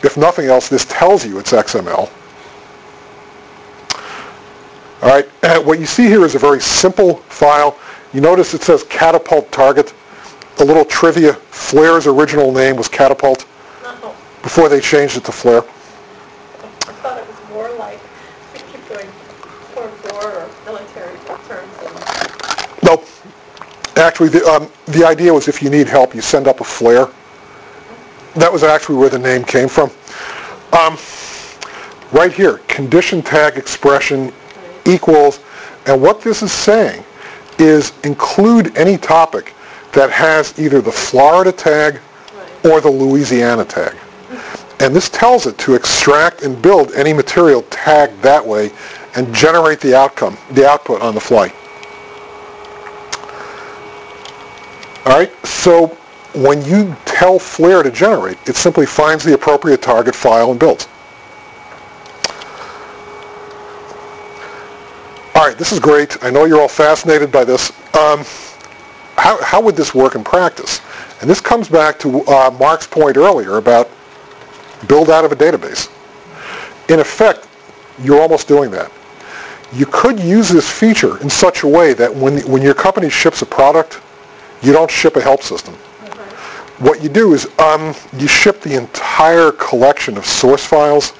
If 0.04 0.16
nothing 0.16 0.46
else, 0.46 0.68
this 0.68 0.84
tells 0.84 1.24
you 1.24 1.38
it's 1.38 1.52
XML. 1.52 2.10
All 5.02 5.08
right, 5.08 5.28
and 5.42 5.66
what 5.66 5.80
you 5.80 5.86
see 5.86 6.06
here 6.06 6.24
is 6.24 6.34
a 6.34 6.38
very 6.38 6.60
simple 6.60 7.16
file. 7.28 7.76
You 8.12 8.20
notice 8.20 8.54
it 8.54 8.62
says 8.62 8.84
Catapult 8.84 9.50
Target. 9.50 9.92
A 10.60 10.64
little 10.64 10.84
trivia, 10.84 11.32
Flare's 11.32 12.06
original 12.06 12.52
name 12.52 12.76
was 12.76 12.88
Catapult 12.88 13.46
before 14.42 14.68
they 14.68 14.80
changed 14.80 15.16
it 15.16 15.24
to 15.24 15.32
Flare. 15.32 15.62
I 15.62 15.62
thought 15.62 17.18
it 17.18 17.26
was 17.26 17.48
more 17.50 17.70
like, 17.78 17.98
we 18.52 18.60
keep 18.70 18.86
doing 18.88 19.08
four 19.72 19.88
four 19.88 20.30
or 20.30 20.50
military 20.66 21.16
terms 21.48 21.78
and 21.82 22.82
Nope. 22.84 23.06
Actually, 23.96 24.30
the, 24.30 24.44
um, 24.46 24.70
the 24.86 25.04
idea 25.04 25.32
was 25.32 25.48
if 25.48 25.62
you 25.62 25.68
need 25.68 25.86
help, 25.86 26.14
you 26.14 26.20
send 26.20 26.48
up 26.48 26.60
a 26.60 26.64
flare. 26.64 27.08
That 28.34 28.50
was 28.50 28.62
actually 28.62 28.96
where 28.96 29.10
the 29.10 29.18
name 29.18 29.44
came 29.44 29.68
from. 29.68 29.90
Um, 30.72 30.96
right 32.12 32.32
here, 32.32 32.58
condition 32.68 33.20
tag 33.20 33.58
expression 33.58 34.32
equals, 34.86 35.40
and 35.86 36.00
what 36.00 36.22
this 36.22 36.42
is 36.42 36.52
saying 36.52 37.04
is 37.58 37.92
include 38.04 38.76
any 38.76 38.96
topic 38.96 39.52
that 39.92 40.10
has 40.10 40.58
either 40.58 40.80
the 40.80 40.92
Florida 40.92 41.52
tag 41.52 42.00
or 42.64 42.80
the 42.80 42.90
Louisiana 42.90 43.64
tag. 43.64 43.94
And 44.80 44.96
this 44.96 45.10
tells 45.10 45.46
it 45.46 45.58
to 45.58 45.74
extract 45.74 46.42
and 46.42 46.60
build 46.60 46.92
any 46.92 47.12
material 47.12 47.62
tagged 47.70 48.20
that 48.22 48.44
way 48.44 48.72
and 49.14 49.32
generate 49.34 49.80
the 49.80 49.94
outcome, 49.94 50.38
the 50.52 50.66
output 50.66 51.02
on 51.02 51.14
the 51.14 51.20
fly. 51.20 51.52
All 55.04 55.18
right, 55.18 55.32
so 55.44 55.88
when 56.34 56.64
you 56.64 56.96
tell 57.04 57.38
Flare 57.38 57.82
to 57.82 57.90
generate, 57.90 58.38
it 58.48 58.54
simply 58.54 58.86
finds 58.86 59.24
the 59.24 59.34
appropriate 59.34 59.82
target 59.82 60.14
file 60.14 60.52
and 60.52 60.60
builds. 60.60 60.86
All 65.34 65.48
right, 65.48 65.58
this 65.58 65.72
is 65.72 65.80
great. 65.80 66.22
I 66.22 66.30
know 66.30 66.44
you're 66.44 66.60
all 66.60 66.68
fascinated 66.68 67.32
by 67.32 67.44
this. 67.44 67.70
Um, 67.96 68.24
how, 69.16 69.42
how 69.42 69.60
would 69.60 69.74
this 69.74 69.92
work 69.92 70.14
in 70.14 70.22
practice? 70.22 70.80
And 71.20 71.28
this 71.28 71.40
comes 71.40 71.68
back 71.68 71.98
to 72.00 72.24
uh, 72.26 72.54
Mark's 72.60 72.86
point 72.86 73.16
earlier 73.16 73.56
about 73.56 73.90
build 74.86 75.10
out 75.10 75.24
of 75.24 75.32
a 75.32 75.36
database. 75.36 75.90
In 76.90 77.00
effect, 77.00 77.48
you're 78.00 78.20
almost 78.20 78.46
doing 78.46 78.70
that. 78.70 78.92
You 79.72 79.86
could 79.86 80.20
use 80.20 80.48
this 80.48 80.70
feature 80.70 81.20
in 81.22 81.30
such 81.30 81.64
a 81.64 81.66
way 81.66 81.92
that 81.94 82.14
when, 82.14 82.40
when 82.42 82.62
your 82.62 82.74
company 82.74 83.10
ships 83.10 83.42
a 83.42 83.46
product, 83.46 84.00
you 84.62 84.72
don't 84.72 84.90
ship 84.90 85.16
a 85.16 85.20
help 85.20 85.42
system. 85.42 85.74
What 86.78 87.02
you 87.02 87.08
do 87.08 87.34
is 87.34 87.46
um, 87.58 87.94
you 88.16 88.26
ship 88.26 88.60
the 88.60 88.74
entire 88.74 89.52
collection 89.52 90.16
of 90.16 90.26
source 90.26 90.64
files, 90.64 91.12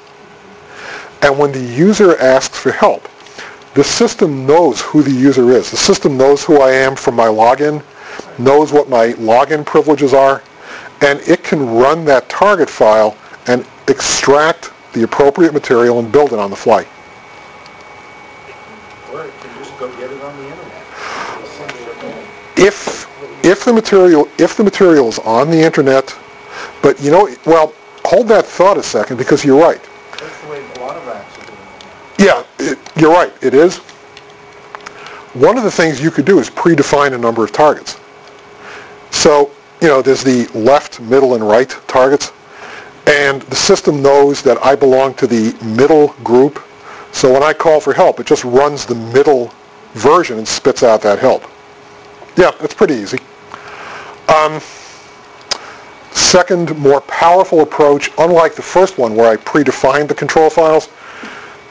and 1.22 1.38
when 1.38 1.53
the 1.53 1.61
user 1.61 2.18
asks 2.18 2.59
for 2.59 2.72
help, 2.72 3.09
the 3.74 3.84
system 3.84 4.47
knows 4.47 4.80
who 4.80 5.03
the 5.03 5.11
user 5.11 5.51
is. 5.51 5.70
The 5.70 5.76
system 5.76 6.16
knows 6.16 6.45
who 6.45 6.61
I 6.61 6.72
am 6.72 6.97
from 6.97 7.14
my 7.14 7.26
login, 7.26 7.82
knows 8.38 8.72
what 8.72 8.88
my 8.88 9.12
login 9.14 9.64
privileges 9.64 10.12
are, 10.12 10.43
and 11.01 11.20
it 11.20 11.43
can 11.43 11.64
run 11.76 12.05
that 12.07 12.28
target 12.28 12.68
file 12.68 13.16
and 13.47 13.66
extract 13.88 14.72
the 14.93 15.05
appropriate 15.05 15.55
material 15.55 15.99
and 15.99 16.12
build 16.12 16.32
it 16.32 16.38
on 16.38 16.51
the 16.51 16.57
fly. 16.57 16.86
Or 19.12 19.24
it 19.24 19.32
can 19.40 19.59
just 19.59 19.78
go 19.78 19.88
get 19.97 20.11
it 20.11 20.22
on 20.22 20.36
the 20.36 20.45
internet. 20.45 20.84
Just 21.40 21.53
send 21.57 21.70
it 21.70 21.88
a 21.88 22.03
mail. 22.03 22.24
if 22.57 23.11
if 23.45 23.64
the 23.64 23.72
material 23.72 24.28
if 24.38 24.57
the 24.57 24.64
material 24.64 25.09
is 25.09 25.18
on 25.20 25.51
the 25.51 25.61
internet, 25.61 26.16
but 26.82 27.01
you 27.01 27.11
know, 27.11 27.28
well, 27.47 27.74
hold 28.05 28.28
that 28.28 28.47
thought 28.47 28.78
a 28.78 28.82
second 28.82 29.16
because 29.16 29.45
you're 29.45 29.61
right. 29.61 29.82
That's 30.18 30.40
the 30.43 30.49
way 30.49 30.64
a 30.76 30.80
lot 30.80 30.97
of 30.97 31.03
apps 31.05 31.43
are 31.43 31.47
doing 31.47 31.59
it. 32.18 32.24
Yeah, 32.24 32.45
it, 32.59 32.78
you're 32.97 33.12
right. 33.12 33.32
It 33.43 33.55
is. 33.55 33.78
One 35.34 35.57
of 35.57 35.64
the 35.64 35.70
things 35.70 36.01
you 36.01 36.11
could 36.11 36.26
do 36.26 36.38
is 36.38 36.51
predefine 36.51 37.14
a 37.14 37.18
number 37.18 37.43
of 37.43 37.53
targets. 37.53 37.99
So, 39.11 39.51
you 39.80 39.88
know, 39.88 40.03
there's 40.03 40.22
the 40.22 40.47
left, 40.49 41.01
middle, 41.01 41.34
and 41.34 41.47
right 41.47 41.70
targets. 41.88 42.32
And 43.07 43.43
the 43.43 43.57
system 43.57 44.03
knows 44.03 44.43
that 44.43 44.62
I 44.64 44.76
belong 44.76 45.14
to 45.14 45.26
the 45.26 45.57
middle 45.64 46.09
group. 46.22 46.62
So 47.12 47.32
when 47.32 47.43
I 47.43 47.53
call 47.53 47.80
for 47.80 47.93
help, 47.93 48.20
it 48.20 48.26
just 48.26 48.45
runs 48.45 48.84
the 48.84 48.95
middle 48.95 49.53
version 49.95 50.38
and 50.38 50.47
spits 50.47 50.82
out 50.82 51.03
that 51.03 51.18
help. 51.18 51.45
Yeah, 52.36 52.53
it's 52.61 52.74
pretty 52.74 52.95
easy. 52.95 53.18
Um, 54.33 54.61
second, 56.12 56.74
more 56.78 57.03
powerful 57.03 57.61
approach, 57.61 58.11
unlike 58.16 58.55
the 58.55 58.62
first 58.62 58.97
one 58.97 59.14
where 59.14 59.30
I 59.30 59.37
predefined 59.37 60.09
the 60.09 60.14
control 60.14 60.49
files, 60.49 60.89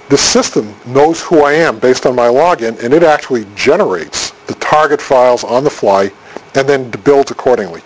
the 0.10 0.18
system 0.18 0.76
knows 0.86 1.22
who 1.22 1.42
I 1.42 1.54
am 1.54 1.80
based 1.80 2.06
on 2.06 2.16
my 2.16 2.28
login, 2.28 2.78
and 2.84 2.94
it 2.94 3.02
actually 3.02 3.48
generates 3.56 4.32
the 4.46 4.54
target 4.56 5.02
files 5.02 5.44
on 5.44 5.64
the 5.64 5.70
fly 5.70 6.12
and 6.54 6.70
then 6.70 6.92
builds 7.04 7.32
accordingly. 7.32 7.82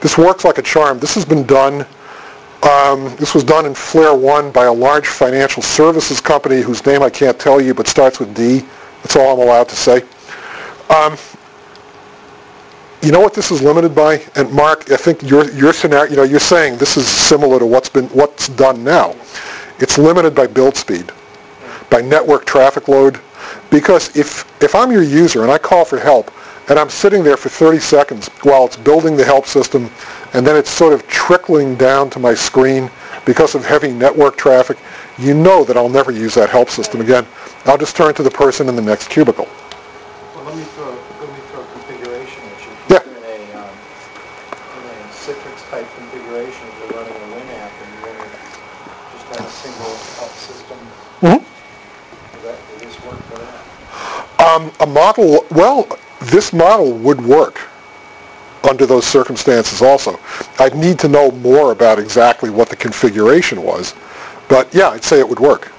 This 0.00 0.18
works 0.18 0.44
like 0.44 0.58
a 0.58 0.62
charm. 0.62 0.98
This 0.98 1.14
has 1.14 1.24
been 1.24 1.44
done, 1.44 1.86
um, 2.62 3.14
this 3.16 3.34
was 3.34 3.44
done 3.44 3.66
in 3.66 3.74
Flare 3.74 4.14
1 4.14 4.50
by 4.50 4.64
a 4.64 4.72
large 4.72 5.06
financial 5.06 5.62
services 5.62 6.20
company 6.20 6.60
whose 6.60 6.84
name 6.86 7.02
I 7.02 7.10
can't 7.10 7.38
tell 7.38 7.60
you 7.60 7.74
but 7.74 7.86
starts 7.86 8.18
with 8.18 8.34
D. 8.34 8.64
That's 9.02 9.14
all 9.14 9.34
I'm 9.34 9.46
allowed 9.46 9.68
to 9.68 9.76
say. 9.76 10.02
Um, 10.88 11.16
you 13.02 13.12
know 13.12 13.20
what 13.20 13.34
this 13.34 13.50
is 13.50 13.62
limited 13.62 13.94
by? 13.94 14.22
And 14.36 14.50
Mark, 14.52 14.90
I 14.90 14.96
think 14.96 15.22
your, 15.22 15.50
your 15.52 15.72
scenario, 15.72 16.10
you 16.10 16.16
know, 16.16 16.22
you're 16.22 16.40
saying 16.40 16.76
this 16.78 16.96
is 16.96 17.06
similar 17.06 17.58
to 17.58 17.66
what's 17.66 17.88
been, 17.88 18.06
what's 18.08 18.48
done 18.48 18.84
now. 18.84 19.14
It's 19.78 19.96
limited 19.96 20.34
by 20.34 20.46
build 20.46 20.76
speed, 20.76 21.10
by 21.88 22.02
network 22.02 22.44
traffic 22.44 22.88
load. 22.88 23.20
Because 23.70 24.14
if, 24.16 24.44
if 24.62 24.74
I'm 24.74 24.92
your 24.92 25.02
user 25.02 25.42
and 25.42 25.50
I 25.50 25.58
call 25.58 25.84
for 25.84 25.98
help 25.98 26.30
and 26.68 26.78
I'm 26.78 26.90
sitting 26.90 27.24
there 27.24 27.36
for 27.36 27.48
30 27.48 27.78
seconds 27.78 28.28
while 28.42 28.66
it's 28.66 28.76
building 28.76 29.16
the 29.16 29.24
help 29.24 29.46
system 29.46 29.90
and 30.34 30.46
then 30.46 30.56
it's 30.56 30.70
sort 30.70 30.92
of 30.92 31.06
trickling 31.08 31.76
down 31.76 32.10
to 32.10 32.18
my 32.18 32.34
screen 32.34 32.90
because 33.24 33.54
of 33.54 33.64
heavy 33.64 33.92
network 33.92 34.36
traffic, 34.36 34.76
you 35.18 35.34
know 35.34 35.64
that 35.64 35.76
I'll 35.76 35.88
never 35.88 36.10
use 36.10 36.34
that 36.34 36.50
help 36.50 36.68
system 36.70 37.00
again. 37.00 37.26
I'll 37.64 37.78
just 37.78 37.96
turn 37.96 38.14
to 38.14 38.22
the 38.22 38.30
person 38.30 38.68
in 38.68 38.76
the 38.76 38.82
next 38.82 39.08
cubicle. 39.10 39.46
Well, 40.34 40.44
let 40.44 40.56
me 40.56 40.64
throw, 40.64 40.90
let 40.90 41.28
me 41.28 41.40
throw 41.52 41.60
a 41.60 41.66
configuration 41.72 42.42
at 42.42 42.60
you. 42.64 42.72
Yeah. 42.88 42.96
If 42.96 43.06
you're 43.06 43.16
in 43.16 43.50
a, 43.54 43.60
um, 43.60 43.74
in 44.78 44.82
a 44.88 44.96
Citrix 45.12 45.70
type 45.70 45.86
configuration, 45.96 46.64
if 46.68 46.90
you're 46.90 47.00
running 47.02 47.12
a 47.12 47.34
Win 47.36 47.48
app 47.60 47.72
and 47.82 47.88
you 47.92 48.00
want 48.06 48.18
to 48.18 48.28
just 49.12 49.26
have 49.36 49.46
a 49.46 49.50
single 49.50 49.94
help 50.16 50.32
system, 50.40 50.78
Mhm. 51.20 51.40
does 51.44 52.42
that, 52.44 52.56
does 52.72 52.80
this 52.88 52.96
work 53.04 53.20
for 53.28 53.38
that? 53.38 53.60
Um, 54.40 54.72
a 54.80 54.86
model, 54.86 55.44
well, 55.50 55.86
this 56.22 56.52
model 56.52 56.92
would 56.92 57.20
work 57.20 57.60
under 58.68 58.86
those 58.86 59.06
circumstances 59.06 59.82
also. 59.82 60.18
I'd 60.58 60.74
need 60.74 60.98
to 61.00 61.08
know 61.08 61.30
more 61.30 61.72
about 61.72 61.98
exactly 61.98 62.48
what 62.48 62.70
the 62.70 62.76
configuration 62.76 63.62
was, 63.62 63.94
but 64.48 64.72
yeah, 64.74 64.88
I'd 64.88 65.04
say 65.04 65.18
it 65.18 65.28
would 65.28 65.40
work. 65.40 65.72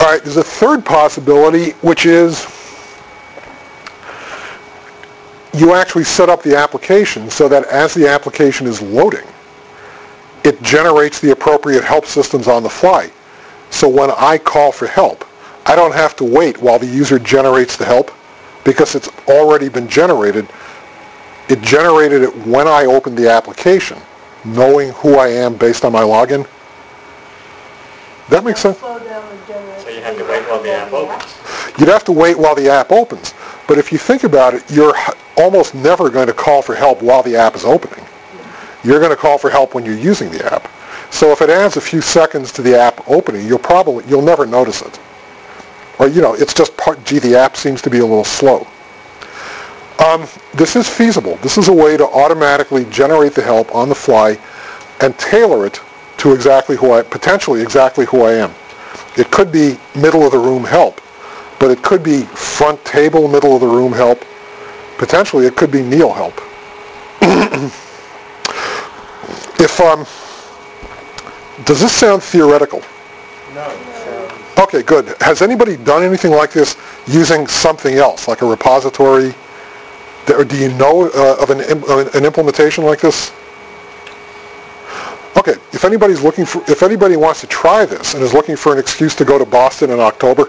All 0.00 0.06
right, 0.06 0.22
there's 0.22 0.38
a 0.38 0.44
third 0.44 0.82
possibility, 0.84 1.72
which 1.82 2.06
is 2.06 2.46
you 5.52 5.74
actually 5.74 6.04
set 6.04 6.30
up 6.30 6.42
the 6.42 6.56
application 6.56 7.28
so 7.28 7.48
that 7.48 7.64
as 7.66 7.92
the 7.92 8.08
application 8.08 8.66
is 8.66 8.80
loading, 8.80 9.26
it 10.44 10.62
generates 10.62 11.20
the 11.20 11.32
appropriate 11.32 11.84
help 11.84 12.06
systems 12.06 12.48
on 12.48 12.62
the 12.62 12.70
fly. 12.70 13.10
So 13.68 13.88
when 13.88 14.10
I 14.10 14.38
call 14.38 14.72
for 14.72 14.86
help, 14.86 15.26
I 15.70 15.76
don't 15.76 15.94
have 15.94 16.16
to 16.16 16.24
wait 16.24 16.60
while 16.60 16.80
the 16.80 16.86
user 16.86 17.16
generates 17.20 17.76
the 17.76 17.84
help 17.84 18.10
because 18.64 18.96
it's 18.96 19.08
already 19.28 19.68
been 19.68 19.86
generated. 19.86 20.48
It 21.48 21.62
generated 21.62 22.22
it 22.22 22.36
when 22.44 22.66
I 22.66 22.86
opened 22.86 23.16
the 23.16 23.30
application, 23.30 23.96
knowing 24.44 24.90
who 24.94 25.14
I 25.14 25.28
am 25.28 25.54
based 25.54 25.84
on 25.84 25.92
my 25.92 26.02
login. 26.02 26.44
That 28.30 28.42
makes 28.42 28.58
sense? 28.58 28.78
Slow 28.78 28.98
down 28.98 29.24
and 29.30 29.46
generate. 29.46 29.80
So 29.82 29.90
you 29.90 30.02
have 30.02 30.16
to 30.18 30.24
wait 30.24 30.42
while 30.48 30.60
the 30.60 30.72
app 30.72 30.92
opens. 30.92 31.78
You'd 31.78 31.88
have 31.88 32.04
to 32.06 32.12
wait 32.12 32.36
while 32.36 32.56
the 32.56 32.68
app 32.68 32.90
opens. 32.90 33.32
But 33.68 33.78
if 33.78 33.92
you 33.92 33.98
think 33.98 34.24
about 34.24 34.54
it, 34.54 34.68
you're 34.72 34.96
almost 35.36 35.76
never 35.76 36.10
going 36.10 36.26
to 36.26 36.32
call 36.32 36.62
for 36.62 36.74
help 36.74 37.00
while 37.00 37.22
the 37.22 37.36
app 37.36 37.54
is 37.54 37.64
opening. 37.64 38.04
You're 38.82 38.98
going 38.98 39.12
to 39.12 39.16
call 39.16 39.38
for 39.38 39.50
help 39.50 39.76
when 39.76 39.84
you're 39.84 39.94
using 39.94 40.32
the 40.32 40.52
app. 40.52 40.68
So 41.12 41.30
if 41.30 41.40
it 41.42 41.48
adds 41.48 41.76
a 41.76 41.80
few 41.80 42.00
seconds 42.00 42.50
to 42.54 42.62
the 42.62 42.76
app 42.76 43.08
opening, 43.08 43.46
you'll 43.46 43.60
probably, 43.60 44.04
you'll 44.06 44.20
never 44.20 44.46
notice 44.46 44.82
it. 44.82 44.98
Or, 46.00 46.08
you 46.08 46.22
know, 46.22 46.32
it's 46.34 46.54
just 46.54 46.74
part, 46.78 47.04
gee, 47.04 47.18
the 47.18 47.36
app 47.36 47.56
seems 47.56 47.82
to 47.82 47.90
be 47.90 47.98
a 47.98 48.06
little 48.06 48.24
slow. 48.24 48.66
Um, 50.04 50.26
this 50.54 50.74
is 50.74 50.88
feasible. 50.88 51.36
This 51.42 51.58
is 51.58 51.68
a 51.68 51.72
way 51.72 51.98
to 51.98 52.08
automatically 52.08 52.86
generate 52.86 53.34
the 53.34 53.42
help 53.42 53.74
on 53.74 53.90
the 53.90 53.94
fly 53.94 54.38
and 55.02 55.16
tailor 55.18 55.66
it 55.66 55.78
to 56.16 56.32
exactly 56.32 56.74
who 56.74 56.92
I, 56.92 57.02
potentially 57.02 57.60
exactly 57.60 58.06
who 58.06 58.22
I 58.22 58.32
am. 58.32 58.54
It 59.18 59.30
could 59.30 59.52
be 59.52 59.78
middle 59.94 60.24
of 60.24 60.32
the 60.32 60.38
room 60.38 60.64
help, 60.64 61.02
but 61.58 61.70
it 61.70 61.82
could 61.82 62.02
be 62.02 62.22
front 62.22 62.82
table, 62.86 63.28
middle 63.28 63.54
of 63.54 63.60
the 63.60 63.66
room 63.66 63.92
help. 63.92 64.24
Potentially, 64.96 65.46
it 65.46 65.54
could 65.54 65.70
be 65.70 65.82
Neil 65.82 66.12
help. 66.12 66.34
if 69.60 69.80
um, 69.80 70.06
does 71.66 71.80
this 71.80 71.92
sound 71.92 72.22
theoretical? 72.22 72.82
No, 73.54 73.68
Okay, 74.70 74.84
good. 74.84 75.16
Has 75.20 75.42
anybody 75.42 75.76
done 75.76 76.04
anything 76.04 76.30
like 76.30 76.52
this 76.52 76.76
using 77.08 77.48
something 77.48 77.96
else, 77.96 78.28
like 78.28 78.40
a 78.42 78.46
repository? 78.46 79.34
Or 80.32 80.44
do 80.44 80.56
you 80.56 80.72
know 80.74 81.10
uh, 81.12 81.42
of 81.42 81.50
an, 81.50 81.60
uh, 81.88 82.08
an 82.14 82.24
implementation 82.24 82.84
like 82.84 83.00
this? 83.00 83.32
Okay, 85.36 85.54
if 85.72 85.84
anybody's 85.84 86.22
looking 86.22 86.44
for, 86.46 86.62
if 86.70 86.84
anybody 86.84 87.16
wants 87.16 87.40
to 87.40 87.48
try 87.48 87.84
this 87.84 88.14
and 88.14 88.22
is 88.22 88.32
looking 88.32 88.54
for 88.54 88.72
an 88.72 88.78
excuse 88.78 89.12
to 89.16 89.24
go 89.24 89.40
to 89.40 89.44
Boston 89.44 89.90
in 89.90 89.98
October, 89.98 90.42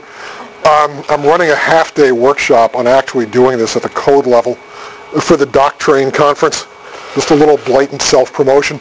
um, 0.70 1.04
I'm 1.10 1.24
running 1.24 1.50
a 1.50 1.56
half-day 1.56 2.12
workshop 2.12 2.76
on 2.76 2.86
actually 2.86 3.26
doing 3.26 3.58
this 3.58 3.76
at 3.76 3.82
the 3.82 3.90
code 3.90 4.28
level 4.28 4.54
for 4.54 5.36
the 5.36 5.46
DocTrain 5.46 6.14
conference. 6.14 6.68
Just 7.16 7.32
a 7.32 7.36
little 7.36 7.58
blatant 7.58 8.04
self-promotion. 8.04 8.80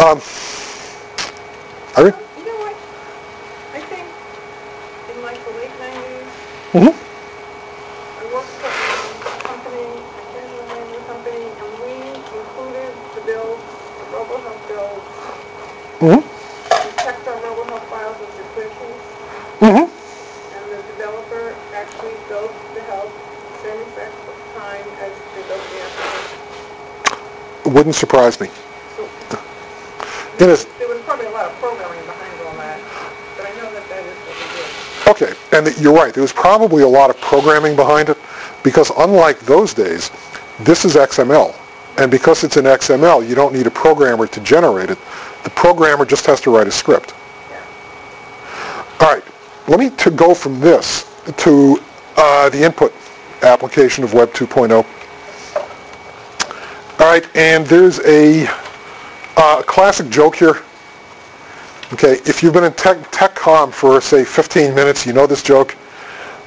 Um, 0.00 0.20
Irene? 1.96 2.14
You 2.36 2.44
know 2.44 2.56
what? 2.58 2.76
I 3.72 3.80
think 3.80 4.06
in 5.14 5.22
like 5.22 5.42
the 5.44 5.50
late 5.52 5.70
nineties, 5.80 6.26
Mm-hmm. 6.76 6.92
I 6.92 8.24
worked 8.36 8.52
for 8.60 8.68
a 8.68 8.76
company, 9.48 9.96
I 9.96 10.20
can't 10.28 10.44
remember 10.44 10.68
the 10.68 10.76
name 10.76 10.92
of 10.92 11.00
the 11.00 11.08
company, 11.08 11.48
and 11.56 11.72
we 11.80 11.96
included 12.36 12.92
the 13.16 13.22
bills, 13.24 13.64
the 13.96 14.04
RoboHelp 14.12 14.60
bills. 14.68 15.00
Mm-hmm. 16.04 16.20
We 16.20 16.90
checked 17.00 17.24
our 17.32 17.40
RoboHelp 17.40 17.80
files 17.88 18.20
with 18.20 18.36
the 18.36 18.44
clinicians, 18.52 19.00
Mm-hmm. 19.64 19.88
and 19.88 20.64
the 20.68 20.84
developer 20.92 21.56
actually 21.72 22.12
built 22.28 22.52
the 22.76 22.84
help, 22.92 23.08
same 23.64 23.80
exact 23.88 24.12
time 24.52 24.84
as 25.00 25.16
they 25.32 25.40
built 25.48 25.64
the 25.72 25.80
application. 25.80 26.36
Wouldn't 27.72 27.96
surprise 27.96 28.38
me. 28.38 28.52
So 28.92 29.08
there 30.36 30.48
was 30.92 31.00
probably 31.08 31.24
a 31.24 31.30
lot 31.32 31.46
of 31.48 31.56
programming 31.56 32.04
behind 32.04 32.36
all 32.44 32.52
that, 32.60 32.84
but 33.40 33.48
I 33.48 33.56
know 33.56 33.72
that 33.72 33.88
that 33.88 34.04
is 34.04 34.16
what 34.28 34.36
we 34.36 34.48
did. 34.60 34.86
Okay, 35.06 35.32
and 35.52 35.76
you're 35.78 35.94
right, 35.94 36.12
there 36.12 36.22
was 36.22 36.32
probably 36.32 36.82
a 36.82 36.88
lot 36.88 37.10
of 37.10 37.20
programming 37.20 37.76
behind 37.76 38.08
it, 38.08 38.18
because 38.62 38.90
unlike 38.98 39.38
those 39.40 39.72
days, 39.74 40.10
this 40.60 40.84
is 40.84 40.94
XML. 40.96 41.54
And 41.98 42.10
because 42.10 42.44
it's 42.44 42.56
an 42.56 42.66
XML, 42.66 43.26
you 43.26 43.34
don't 43.34 43.54
need 43.54 43.66
a 43.66 43.70
programmer 43.70 44.26
to 44.26 44.40
generate 44.40 44.90
it. 44.90 44.98
The 45.44 45.50
programmer 45.50 46.04
just 46.04 46.26
has 46.26 46.40
to 46.42 46.50
write 46.54 46.66
a 46.66 46.70
script. 46.70 47.14
All 49.00 49.12
right, 49.12 49.24
let 49.68 49.78
me 49.78 49.90
to 49.90 50.10
go 50.10 50.34
from 50.34 50.60
this 50.60 51.10
to 51.38 51.80
uh, 52.16 52.48
the 52.50 52.62
input 52.62 52.92
application 53.42 54.04
of 54.04 54.14
Web 54.14 54.32
2.0. 54.32 54.84
All 56.98 57.06
right, 57.06 57.28
and 57.36 57.66
there's 57.66 58.00
a 58.00 58.46
uh, 59.36 59.62
classic 59.62 60.08
joke 60.08 60.36
here. 60.36 60.62
Okay, 61.92 62.14
if 62.26 62.42
you've 62.42 62.52
been 62.52 62.64
in 62.64 62.72
tech, 62.72 62.98
tech 63.12 63.36
TechCom 63.36 63.72
for, 63.72 64.00
say, 64.00 64.24
15 64.24 64.74
minutes, 64.74 65.06
you 65.06 65.12
know 65.12 65.24
this 65.24 65.40
joke. 65.40 65.76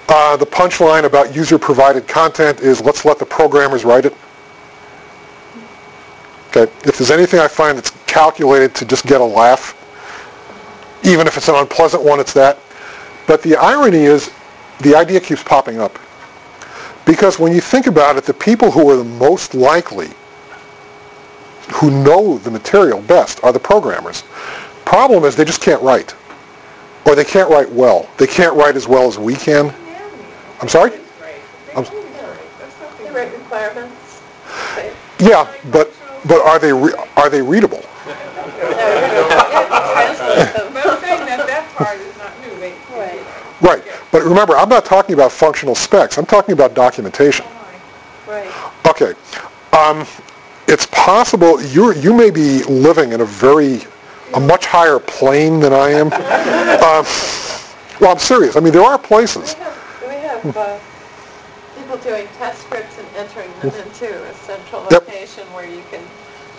Uh, 0.09 0.35
the 0.35 0.45
punchline 0.45 1.05
about 1.05 1.33
user-provided 1.33 2.07
content 2.09 2.59
is, 2.59 2.81
let's 2.81 3.05
let 3.05 3.19
the 3.19 3.25
programmers 3.25 3.85
write 3.85 4.05
it. 4.05 4.13
Okay, 6.49 6.63
if 6.83 6.97
there's 6.97 7.11
anything 7.11 7.39
I 7.39 7.47
find 7.47 7.77
that's 7.77 7.91
calculated 8.05 8.75
to 8.75 8.85
just 8.85 9.05
get 9.05 9.21
a 9.21 9.23
laugh, 9.23 9.75
even 11.05 11.25
if 11.25 11.37
it's 11.37 11.47
an 11.47 11.55
unpleasant 11.55 12.03
one, 12.03 12.19
it's 12.19 12.33
that. 12.33 12.59
But 13.25 13.41
the 13.41 13.55
irony 13.55 13.99
is, 13.99 14.31
the 14.81 14.93
idea 14.93 15.21
keeps 15.21 15.43
popping 15.43 15.79
up. 15.79 15.97
Because 17.05 17.39
when 17.39 17.53
you 17.53 17.61
think 17.61 17.87
about 17.87 18.17
it, 18.17 18.25
the 18.25 18.33
people 18.33 18.71
who 18.71 18.89
are 18.89 18.97
the 18.97 19.03
most 19.05 19.53
likely, 19.53 20.09
who 21.75 22.03
know 22.03 22.39
the 22.39 22.51
material 22.51 23.01
best, 23.01 23.41
are 23.43 23.53
the 23.53 23.59
programmers. 23.59 24.23
Problem 24.89 25.23
is, 25.23 25.35
they 25.35 25.45
just 25.45 25.61
can't 25.61 25.83
write. 25.83 26.15
Or 27.05 27.13
they 27.13 27.23
can't 27.23 27.47
write 27.47 27.69
well. 27.71 28.09
They 28.17 28.25
can't 28.25 28.55
write 28.55 28.75
as 28.75 28.87
well 28.87 29.07
as 29.07 29.19
we 29.19 29.35
can. 29.35 29.71
I'm 30.63 30.67
sorry? 30.67 30.93
I'm- 31.75 31.85
Yeah, 35.19 35.47
but, 35.71 35.93
but 36.27 36.41
are 36.41 36.57
they, 36.57 36.73
re- 36.73 36.95
are 37.17 37.29
they 37.29 37.43
readable? 37.43 37.83
Right. 43.61 43.83
But 44.11 44.23
remember, 44.23 44.57
I'm 44.57 44.69
not 44.69 44.85
talking 44.85 45.13
about 45.13 45.31
functional 45.31 45.75
specs. 45.75 46.17
I'm 46.17 46.25
talking 46.25 46.53
about 46.53 46.73
documentation. 46.73 47.45
Okay. 48.87 49.13
Um, 49.71 50.07
it's 50.67 50.87
possible 50.87 51.61
you 51.61 51.93
you 51.93 52.11
may 52.15 52.31
be 52.31 52.63
living 52.63 53.11
in 53.11 53.21
a 53.21 53.25
very 53.25 53.81
a 54.33 54.39
much 54.39 54.65
higher 54.65 54.99
plane 54.99 55.59
than 55.59 55.73
I 55.73 55.89
am. 55.89 56.07
um, 56.83 57.05
well, 57.99 58.11
I'm 58.11 58.19
serious. 58.19 58.55
I 58.55 58.59
mean, 58.59 58.73
there 58.73 58.83
are 58.83 58.97
places. 58.97 59.55
We 59.55 59.63
have, 59.63 60.03
we 60.07 60.15
have 60.15 60.57
uh, 60.57 60.79
people 61.77 61.97
doing 61.97 62.27
test 62.37 62.61
scripts 62.63 62.97
and 62.97 63.07
entering 63.17 63.51
them 63.61 63.73
into 63.85 64.07
a 64.23 64.33
central 64.35 64.85
Yep. 64.91 65.07
location 65.07 65.43
where 65.53 65.65
you 65.67 65.83
can 65.91 66.01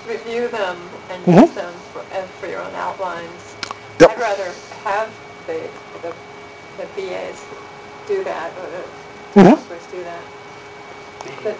review 0.08 0.48
them 0.48 0.76
and 1.10 1.24
Mhm. 1.26 1.42
use 1.46 1.54
them 1.54 1.72
for, 1.92 2.02
and 2.12 2.28
for 2.40 2.46
your 2.46 2.60
own 2.60 2.74
outlines. 2.74 3.54
Yep. 4.00 4.10
I'd 4.10 4.18
rather 4.20 4.52
have 4.84 5.08
the, 5.46 5.68
the, 6.02 6.12
the 6.78 6.86
BAs 6.96 7.40
do 8.08 8.24
that, 8.24 8.50
or 8.58 8.66
the 8.70 9.40
Mhm. 9.40 9.50
developers 9.54 9.86
do 9.92 10.02
that. 10.04 10.22
But 11.44 11.56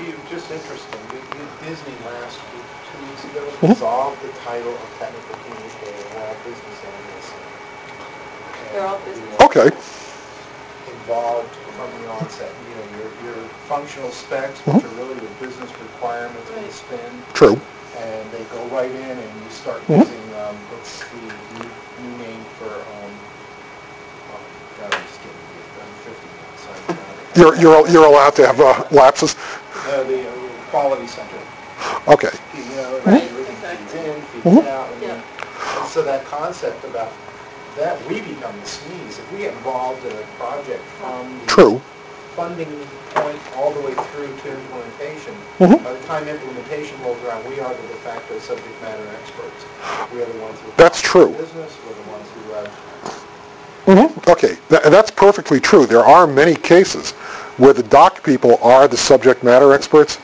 you, 0.00 0.12
just 0.28 0.50
interesting, 0.50 1.00
you- 1.12 1.38
you- 1.40 1.48
Disney 1.68 1.94
last 2.04 2.38
week, 3.44 3.60
two 3.60 3.60
weeks 3.60 3.60
ago, 3.60 3.66
Mhm. 3.66 3.74
dissolved 3.74 4.22
the 4.22 4.32
title 4.40 4.74
of 4.74 4.98
technical 4.98 5.34
communicator, 5.44 6.02
we're 6.14 6.20
all 6.24 6.34
business 6.44 6.82
analysts. 6.84 7.32
They're 8.72 8.86
all 8.86 8.98
business 8.98 9.40
Okay. 9.40 9.70
Involved 10.86 11.54
from 11.76 11.90
the 12.00 12.08
onset, 12.10 12.54
you 12.68 12.74
know, 12.76 12.84
your, 12.96 13.10
your 13.22 13.48
functional 13.66 14.10
specs, 14.10 14.64
which 14.66 14.76
Mhm. 14.76 14.84
are 14.84 15.04
really 15.04 15.18
the 15.18 15.34
business 15.44 15.70
requirements 15.80 16.48
of 16.50 16.64
the 16.64 16.70
spin, 16.72 17.24
True. 17.34 17.60
and 17.96 18.30
they 18.30 18.44
go 18.44 18.64
right 18.66 18.90
in 18.90 19.18
and 19.18 19.42
you 19.42 19.50
start 19.50 19.86
Mhm. 19.88 19.98
using, 20.00 20.34
um, 20.34 20.56
what's 20.70 21.00
the 21.10 21.16
new, 21.50 21.70
new 21.98 22.16
name 22.16 22.44
for, 22.58 22.86
um, 22.86 23.18
oh, 24.30 24.40
God, 24.78 24.92
I'm 24.94 25.02
just 25.06 25.20
kidding, 25.20 25.36
I'm 25.82 25.92
fifty 26.04 26.28
now, 26.28 26.46
so 26.56 26.70
I 26.70 26.74
don't 26.86 26.96
know. 26.96 27.02
You're 27.36 27.56
you're 27.56 27.88
you're 27.88 28.04
allowed 28.06 28.34
to 28.36 28.46
have 28.46 28.60
uh, 28.60 28.84
lapses. 28.90 29.36
No, 29.88 30.04
the 30.04 30.30
uh, 30.30 30.34
quality 30.70 31.06
center. 31.06 31.35
Okay. 32.08 32.30
You 32.54 32.76
know, 32.76 33.00
Right, 33.04 33.22
everything 33.22 33.56
feeds 33.56 33.94
exactly. 33.94 34.10
in, 34.10 34.22
feeds 34.22 34.46
Mhm. 34.46 34.64
Yeah. 35.02 35.20
so 35.88 36.02
that 36.02 36.24
concept 36.24 36.84
about 36.84 37.12
that, 37.76 37.96
we 38.08 38.20
become 38.20 38.54
the 38.60 38.66
SMEs. 38.66 39.18
If 39.18 39.32
we 39.32 39.38
get 39.38 39.52
involved 39.52 40.04
in 40.04 40.12
a 40.12 40.24
project 40.38 40.82
from 41.00 41.38
the 41.40 41.46
True. 41.46 41.80
funding 42.34 42.72
point 43.14 43.38
all 43.56 43.70
the 43.72 43.80
way 43.80 43.94
through 44.12 44.28
to 44.42 44.48
implementation, 44.50 45.34
Mhm. 45.60 45.82
by 45.84 45.92
the 45.92 46.06
time 46.06 46.28
implementation 46.28 46.96
rolls 47.04 47.18
around, 47.26 47.44
we 47.48 47.60
are 47.60 47.68
the 47.68 47.86
de 47.88 47.98
facto 48.04 48.38
subject 48.38 48.76
matter 48.82 49.06
experts. 49.20 49.64
We 50.12 50.22
are 50.22 50.26
the 50.26 50.38
ones 50.44 50.58
who. 50.60 50.72
That's 50.76 51.00
true. 51.00 51.28
Business, 51.38 51.72
we're 51.86 51.94
the 52.02 52.08
ones 52.10 52.28
who, 52.34 52.54
uh, 52.54 52.68
hmm 53.86 54.30
Okay. 54.30 54.56
Th- 54.68 54.82
that's 54.84 55.10
perfectly 55.10 55.60
true. 55.60 55.86
There 55.86 56.04
are 56.04 56.26
many 56.26 56.54
cases 56.56 57.12
where 57.58 57.72
the 57.72 57.82
doc 57.84 58.22
people 58.22 58.58
are 58.62 58.88
the 58.88 58.96
subject 58.96 59.42
matter 59.44 59.72
experts. 59.72 60.18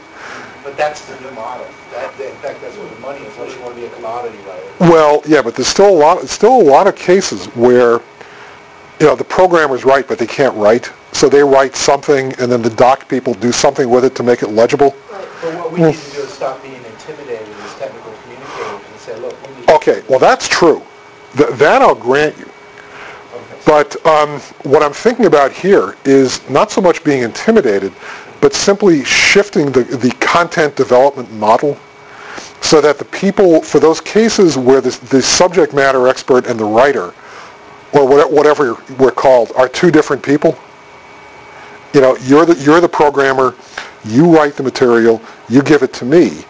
But 0.72 0.78
that's 0.78 1.04
the 1.04 1.20
new 1.20 1.30
model. 1.32 1.66
That, 1.90 2.18
in 2.18 2.34
fact, 2.36 2.62
that's 2.62 2.74
where 2.78 2.88
the 2.88 3.00
money 3.00 3.20
is, 3.20 3.36
unless 3.36 3.54
you 3.54 3.60
want 3.60 3.74
to 3.74 3.80
be 3.82 3.86
a 3.86 3.90
commodity 3.90 4.38
writer. 4.38 4.62
Well, 4.80 5.22
yeah, 5.26 5.42
but 5.42 5.54
there's 5.54 5.68
still 5.68 5.90
a 5.90 5.98
lot, 5.98 6.26
still 6.28 6.62
a 6.62 6.64
lot 6.64 6.86
of 6.86 6.96
cases 6.96 7.44
where, 7.48 8.00
you 8.98 9.06
know, 9.06 9.14
the 9.14 9.24
programmer's 9.24 9.84
write, 9.84 10.08
but 10.08 10.18
they 10.18 10.26
can't 10.26 10.56
write. 10.56 10.90
So 11.12 11.28
they 11.28 11.42
write 11.42 11.76
something, 11.76 12.32
and 12.40 12.50
then 12.50 12.62
the 12.62 12.70
doc 12.70 13.06
people 13.06 13.34
do 13.34 13.52
something 13.52 13.90
with 13.90 14.06
it 14.06 14.14
to 14.14 14.22
make 14.22 14.42
it 14.42 14.48
legible. 14.48 14.96
But 15.10 15.54
what 15.56 15.72
we 15.72 15.80
need 15.82 15.94
to 15.94 16.10
do 16.12 16.20
is 16.22 16.30
stop 16.30 16.62
being 16.62 16.82
intimidated 16.82 17.46
as 17.48 17.74
technical 17.74 18.12
communicators 18.22 18.90
and 18.90 18.98
say, 18.98 19.18
look, 19.20 19.36
we 19.46 19.60
need. 19.60 19.70
Okay, 19.70 20.02
well, 20.08 20.18
that's 20.18 20.48
true. 20.48 20.82
Th- 21.36 21.50
that 21.50 21.82
I'll 21.82 21.94
grant 21.94 22.38
you. 22.38 22.46
Okay. 23.34 23.58
But 23.66 24.06
um, 24.06 24.40
what 24.62 24.82
I'm 24.82 24.94
thinking 24.94 25.26
about 25.26 25.52
here 25.52 25.96
is 26.06 26.48
not 26.48 26.70
so 26.70 26.80
much 26.80 27.04
being 27.04 27.22
intimidated, 27.24 27.92
but 28.42 28.52
simply 28.52 29.04
shifting 29.04 29.72
the, 29.72 29.84
the 29.84 30.10
content 30.20 30.76
development 30.76 31.32
model 31.32 31.78
so 32.60 32.80
that 32.80 32.98
the 32.98 33.04
people, 33.06 33.62
for 33.62 33.78
those 33.78 34.00
cases 34.00 34.58
where 34.58 34.80
the, 34.80 34.90
the 35.10 35.22
subject 35.22 35.72
matter 35.72 36.08
expert 36.08 36.46
and 36.46 36.60
the 36.60 36.64
writer, 36.64 37.14
or 37.92 38.06
what- 38.06 38.30
whatever 38.30 38.76
we're 38.98 39.12
called, 39.12 39.52
are 39.56 39.68
two 39.68 39.90
different 39.90 40.22
people, 40.22 40.58
you 41.94 42.00
know, 42.00 42.16
you're 42.22 42.44
the, 42.44 42.54
you're 42.56 42.80
the 42.80 42.88
programmer, 42.88 43.54
you 44.04 44.34
write 44.34 44.56
the 44.56 44.62
material, 44.62 45.22
you 45.48 45.62
give 45.62 45.82
it 45.82 45.92
to 45.94 46.04
me, 46.04 46.44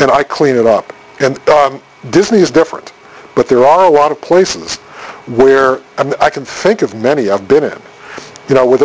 and 0.00 0.10
I 0.10 0.24
clean 0.24 0.56
it 0.56 0.66
up. 0.66 0.92
And 1.20 1.38
um, 1.48 1.80
Disney 2.10 2.38
is 2.38 2.50
different, 2.50 2.92
but 3.36 3.48
there 3.48 3.64
are 3.64 3.86
a 3.86 3.90
lot 3.90 4.10
of 4.10 4.20
places 4.20 4.76
where 5.26 5.80
I, 5.96 6.02
mean, 6.04 6.14
I 6.20 6.28
can 6.28 6.44
think 6.44 6.82
of 6.82 6.94
many 6.94 7.30
I've 7.30 7.46
been 7.46 7.64
in 7.64 7.78
you 8.48 8.54
know, 8.54 8.66
where 8.66 8.78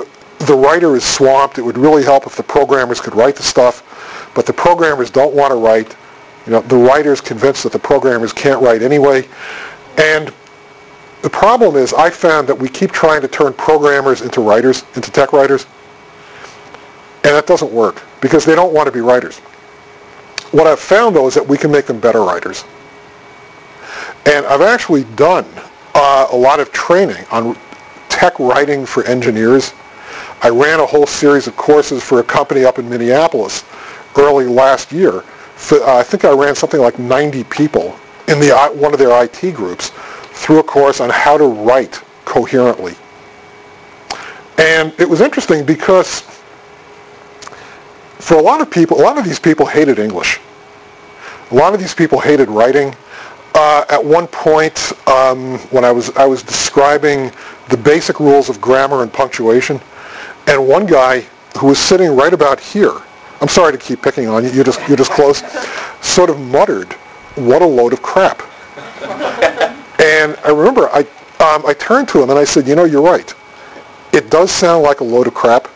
the, 0.45 0.55
writer 0.55 0.95
is 0.95 1.03
swamped. 1.03 1.57
It 1.57 1.61
would 1.61 1.77
really 1.77 2.03
help 2.03 2.25
if 2.27 2.35
the 2.35 2.43
programmers 2.43 3.01
could 3.01 3.15
write 3.15 3.35
the 3.35 3.43
stuff, 3.43 4.31
but 4.35 4.45
the 4.45 4.53
programmers 4.53 5.09
don't 5.09 5.33
want 5.33 5.51
to 5.51 5.55
write. 5.55 5.95
You 6.45 6.53
know, 6.53 6.61
the 6.61 6.77
writer's 6.77 7.21
convinced 7.21 7.63
that 7.63 7.71
the 7.71 7.79
programmers 7.79 8.33
can't 8.33 8.61
write 8.61 8.81
anyway. 8.81 9.27
And 9.97 10.33
the 11.21 11.29
problem 11.29 11.75
is 11.75 11.93
I 11.93 12.09
found 12.09 12.47
that 12.47 12.57
we 12.57 12.67
keep 12.67 12.91
trying 12.91 13.21
to 13.21 13.27
turn 13.27 13.53
programmers 13.53 14.21
into 14.21 14.41
writers, 14.41 14.83
into 14.95 15.11
tech 15.11 15.33
writers, 15.33 15.67
and 17.23 17.35
that 17.35 17.45
doesn't 17.45 17.71
work 17.71 18.01
because 18.21 18.45
they 18.45 18.55
don't 18.55 18.73
want 18.73 18.87
to 18.87 18.91
be 18.91 19.01
writers. 19.01 19.37
What 20.51 20.67
I've 20.67 20.79
found, 20.79 21.15
though, 21.15 21.27
is 21.27 21.35
that 21.35 21.47
we 21.47 21.57
can 21.57 21.71
make 21.71 21.85
them 21.85 21.99
better 21.99 22.23
writers. 22.23 22.65
And 24.25 24.45
I've 24.45 24.61
actually 24.61 25.03
done 25.15 25.45
uh, 25.93 26.27
a 26.31 26.35
lot 26.35 26.59
of 26.59 26.71
training 26.71 27.25
on 27.31 27.55
tech 28.09 28.37
writing 28.39 28.85
for 28.85 29.03
engineers. 29.05 29.73
I 30.43 30.49
ran 30.49 30.79
a 30.79 30.85
whole 30.85 31.05
series 31.05 31.47
of 31.47 31.55
courses 31.55 32.03
for 32.03 32.19
a 32.19 32.23
company 32.23 32.65
up 32.65 32.79
in 32.79 32.89
Minneapolis 32.89 33.63
early 34.17 34.45
last 34.45 34.91
year. 34.91 35.23
Uh, 35.71 35.97
I 35.97 36.03
think 36.03 36.25
I 36.25 36.31
ran 36.31 36.55
something 36.55 36.81
like 36.81 36.97
90 36.97 37.43
people 37.45 37.95
in 38.27 38.39
the, 38.39 38.51
one 38.73 38.93
of 38.93 38.99
their 38.99 39.23
IT 39.23 39.53
groups 39.53 39.91
through 40.33 40.59
a 40.59 40.63
course 40.63 40.99
on 40.99 41.11
how 41.11 41.37
to 41.37 41.45
write 41.45 42.01
coherently. 42.25 42.95
And 44.57 44.93
it 44.99 45.07
was 45.07 45.21
interesting 45.21 45.63
because 45.65 46.21
for 48.19 48.35
a 48.35 48.41
lot 48.41 48.61
of 48.61 48.71
people, 48.71 48.99
a 48.99 49.03
lot 49.03 49.17
of 49.17 49.25
these 49.25 49.39
people 49.39 49.65
hated 49.65 49.99
English. 49.99 50.39
A 51.51 51.55
lot 51.55 51.73
of 51.73 51.79
these 51.79 51.93
people 51.93 52.19
hated 52.19 52.49
writing. 52.49 52.95
Uh, 53.53 53.83
at 53.89 54.03
one 54.03 54.27
point, 54.27 54.93
um, 55.07 55.57
when 55.69 55.83
I 55.83 55.91
was 55.91 56.09
I 56.15 56.25
was 56.25 56.41
describing 56.41 57.31
the 57.69 57.77
basic 57.77 58.19
rules 58.19 58.49
of 58.49 58.61
grammar 58.61 59.03
and 59.03 59.11
punctuation, 59.11 59.81
and 60.47 60.67
one 60.67 60.85
guy 60.85 61.25
who 61.57 61.67
was 61.67 61.79
sitting 61.79 62.15
right 62.15 62.33
about 62.33 62.59
here, 62.59 62.93
I'm 63.41 63.47
sorry 63.47 63.71
to 63.71 63.77
keep 63.77 64.01
picking 64.01 64.27
on 64.27 64.43
you, 64.43 64.51
you're 64.51 64.63
just 64.63 64.79
you're 64.87 64.97
just 64.97 65.11
close, 65.11 65.43
sort 66.01 66.29
of 66.29 66.39
muttered, 66.39 66.93
"What 67.35 67.61
a 67.61 67.65
load 67.65 67.93
of 67.93 68.01
crap." 68.01 68.41
and 69.99 70.37
I 70.43 70.49
remember 70.49 70.89
I 70.89 71.01
um, 71.39 71.65
I 71.65 71.73
turned 71.77 72.07
to 72.09 72.21
him 72.21 72.29
and 72.29 72.37
I 72.37 72.43
said, 72.43 72.67
"You 72.67 72.75
know, 72.75 72.85
you're 72.85 73.01
right. 73.01 73.33
It 74.13 74.29
does 74.29 74.51
sound 74.51 74.83
like 74.83 74.99
a 74.99 75.03
load 75.03 75.27
of 75.27 75.33
crap." 75.33 75.67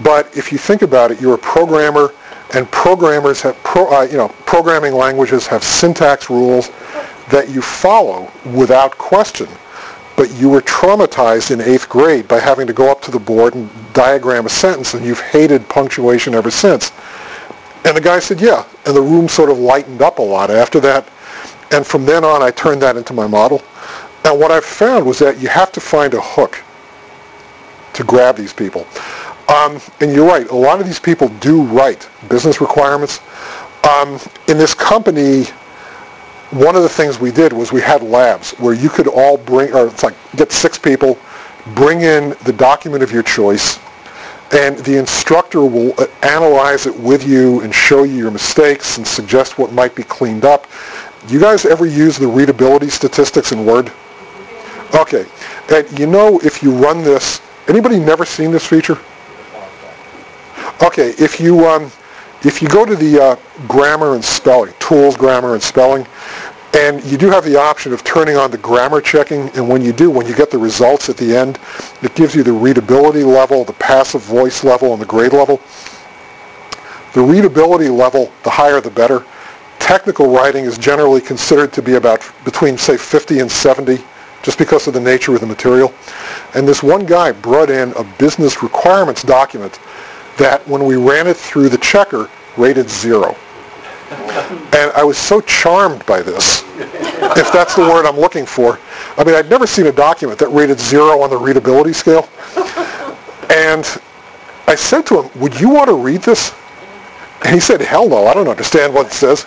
But 0.00 0.36
if 0.36 0.50
you 0.50 0.58
think 0.58 0.82
about 0.82 1.10
it, 1.10 1.20
you're 1.20 1.34
a 1.34 1.38
programmer, 1.38 2.12
and 2.54 2.70
programmers 2.70 3.40
have, 3.42 3.56
pro, 3.62 3.88
uh, 3.90 4.02
you 4.02 4.16
know, 4.16 4.28
programming 4.46 4.94
languages 4.94 5.46
have 5.46 5.62
syntax 5.62 6.28
rules 6.28 6.70
that 7.30 7.48
you 7.48 7.62
follow 7.62 8.30
without 8.52 8.98
question. 8.98 9.48
But 10.22 10.38
you 10.38 10.48
were 10.48 10.60
traumatized 10.60 11.50
in 11.50 11.60
eighth 11.60 11.88
grade 11.88 12.28
by 12.28 12.38
having 12.38 12.68
to 12.68 12.72
go 12.72 12.88
up 12.88 13.02
to 13.02 13.10
the 13.10 13.18
board 13.18 13.56
and 13.56 13.68
diagram 13.92 14.46
a 14.46 14.48
sentence, 14.48 14.94
and 14.94 15.04
you've 15.04 15.18
hated 15.18 15.68
punctuation 15.68 16.32
ever 16.32 16.48
since. 16.48 16.92
And 17.84 17.96
the 17.96 18.00
guy 18.00 18.20
said, 18.20 18.40
yeah. 18.40 18.64
And 18.86 18.94
the 18.94 19.02
room 19.02 19.28
sort 19.28 19.50
of 19.50 19.58
lightened 19.58 20.00
up 20.00 20.20
a 20.20 20.22
lot 20.22 20.48
after 20.48 20.78
that. 20.78 21.08
And 21.72 21.84
from 21.84 22.06
then 22.06 22.22
on, 22.22 22.40
I 22.40 22.52
turned 22.52 22.80
that 22.82 22.96
into 22.96 23.12
my 23.12 23.26
model. 23.26 23.64
And 24.24 24.38
what 24.38 24.52
I 24.52 24.60
found 24.60 25.04
was 25.04 25.18
that 25.18 25.40
you 25.40 25.48
have 25.48 25.72
to 25.72 25.80
find 25.80 26.14
a 26.14 26.20
hook 26.20 26.62
to 27.94 28.04
grab 28.04 28.36
these 28.36 28.52
people. 28.52 28.86
Um, 29.48 29.80
and 30.00 30.12
you're 30.12 30.28
right, 30.28 30.48
a 30.50 30.54
lot 30.54 30.80
of 30.80 30.86
these 30.86 31.00
people 31.00 31.30
do 31.40 31.64
write 31.64 32.08
business 32.28 32.60
requirements. 32.60 33.18
Um, 33.90 34.20
in 34.46 34.56
this 34.56 34.72
company, 34.72 35.46
one 36.52 36.76
of 36.76 36.82
the 36.82 36.88
things 36.88 37.18
we 37.18 37.30
did 37.30 37.52
was 37.52 37.72
we 37.72 37.80
had 37.80 38.02
labs 38.02 38.52
where 38.52 38.74
you 38.74 38.88
could 38.88 39.08
all 39.08 39.38
bring, 39.38 39.72
or 39.72 39.86
it's 39.86 40.02
like 40.02 40.14
get 40.36 40.52
six 40.52 40.78
people, 40.78 41.18
bring 41.74 42.02
in 42.02 42.36
the 42.44 42.52
document 42.52 43.02
of 43.02 43.10
your 43.10 43.22
choice, 43.22 43.78
and 44.52 44.78
the 44.80 44.98
instructor 44.98 45.62
will 45.62 45.94
uh, 45.98 46.06
analyze 46.22 46.86
it 46.86 46.94
with 46.94 47.26
you 47.26 47.62
and 47.62 47.74
show 47.74 48.02
you 48.02 48.16
your 48.16 48.30
mistakes 48.30 48.98
and 48.98 49.06
suggest 49.06 49.58
what 49.58 49.72
might 49.72 49.94
be 49.94 50.02
cleaned 50.02 50.44
up. 50.44 50.66
You 51.28 51.40
guys 51.40 51.64
ever 51.64 51.86
use 51.86 52.18
the 52.18 52.26
readability 52.26 52.90
statistics 52.90 53.52
in 53.52 53.64
Word? 53.64 53.90
Okay. 54.94 55.24
And 55.70 55.98
you 55.98 56.06
know 56.06 56.38
if 56.40 56.62
you 56.62 56.70
run 56.72 57.02
this, 57.02 57.40
anybody 57.66 57.98
never 57.98 58.26
seen 58.26 58.50
this 58.50 58.66
feature? 58.66 58.98
Okay, 60.82 61.10
if 61.18 61.40
you 61.40 61.66
um, 61.66 61.90
if 62.44 62.60
you 62.60 62.68
go 62.68 62.84
to 62.84 62.96
the 62.96 63.22
uh, 63.22 63.36
grammar 63.68 64.14
and 64.14 64.24
spelling, 64.24 64.74
tools, 64.80 65.16
grammar 65.16 65.54
and 65.54 65.62
spelling, 65.62 66.06
and 66.74 67.04
you 67.04 67.18
do 67.18 67.30
have 67.30 67.44
the 67.44 67.56
option 67.56 67.92
of 67.92 68.02
turning 68.02 68.36
on 68.36 68.50
the 68.50 68.58
grammar 68.58 69.00
checking, 69.00 69.48
and 69.50 69.68
when 69.68 69.82
you 69.82 69.92
do, 69.92 70.10
when 70.10 70.26
you 70.26 70.34
get 70.34 70.50
the 70.50 70.58
results 70.58 71.08
at 71.08 71.16
the 71.16 71.36
end, 71.36 71.58
it 72.02 72.14
gives 72.14 72.34
you 72.34 72.42
the 72.42 72.52
readability 72.52 73.24
level, 73.24 73.64
the 73.64 73.74
passive 73.74 74.22
voice 74.22 74.64
level, 74.64 74.92
and 74.92 75.02
the 75.02 75.06
grade 75.06 75.32
level. 75.32 75.60
The 77.12 77.20
readability 77.20 77.90
level, 77.90 78.32
the 78.42 78.50
higher 78.50 78.80
the 78.80 78.90
better. 78.90 79.24
Technical 79.78 80.32
writing 80.32 80.64
is 80.64 80.78
generally 80.78 81.20
considered 81.20 81.72
to 81.74 81.82
be 81.82 81.94
about 81.94 82.22
between, 82.44 82.78
say, 82.78 82.96
50 82.96 83.40
and 83.40 83.50
70, 83.50 83.98
just 84.42 84.58
because 84.58 84.86
of 84.86 84.94
the 84.94 85.00
nature 85.00 85.34
of 85.34 85.40
the 85.40 85.46
material. 85.46 85.92
And 86.54 86.66
this 86.66 86.82
one 86.82 87.04
guy 87.04 87.32
brought 87.32 87.68
in 87.68 87.92
a 87.92 88.04
business 88.18 88.62
requirements 88.62 89.22
document 89.22 89.78
that 90.38 90.66
when 90.66 90.84
we 90.84 90.96
ran 90.96 91.26
it 91.26 91.36
through 91.36 91.68
the 91.68 91.78
checker, 91.78 92.30
rated 92.56 92.88
zero. 92.88 93.36
And 94.10 94.92
I 94.92 95.04
was 95.04 95.16
so 95.16 95.40
charmed 95.40 96.04
by 96.06 96.22
this, 96.22 96.61
if 97.36 97.52
that's 97.52 97.74
the 97.74 97.82
word 97.82 98.06
I'm 98.06 98.18
looking 98.18 98.46
for. 98.46 98.78
I 99.16 99.24
mean, 99.24 99.34
I'd 99.34 99.50
never 99.50 99.66
seen 99.66 99.86
a 99.86 99.92
document 99.92 100.38
that 100.38 100.48
rated 100.48 100.80
zero 100.80 101.20
on 101.20 101.30
the 101.30 101.36
readability 101.36 101.92
scale. 101.92 102.28
And 103.50 103.84
I 104.66 104.74
said 104.74 105.06
to 105.06 105.22
him, 105.22 105.40
would 105.40 105.58
you 105.60 105.68
want 105.68 105.88
to 105.88 105.94
read 105.94 106.22
this? 106.22 106.54
And 107.44 107.54
he 107.54 107.60
said, 107.60 107.80
hell 107.80 108.08
no, 108.08 108.26
I 108.26 108.34
don't 108.34 108.48
understand 108.48 108.94
what 108.94 109.06
it 109.06 109.12
says. 109.12 109.46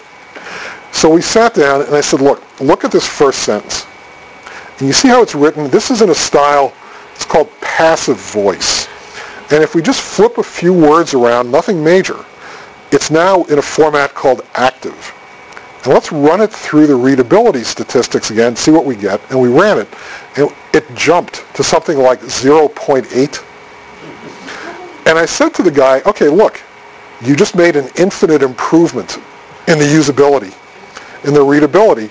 So 0.91 1.09
we 1.09 1.21
sat 1.21 1.53
down 1.53 1.81
and 1.81 1.95
I 1.95 2.01
said, 2.01 2.21
look, 2.21 2.43
look 2.59 2.83
at 2.83 2.91
this 2.91 3.07
first 3.07 3.39
sentence. 3.39 3.87
And 4.79 4.87
you 4.87 4.93
see 4.93 5.07
how 5.07 5.21
it's 5.21 5.35
written? 5.35 5.69
This 5.69 5.89
is 5.89 6.01
in 6.01 6.09
a 6.09 6.15
style, 6.15 6.73
it's 7.13 7.25
called 7.25 7.49
passive 7.61 8.17
voice. 8.17 8.87
And 9.51 9.63
if 9.63 9.73
we 9.73 9.81
just 9.81 10.01
flip 10.01 10.37
a 10.37 10.43
few 10.43 10.73
words 10.73 11.13
around, 11.13 11.51
nothing 11.51 11.83
major, 11.83 12.25
it's 12.91 13.09
now 13.09 13.43
in 13.45 13.57
a 13.57 13.61
format 13.61 14.13
called 14.13 14.41
active. 14.53 15.14
And 15.85 15.93
let's 15.93 16.11
run 16.11 16.41
it 16.41 16.51
through 16.51 16.87
the 16.87 16.95
readability 16.95 17.63
statistics 17.63 18.31
again, 18.31 18.55
see 18.55 18.71
what 18.71 18.85
we 18.85 18.95
get. 18.95 19.21
And 19.29 19.39
we 19.39 19.49
ran 19.49 19.77
it, 19.77 19.87
and 20.35 20.49
it 20.73 20.83
jumped 20.95 21.45
to 21.55 21.63
something 21.63 21.99
like 21.99 22.21
0.8. 22.21 23.45
And 25.07 25.19
I 25.19 25.27
said 25.27 25.53
to 25.53 25.63
the 25.63 25.69
guy, 25.69 26.01
okay, 26.07 26.27
look, 26.27 26.59
you 27.21 27.35
just 27.35 27.55
made 27.55 27.75
an 27.75 27.87
infinite 27.97 28.41
improvement 28.41 29.19
in 29.67 29.77
the 29.77 29.85
usability, 29.85 30.53
in 31.23 31.35
the 31.35 31.43
readability. 31.43 32.07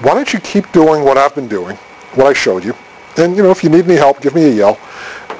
Why 0.00 0.14
don't 0.14 0.32
you 0.32 0.40
keep 0.40 0.70
doing 0.72 1.04
what 1.04 1.16
I've 1.16 1.36
been 1.36 1.48
doing, 1.48 1.76
what 2.14 2.26
I 2.26 2.32
showed 2.32 2.64
you? 2.64 2.74
And, 3.16 3.36
you 3.36 3.44
know, 3.44 3.52
if 3.52 3.62
you 3.62 3.70
need 3.70 3.84
any 3.84 3.94
help, 3.94 4.20
give 4.20 4.34
me 4.34 4.42
a 4.44 4.50
yell. 4.50 4.78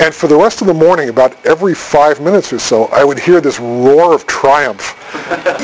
And 0.01 0.15
for 0.15 0.27
the 0.27 0.37
rest 0.37 0.61
of 0.61 0.67
the 0.67 0.75
morning, 0.75 1.09
about 1.09 1.35
every 1.47 1.75
five 1.75 2.21
minutes 2.21 2.53
or 2.53 2.59
so, 2.59 2.87
I 2.87 3.05
would 3.05 3.19
hear 3.19 3.41
this 3.41 3.61
roar 3.61 4.15
of 4.15 4.27
triumph. 4.27 4.97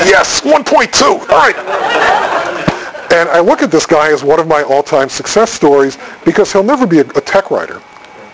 yes, 0.06 0.40
1.2. 0.40 1.02
All 1.02 1.26
right. 1.26 1.56
And 3.12 3.28
I 3.28 3.40
look 3.40 3.60
at 3.62 3.70
this 3.72 3.86
guy 3.86 4.12
as 4.12 4.22
one 4.22 4.38
of 4.38 4.46
my 4.46 4.62
all-time 4.62 5.08
success 5.08 5.50
stories 5.50 5.98
because 6.24 6.52
he'll 6.52 6.62
never 6.62 6.86
be 6.86 6.98
a, 7.00 7.06
a 7.16 7.20
tech 7.20 7.50
writer, 7.50 7.82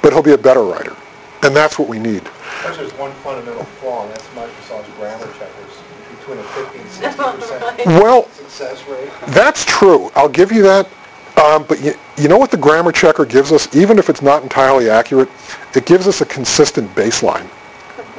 but 0.02 0.12
he'll 0.12 0.22
be 0.22 0.32
a 0.32 0.38
better 0.38 0.62
writer. 0.62 0.94
And 1.42 1.56
that's 1.56 1.78
what 1.78 1.88
we 1.88 1.98
need. 1.98 2.22
There's 2.62 2.92
one 2.94 3.12
fundamental 3.24 3.64
flaw, 3.64 4.02
and 4.04 4.10
that's 4.12 4.26
Microsoft's 4.28 4.92
grammar 4.98 5.26
checkers, 5.38 5.82
between 6.18 6.38
a 6.38 6.42
50 6.42 6.78
and 6.78 6.88
60% 6.88 7.86
Well, 8.02 8.28
success 8.30 8.86
rate. 8.86 9.10
that's 9.28 9.64
true. 9.64 10.10
I'll 10.14 10.28
give 10.28 10.52
you 10.52 10.62
that. 10.64 10.88
Um, 11.36 11.64
but 11.68 11.82
you, 11.82 11.94
you 12.16 12.28
know 12.28 12.38
what 12.38 12.50
the 12.50 12.56
grammar 12.56 12.92
checker 12.92 13.26
gives 13.26 13.52
us, 13.52 13.74
even 13.76 13.98
if 13.98 14.08
it's 14.08 14.22
not 14.22 14.42
entirely 14.42 14.88
accurate? 14.88 15.28
It 15.74 15.84
gives 15.84 16.08
us 16.08 16.20
a 16.22 16.26
consistent 16.26 16.90
baseline. 16.94 17.48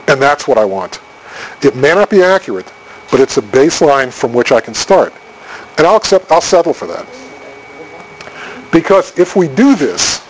And 0.08 0.22
that's 0.22 0.48
what 0.48 0.58
I 0.58 0.66
want. 0.66 1.02
It 1.64 1.76
may 1.76 1.94
not 1.94 2.10
be 2.10 2.22
accurate, 2.22 2.72
but 3.10 3.20
it's 3.20 3.38
a 3.38 3.42
baseline 3.42 4.12
from 4.12 4.34
which 4.34 4.52
I 4.52 4.62
can 4.62 4.74
start. 4.74 5.14
And 5.78 5.86
I'll 5.86 5.98
accept, 5.98 6.32
I'll 6.32 6.42
settle 6.42 6.74
for 6.74 6.86
that. 6.88 7.08
Because 8.72 9.18
if 9.18 9.36
we 9.36 9.48
do 9.48 9.76
this, 9.76 10.22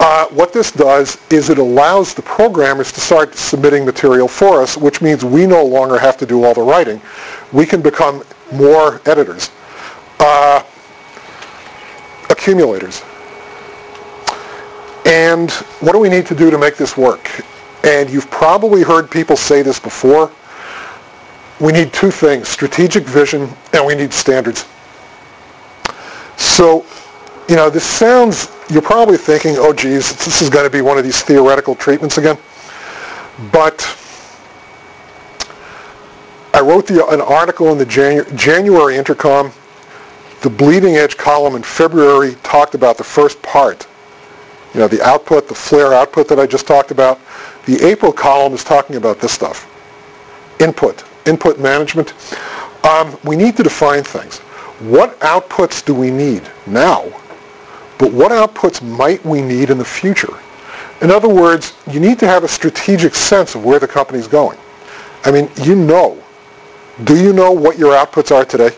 uh, 0.00 0.26
what 0.28 0.52
this 0.52 0.70
does 0.70 1.18
is 1.30 1.50
it 1.50 1.58
allows 1.58 2.14
the 2.14 2.22
programmers 2.22 2.92
to 2.92 3.00
start 3.00 3.34
submitting 3.34 3.84
material 3.84 4.28
for 4.28 4.62
us, 4.62 4.76
which 4.76 5.02
means 5.02 5.24
we 5.24 5.46
no 5.46 5.64
longer 5.64 5.98
have 5.98 6.16
to 6.18 6.26
do 6.26 6.44
all 6.44 6.54
the 6.54 6.62
writing. 6.62 7.00
We 7.52 7.66
can 7.66 7.82
become 7.82 8.22
more 8.52 9.00
editors. 9.06 9.50
Uh, 10.20 10.62
accumulators. 12.38 13.02
And 15.04 15.50
what 15.80 15.92
do 15.92 15.98
we 15.98 16.08
need 16.08 16.26
to 16.26 16.34
do 16.34 16.50
to 16.50 16.58
make 16.58 16.76
this 16.76 16.96
work? 16.96 17.28
And 17.84 18.08
you've 18.08 18.30
probably 18.30 18.82
heard 18.82 19.10
people 19.10 19.36
say 19.36 19.62
this 19.62 19.80
before. 19.80 20.30
We 21.60 21.72
need 21.72 21.92
two 21.92 22.10
things, 22.10 22.48
strategic 22.48 23.04
vision 23.04 23.48
and 23.72 23.84
we 23.84 23.94
need 23.94 24.12
standards. 24.12 24.66
So 26.36 26.86
you 27.48 27.56
know, 27.56 27.70
this 27.70 27.84
sounds, 27.84 28.50
you're 28.68 28.82
probably 28.82 29.16
thinking, 29.16 29.54
oh 29.56 29.72
geez, 29.72 30.14
this 30.24 30.42
is 30.42 30.50
going 30.50 30.64
to 30.64 30.70
be 30.70 30.82
one 30.82 30.98
of 30.98 31.04
these 31.04 31.22
theoretical 31.22 31.74
treatments 31.74 32.18
again. 32.18 32.36
But 33.50 33.80
I 36.52 36.60
wrote 36.60 36.86
the, 36.86 37.06
an 37.08 37.22
article 37.22 37.72
in 37.72 37.78
the 37.78 37.86
Janu- 37.86 38.36
January 38.36 38.96
Intercom. 38.96 39.50
The 40.40 40.50
bleeding 40.50 40.96
edge 40.96 41.16
column 41.16 41.56
in 41.56 41.62
February 41.62 42.36
talked 42.42 42.74
about 42.74 42.96
the 42.96 43.04
first 43.04 43.42
part. 43.42 43.86
You 44.72 44.80
know, 44.80 44.88
the 44.88 45.02
output, 45.02 45.48
the 45.48 45.54
flare 45.54 45.92
output 45.92 46.28
that 46.28 46.38
I 46.38 46.46
just 46.46 46.66
talked 46.66 46.90
about. 46.90 47.18
The 47.66 47.84
April 47.84 48.12
column 48.12 48.52
is 48.52 48.62
talking 48.62 48.96
about 48.96 49.20
this 49.20 49.32
stuff. 49.32 49.66
Input, 50.60 51.04
input 51.26 51.58
management. 51.58 52.14
Um, 52.84 53.18
we 53.24 53.34
need 53.34 53.56
to 53.56 53.62
define 53.62 54.04
things. 54.04 54.38
What 54.78 55.18
outputs 55.20 55.84
do 55.84 55.92
we 55.92 56.10
need 56.10 56.42
now? 56.66 57.04
But 57.98 58.12
what 58.12 58.30
outputs 58.30 58.80
might 58.80 59.24
we 59.24 59.42
need 59.42 59.70
in 59.70 59.78
the 59.78 59.84
future? 59.84 60.38
In 61.00 61.10
other 61.10 61.28
words, 61.28 61.74
you 61.90 61.98
need 61.98 62.18
to 62.20 62.28
have 62.28 62.44
a 62.44 62.48
strategic 62.48 63.14
sense 63.14 63.56
of 63.56 63.64
where 63.64 63.80
the 63.80 63.88
company's 63.88 64.28
going. 64.28 64.58
I 65.24 65.32
mean, 65.32 65.50
you 65.62 65.74
know. 65.74 66.22
Do 67.04 67.20
you 67.20 67.32
know 67.32 67.50
what 67.50 67.78
your 67.78 67.94
outputs 67.94 68.34
are 68.34 68.44
today? 68.44 68.70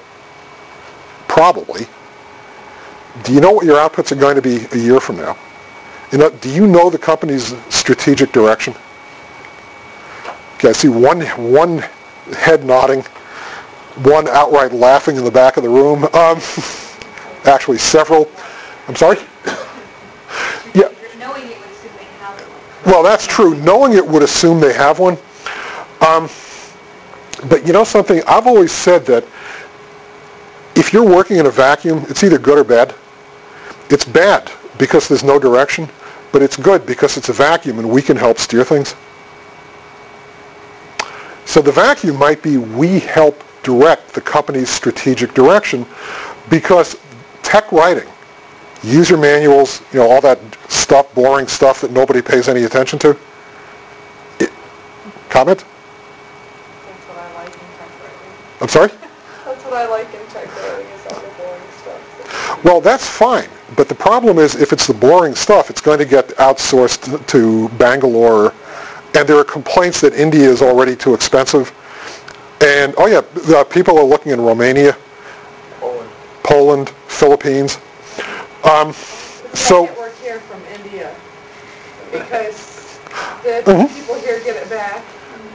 Probably. 1.30 1.86
Do 3.22 3.32
you 3.32 3.40
know 3.40 3.52
what 3.52 3.64
your 3.64 3.76
outputs 3.76 4.10
are 4.10 4.16
going 4.16 4.34
to 4.34 4.42
be 4.42 4.66
a 4.72 4.76
year 4.76 4.98
from 4.98 5.18
now? 5.18 5.38
You 6.10 6.18
know, 6.18 6.28
do 6.28 6.50
you 6.50 6.66
know 6.66 6.90
the 6.90 6.98
company's 6.98 7.54
strategic 7.72 8.32
direction? 8.32 8.74
Okay, 10.56 10.70
I 10.70 10.72
see 10.72 10.88
one, 10.88 11.20
one 11.20 11.84
head 12.36 12.64
nodding, 12.64 13.02
one 14.02 14.26
outright 14.26 14.72
laughing 14.72 15.14
in 15.14 15.24
the 15.24 15.30
back 15.30 15.56
of 15.56 15.62
the 15.62 15.68
room. 15.68 16.02
Um, 16.06 16.40
actually, 17.44 17.78
several. 17.78 18.28
I'm 18.88 18.96
sorry? 18.96 19.18
Yeah. 20.74 20.88
Knowing 21.16 21.44
it 21.46 21.60
would 21.60 21.70
assume 21.70 21.92
they 21.96 22.04
have 22.18 22.40
one. 22.40 22.92
Well, 22.92 23.02
that's 23.04 23.28
true. 23.28 23.54
Knowing 23.60 23.92
it 23.92 24.04
would 24.04 24.24
assume 24.24 24.58
they 24.58 24.74
have 24.74 24.98
one. 24.98 25.16
Um, 26.00 26.28
but 27.48 27.64
you 27.68 27.72
know 27.72 27.84
something? 27.84 28.20
I've 28.26 28.48
always 28.48 28.72
said 28.72 29.06
that 29.06 29.24
if 30.80 30.94
you're 30.94 31.04
working 31.04 31.36
in 31.36 31.44
a 31.44 31.50
vacuum, 31.50 32.06
it's 32.08 32.24
either 32.24 32.38
good 32.38 32.58
or 32.58 32.64
bad. 32.64 32.94
It's 33.90 34.06
bad 34.06 34.50
because 34.78 35.06
there's 35.08 35.22
no 35.22 35.38
direction, 35.38 35.86
but 36.32 36.40
it's 36.40 36.56
good 36.56 36.86
because 36.86 37.18
it's 37.18 37.28
a 37.28 37.34
vacuum 37.34 37.78
and 37.78 37.90
we 37.90 38.00
can 38.00 38.16
help 38.16 38.38
steer 38.38 38.64
things. 38.64 38.94
So 41.44 41.60
the 41.60 41.70
vacuum 41.70 42.16
might 42.16 42.42
be 42.42 42.56
we 42.56 42.98
help 42.98 43.44
direct 43.62 44.14
the 44.14 44.22
company's 44.22 44.70
strategic 44.70 45.34
direction 45.34 45.84
because 46.48 46.96
tech 47.42 47.70
writing, 47.72 48.08
user 48.82 49.18
manuals, 49.18 49.82
you 49.92 49.98
know, 49.98 50.10
all 50.10 50.22
that 50.22 50.38
stuff, 50.70 51.14
boring 51.14 51.46
stuff 51.46 51.82
that 51.82 51.90
nobody 51.90 52.22
pays 52.22 52.48
any 52.48 52.62
attention 52.62 52.98
to. 53.00 53.10
It, 54.38 54.50
comment? 55.28 55.62
That's 56.86 57.04
what 57.04 57.18
I 57.18 57.34
like 57.34 57.52
in 57.52 57.58
tech 57.58 57.90
writing. 58.00 58.62
I'm 58.62 58.68
sorry? 58.68 58.92
That's 59.44 59.64
what 59.64 59.74
I 59.74 59.88
like 59.88 60.06
in 60.14 60.26
tech 60.28 60.46
writing, 60.62 60.86
is 60.86 61.06
all 61.06 61.20
the 61.20 61.28
boring 61.36 61.62
stuff. 61.82 62.49
Well, 62.64 62.80
that's 62.80 63.08
fine. 63.08 63.48
But 63.76 63.88
the 63.88 63.94
problem 63.94 64.38
is 64.38 64.54
if 64.56 64.72
it's 64.72 64.86
the 64.86 64.94
boring 64.94 65.34
stuff, 65.34 65.70
it's 65.70 65.80
going 65.80 65.98
to 65.98 66.04
get 66.04 66.28
outsourced 66.36 67.26
to 67.28 67.68
Bangalore. 67.70 68.52
And 69.14 69.28
there 69.28 69.38
are 69.38 69.44
complaints 69.44 70.00
that 70.02 70.14
India 70.14 70.48
is 70.48 70.62
already 70.62 70.94
too 70.94 71.14
expensive. 71.14 71.72
And, 72.60 72.94
oh 72.98 73.06
yeah, 73.06 73.22
the 73.34 73.64
people 73.70 73.98
are 73.98 74.04
looking 74.04 74.32
in 74.32 74.40
Romania, 74.40 74.96
Poland. 75.80 76.10
Poland, 76.42 76.88
Philippines. 77.08 77.78
Um, 78.64 78.92
so, 79.54 79.84
work 79.98 80.14
here 80.22 80.40
from 80.40 80.60
India, 80.74 81.10
because 82.12 82.98
the 83.42 83.62
Mhm. 83.64 83.88
people 83.94 84.14
here 84.16 84.38
get 84.40 84.56
it 84.56 84.68
back, 84.68 85.02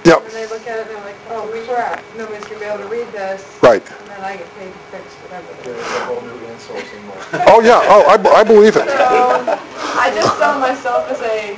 Yep. 0.05 0.21
and 0.23 0.33
they 0.33 0.47
look 0.47 0.65
at 0.67 0.77
it 0.79 0.87
and 0.87 0.95
they're 0.95 1.03
like, 1.05 1.15
oh 1.29 1.49
crap, 1.67 2.03
nobody's 2.17 2.45
gonna 2.45 2.59
be 2.59 2.65
able 2.65 2.77
to 2.83 2.87
read 2.87 3.07
this. 3.11 3.41
right. 3.61 3.81
And 3.81 4.09
then 4.09 4.21
I 4.21 4.37
get 4.37 4.47
paid 4.55 4.69
to 4.71 4.79
fix 4.93 5.05
whatever 5.25 5.47
There's 5.65 5.81
it 5.81 6.01
a 6.01 6.05
whole 6.05 6.21
new 6.21 6.37
insourcing 6.45 7.01
market. 7.09 7.49
Oh 7.49 7.59
yeah, 7.61 7.81
oh, 7.89 8.05
I, 8.05 8.17
b- 8.17 8.29
I 8.29 8.43
believe 8.43 8.75
it. 8.77 8.85
So, 8.85 9.57
I 9.97 10.11
just 10.13 10.37
saw 10.37 10.59
myself 10.59 11.09
as 11.09 11.21
a 11.21 11.57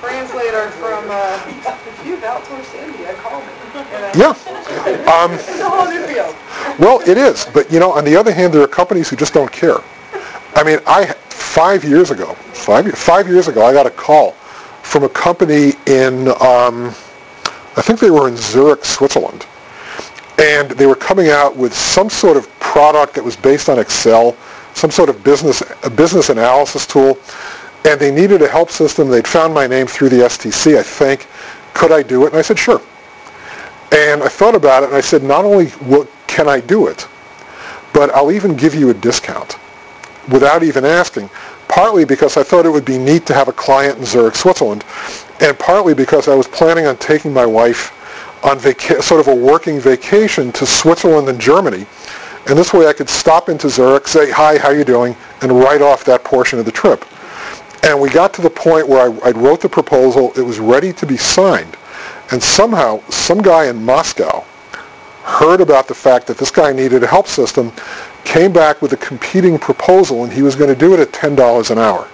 translator 0.00 0.70
from, 0.78 1.10
uh, 1.10 1.34
if 1.90 2.06
you've 2.06 2.20
outsourced 2.22 2.70
to 2.72 2.84
India, 2.84 3.12
call 3.14 3.40
me. 3.40 3.46
you 3.74 3.82
know? 3.82 4.12
Yeah. 4.14 4.34
Um, 5.10 5.32
It's 5.34 5.48
a 5.60 5.68
whole 5.68 5.90
new 5.90 6.06
field. 6.06 6.34
Well, 6.78 7.00
it 7.08 7.18
is, 7.18 7.46
but 7.52 7.70
you 7.72 7.80
know, 7.80 7.90
on 7.92 8.04
the 8.04 8.16
other 8.16 8.32
hand, 8.32 8.54
there 8.54 8.62
are 8.62 8.68
companies 8.68 9.08
who 9.10 9.16
just 9.16 9.34
don't 9.34 9.50
care. 9.50 9.78
I 10.54 10.62
mean, 10.62 10.78
I 10.86 11.06
five 11.28 11.84
years 11.84 12.10
ago, 12.12 12.34
five 12.54 12.86
ye- 12.86 12.92
five 12.92 13.26
years 13.26 13.48
ago, 13.48 13.64
I 13.66 13.72
got 13.72 13.86
a 13.86 13.90
call 13.90 14.32
from 14.82 15.02
a 15.04 15.08
company 15.08 15.72
in, 15.86 16.28
um, 16.40 16.94
I 17.80 17.82
think 17.82 17.98
they 17.98 18.10
were 18.10 18.28
in 18.28 18.36
Zurich, 18.36 18.84
Switzerland, 18.84 19.46
and 20.38 20.70
they 20.72 20.84
were 20.84 20.94
coming 20.94 21.30
out 21.30 21.56
with 21.56 21.72
some 21.72 22.10
sort 22.10 22.36
of 22.36 22.46
product 22.60 23.14
that 23.14 23.24
was 23.24 23.36
based 23.36 23.70
on 23.70 23.78
Excel, 23.78 24.36
some 24.74 24.90
sort 24.90 25.08
of 25.08 25.24
business 25.24 25.62
a 25.82 25.88
business 25.88 26.28
analysis 26.28 26.86
tool, 26.86 27.18
and 27.86 27.98
they 27.98 28.10
needed 28.10 28.42
a 28.42 28.48
help 28.48 28.70
system. 28.70 29.08
They'd 29.08 29.26
found 29.26 29.54
my 29.54 29.66
name 29.66 29.86
through 29.86 30.10
the 30.10 30.16
STC, 30.16 30.76
I 30.76 30.82
think. 30.82 31.26
Could 31.72 31.90
I 31.90 32.02
do 32.02 32.24
it? 32.24 32.32
And 32.32 32.36
I 32.36 32.42
said, 32.42 32.58
sure. 32.58 32.82
And 33.92 34.22
I 34.22 34.28
thought 34.28 34.54
about 34.54 34.82
it, 34.82 34.90
and 34.90 34.94
I 34.94 35.00
said, 35.00 35.22
not 35.22 35.46
only 35.46 35.72
will, 35.80 36.06
can 36.26 36.50
I 36.50 36.60
do 36.60 36.86
it, 36.86 37.08
but 37.94 38.14
I'll 38.14 38.30
even 38.30 38.56
give 38.56 38.74
you 38.74 38.90
a 38.90 38.94
discount 38.94 39.56
without 40.30 40.62
even 40.62 40.84
asking, 40.84 41.30
partly 41.66 42.04
because 42.04 42.36
I 42.36 42.42
thought 42.42 42.66
it 42.66 42.70
would 42.70 42.84
be 42.84 42.98
neat 42.98 43.24
to 43.24 43.32
have 43.32 43.48
a 43.48 43.54
client 43.54 43.96
in 43.96 44.04
Zurich, 44.04 44.34
Switzerland, 44.34 44.84
and 45.40 45.58
partly 45.58 45.94
because 45.94 46.28
I 46.28 46.34
was 46.34 46.46
planning 46.46 46.86
on 46.86 46.96
taking 46.98 47.32
my 47.32 47.46
wife 47.46 47.96
on 48.44 48.58
vaca- 48.58 49.02
sort 49.02 49.20
of 49.20 49.28
a 49.28 49.34
working 49.34 49.80
vacation 49.80 50.52
to 50.52 50.66
Switzerland 50.66 51.28
and 51.28 51.40
Germany. 51.40 51.86
And 52.48 52.58
this 52.58 52.72
way 52.72 52.86
I 52.86 52.92
could 52.92 53.08
stop 53.08 53.48
into 53.48 53.68
Zurich, 53.68 54.08
say, 54.08 54.30
hi, 54.30 54.58
how 54.58 54.70
you 54.70 54.84
doing, 54.84 55.14
and 55.42 55.52
write 55.52 55.82
off 55.82 56.04
that 56.04 56.24
portion 56.24 56.58
of 56.58 56.64
the 56.64 56.72
trip. 56.72 57.04
And 57.82 58.00
we 58.00 58.10
got 58.10 58.34
to 58.34 58.42
the 58.42 58.50
point 58.50 58.88
where 58.88 59.10
I, 59.10 59.28
I 59.28 59.30
wrote 59.32 59.60
the 59.60 59.68
proposal. 59.68 60.32
It 60.36 60.42
was 60.42 60.58
ready 60.58 60.92
to 60.94 61.06
be 61.06 61.16
signed. 61.16 61.76
And 62.30 62.42
somehow, 62.42 63.00
some 63.08 63.42
guy 63.42 63.66
in 63.66 63.84
Moscow 63.84 64.44
heard 65.22 65.60
about 65.60 65.86
the 65.88 65.94
fact 65.94 66.26
that 66.26 66.38
this 66.38 66.50
guy 66.50 66.72
needed 66.72 67.02
a 67.02 67.06
help 67.06 67.26
system, 67.26 67.72
came 68.24 68.52
back 68.52 68.82
with 68.82 68.92
a 68.92 68.96
competing 68.96 69.58
proposal, 69.58 70.24
and 70.24 70.32
he 70.32 70.42
was 70.42 70.54
going 70.54 70.68
to 70.68 70.78
do 70.78 70.94
it 70.94 71.00
at 71.00 71.12
$10 71.12 71.70
an 71.70 71.78
hour. 71.78 72.08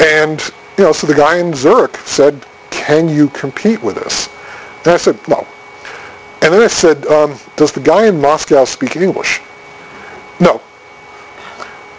And, 0.00 0.52
you 0.80 0.86
know, 0.86 0.92
so 0.92 1.06
the 1.06 1.14
guy 1.14 1.36
in 1.36 1.52
Zurich 1.52 1.94
said, 2.06 2.42
can 2.70 3.06
you 3.06 3.28
compete 3.28 3.82
with 3.82 3.96
this? 3.96 4.30
And 4.86 4.94
I 4.94 4.96
said, 4.96 5.18
no. 5.28 5.46
And 6.40 6.54
then 6.54 6.62
I 6.62 6.68
said, 6.68 7.04
um, 7.08 7.36
does 7.56 7.70
the 7.70 7.80
guy 7.80 8.06
in 8.06 8.18
Moscow 8.18 8.64
speak 8.64 8.96
English? 8.96 9.42
No. 10.40 10.62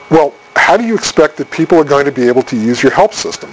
Well, 0.10 0.34
how 0.56 0.78
do 0.78 0.84
you 0.84 0.95
expect 0.95 1.38
that 1.38 1.52
people 1.52 1.78
are 1.78 1.84
going 1.84 2.06
to 2.06 2.12
be 2.12 2.28
able 2.28 2.41
to 2.41 2.58
use 2.58 2.82
your 2.82 2.91
help 2.91 3.14
system? 3.14 3.52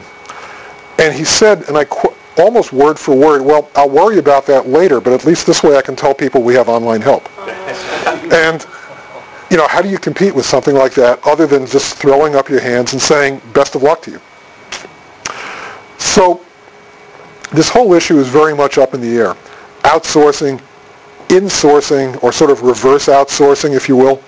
And 0.99 1.15
he 1.15 1.25
said, 1.25 1.69
and 1.69 1.77
I 1.77 1.85
qu- 1.85 2.15
almost 2.39 2.73
word 2.73 2.99
for 2.99 3.15
word, 3.15 3.43
well, 3.43 3.71
I'll 3.77 3.91
worry 3.91 4.19
about 4.19 4.47
that 4.47 4.67
later, 4.67 4.99
but 4.99 5.13
at 5.13 5.27
least 5.27 5.47
this 5.47 5.63
way 5.63 5.77
I 5.77 5.83
can 5.83 5.95
tell 5.95 6.15
people 6.15 6.41
we 6.41 6.55
have 6.55 6.71
online 6.71 7.03
help. 7.03 7.29
and, 8.33 8.67
you 9.51 9.59
know, 9.59 9.69
how 9.69 9.83
do 9.83 9.91
you 9.91 9.99
compete 9.99 10.35
with 10.35 10.47
something 10.47 10.75
like 10.75 10.95
that 10.95 11.21
other 11.27 11.47
than 11.47 11.67
just 11.67 11.97
throwing 11.97 12.35
up 12.35 12.49
your 12.49 12.61
hands 12.61 12.95
and 12.95 13.03
saying, 13.03 13.43
best 13.53 13.75
of 13.75 13.83
luck 13.83 14.01
to 14.05 14.13
you? 14.13 14.21
So 15.99 16.41
this 17.53 17.69
whole 17.69 17.93
issue 17.93 18.19
is 18.19 18.29
very 18.29 18.55
much 18.55 18.79
up 18.79 18.95
in 18.95 19.01
the 19.01 19.17
air. 19.17 19.37
Outsourcing, 19.83 20.61
insourcing, 21.29 22.23
or 22.23 22.33
sort 22.33 22.51
of 22.51 22.63
reverse 22.63 23.07
outsourcing, 23.07 23.75
if 23.75 23.89
you 23.89 23.97
will. 23.97 24.23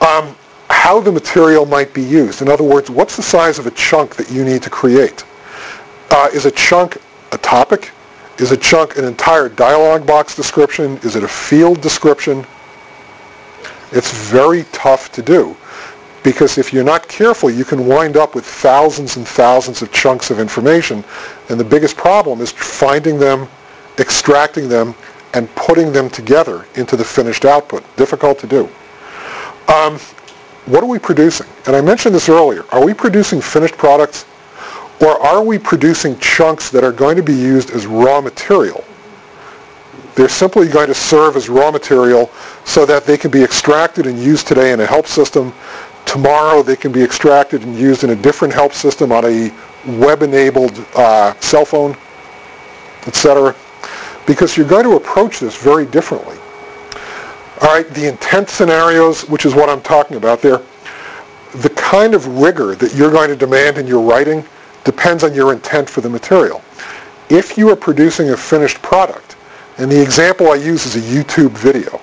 Um, 0.00 0.34
how 0.70 1.00
the 1.00 1.12
material 1.12 1.66
might 1.66 1.94
be 1.94 2.02
used. 2.02 2.42
In 2.42 2.48
other 2.48 2.64
words, 2.64 2.90
what's 2.90 3.16
the 3.16 3.22
size 3.22 3.58
of 3.58 3.66
a 3.66 3.70
chunk 3.72 4.16
that 4.16 4.30
you 4.30 4.44
need 4.44 4.62
to 4.62 4.70
create? 4.70 5.24
Uh, 6.10 6.28
is 6.32 6.46
a 6.46 6.50
chunk 6.50 6.98
a 7.32 7.38
topic? 7.38 7.90
Is 8.38 8.52
a 8.52 8.56
chunk 8.56 8.96
an 8.96 9.04
entire 9.04 9.48
dialog 9.48 10.06
box 10.06 10.34
description? 10.36 10.98
Is 10.98 11.16
it 11.16 11.24
a 11.24 11.28
field 11.28 11.80
description? 11.80 12.46
It's 13.92 14.12
very 14.12 14.64
tough 14.72 15.10
to 15.12 15.22
do 15.22 15.56
because 16.22 16.58
if 16.58 16.72
you're 16.72 16.84
not 16.84 17.08
careful, 17.08 17.50
you 17.50 17.64
can 17.64 17.86
wind 17.86 18.16
up 18.16 18.34
with 18.34 18.44
thousands 18.44 19.16
and 19.16 19.26
thousands 19.26 19.82
of 19.82 19.92
chunks 19.92 20.30
of 20.30 20.40
information. 20.40 21.04
And 21.48 21.58
the 21.58 21.64
biggest 21.64 21.96
problem 21.96 22.40
is 22.40 22.52
finding 22.52 23.18
them, 23.18 23.48
extracting 23.98 24.68
them, 24.68 24.94
and 25.34 25.52
putting 25.54 25.92
them 25.92 26.10
together 26.10 26.66
into 26.74 26.96
the 26.96 27.04
finished 27.04 27.44
output. 27.44 27.84
Difficult 27.96 28.38
to 28.40 28.46
do. 28.46 28.68
Um, 29.68 29.98
what 30.66 30.82
are 30.82 30.86
we 30.86 30.98
producing? 30.98 31.46
And 31.66 31.76
I 31.76 31.80
mentioned 31.80 32.14
this 32.14 32.28
earlier. 32.28 32.64
Are 32.72 32.84
we 32.84 32.94
producing 32.94 33.40
finished 33.40 33.76
products 33.76 34.26
or 35.00 35.20
are 35.24 35.42
we 35.42 35.58
producing 35.58 36.18
chunks 36.18 36.70
that 36.70 36.82
are 36.82 36.92
going 36.92 37.16
to 37.16 37.22
be 37.22 37.34
used 37.34 37.70
as 37.70 37.86
raw 37.86 38.20
material? 38.20 38.84
They're 40.14 40.28
simply 40.28 40.66
going 40.68 40.88
to 40.88 40.94
serve 40.94 41.36
as 41.36 41.48
raw 41.48 41.70
material 41.70 42.30
so 42.64 42.84
that 42.84 43.04
they 43.04 43.16
can 43.16 43.30
be 43.30 43.42
extracted 43.44 44.06
and 44.06 44.18
used 44.18 44.48
today 44.48 44.72
in 44.72 44.80
a 44.80 44.86
help 44.86 45.06
system 45.06 45.54
Tomorrow 46.08 46.62
they 46.62 46.74
can 46.74 46.90
be 46.90 47.02
extracted 47.02 47.62
and 47.64 47.78
used 47.78 48.02
in 48.02 48.10
a 48.10 48.16
different 48.16 48.54
help 48.54 48.72
system 48.72 49.12
on 49.12 49.26
a 49.26 49.52
web-enabled 49.98 50.82
uh, 50.94 51.38
cell 51.40 51.66
phone, 51.66 51.94
etc. 53.06 53.54
Because 54.26 54.56
you're 54.56 54.66
going 54.66 54.84
to 54.84 54.96
approach 54.96 55.38
this 55.38 55.62
very 55.62 55.84
differently. 55.84 56.38
All 57.60 57.68
right, 57.68 57.86
the 57.90 58.08
intent 58.08 58.48
scenarios, 58.48 59.28
which 59.28 59.44
is 59.44 59.54
what 59.54 59.68
I'm 59.68 59.82
talking 59.82 60.16
about 60.16 60.40
there, 60.40 60.62
the 61.56 61.70
kind 61.76 62.14
of 62.14 62.26
rigor 62.40 62.74
that 62.74 62.94
you're 62.94 63.10
going 63.10 63.28
to 63.28 63.36
demand 63.36 63.76
in 63.76 63.86
your 63.86 64.00
writing 64.00 64.42
depends 64.84 65.24
on 65.24 65.34
your 65.34 65.52
intent 65.52 65.90
for 65.90 66.00
the 66.00 66.08
material. 66.08 66.62
If 67.28 67.58
you 67.58 67.68
are 67.68 67.76
producing 67.76 68.30
a 68.30 68.36
finished 68.36 68.80
product, 68.80 69.36
and 69.76 69.92
the 69.92 70.00
example 70.00 70.48
I 70.48 70.54
use 70.54 70.86
is 70.86 70.96
a 70.96 71.00
YouTube 71.00 71.50
video, 71.50 72.00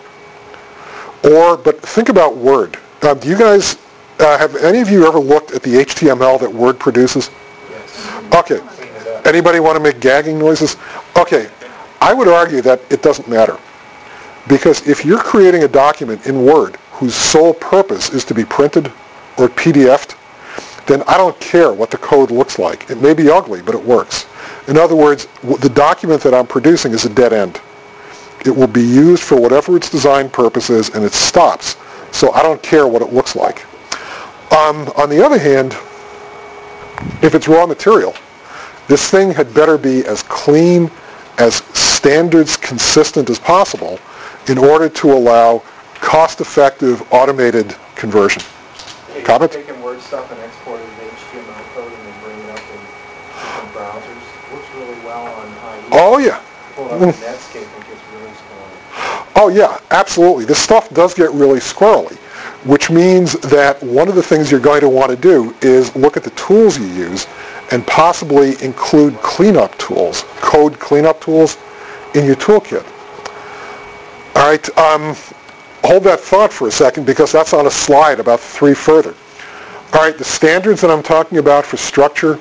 or, 1.23 1.57
but 1.57 1.81
think 1.81 2.09
about 2.09 2.37
Word. 2.37 2.77
Do 3.01 3.29
you 3.29 3.37
guys, 3.37 3.77
uh, 4.19 4.37
have 4.37 4.55
any 4.57 4.79
of 4.79 4.89
you 4.89 5.07
ever 5.07 5.19
looked 5.19 5.51
at 5.51 5.63
the 5.63 5.75
HTML 5.75 6.39
that 6.39 6.51
Word 6.51 6.79
produces? 6.79 7.29
Yes. 7.69 8.33
Okay. 8.33 8.61
Anybody 9.25 9.59
want 9.59 9.75
to 9.75 9.83
make 9.83 9.99
gagging 9.99 10.37
noises? 10.37 10.77
Okay. 11.17 11.49
I 12.01 12.13
would 12.13 12.27
argue 12.27 12.61
that 12.61 12.81
it 12.91 13.01
doesn't 13.01 13.27
matter. 13.27 13.57
Because 14.47 14.87
if 14.87 15.03
you're 15.03 15.19
creating 15.19 15.63
a 15.63 15.67
document 15.67 16.27
in 16.27 16.45
Word 16.45 16.75
whose 16.91 17.15
sole 17.15 17.53
purpose 17.53 18.09
is 18.11 18.23
to 18.25 18.33
be 18.33 18.45
printed 18.45 18.87
or 19.37 19.49
PDF'd, 19.49 20.15
then 20.85 21.01
I 21.07 21.17
don't 21.17 21.37
care 21.39 21.73
what 21.73 21.89
the 21.89 21.97
code 21.97 22.29
looks 22.29 22.59
like. 22.59 22.89
It 22.91 23.01
may 23.01 23.13
be 23.13 23.29
ugly, 23.29 23.61
but 23.61 23.73
it 23.73 23.83
works. 23.83 24.27
In 24.67 24.77
other 24.77 24.95
words, 24.95 25.27
the 25.43 25.69
document 25.69 26.21
that 26.21 26.33
I'm 26.33 26.47
producing 26.47 26.91
is 26.91 27.05
a 27.05 27.09
dead 27.09 27.33
end. 27.33 27.59
It 28.45 28.55
will 28.55 28.67
be 28.67 28.83
used 28.83 29.23
for 29.23 29.39
whatever 29.39 29.75
its 29.75 29.89
design 29.89 30.29
purpose 30.29 30.69
is, 30.69 30.89
and 30.89 31.03
it 31.03 31.13
stops. 31.13 31.77
So 32.11 32.31
I 32.33 32.43
don't 32.43 32.61
care 32.61 32.87
what 32.87 33.01
it 33.01 33.11
looks 33.11 33.35
like. 33.35 33.65
Um, 34.51 34.87
on 34.95 35.09
the 35.09 35.23
other 35.23 35.37
hand, 35.37 35.73
if 37.23 37.35
it's 37.35 37.47
raw 37.47 37.65
material, 37.65 38.13
this 38.87 39.09
thing 39.09 39.31
had 39.31 39.53
better 39.53 39.77
be 39.77 40.05
as 40.05 40.23
clean, 40.23 40.91
as 41.37 41.55
standards 41.73 42.55
consistent 42.55 43.29
as 43.29 43.39
possible 43.39 43.99
in 44.47 44.57
order 44.57 44.87
to 44.89 45.11
allow 45.11 45.63
cost-effective 45.95 47.01
automated 47.11 47.75
conversion. 47.95 48.43
Comment? 49.23 49.51
Taking 49.51 49.81
Word 49.81 49.99
stuff 50.01 50.31
and 50.31 50.39
exporting 50.43 50.85
the 50.85 51.05
HTML 51.05 51.73
code 51.73 51.91
and 51.91 52.01
then 52.05 52.21
bringing 52.21 52.43
it 52.45 52.51
up 52.51 52.59
in 52.59 52.79
different 53.41 53.73
browsers 53.73 54.53
works 54.53 54.67
really 54.75 55.05
well 55.05 55.25
on 55.25 55.47
IE. 55.47 55.87
Oh 55.93 56.17
yeah. 56.19 56.43
Pull 56.75 56.85
up 56.91 57.01
in 57.01 57.09
Netscape 57.09 57.63
and 57.63 57.85
gets 57.87 58.01
really 58.13 58.29
squirrely. 58.29 59.25
Oh 59.35 59.49
yeah, 59.49 59.79
absolutely. 59.89 60.45
This 60.45 60.59
stuff 60.59 60.89
does 60.91 61.15
get 61.15 61.31
really 61.31 61.59
squirrely, 61.59 62.17
which 62.65 62.89
means 62.89 63.33
that 63.33 63.81
one 63.83 64.07
of 64.07 64.15
the 64.15 64.23
things 64.23 64.49
you're 64.49 64.59
going 64.59 64.81
to 64.81 64.89
want 64.89 65.11
to 65.11 65.15
do 65.15 65.55
is 65.61 65.95
look 65.95 66.17
at 66.17 66.23
the 66.23 66.31
tools 66.31 66.79
you 66.79 66.87
use 66.87 67.27
and 67.71 67.85
possibly 67.85 68.61
include 68.63 69.15
cleanup 69.17 69.77
tools, 69.77 70.23
code 70.37 70.79
cleanup 70.79 71.21
tools 71.21 71.57
in 72.15 72.25
your 72.25 72.35
toolkit. 72.35 72.83
All 74.35 74.49
right, 74.49 74.77
um, 74.77 75.15
hold 75.83 76.03
that 76.03 76.19
thought 76.19 76.51
for 76.51 76.67
a 76.67 76.71
second 76.71 77.05
because 77.05 77.31
that's 77.31 77.53
on 77.53 77.67
a 77.67 77.71
slide 77.71 78.19
about 78.19 78.39
three 78.39 78.73
further. 78.73 79.13
All 79.93 80.01
right, 80.01 80.17
the 80.17 80.23
standards 80.23 80.81
that 80.81 80.89
I'm 80.89 81.03
talking 81.03 81.37
about 81.37 81.65
for 81.65 81.77
structure, 81.77 82.39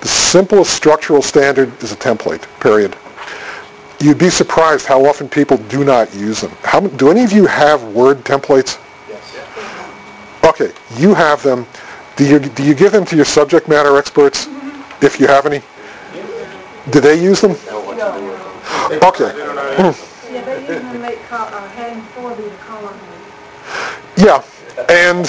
the 0.00 0.08
simplest 0.08 0.72
structural 0.72 1.22
standard 1.22 1.70
is 1.82 1.92
a 1.92 1.96
template, 1.96 2.42
period. 2.60 2.96
You'd 4.00 4.18
be 4.18 4.30
surprised 4.30 4.86
how 4.86 5.04
often 5.04 5.28
people 5.28 5.56
do 5.56 5.84
not 5.84 6.14
use 6.14 6.40
them. 6.40 6.52
How, 6.62 6.80
do 6.80 7.10
any 7.10 7.24
of 7.24 7.32
you 7.32 7.46
have 7.46 7.82
Word 7.82 8.18
templates? 8.18 8.78
Okay, 10.44 10.72
you 10.96 11.14
have 11.14 11.42
them. 11.42 11.66
Do 12.16 12.26
you, 12.26 12.38
do 12.38 12.64
you 12.64 12.74
give 12.74 12.92
them 12.92 13.04
to 13.06 13.16
your 13.16 13.24
subject 13.24 13.68
matter 13.68 13.96
experts, 13.96 14.48
if 15.00 15.18
you 15.20 15.26
have 15.26 15.46
any? 15.46 15.62
Do 16.90 17.00
they 17.00 17.22
use 17.22 17.40
them? 17.40 17.52
Okay. 19.02 19.32
Yeah, 20.32 20.44
they 20.44 20.66
the. 20.66 21.02
Yeah, 24.16 24.42
and 24.88 25.26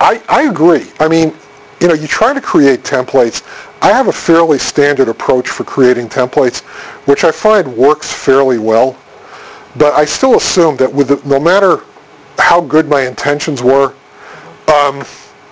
I, 0.00 0.22
I 0.28 0.42
agree. 0.48 0.86
I 1.00 1.08
mean, 1.08 1.34
you 1.80 1.88
know, 1.88 1.94
you 1.94 2.06
try 2.06 2.32
to 2.32 2.40
create 2.40 2.82
templates. 2.82 3.42
I 3.82 3.88
have 3.88 4.08
a 4.08 4.12
fairly 4.12 4.58
standard 4.58 5.08
approach 5.08 5.48
for 5.48 5.64
creating 5.64 6.08
templates, 6.08 6.60
which 7.06 7.24
I 7.24 7.30
find 7.32 7.76
works 7.76 8.12
fairly 8.12 8.58
well. 8.58 8.96
But 9.76 9.92
I 9.94 10.04
still 10.04 10.36
assume 10.36 10.76
that 10.76 10.92
with 10.92 11.08
the, 11.08 11.28
no 11.28 11.40
matter 11.40 11.82
how 12.38 12.60
good 12.60 12.88
my 12.88 13.02
intentions 13.02 13.62
were, 13.62 13.94
um, 14.68 15.04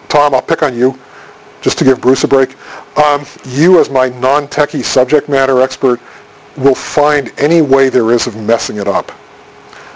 Tom, 0.09 0.35
I'll 0.35 0.43
pick 0.43 0.63
on 0.63 0.77
you, 0.77 0.99
just 1.63 1.79
to 1.79 1.85
give 1.85 2.01
Bruce 2.01 2.25
a 2.25 2.29
break. 2.29 2.57
Um, 2.99 3.25
you, 3.47 3.81
as 3.81 3.89
my 3.89 4.09
non-techie 4.09 4.85
subject 4.85 5.29
matter 5.29 5.61
expert, 5.61 6.01
will 6.57 6.75
find 6.75 7.33
any 7.39 7.63
way 7.63 7.89
there 7.89 8.11
is 8.13 8.27
of 8.27 8.37
messing 8.37 8.77
it 8.77 8.87
up. 8.87 9.11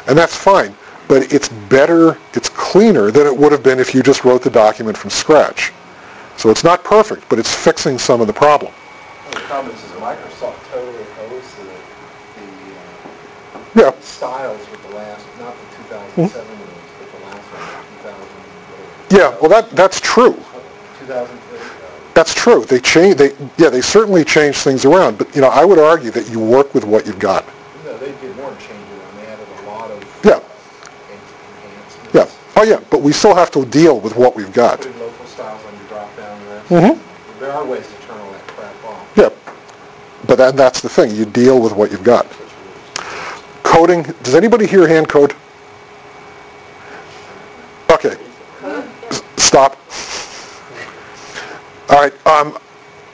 And 0.08 0.16
that's 0.16 0.34
fine. 0.34 0.74
But 1.08 1.32
it's 1.32 1.48
better, 1.68 2.18
it's 2.34 2.48
cleaner 2.48 3.10
than 3.10 3.26
it 3.26 3.36
would 3.36 3.52
have 3.52 3.62
been 3.62 3.78
if 3.78 3.94
you 3.94 4.02
just 4.02 4.24
wrote 4.24 4.42
the 4.42 4.50
document 4.50 4.96
from 4.96 5.10
scratch. 5.10 5.72
So 6.36 6.50
it's 6.50 6.64
not 6.64 6.82
perfect, 6.82 7.28
but 7.28 7.38
it's 7.38 7.54
fixing 7.54 7.98
some 7.98 8.20
of 8.20 8.26
the 8.26 8.32
problem. 8.32 8.72
The 9.30 9.40
comments 9.40 9.82
is 9.84 9.90
Microsoft 9.92 10.56
totally 10.70 11.02
opposed 11.02 11.50
to 11.56 11.62
the, 11.62 11.72
the 13.74 13.80
Yeah, 13.82 13.88
uh, 13.88 14.00
styles 14.00 14.60
with 14.70 14.82
the 14.88 14.96
last, 14.96 15.26
not 15.38 15.54
the 15.54 15.76
2007 15.94 16.48
ones, 16.48 16.70
but 16.98 17.10
the 17.12 17.24
last 17.26 17.46
one, 17.52 17.84
2000, 18.02 18.36
yeah. 19.10 19.36
Well, 19.40 19.48
that 19.50 19.70
that's 19.70 20.00
true. 20.00 20.34
2000, 21.00 21.38
That's 22.14 22.34
true. 22.34 22.64
They 22.64 22.80
change. 22.80 23.16
They 23.16 23.32
yeah. 23.58 23.68
They 23.70 23.80
certainly 23.80 24.24
change 24.24 24.56
things 24.58 24.84
around. 24.84 25.18
But 25.18 25.34
you 25.34 25.40
know, 25.42 25.48
I 25.48 25.64
would 25.64 25.78
argue 25.78 26.10
that 26.12 26.28
you 26.30 26.40
work 26.40 26.74
with 26.74 26.84
what 26.84 27.06
you've 27.06 27.18
got. 27.18 27.44
no, 27.84 27.96
they 27.98 28.12
did 28.20 28.34
more 28.36 28.50
changes 28.58 28.98
and 29.10 29.18
they 29.20 29.26
added 29.32 29.46
a 29.64 29.66
lot 29.68 29.90
of 29.90 30.02
Yeah, 30.24 30.40
enhancements. 31.12 32.14
yeah. 32.14 32.28
Oh 32.56 32.64
yeah. 32.64 32.80
But 32.90 33.02
we 33.02 33.12
still 33.12 33.34
have 33.34 33.50
to 33.52 33.64
deal 33.66 34.00
with 34.00 34.16
what 34.16 34.34
we've 34.34 34.52
got. 34.52 34.84
Local 34.98 35.26
styles 35.26 35.60
on 35.66 35.74
your 35.78 35.88
drop-down 35.88 36.38
list. 36.48 36.68
Mhm. 36.70 36.98
There 37.40 37.52
are 37.52 37.64
ways 37.64 37.86
to 37.86 38.06
turn 38.06 38.18
all 38.18 38.30
that 38.32 38.46
crap 38.48 38.84
off. 38.86 39.06
Yeah. 39.14 39.28
But 40.26 40.38
that, 40.38 40.56
that's 40.56 40.80
the 40.80 40.88
thing. 40.88 41.14
You 41.14 41.26
deal 41.26 41.60
with 41.60 41.72
what 41.72 41.90
you've 41.92 42.02
got. 42.02 42.26
Coding. 43.62 44.02
Does 44.22 44.34
anybody 44.34 44.66
here 44.66 44.88
hand 44.88 45.08
code? 45.08 45.34
Okay. 47.90 48.16
Stop. 49.36 49.76
All 51.88 52.00
right. 52.00 52.26
Um, 52.26 52.58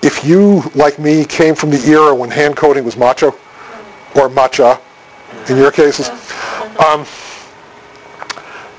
if 0.03 0.25
you, 0.25 0.63
like 0.75 0.99
me, 0.99 1.25
came 1.25 1.55
from 1.55 1.71
the 1.71 1.79
era 1.87 2.15
when 2.15 2.31
hand 2.31 2.57
coding 2.57 2.85
was 2.85 2.97
macho, 2.97 3.29
or 4.17 4.29
matcha, 4.29 4.81
in 5.49 5.57
your 5.57 5.71
cases, 5.71 6.09
um, 6.79 7.07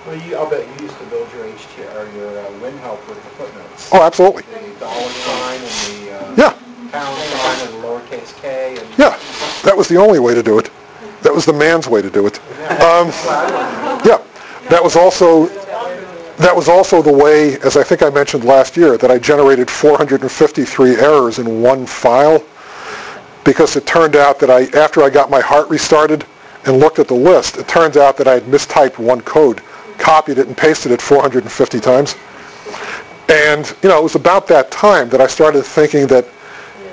Well, 0.06 0.16
you, 0.28 0.36
I'll 0.36 0.50
bet 0.50 0.66
you 0.68 0.86
used 0.86 0.98
to 1.00 1.06
build 1.06 1.28
your 1.34 1.46
HT, 1.46 1.96
or 1.96 2.10
your 2.18 2.30
uh, 2.40 2.46
WinHelp 2.60 3.08
with 3.08 3.24
the 3.24 3.30
footnotes. 3.32 3.90
oh, 3.94 4.02
absolutely. 4.02 4.44
The 4.44 4.80
dollar 4.80 5.10
sign 5.10 5.60
and 5.60 6.08
the 6.08 6.12
uh, 6.12 6.36
Yeah. 6.38 6.54
pound 6.92 7.18
sign 7.18 7.68
and 7.68 7.74
the 7.76 7.88
lowercase 7.88 8.42
k 8.42 8.78
and... 8.80 8.88
Yeah. 8.98 9.18
That 9.64 9.78
was 9.78 9.88
the 9.88 9.98
only 9.98 10.20
way 10.20 10.34
to 10.36 10.44
do 10.44 10.60
it. 10.60 10.70
That 11.22 11.34
was 11.34 11.46
the 11.46 11.54
man's 11.54 11.88
way 11.88 12.02
to 12.02 12.10
do 12.10 12.28
it. 12.28 12.40
Um, 12.82 13.08
yeah. 14.06 14.22
That 14.70 14.82
was 14.84 14.96
also 14.98 15.48
that 16.38 16.56
was 16.56 16.68
also 16.68 17.02
the 17.02 17.14
way, 17.14 17.60
as 17.60 17.78
I 17.78 17.84
think 17.84 18.02
I 18.02 18.10
mentioned 18.10 18.44
last 18.44 18.76
year, 18.76 18.98
that 18.98 19.12
I 19.12 19.20
generated 19.20 19.70
453 19.70 20.96
errors 20.96 21.40
in 21.40 21.62
one 21.62 21.86
file 21.86 22.44
because 23.44 23.76
it 23.76 23.86
turned 23.86 24.16
out 24.16 24.40
that 24.40 24.50
I, 24.50 24.64
after 24.78 25.04
I 25.04 25.10
got 25.10 25.30
my 25.30 25.42
heart 25.42 25.70
restarted 25.70 26.26
and 26.66 26.80
looked 26.80 27.00
at 27.00 27.08
the 27.08 27.14
list, 27.14 27.58
it 27.58 27.68
turns 27.68 27.98
out 27.98 28.18
that 28.18 28.28
I 28.28 28.34
had 28.34 28.44
mistyped 28.44 28.98
one 28.98 29.22
code, 29.22 29.62
copied 29.98 30.38
it 30.38 30.48
and 30.48 30.58
pasted 30.58 30.92
it 30.92 31.02
450 31.02 31.80
times. 31.80 32.16
And, 33.30 33.76
you 33.84 33.90
know, 33.90 34.00
it 34.00 34.04
was 34.04 34.16
about 34.16 34.48
that 34.48 34.72
time 34.72 35.10
that 35.10 35.22
I 35.22 35.28
started 35.28 35.64
thinking 35.64 36.08
that, 36.08 36.26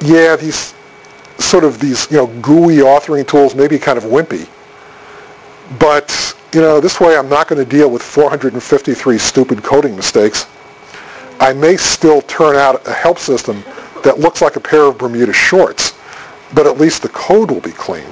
yeah, 0.01 0.37
these 0.37 0.75
sort 1.39 1.65
of 1.65 1.79
these, 1.79 2.11
you 2.11 2.17
know, 2.17 2.27
GUI 2.41 2.79
authoring 2.79 3.27
tools 3.27 3.55
may 3.55 3.69
be 3.69 3.79
kind 3.79 3.97
of 3.97 4.05
wimpy. 4.05 4.49
But, 5.79 6.37
you 6.53 6.61
know, 6.61 6.81
this 6.81 7.01
way 7.01 7.17
I'm 7.17 7.29
not 7.29 7.49
going 7.49 7.63
to 7.65 7.69
deal 7.69 7.91
with 7.91 8.03
453 8.03 9.19
stupid 9.19 9.63
coding 9.63 9.95
mistakes. 9.95 10.47
I 11.39 11.53
may 11.53 11.77
still 11.77 12.23
turn 12.23 12.57
out 12.57 12.87
a 12.87 12.93
help 12.93 13.19
system 13.19 13.63
that 14.03 14.19
looks 14.19 14.43
like 14.43 14.57
a 14.57 14.61
pair 14.61 14.83
of 14.83 14.99
Bermuda 14.99 15.33
shorts, 15.33 15.95
but 16.55 16.67
at 16.67 16.79
least 16.79 17.03
the 17.03 17.09
code 17.11 17.51
will 17.51 17.61
be 17.61 17.73
clean. 17.73 18.07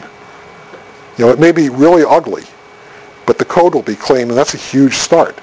You 1.16 1.26
know, 1.26 1.30
it 1.30 1.38
may 1.38 1.52
be 1.52 1.68
really 1.68 2.04
ugly, 2.04 2.44
but 3.26 3.38
the 3.38 3.44
code 3.44 3.74
will 3.74 3.82
be 3.82 3.96
clean, 3.96 4.28
and 4.28 4.38
that's 4.38 4.54
a 4.54 4.58
huge 4.58 4.94
start. 4.94 5.38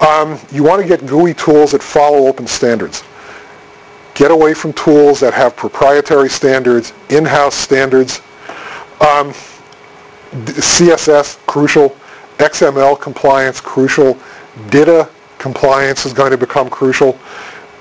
Um, 0.00 0.38
you 0.52 0.62
want 0.62 0.82
to 0.82 0.88
get 0.88 1.06
GUI 1.06 1.34
tools 1.34 1.72
that 1.72 1.82
follow 1.82 2.26
open 2.26 2.46
standards. 2.46 3.02
Get 4.14 4.30
away 4.30 4.54
from 4.54 4.72
tools 4.74 5.20
that 5.20 5.34
have 5.34 5.56
proprietary 5.56 6.28
standards, 6.28 6.92
in-house 7.08 7.54
standards. 7.54 8.20
Um, 9.00 9.32
CSS, 10.32 11.44
crucial. 11.46 11.96
XML 12.44 13.00
compliance, 13.00 13.60
crucial. 13.60 14.18
DITA 14.68 15.08
compliance 15.38 16.04
is 16.04 16.12
going 16.12 16.30
to 16.30 16.36
become 16.36 16.68
crucial. 16.68 17.18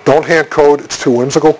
Don't 0.06 0.26
hand 0.26 0.49
code. 0.49 0.80
It's 0.81 1.02
too 1.02 1.11
whimsical. 1.11 1.60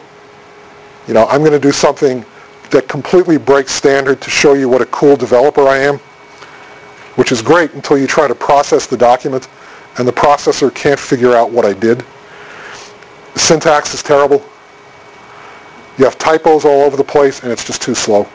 You 1.08 1.14
know, 1.14 1.26
I'm 1.28 1.42
going 1.42 1.52
to 1.52 1.60
do 1.60 1.74
something 1.74 2.26
that 2.72 2.88
completely 2.88 3.38
breaks 3.38 3.74
standard 3.74 4.22
to 4.22 4.30
show 4.30 4.54
you 4.54 4.70
what 4.70 4.82
a 4.82 4.86
cool 4.86 5.18
developer 5.18 5.68
I 5.68 5.80
am, 5.80 5.98
which 7.16 7.34
is 7.34 7.42
great 7.42 7.74
until 7.74 7.98
you 7.98 8.08
try 8.08 8.28
to 8.28 8.36
process 8.36 8.88
the 8.88 8.98
document 8.98 9.50
and 9.98 10.08
the 10.08 10.14
processor 10.14 10.74
can't 10.74 11.00
figure 11.00 11.36
out 11.36 11.52
what 11.52 11.66
I 11.66 11.74
did. 11.74 12.06
Syntax 13.36 13.94
is 13.94 14.02
terrible. 14.02 14.44
You 15.98 16.06
have 16.06 16.18
typos 16.18 16.64
all 16.64 16.84
over 16.84 16.96
the 16.96 17.04
place 17.04 17.44
and 17.44 17.52
it's 17.52 17.66
just 17.66 17.82
too 17.82 17.94
slow. 17.94 18.28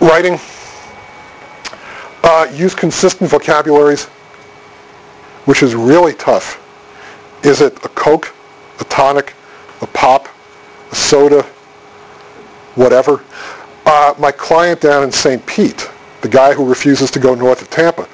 Writing. 0.00 0.38
Uh, 2.22 2.46
use 2.52 2.74
consistent 2.74 3.30
vocabularies, 3.30 4.04
which 5.46 5.62
is 5.62 5.74
really 5.74 6.12
tough. 6.14 6.62
Is 7.44 7.60
it 7.60 7.76
a 7.84 7.88
Coke, 7.90 8.34
a 8.80 8.84
tonic, 8.84 9.32
a 9.80 9.86
pop, 9.86 10.28
a 10.90 10.94
soda, 10.94 11.42
whatever? 12.74 13.24
Uh, 13.86 14.12
my 14.18 14.32
client 14.32 14.80
down 14.80 15.02
in 15.02 15.10
St. 15.10 15.44
Pete, 15.46 15.88
the 16.20 16.28
guy 16.28 16.52
who 16.52 16.68
refuses 16.68 17.10
to 17.12 17.18
go 17.18 17.34
north 17.34 17.62
of 17.62 17.70
Tampa, 17.70 18.06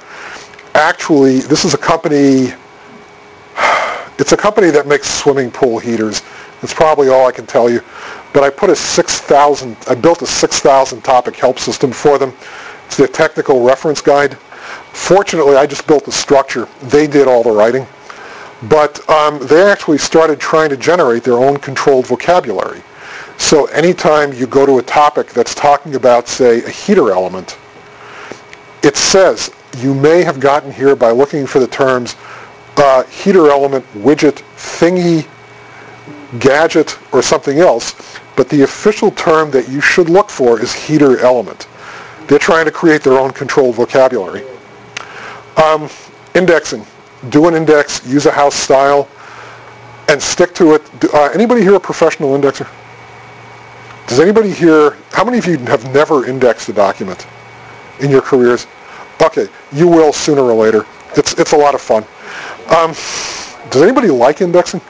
actually, 0.74 1.40
this 1.40 1.64
is 1.64 1.74
a 1.74 1.78
company, 1.78 2.52
it's 4.18 4.32
a 4.32 4.36
company 4.36 4.70
that 4.70 4.86
makes 4.86 5.08
swimming 5.08 5.50
pool 5.50 5.78
heaters. 5.78 6.22
That's 6.60 6.74
probably 6.74 7.08
all 7.08 7.26
I 7.26 7.32
can 7.32 7.46
tell 7.46 7.68
you. 7.68 7.82
But 8.32 8.42
I 8.42 8.50
put 8.50 8.70
a 8.70 8.76
6,000, 8.76 9.76
I 9.88 9.94
built 9.94 10.22
a 10.22 10.26
6,000 10.26 11.02
topic 11.02 11.36
help 11.36 11.58
system 11.58 11.92
for 11.92 12.18
them. 12.18 12.32
It's 12.86 12.96
their 12.96 13.08
technical 13.08 13.62
reference 13.62 14.00
guide. 14.00 14.34
Fortunately, 14.92 15.56
I 15.56 15.66
just 15.66 15.86
built 15.86 16.04
the 16.04 16.12
structure. 16.12 16.68
They 16.82 17.06
did 17.06 17.28
all 17.28 17.42
the 17.42 17.50
writing. 17.50 17.86
But 18.68 19.08
um, 19.10 19.44
they 19.46 19.62
actually 19.62 19.98
started 19.98 20.38
trying 20.38 20.70
to 20.70 20.76
generate 20.76 21.24
their 21.24 21.38
own 21.38 21.56
controlled 21.58 22.06
vocabulary. 22.06 22.82
So 23.38 23.66
anytime 23.66 24.32
you 24.32 24.46
go 24.46 24.64
to 24.66 24.78
a 24.78 24.82
topic 24.82 25.30
that's 25.30 25.54
talking 25.54 25.96
about, 25.96 26.28
say, 26.28 26.62
a 26.62 26.70
heater 26.70 27.10
element, 27.10 27.58
it 28.82 28.96
says 28.96 29.50
you 29.78 29.94
may 29.94 30.22
have 30.22 30.38
gotten 30.38 30.70
here 30.70 30.94
by 30.94 31.10
looking 31.10 31.46
for 31.46 31.58
the 31.58 31.66
terms 31.66 32.16
uh, 32.76 33.04
heater 33.04 33.50
element, 33.50 33.84
widget, 33.94 34.42
thingy, 34.56 35.26
gadget, 36.38 36.98
or 37.12 37.22
something 37.22 37.58
else, 37.58 38.18
but 38.36 38.48
the 38.48 38.62
official 38.62 39.10
term 39.10 39.50
that 39.50 39.68
you 39.68 39.80
should 39.80 40.08
look 40.08 40.30
for 40.30 40.60
is 40.60 40.72
heater 40.72 41.18
element. 41.20 41.68
They're 42.26 42.38
trying 42.38 42.64
to 42.64 42.70
create 42.70 43.02
their 43.02 43.18
own 43.18 43.32
controlled 43.32 43.74
vocabulary. 43.74 44.44
Um, 45.62 45.88
indexing. 46.34 46.86
Do 47.28 47.46
an 47.48 47.54
index, 47.54 48.06
use 48.06 48.26
a 48.26 48.30
house 48.30 48.54
style, 48.54 49.08
and 50.08 50.20
stick 50.20 50.54
to 50.54 50.74
it. 50.74 50.82
Uh, 51.14 51.30
anybody 51.34 51.60
here 51.60 51.74
a 51.74 51.80
professional 51.80 52.36
indexer? 52.36 52.68
Does 54.06 54.18
anybody 54.18 54.50
here, 54.50 54.96
how 55.10 55.24
many 55.24 55.38
of 55.38 55.46
you 55.46 55.58
have 55.58 55.92
never 55.94 56.26
indexed 56.26 56.68
a 56.68 56.72
document 56.72 57.26
in 58.00 58.10
your 58.10 58.22
careers? 58.22 58.66
Okay, 59.22 59.46
you 59.72 59.86
will 59.86 60.12
sooner 60.12 60.42
or 60.42 60.54
later. 60.54 60.84
It's, 61.16 61.34
it's 61.34 61.52
a 61.52 61.56
lot 61.56 61.74
of 61.74 61.80
fun. 61.80 62.04
Um, 62.74 62.92
does 63.70 63.82
anybody 63.82 64.08
like 64.08 64.40
indexing? 64.40 64.80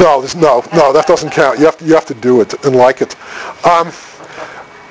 No, 0.00 0.26
no, 0.36 0.64
no, 0.72 0.94
that 0.94 1.04
doesn't 1.06 1.28
count. 1.28 1.58
You 1.58 1.66
have 1.66 1.76
to, 1.76 1.84
you 1.84 1.92
have 1.92 2.06
to 2.06 2.14
do 2.14 2.40
it 2.40 2.64
and 2.64 2.74
like 2.74 3.02
it. 3.02 3.14
Um, 3.66 3.92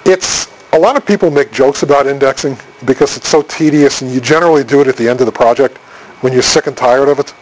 it's 0.05 0.47
a 0.73 0.77
lot 0.77 0.95
of 0.95 1.03
people 1.03 1.31
make 1.31 1.51
jokes 1.51 1.81
about 1.81 2.05
indexing 2.05 2.55
because 2.85 3.17
it's 3.17 3.27
so 3.27 3.41
tedious, 3.41 4.03
and 4.03 4.11
you 4.11 4.21
generally 4.21 4.63
do 4.63 4.81
it 4.81 4.87
at 4.87 4.95
the 4.95 5.09
end 5.09 5.19
of 5.19 5.25
the 5.25 5.31
project 5.31 5.77
when 6.21 6.31
you're 6.31 6.43
sick 6.43 6.67
and 6.67 6.77
tired 6.77 7.09
of 7.09 7.17
it. 7.17 7.33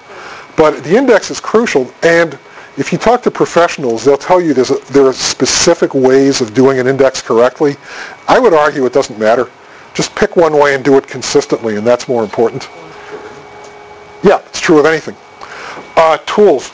But 0.56 0.82
the 0.86 0.96
index 0.96 1.30
is 1.30 1.42
crucial, 1.42 1.92
and 2.04 2.40
if 2.78 2.94
you 2.94 2.98
talk 2.98 3.22
to 3.24 3.32
professionals, 3.32 4.06
they'll 4.06 4.18
tell 4.18 4.40
you 4.40 4.54
there's 4.54 4.72
a, 4.72 4.78
there 4.94 5.06
are 5.06 5.14
specific 5.14 5.94
ways 5.94 6.40
of 6.40 6.54
doing 6.54 6.80
an 6.80 6.88
index 6.88 7.22
correctly. 7.22 7.76
I 8.30 8.40
would 8.40 8.54
argue 8.54 8.86
it 8.86 8.94
doesn't 8.94 9.20
matter. 9.20 9.50
Just 9.94 10.16
pick 10.16 10.38
one 10.38 10.58
way 10.58 10.74
and 10.74 10.86
do 10.86 10.96
it 10.98 11.06
consistently, 11.06 11.76
and 11.76 11.86
that's 11.86 12.08
more 12.08 12.24
important. 12.24 12.70
Yeah, 14.24 14.40
it's 14.46 14.62
true 14.62 14.80
of 14.80 14.86
anything. 14.86 15.18
Uh, 15.98 16.18
tools 16.26 16.72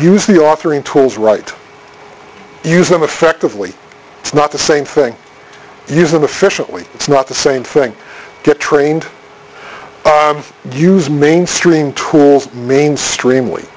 use 0.00 0.26
the 0.26 0.34
authoring 0.34 0.84
tools 0.84 1.16
right. 1.16 1.52
Use 2.64 2.88
them 2.88 3.02
effectively. 3.02 3.72
It's 4.20 4.34
not 4.34 4.50
the 4.50 4.58
same 4.58 4.84
thing. 4.84 5.14
Use 5.88 6.10
them 6.10 6.24
efficiently. 6.24 6.84
It's 6.94 7.08
not 7.08 7.28
the 7.28 7.34
same 7.34 7.62
thing. 7.62 7.94
Get 8.42 8.58
trained. 8.58 9.06
Um, 10.04 10.42
use 10.72 11.08
mainstream 11.10 11.92
tools 11.94 12.46
mainstreamly. 12.48 13.68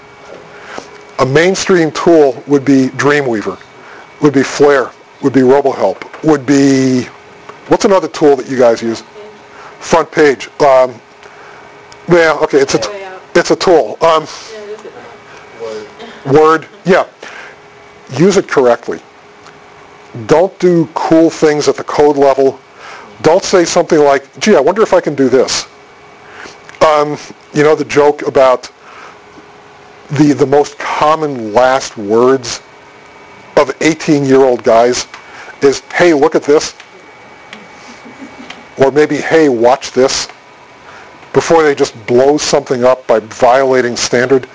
A 1.20 1.26
mainstream 1.26 1.92
tool 1.92 2.42
would 2.48 2.64
be 2.64 2.88
Dreamweaver, 2.90 3.60
would 4.22 4.34
be 4.34 4.44
Flare, 4.44 4.92
would 5.22 5.34
be 5.34 5.42
RoboHelp, 5.42 6.24
would 6.24 6.46
be, 6.46 7.04
what's 7.68 7.86
another 7.86 8.08
tool 8.08 8.36
that 8.38 8.50
you 8.50 8.58
guys 8.58 8.82
use? 8.82 9.04
Front 9.80 10.12
page. 10.12 10.48
Um, 10.62 10.94
yeah, 12.10 12.38
okay, 12.42 12.60
it's 12.60 12.76
a, 12.76 13.22
it's 13.36 13.52
a 13.52 13.56
tool. 13.56 13.98
Um, 14.02 14.26
Word, 16.26 16.68
yeah. 16.86 17.08
Use 18.18 18.38
it 18.38 18.48
correctly. 18.48 19.00
Don't 20.26 20.58
do 20.60 20.88
cool 20.94 21.30
things 21.30 21.68
at 21.68 21.76
the 21.76 21.84
code 21.84 22.18
level. 22.18 22.60
Don't 23.22 23.44
say 23.44 23.66
something 23.66 24.00
like, 24.00 24.40
gee, 24.40 24.56
I 24.56 24.60
wonder 24.60 24.82
if 24.82 24.94
I 24.94 25.02
can 25.02 25.16
do 25.16 25.30
this. 25.30 25.68
Um, 26.82 27.18
you 27.54 27.64
know 27.64 27.76
the 27.76 27.86
joke 27.86 28.26
about 28.28 28.72
the, 30.12 30.34
the 30.34 30.46
most 30.46 30.80
common 30.80 31.54
last 31.54 31.98
words 31.98 32.62
of 33.58 33.70
18-year-old 33.80 34.64
guys 34.64 35.08
is, 35.62 35.82
hey, 35.94 36.14
look 36.14 36.36
at 36.36 36.44
this. 36.44 36.76
Or 38.78 38.92
maybe, 38.92 39.18
hey, 39.18 39.50
watch 39.50 39.92
this. 39.92 40.28
Before 41.34 41.62
they 41.62 41.76
just 41.76 41.94
blow 42.08 42.38
something 42.38 42.84
up 42.84 43.06
by 43.06 43.20
violating 43.20 43.96
standard. 43.96 44.48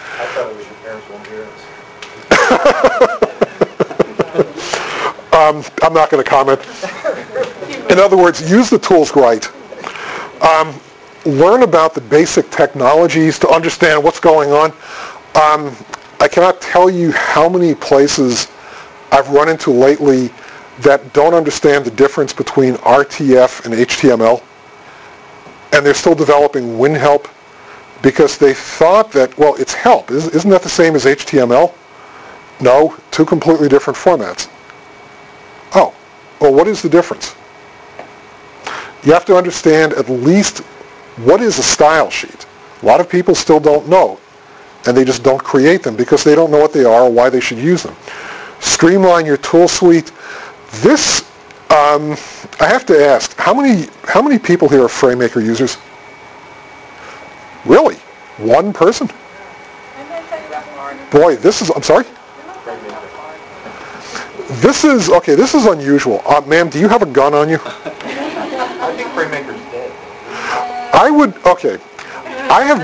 um, 5.34 5.64
I'm 5.82 5.92
not 5.92 6.10
going 6.10 6.22
to 6.22 6.28
comment. 6.28 6.60
In 7.90 7.98
other 7.98 8.16
words, 8.16 8.50
use 8.50 8.70
the 8.70 8.78
tools 8.78 9.14
right. 9.16 9.46
Um, 10.42 10.78
learn 11.24 11.62
about 11.62 11.94
the 11.94 12.00
basic 12.00 12.50
technologies 12.50 13.38
to 13.40 13.48
understand 13.48 14.02
what's 14.02 14.20
going 14.20 14.50
on. 14.50 14.70
Um, 15.34 15.74
I 16.20 16.28
cannot 16.28 16.60
tell 16.60 16.88
you 16.88 17.12
how 17.12 17.48
many 17.48 17.74
places 17.74 18.48
I've 19.10 19.28
run 19.30 19.48
into 19.48 19.70
lately 19.70 20.30
that 20.80 21.12
don't 21.12 21.34
understand 21.34 21.84
the 21.84 21.90
difference 21.90 22.32
between 22.32 22.74
RTF 22.74 23.64
and 23.64 23.74
HTML. 23.74 24.42
And 25.72 25.84
they're 25.84 25.94
still 25.94 26.14
developing 26.14 26.78
WinHelp 26.78 27.28
because 28.02 28.38
they 28.38 28.54
thought 28.54 29.10
that, 29.12 29.36
well, 29.38 29.54
it's 29.56 29.72
help. 29.72 30.10
Isn't 30.10 30.50
that 30.50 30.62
the 30.62 30.68
same 30.68 30.94
as 30.94 31.04
HTML? 31.04 31.72
No, 32.60 32.96
two 33.10 33.24
completely 33.24 33.68
different 33.68 33.96
formats. 33.96 34.48
Oh, 35.74 35.94
well, 36.40 36.54
what 36.54 36.68
is 36.68 36.82
the 36.82 36.88
difference? 36.88 37.34
You 39.02 39.12
have 39.12 39.24
to 39.26 39.36
understand 39.36 39.92
at 39.94 40.08
least 40.08 40.60
what 41.18 41.40
is 41.40 41.58
a 41.58 41.62
style 41.62 42.10
sheet. 42.10 42.46
A 42.82 42.86
lot 42.86 43.00
of 43.00 43.08
people 43.08 43.34
still 43.34 43.60
don't 43.60 43.88
know, 43.88 44.18
and 44.86 44.96
they 44.96 45.04
just 45.04 45.22
don't 45.22 45.42
create 45.42 45.82
them 45.82 45.96
because 45.96 46.24
they 46.24 46.34
don't 46.34 46.50
know 46.50 46.58
what 46.58 46.72
they 46.72 46.84
are 46.84 47.02
or 47.02 47.10
why 47.10 47.28
they 47.28 47.40
should 47.40 47.58
use 47.58 47.82
them. 47.82 47.94
Streamline 48.60 49.26
your 49.26 49.36
tool 49.36 49.68
suite. 49.68 50.12
This, 50.82 51.22
um, 51.70 52.16
I 52.60 52.66
have 52.66 52.86
to 52.86 53.06
ask, 53.06 53.36
how 53.36 53.54
many, 53.54 53.88
how 54.04 54.22
many 54.22 54.38
people 54.38 54.68
here 54.68 54.82
are 54.82 54.88
FrameMaker 54.88 55.44
users? 55.44 55.76
Really? 57.64 57.96
One 58.38 58.72
person? 58.72 59.08
Boy, 61.10 61.36
this 61.36 61.62
is, 61.62 61.70
I'm 61.70 61.82
sorry? 61.82 62.04
This 64.48 64.84
is, 64.84 65.08
okay, 65.08 65.34
this 65.34 65.54
is 65.54 65.64
unusual. 65.64 66.20
Uh, 66.26 66.42
ma'am, 66.46 66.68
do 66.68 66.78
you 66.78 66.88
have 66.88 67.02
a 67.02 67.06
gun 67.06 67.32
on 67.32 67.48
you? 67.48 67.58
I 67.64 68.92
think 68.94 69.08
FrameMaker's 69.10 69.60
dead. 69.72 69.90
I 70.92 71.10
would, 71.10 71.34
okay. 71.46 71.78
I 72.50 72.62
have... 72.64 72.78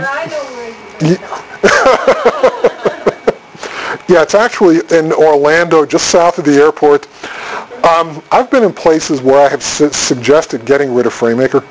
yeah, 4.09 4.23
it's 4.23 4.35
actually 4.35 4.81
in 4.91 5.13
Orlando, 5.13 5.85
just 5.85 6.09
south 6.09 6.39
of 6.39 6.47
the 6.47 6.55
airport. 6.55 7.07
Um, 7.85 8.23
I've 8.33 8.51
been 8.51 8.65
in 8.65 8.73
places 8.73 9.21
where 9.21 9.45
I 9.45 9.51
have 9.51 9.63
su- 9.63 9.91
suggested 9.91 10.65
getting 10.65 10.95
rid 10.95 11.07
of 11.07 11.13
FrameMaker. 11.13 11.63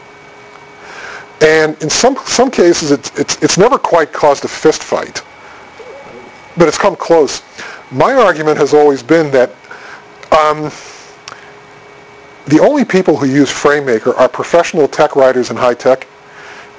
And 1.42 1.82
in 1.82 1.90
some, 1.90 2.16
some 2.26 2.52
cases, 2.52 2.92
it's, 2.92 3.18
it's, 3.18 3.42
it's 3.42 3.58
never 3.58 3.80
quite 3.80 4.14
caused 4.14 4.46
a 4.46 4.48
fist 4.48 4.84
fight. 4.84 5.24
But 6.58 6.68
it's 6.68 6.78
come 6.78 6.96
close. 6.96 7.42
My 7.92 8.14
argument 8.14 8.58
has 8.58 8.74
always 8.74 9.02
been 9.02 9.32
that 9.32 9.52
um, 10.32 10.72
the 12.48 12.60
only 12.60 12.84
people 12.84 13.16
who 13.16 13.28
use 13.28 13.52
FrameMaker 13.52 14.18
are 14.18 14.28
professional 14.28 14.88
tech 14.88 15.16
writers 15.16 15.52
in 15.52 15.58
high 15.58 15.74
tech. 15.74 16.08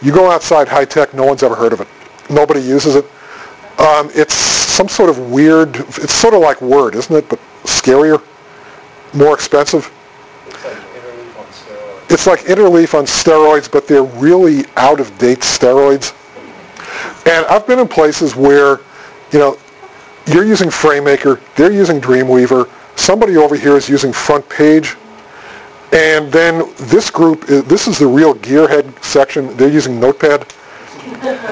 You 0.02 0.12
go 0.12 0.30
outside 0.30 0.66
high 0.66 0.84
tech, 0.84 1.14
no 1.14 1.24
one's 1.24 1.42
ever 1.42 1.54
heard 1.54 1.72
of 1.72 1.80
it. 1.80 1.88
Nobody 2.28 2.60
uses 2.60 2.96
it. 2.96 3.04
Um, 3.78 4.10
it's 4.14 4.34
some 4.34 4.88
sort 4.88 5.10
of 5.10 5.30
weird, 5.30 5.76
it's 5.76 6.12
sort 6.12 6.34
of 6.34 6.40
like 6.40 6.60
Word, 6.60 6.94
isn't 6.94 7.14
it? 7.14 7.28
But 7.28 7.38
scarier, 7.64 8.22
more 9.14 9.34
expensive. 9.34 9.90
It's 10.48 10.56
like 10.56 10.80
Interleaf 10.80 11.38
on 11.38 11.46
steroids. 11.46 12.10
It's 12.10 12.26
like 12.26 12.40
Interleaf 12.40 12.98
on 12.98 13.04
steroids, 13.04 13.70
but 13.70 13.86
they're 13.86 14.02
really 14.02 14.64
out-of-date 14.76 15.40
steroids. 15.40 16.14
And 17.26 17.46
I've 17.46 17.66
been 17.66 17.78
in 17.78 17.88
places 17.88 18.34
where, 18.34 18.80
you 19.32 19.38
know, 19.38 19.58
you're 20.26 20.44
using 20.44 20.68
FrameMaker, 20.68 21.40
they're 21.54 21.72
using 21.72 22.00
Dreamweaver, 22.00 22.68
somebody 23.00 23.36
over 23.36 23.56
here 23.56 23.76
is 23.76 23.88
using 23.88 24.12
Front 24.12 24.48
Page, 24.48 24.96
and 25.92 26.30
then 26.30 26.70
this 26.76 27.10
group, 27.10 27.46
this 27.46 27.88
is 27.88 27.98
the 27.98 28.06
real 28.06 28.34
gearhead 28.34 29.02
section, 29.02 29.56
they're 29.56 29.70
using 29.70 29.98
Notepad. 29.98 30.46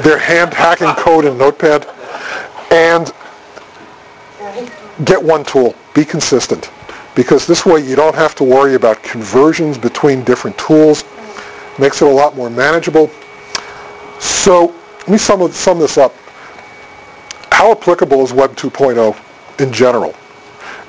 They're 0.02 0.18
hand 0.18 0.52
hacking 0.52 0.92
code 1.02 1.24
in 1.24 1.36
Notepad. 1.38 1.88
And 2.70 3.12
get 5.04 5.22
one 5.22 5.44
tool. 5.44 5.74
Be 5.94 6.04
consistent. 6.04 6.70
Because 7.14 7.46
this 7.46 7.66
way 7.66 7.80
you 7.80 7.96
don't 7.96 8.14
have 8.14 8.34
to 8.36 8.44
worry 8.44 8.74
about 8.74 9.02
conversions 9.02 9.78
between 9.78 10.22
different 10.22 10.56
tools. 10.58 11.02
Makes 11.78 12.02
it 12.02 12.08
a 12.08 12.10
lot 12.10 12.36
more 12.36 12.50
manageable. 12.50 13.10
So 14.20 14.74
let 15.00 15.08
me 15.08 15.18
sum, 15.18 15.50
sum 15.50 15.78
this 15.78 15.98
up. 15.98 16.14
How 17.50 17.72
applicable 17.72 18.22
is 18.22 18.32
Web 18.32 18.54
2.0 18.54 19.60
in 19.60 19.72
general? 19.72 20.14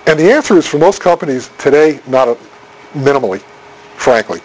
And 0.05 0.19
the 0.19 0.31
answer 0.31 0.57
is 0.57 0.65
for 0.65 0.79
most 0.79 1.01
companies 1.01 1.49
today, 1.57 1.99
not 2.07 2.27
a, 2.27 2.37
minimally, 2.93 3.41
frankly. 3.95 4.41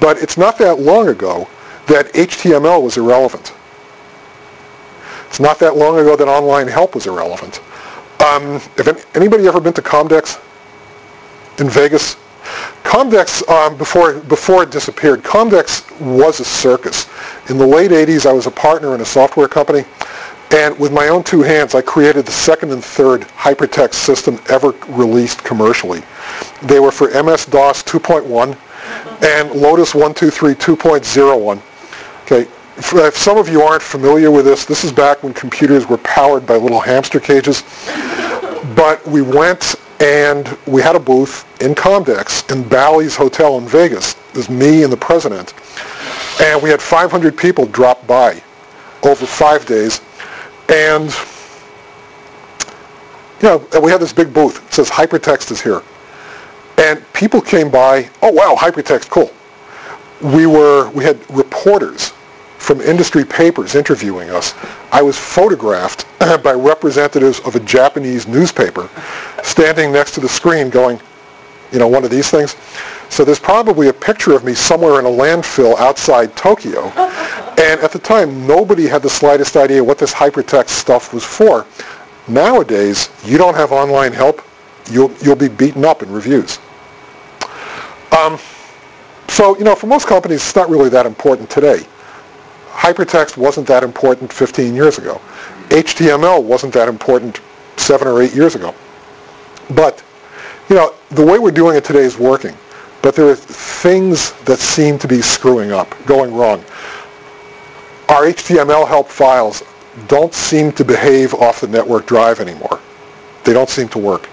But 0.00 0.18
it's 0.18 0.36
not 0.36 0.58
that 0.58 0.80
long 0.80 1.08
ago 1.08 1.48
that 1.86 2.12
HTML 2.12 2.82
was 2.82 2.96
irrelevant. 2.96 3.54
It's 5.26 5.40
not 5.40 5.58
that 5.58 5.76
long 5.76 5.98
ago 5.98 6.16
that 6.16 6.28
online 6.28 6.68
help 6.68 6.94
was 6.94 7.06
irrelevant. 7.06 7.60
Um, 8.20 8.56
if 8.76 9.16
anybody 9.16 9.46
ever 9.46 9.60
been 9.60 9.72
to 9.74 9.82
Comdex 9.82 10.40
in 11.60 11.68
Vegas? 11.68 12.16
Comdex, 12.82 13.46
um, 13.48 13.76
before, 13.76 14.14
before 14.14 14.62
it 14.62 14.70
disappeared, 14.70 15.22
Comdex 15.22 15.88
was 16.00 16.40
a 16.40 16.44
circus. 16.44 17.06
In 17.50 17.58
the 17.58 17.66
late 17.66 17.90
80s, 17.90 18.26
I 18.26 18.32
was 18.32 18.46
a 18.46 18.50
partner 18.50 18.94
in 18.94 19.00
a 19.02 19.04
software 19.04 19.48
company, 19.48 19.84
and 20.50 20.78
with 20.78 20.92
my 20.92 21.08
own 21.08 21.24
two 21.24 21.42
hands, 21.42 21.74
I 21.74 21.82
created 21.82 22.24
the 22.24 22.32
second 22.32 22.72
and 22.72 22.82
third 22.82 23.22
hypertext 23.22 23.94
system 23.94 24.40
ever 24.48 24.70
released 24.88 25.44
commercially. 25.44 26.02
They 26.62 26.80
were 26.80 26.90
for 26.90 27.08
MS-DOS 27.08 27.82
2.1 27.84 28.56
and 29.22 29.50
Lotus 29.52 29.94
123 29.94 30.54
2.01. 30.54 31.62
Okay, 32.22 32.50
if 32.78 33.16
some 33.16 33.36
of 33.36 33.48
you 33.48 33.62
aren't 33.62 33.82
familiar 33.82 34.30
with 34.30 34.44
this, 34.44 34.64
this 34.64 34.84
is 34.84 34.92
back 34.92 35.22
when 35.22 35.34
computers 35.34 35.88
were 35.88 35.98
powered 35.98 36.46
by 36.46 36.56
little 36.56 36.80
hamster 36.80 37.20
cages. 37.20 37.62
But 38.74 39.04
we 39.06 39.22
went 39.22 39.74
and 40.00 40.56
we 40.66 40.80
had 40.80 40.94
a 40.94 41.00
booth 41.00 41.44
in 41.60 41.74
Comdex 41.74 42.50
in 42.54 42.66
Bally's 42.68 43.16
Hotel 43.16 43.58
in 43.58 43.66
Vegas. 43.66 44.14
It 44.30 44.36
was 44.36 44.48
me 44.48 44.84
and 44.84 44.92
the 44.92 44.96
president. 44.96 45.54
And 46.40 46.62
we 46.62 46.70
had 46.70 46.80
500 46.80 47.36
people 47.36 47.66
drop 47.66 48.06
by 48.06 48.40
over 49.02 49.26
five 49.26 49.66
days. 49.66 50.00
And, 50.68 51.10
you 53.40 53.48
know, 53.48 53.66
and 53.72 53.82
we 53.82 53.90
had 53.90 54.00
this 54.00 54.12
big 54.12 54.32
booth. 54.32 54.66
It 54.66 54.74
says 54.74 54.90
hypertext 54.90 55.50
is 55.50 55.60
here. 55.60 55.82
And 56.78 57.02
people 57.12 57.40
came 57.40 57.70
by, 57.70 58.08
oh 58.22 58.32
wow, 58.32 58.54
hypertext, 58.56 59.10
cool. 59.10 59.32
We 60.20 60.46
were, 60.46 60.90
we 60.90 61.04
had 61.04 61.18
reporters 61.30 62.12
from 62.58 62.80
industry 62.80 63.24
papers 63.24 63.74
interviewing 63.74 64.30
us. 64.30 64.54
I 64.92 65.00
was 65.00 65.16
photographed 65.16 66.06
by 66.42 66.52
representatives 66.52 67.40
of 67.40 67.56
a 67.56 67.60
Japanese 67.60 68.26
newspaper 68.26 68.90
standing 69.42 69.92
next 69.92 70.12
to 70.12 70.20
the 70.20 70.28
screen 70.28 70.68
going, 70.68 71.00
you 71.72 71.78
know, 71.78 71.88
one 71.88 72.04
of 72.04 72.10
these 72.10 72.30
things. 72.30 72.56
So 73.10 73.24
there's 73.24 73.38
probably 73.38 73.88
a 73.88 73.92
picture 73.92 74.34
of 74.34 74.44
me 74.44 74.54
somewhere 74.54 74.98
in 75.00 75.06
a 75.06 75.08
landfill 75.08 75.76
outside 75.78 76.36
Tokyo. 76.36 76.92
And 77.58 77.80
at 77.80 77.90
the 77.90 77.98
time, 77.98 78.46
nobody 78.46 78.86
had 78.86 79.02
the 79.02 79.10
slightest 79.10 79.56
idea 79.56 79.82
what 79.82 79.98
this 79.98 80.14
hypertext 80.14 80.68
stuff 80.68 81.12
was 81.12 81.24
for. 81.24 81.66
Nowadays, 82.28 83.10
you 83.24 83.36
don't 83.36 83.54
have 83.54 83.72
online 83.72 84.12
help, 84.12 84.42
you'll, 84.92 85.10
you'll 85.22 85.34
be 85.34 85.48
beaten 85.48 85.84
up 85.84 86.04
in 86.04 86.12
reviews. 86.12 86.60
Um, 88.16 88.38
so, 89.26 89.58
you 89.58 89.64
know, 89.64 89.74
for 89.74 89.88
most 89.88 90.06
companies, 90.06 90.36
it's 90.38 90.54
not 90.54 90.70
really 90.70 90.88
that 90.90 91.04
important 91.04 91.50
today. 91.50 91.80
Hypertext 92.70 93.36
wasn't 93.36 93.66
that 93.66 93.82
important 93.82 94.32
15 94.32 94.74
years 94.74 94.98
ago. 94.98 95.20
HTML 95.70 96.42
wasn't 96.42 96.72
that 96.74 96.88
important 96.88 97.40
seven 97.76 98.06
or 98.06 98.22
eight 98.22 98.34
years 98.34 98.54
ago. 98.54 98.72
But, 99.70 100.02
you 100.68 100.76
know, 100.76 100.94
the 101.10 101.26
way 101.26 101.40
we're 101.40 101.50
doing 101.50 101.76
it 101.76 101.84
today 101.84 102.04
is 102.04 102.18
working. 102.18 102.56
But 103.02 103.14
there 103.14 103.28
are 103.28 103.36
things 103.36 104.32
that 104.44 104.58
seem 104.58 104.98
to 104.98 105.08
be 105.08 105.22
screwing 105.22 105.72
up, 105.72 105.94
going 106.06 106.34
wrong. 106.34 106.64
Our 108.08 108.24
HTML 108.24 108.88
help 108.88 109.08
files 109.08 109.62
don't 110.06 110.34
seem 110.34 110.72
to 110.72 110.84
behave 110.84 111.34
off 111.34 111.60
the 111.60 111.68
network 111.68 112.06
drive 112.06 112.40
anymore. 112.40 112.80
They 113.44 113.52
don't 113.52 113.68
seem 113.68 113.88
to 113.90 113.98
work. 113.98 114.28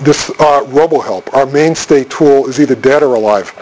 This 0.00 0.30
uh, 0.30 0.64
RoboHelp, 0.66 1.32
our 1.34 1.46
mainstay 1.46 2.04
tool, 2.04 2.48
is 2.48 2.58
either 2.60 2.74
dead 2.74 3.02
or 3.02 3.14
alive, 3.14 3.52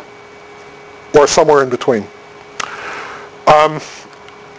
or 1.15 1.27
somewhere 1.27 1.62
in 1.62 1.69
between. 1.69 2.07
Um, 3.47 3.81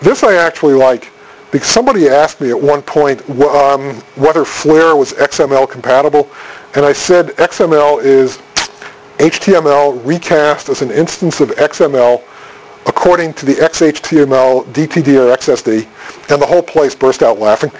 this 0.01 0.23
I 0.23 0.35
actually 0.35 0.73
like 0.73 1.11
because 1.51 1.67
somebody 1.67 2.07
asked 2.07 2.39
me 2.39 2.49
at 2.49 2.59
one 2.59 2.81
point 2.81 3.29
um, 3.29 3.95
whether 4.15 4.45
Flare 4.45 4.95
was 4.95 5.13
XML 5.13 5.69
compatible, 5.69 6.29
and 6.75 6.85
I 6.85 6.93
said 6.93 7.27
XML 7.37 8.01
is 8.03 8.39
HTML 9.21 10.03
recast 10.05 10.69
as 10.69 10.81
an 10.81 10.91
instance 10.91 11.41
of 11.41 11.49
XML 11.51 12.23
according 12.87 13.33
to 13.35 13.45
the 13.45 13.53
XHTML, 13.53 14.65
DTD, 14.73 15.15
or 15.17 15.35
XSD, 15.35 15.87
and 16.31 16.41
the 16.41 16.45
whole 16.45 16.63
place 16.63 16.95
burst 16.95 17.21
out 17.21 17.37
laughing. 17.37 17.71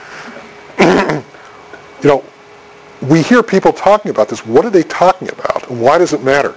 you 2.04 2.08
know, 2.08 2.24
we 3.02 3.22
hear 3.24 3.42
people 3.42 3.74
talking 3.74 4.12
about 4.12 4.30
this. 4.30 4.46
What 4.46 4.66
are 4.66 4.70
they 4.70 4.84
talking 4.84 5.30
about? 5.30 5.70
And 5.70 5.82
why 5.82 5.98
does 5.98 6.14
it 6.14 6.24
matter? 6.24 6.56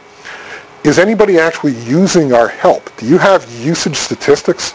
is 0.84 0.98
anybody 0.98 1.38
actually 1.38 1.72
using 1.72 2.34
our 2.34 2.46
help? 2.48 2.94
Do 2.98 3.06
you 3.06 3.16
have 3.16 3.50
usage 3.64 3.96
statistics? 3.96 4.74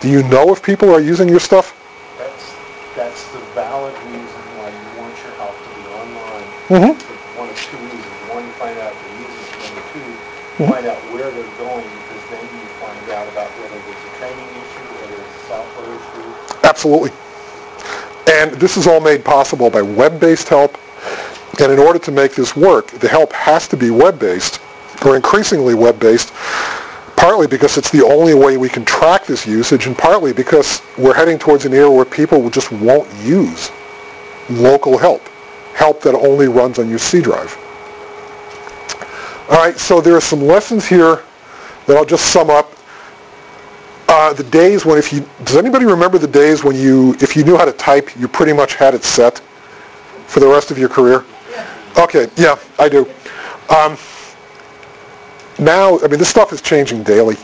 Do 0.00 0.08
you 0.08 0.22
know 0.28 0.52
if 0.52 0.62
people 0.62 0.94
are 0.94 1.00
using 1.00 1.28
your 1.28 1.40
stuff? 1.40 1.74
That's, 2.16 2.54
that's 2.94 3.32
the 3.32 3.40
valid 3.58 3.92
reason 4.06 4.40
why 4.54 4.70
you 4.70 5.00
want 5.02 5.14
your 5.18 5.34
help 5.34 5.56
to 5.58 5.70
be 5.74 5.82
online. 5.90 6.46
Mm-hmm. 6.70 6.94
For 6.94 7.40
one 7.40 7.48
of 7.50 7.56
two 7.58 7.76
reasons. 7.76 8.06
One, 8.30 8.44
to 8.46 8.52
find 8.54 8.78
out 8.78 8.94
the 8.94 9.10
users. 9.18 9.66
Number 9.66 9.82
two, 9.92 9.98
Mm-hmm. 9.98 10.47
Find 10.66 10.86
out 10.86 10.98
where 11.14 11.30
they're 11.30 11.56
going 11.58 11.86
because 11.86 12.24
then 12.30 12.42
you 12.42 12.66
find 12.82 13.10
out 13.10 13.28
about 13.30 13.48
whether 13.62 13.78
there's 13.78 14.04
a 14.04 14.18
training 14.18 14.48
issue, 14.58 14.86
whether 14.98 15.14
it's 15.14 15.36
a 15.36 15.46
software 15.46 15.86
issue. 15.94 16.58
Absolutely. 16.64 17.12
And 18.32 18.52
this 18.54 18.76
is 18.76 18.86
all 18.86 19.00
made 19.00 19.24
possible 19.24 19.70
by 19.70 19.82
web-based 19.82 20.48
help. 20.48 20.76
And 21.60 21.72
in 21.72 21.78
order 21.78 21.98
to 22.00 22.10
make 22.10 22.34
this 22.34 22.56
work, 22.56 22.90
the 22.90 23.08
help 23.08 23.32
has 23.32 23.68
to 23.68 23.76
be 23.76 23.90
web-based 23.90 24.60
or 25.04 25.16
increasingly 25.16 25.74
web-based, 25.74 26.32
partly 27.16 27.46
because 27.46 27.78
it's 27.78 27.90
the 27.90 28.04
only 28.04 28.34
way 28.34 28.56
we 28.56 28.68
can 28.68 28.84
track 28.84 29.26
this 29.26 29.46
usage, 29.46 29.86
and 29.86 29.96
partly 29.96 30.32
because 30.32 30.82
we're 30.96 31.14
heading 31.14 31.38
towards 31.38 31.64
an 31.64 31.72
era 31.72 31.90
where 31.90 32.04
people 32.04 32.50
just 32.50 32.72
won't 32.72 33.08
use 33.22 33.70
local 34.50 34.98
help, 34.98 35.26
help 35.74 36.02
that 36.02 36.14
only 36.14 36.48
runs 36.48 36.78
on 36.78 36.88
your 36.88 36.98
C 36.98 37.20
drive. 37.20 37.56
All 39.50 39.56
right, 39.56 39.78
so 39.78 40.00
there 40.00 40.14
are 40.14 40.20
some 40.20 40.42
lessons 40.42 40.86
here 40.86 41.22
that 41.86 41.96
I'll 41.96 42.04
just 42.04 42.32
sum 42.32 42.50
up. 42.50 42.70
Uh, 44.06 44.32
the 44.34 44.44
days 44.44 44.84
when 44.84 44.98
if 44.98 45.12
you, 45.12 45.26
does 45.44 45.56
anybody 45.56 45.86
remember 45.86 46.18
the 46.18 46.26
days 46.26 46.64
when 46.64 46.76
you, 46.76 47.14
if 47.20 47.34
you 47.34 47.44
knew 47.44 47.56
how 47.56 47.64
to 47.64 47.72
type, 47.72 48.14
you 48.18 48.28
pretty 48.28 48.52
much 48.52 48.74
had 48.74 48.94
it 48.94 49.04
set 49.04 49.38
for 50.26 50.40
the 50.40 50.46
rest 50.46 50.70
of 50.70 50.78
your 50.78 50.88
career? 50.90 51.24
Okay, 51.98 52.28
yeah, 52.36 52.58
I 52.78 52.88
do. 52.88 53.06
Um, 53.70 53.96
now, 55.58 55.98
I 56.00 56.08
mean, 56.08 56.18
this 56.18 56.28
stuff 56.28 56.52
is 56.52 56.60
changing 56.60 57.02
daily. 57.02 57.36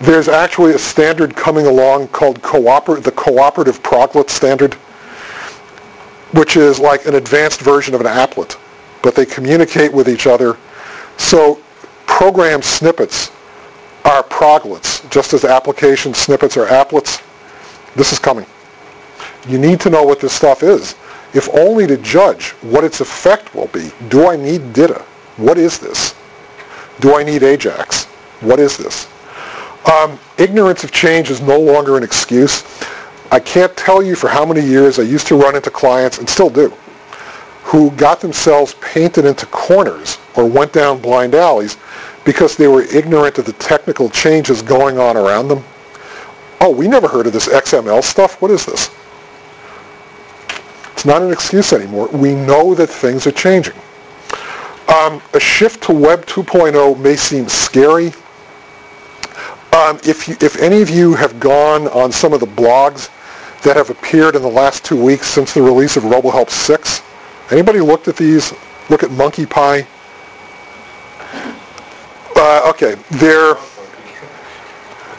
There's 0.00 0.28
actually 0.28 0.72
a 0.72 0.78
standard 0.78 1.34
coming 1.34 1.66
along 1.66 2.08
called 2.08 2.40
cooper- 2.42 3.00
the 3.00 3.12
Cooperative 3.12 3.82
Proglet 3.82 4.30
Standard, 4.30 4.74
which 6.32 6.56
is 6.56 6.78
like 6.78 7.06
an 7.06 7.14
advanced 7.16 7.60
version 7.60 7.94
of 7.94 8.00
an 8.00 8.06
applet, 8.06 8.56
but 9.02 9.14
they 9.14 9.26
communicate 9.26 9.92
with 9.92 10.08
each 10.08 10.26
other. 10.26 10.56
So 11.16 11.60
program 12.06 12.62
snippets 12.62 13.30
are 14.04 14.22
proglets, 14.22 15.08
just 15.10 15.32
as 15.34 15.44
application 15.44 16.14
snippets 16.14 16.56
are 16.56 16.66
applets. 16.66 17.22
This 17.94 18.12
is 18.12 18.18
coming. 18.18 18.46
You 19.48 19.58
need 19.58 19.80
to 19.80 19.90
know 19.90 20.02
what 20.02 20.20
this 20.20 20.32
stuff 20.32 20.62
is, 20.62 20.94
if 21.34 21.48
only 21.54 21.86
to 21.86 21.96
judge 21.96 22.50
what 22.62 22.84
its 22.84 23.00
effect 23.00 23.54
will 23.54 23.68
be. 23.68 23.90
Do 24.08 24.28
I 24.28 24.36
need 24.36 24.72
DITA? 24.72 25.02
What 25.36 25.58
is 25.58 25.78
this? 25.78 26.14
Do 27.00 27.16
I 27.16 27.22
need 27.22 27.42
Ajax? 27.42 28.04
What 28.40 28.60
is 28.60 28.76
this? 28.76 29.08
Um, 29.90 30.18
ignorance 30.38 30.84
of 30.84 30.92
change 30.92 31.30
is 31.30 31.40
no 31.40 31.58
longer 31.58 31.96
an 31.96 32.02
excuse. 32.02 32.64
I 33.32 33.40
can't 33.40 33.74
tell 33.76 34.02
you 34.02 34.14
for 34.14 34.28
how 34.28 34.44
many 34.44 34.60
years 34.60 34.98
I 34.98 35.02
used 35.02 35.26
to 35.28 35.36
run 35.36 35.56
into 35.56 35.70
clients, 35.70 36.18
and 36.18 36.28
still 36.28 36.50
do, 36.50 36.72
who 37.62 37.90
got 37.92 38.20
themselves 38.20 38.74
painted 38.80 39.24
into 39.24 39.46
corners 39.46 40.18
or 40.36 40.44
went 40.44 40.72
down 40.72 41.00
blind 41.00 41.34
alleys 41.34 41.76
because 42.24 42.56
they 42.56 42.68
were 42.68 42.82
ignorant 42.82 43.38
of 43.38 43.44
the 43.44 43.52
technical 43.54 44.08
changes 44.10 44.62
going 44.62 44.98
on 44.98 45.16
around 45.16 45.48
them. 45.48 45.62
Oh, 46.60 46.70
we 46.70 46.88
never 46.88 47.08
heard 47.08 47.26
of 47.26 47.32
this 47.32 47.48
XML 47.48 48.02
stuff. 48.02 48.40
What 48.42 48.50
is 48.50 48.66
this? 48.66 48.90
It's 50.92 51.04
not 51.04 51.22
an 51.22 51.32
excuse 51.32 51.72
anymore. 51.72 52.08
We 52.08 52.34
know 52.34 52.74
that 52.74 52.88
things 52.88 53.26
are 53.26 53.32
changing. 53.32 53.74
Um, 54.88 55.22
a 55.32 55.40
shift 55.40 55.82
to 55.84 55.92
Web 55.92 56.26
2.0 56.26 56.98
may 56.98 57.16
seem 57.16 57.48
scary. 57.48 58.12
Um, 59.72 59.98
if, 60.04 60.28
you, 60.28 60.36
if 60.40 60.60
any 60.60 60.82
of 60.82 60.90
you 60.90 61.14
have 61.14 61.38
gone 61.38 61.88
on 61.88 62.10
some 62.10 62.32
of 62.32 62.40
the 62.40 62.46
blogs 62.46 63.08
that 63.62 63.76
have 63.76 63.88
appeared 63.88 64.34
in 64.34 64.42
the 64.42 64.48
last 64.48 64.84
two 64.84 65.00
weeks 65.00 65.26
since 65.26 65.54
the 65.54 65.62
release 65.62 65.96
of 65.96 66.02
RoboHelp 66.02 66.50
6, 66.50 67.02
anybody 67.50 67.80
looked 67.80 68.08
at 68.08 68.16
these? 68.16 68.52
Look 68.88 69.02
at 69.02 69.10
Monkey 69.10 69.46
Pie? 69.46 69.86
Uh, 72.36 72.70
okay, 72.70 72.96
they're... 73.12 73.56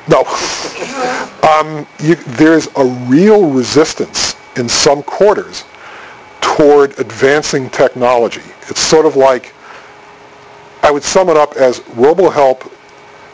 No. 0.07 0.23
um, 1.43 1.87
you, 1.99 2.15
there's 2.15 2.67
a 2.75 2.85
real 3.07 3.49
resistance 3.49 4.35
in 4.57 4.67
some 4.67 5.03
quarters 5.03 5.63
toward 6.41 6.99
advancing 6.99 7.69
technology. 7.69 8.41
It's 8.67 8.81
sort 8.81 9.05
of 9.05 9.15
like, 9.15 9.53
I 10.83 10.91
would 10.91 11.03
sum 11.03 11.29
it 11.29 11.37
up 11.37 11.55
as 11.55 11.79
RoboHelp, 11.91 12.71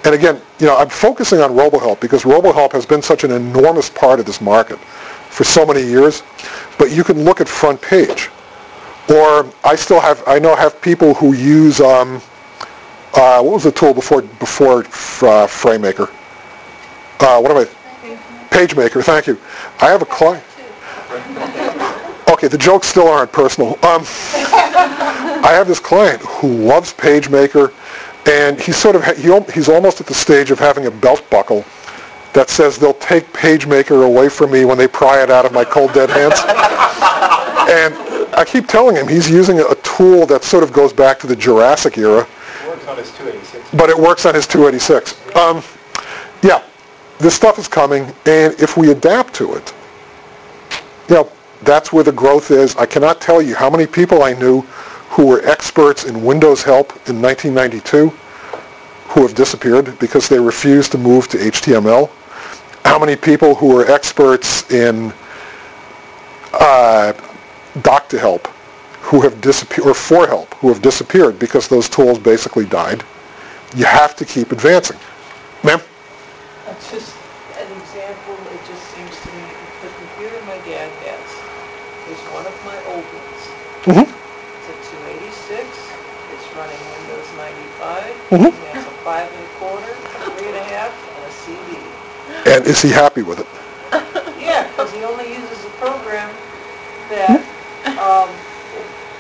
and 0.06 0.14
again, 0.14 0.42
you 0.60 0.68
know, 0.68 0.78
I'm 0.78 0.90
focusing 0.90 1.40
on 1.40 1.52
RoboHelp 1.52 2.00
because 2.00 2.24
RoboHelp 2.24 2.72
has 2.74 2.86
been 2.86 3.02
such 3.02 3.24
an 3.24 3.32
enormous 3.32 3.90
part 3.90 4.20
of 4.20 4.26
this 4.26 4.42
market 4.42 4.78
for 5.30 5.44
so 5.44 5.66
many 5.66 5.82
years, 5.82 6.24
but 6.78 6.92
you 6.92 7.04
can 7.04 7.24
look 7.24 7.42
at 7.42 7.48
front 7.48 7.82
page. 7.82 8.30
Or 9.10 9.52
I 9.64 9.76
still 9.76 10.00
have, 10.00 10.22
I 10.28 10.40
know 10.40 10.56
have 10.56 10.82
people 10.82 11.14
who 11.14 11.34
use, 11.34 11.80
um, 11.80 12.22
uh, 13.14 13.42
what 13.42 13.54
was 13.54 13.64
the 13.64 13.72
tool 13.72 13.94
before, 13.94 14.22
before 14.22 14.80
uh, 14.80 15.48
FrameMaker? 15.48 16.10
Uh, 17.20 17.40
what 17.40 17.52
am 17.52 17.58
I? 17.58 17.68
PageMaker, 18.50 19.04
thank 19.04 19.28
you. 19.28 19.40
I 19.82 19.90
have 19.90 20.02
a 20.02 20.06
client. 20.06 20.44
Okay, 22.30 22.48
the 22.48 22.58
jokes 22.58 22.88
still 22.88 23.08
aren't 23.08 23.32
personal. 23.32 23.74
Um, 23.84 24.04
I 25.44 25.52
have 25.54 25.68
this 25.68 25.80
client 25.80 26.22
who 26.22 26.50
loves 26.50 26.94
PageMaker, 26.94 27.74
and 28.28 28.60
he's 28.60 28.76
sort 28.76 28.96
of 28.96 29.06
he, 29.18 29.32
he's 29.54 29.70
almost 29.70 30.02
at 30.02 30.08
the 30.08 30.14
stage 30.14 30.52
of 30.52 30.60
having 30.60 30.88
a 30.88 30.92
belt 30.92 31.24
buckle 31.30 31.64
that 32.34 32.50
says 32.50 32.78
they'll 32.78 32.94
take 32.96 33.32
PageMaker 33.34 34.06
away 34.06 34.30
from 34.30 34.52
me 34.52 34.66
when 34.66 34.78
they 34.78 34.88
pry 34.88 35.24
it 35.24 35.32
out 35.32 35.46
of 35.46 35.54
my 35.54 35.64
cold 35.64 35.94
dead 35.94 36.10
hands. 36.10 36.40
and 37.70 38.17
I 38.34 38.46
keep 38.46 38.68
telling 38.68 38.96
him 38.96 39.08
he's 39.08 39.30
using 39.30 39.60
a 39.60 39.76
tool 39.76 40.26
that 40.28 40.44
sort 40.44 40.64
of 40.64 40.74
goes 40.74 40.94
back 40.94 41.20
to 41.20 41.28
the 41.28 41.36
Jurassic 41.36 41.98
era. 41.98 42.28
It 42.62 42.68
works 42.68 42.88
on 42.88 42.98
his 42.98 43.12
286. 43.18 43.70
But 43.74 43.90
it 43.90 43.98
works 43.98 44.26
on 44.26 44.36
his 44.36 44.48
286. 44.48 45.36
Um, 45.36 45.64
yeah, 46.42 46.64
this 47.20 47.36
stuff 47.36 47.58
is 47.58 47.68
coming, 47.68 48.04
and 48.26 48.54
if 48.60 48.78
we 48.78 48.92
adapt 48.92 49.34
to 49.36 49.56
it, 49.56 49.74
you 51.10 51.16
know, 51.16 51.32
that's 51.64 51.92
where 51.92 52.04
the 52.04 52.12
growth 52.12 52.52
is. 52.52 52.76
I 52.76 52.86
cannot 52.86 53.22
tell 53.22 53.42
you 53.42 53.56
how 53.56 53.70
many 53.70 53.88
people 53.88 54.24
I 54.24 54.34
knew 54.34 54.62
who 55.10 55.26
were 55.26 55.44
experts 55.48 56.06
in 56.06 56.24
Windows 56.24 56.62
Help 56.62 56.92
in 57.10 57.22
1992 57.22 58.10
who 59.08 59.22
have 59.22 59.34
disappeared 59.34 59.98
because 60.00 60.28
they 60.28 60.40
refused 60.40 60.92
to 60.92 60.98
move 60.98 61.28
to 61.30 61.38
HTML. 61.38 62.10
How 62.84 63.00
many 63.00 63.16
people 63.16 63.56
who 63.56 63.74
were 63.74 63.90
experts 63.90 64.70
in 64.70 65.14
uh, 66.54 67.14
Doc-To-Help 67.84 68.48
who 69.08 69.22
have 69.22 69.40
disappeared, 69.40 69.88
or 69.88 69.94
ForeHelp, 69.94 70.54
who 70.60 70.68
have 70.68 70.82
disappeared 70.82 71.40
because 71.40 71.68
those 71.70 71.88
tools 71.88 72.20
basically 72.20 72.66
died. 72.66 73.04
You 73.76 73.86
have 73.86 74.16
to 74.18 74.26
keep 74.26 74.52
advancing. 74.52 75.00
Ma'am? 75.64 75.80
That's 76.66 76.92
just 76.92 77.16
an 77.56 77.72
example, 77.80 78.36
it 78.52 78.60
just 78.68 78.84
seems 78.92 79.16
to 79.16 79.28
me, 79.32 79.44
the 79.80 79.90
computer 79.96 80.36
my 80.44 80.60
dad 80.68 80.92
has 81.08 81.28
is 82.12 82.20
one 82.36 82.44
of 82.44 82.56
my 82.68 82.76
old 82.92 83.08
ones. 83.16 83.42
Mm-hmm. 83.88 84.08
It's 84.12 84.68
a 84.68 84.78
286, 84.92 85.64
it's 86.36 86.48
running 86.60 86.82
Windows 87.00 87.30
95, 87.40 88.12
Mhm. 88.36 88.52
it 88.52 88.76
has 88.76 88.84
a 88.84 88.96
five 89.08 89.28
and 89.32 89.40
a 89.40 89.52
quarter, 89.56 89.94
three 90.36 90.52
and 90.52 90.58
a 90.60 90.68
half, 90.68 90.92
and 90.92 91.24
a 91.24 91.34
CD. 91.48 91.80
And 92.44 92.68
is 92.68 92.82
he 92.82 92.92
happy 92.92 93.24
with 93.24 93.40
it? 93.40 93.48
Yeah, 94.48 94.68
because 94.68 94.92
he 94.94 95.04
only 95.04 95.28
uses 95.28 95.60
a 95.66 95.70
program 95.80 96.30
that 97.10 97.44
um, 97.98 98.30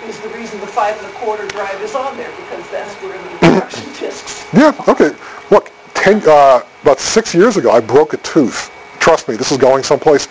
is 0.07 0.19
the 0.21 0.29
reason 0.29 0.59
the 0.59 0.67
five 0.67 0.97
and 0.97 1.07
a 1.07 1.11
quarter 1.19 1.47
drive 1.47 1.81
is 1.81 1.95
on 1.95 2.15
there, 2.17 2.31
because 2.31 2.69
that's 2.69 2.93
where 2.95 3.17
the 3.17 3.31
instruction 3.31 3.93
disks. 3.99 4.45
Yeah, 4.53 4.73
okay. 4.87 5.11
Look, 5.51 5.71
ten, 5.93 6.21
uh, 6.27 6.61
about 6.81 6.99
six 6.99 7.33
years 7.33 7.57
ago, 7.57 7.71
I 7.71 7.79
broke 7.79 8.13
a 8.13 8.17
tooth. 8.17 8.71
Trust 8.99 9.27
me, 9.27 9.35
this 9.35 9.51
is 9.51 9.57
going 9.57 9.83
someplace. 9.83 10.27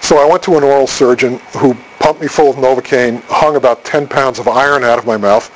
So 0.00 0.18
I 0.18 0.28
went 0.30 0.42
to 0.44 0.56
an 0.56 0.64
oral 0.64 0.86
surgeon 0.86 1.38
who 1.58 1.74
pumped 1.98 2.20
me 2.20 2.28
full 2.28 2.50
of 2.50 2.56
Novocaine, 2.56 3.20
hung 3.24 3.56
about 3.56 3.84
10 3.84 4.06
pounds 4.08 4.38
of 4.38 4.48
iron 4.48 4.84
out 4.84 4.98
of 4.98 5.06
my 5.06 5.16
mouth, 5.16 5.50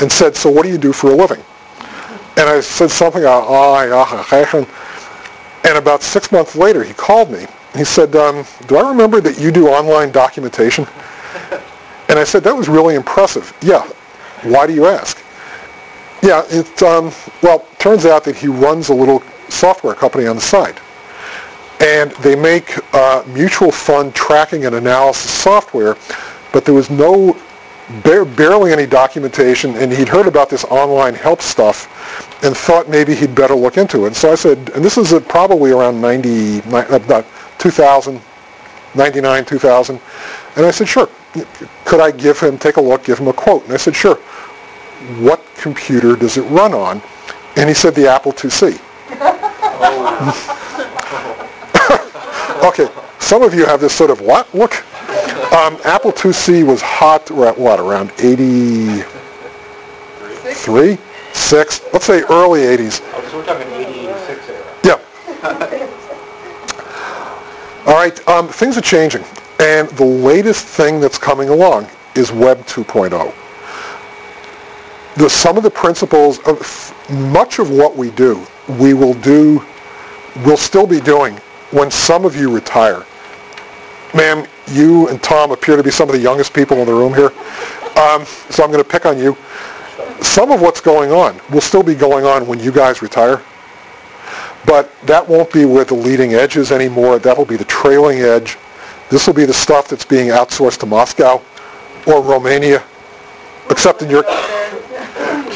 and 0.00 0.10
said, 0.10 0.36
so 0.36 0.50
what 0.50 0.62
do 0.64 0.68
you 0.68 0.78
do 0.78 0.92
for 0.92 1.10
a 1.10 1.14
living? 1.14 1.42
And 2.36 2.48
I 2.48 2.60
said 2.60 2.90
something, 2.90 3.24
uh, 3.24 3.30
"Ah, 3.30 4.66
and 5.64 5.76
about 5.76 6.02
six 6.02 6.30
months 6.30 6.54
later, 6.54 6.84
he 6.84 6.94
called 6.94 7.30
me. 7.30 7.46
He 7.76 7.84
said, 7.84 8.14
um, 8.14 8.44
do 8.66 8.76
I 8.76 8.88
remember 8.88 9.20
that 9.20 9.38
you 9.38 9.50
do 9.50 9.68
online 9.68 10.12
documentation? 10.12 10.86
And 12.08 12.18
I 12.18 12.24
said, 12.24 12.42
that 12.44 12.56
was 12.56 12.68
really 12.68 12.94
impressive. 12.94 13.54
Yeah. 13.60 13.86
Why 14.42 14.66
do 14.66 14.72
you 14.72 14.86
ask? 14.86 15.22
Yeah, 16.22 16.42
it, 16.48 16.82
um, 16.82 17.12
well, 17.42 17.66
turns 17.78 18.06
out 18.06 18.24
that 18.24 18.36
he 18.36 18.48
runs 18.48 18.88
a 18.88 18.94
little 18.94 19.22
software 19.48 19.94
company 19.94 20.26
on 20.26 20.36
the 20.36 20.42
side. 20.42 20.80
And 21.80 22.10
they 22.22 22.34
make 22.34 22.76
uh, 22.94 23.22
mutual 23.28 23.70
fund 23.70 24.14
tracking 24.14 24.66
and 24.66 24.74
analysis 24.74 25.30
software, 25.30 25.96
but 26.52 26.64
there 26.64 26.74
was 26.74 26.90
no, 26.90 27.36
bare, 28.02 28.24
barely 28.24 28.72
any 28.72 28.84
documentation, 28.86 29.76
and 29.76 29.92
he'd 29.92 30.08
heard 30.08 30.26
about 30.26 30.50
this 30.50 30.64
online 30.64 31.14
help 31.14 31.40
stuff 31.40 31.86
and 32.42 32.56
thought 32.56 32.88
maybe 32.88 33.14
he'd 33.14 33.34
better 33.34 33.54
look 33.54 33.76
into 33.76 34.04
it. 34.04 34.08
And 34.08 34.16
so 34.16 34.32
I 34.32 34.34
said, 34.34 34.58
and 34.74 34.84
this 34.84 34.98
is 34.98 35.12
uh, 35.12 35.20
probably 35.20 35.70
around 35.70 36.00
90, 36.00 36.62
uh, 36.62 36.98
not 37.08 37.24
2000, 37.58 38.20
99, 38.96 39.44
2000. 39.44 40.00
And 40.56 40.66
I 40.66 40.70
said, 40.72 40.88
sure. 40.88 41.08
Could 41.84 42.00
I 42.00 42.10
give 42.10 42.40
him, 42.40 42.58
take 42.58 42.76
a 42.76 42.80
look, 42.80 43.04
give 43.04 43.18
him 43.18 43.28
a 43.28 43.32
quote? 43.32 43.64
And 43.64 43.72
I 43.72 43.76
said, 43.76 43.94
sure. 43.94 44.16
What 45.20 45.42
computer 45.56 46.16
does 46.16 46.36
it 46.36 46.42
run 46.42 46.74
on? 46.74 47.00
And 47.56 47.68
he 47.68 47.74
said, 47.74 47.94
the 47.94 48.08
Apple 48.08 48.32
IIc. 48.32 48.80
okay, 52.64 52.88
some 53.18 53.42
of 53.42 53.52
you 53.54 53.66
have 53.66 53.80
this 53.80 53.94
sort 53.94 54.10
of 54.10 54.20
what 54.20 54.52
look. 54.54 54.84
Um, 55.52 55.78
Apple 55.84 56.12
IIc 56.12 56.66
was 56.66 56.82
hot 56.82 57.30
at 57.30 57.58
what, 57.58 57.80
around 57.80 58.12
83, 58.18 60.98
6, 61.32 61.80
let's 61.92 62.04
say 62.04 62.22
early 62.30 62.60
80s. 62.60 63.00
Oh, 63.02 63.28
so 63.30 63.38
we're 63.38 63.46
talking 63.46 63.66
86 63.72 64.48
era. 64.48 64.64
Yeah. 64.84 64.98
All 67.86 67.94
right, 67.94 68.28
um, 68.28 68.48
things 68.48 68.76
are 68.76 68.82
changing. 68.82 69.24
And 69.60 69.88
the 69.90 70.04
latest 70.04 70.66
thing 70.66 71.00
that's 71.00 71.18
coming 71.18 71.48
along 71.48 71.88
is 72.14 72.30
Web 72.30 72.58
2.0. 72.66 73.34
The, 75.16 75.28
some 75.28 75.56
of 75.56 75.64
the 75.64 75.70
principles 75.70 76.38
of 76.46 76.94
much 77.10 77.58
of 77.58 77.70
what 77.70 77.96
we 77.96 78.10
do, 78.12 78.46
we 78.78 78.94
will 78.94 79.14
do, 79.14 79.64
we'll 80.44 80.56
still 80.56 80.86
be 80.86 81.00
doing 81.00 81.34
when 81.72 81.90
some 81.90 82.24
of 82.24 82.36
you 82.36 82.54
retire. 82.54 83.04
Ma'am, 84.14 84.46
you 84.68 85.08
and 85.08 85.22
Tom 85.22 85.50
appear 85.50 85.76
to 85.76 85.82
be 85.82 85.90
some 85.90 86.08
of 86.08 86.14
the 86.14 86.20
youngest 86.20 86.54
people 86.54 86.78
in 86.78 86.86
the 86.86 86.92
room 86.94 87.14
here. 87.14 87.32
Um, 87.98 88.24
so 88.50 88.62
I'm 88.62 88.70
going 88.70 88.82
to 88.82 88.88
pick 88.88 89.06
on 89.06 89.18
you. 89.18 89.36
Some 90.22 90.52
of 90.52 90.60
what's 90.60 90.80
going 90.80 91.10
on 91.10 91.40
will 91.50 91.60
still 91.60 91.82
be 91.82 91.94
going 91.94 92.24
on 92.24 92.46
when 92.46 92.60
you 92.60 92.70
guys 92.70 93.02
retire. 93.02 93.42
But 94.66 94.90
that 95.06 95.26
won't 95.26 95.52
be 95.52 95.64
where 95.64 95.84
the 95.84 95.94
leading 95.94 96.34
edge 96.34 96.56
is 96.56 96.70
anymore. 96.70 97.18
That'll 97.18 97.44
be 97.44 97.56
the 97.56 97.64
trailing 97.64 98.20
edge. 98.20 98.56
This 99.10 99.26
will 99.26 99.34
be 99.34 99.46
the 99.46 99.54
stuff 99.54 99.88
that's 99.88 100.04
being 100.04 100.28
outsourced 100.28 100.78
to 100.80 100.86
Moscow 100.86 101.40
or 102.06 102.22
Romania, 102.22 102.82
except 103.70 104.02
in 104.02 104.10
your... 104.10 104.24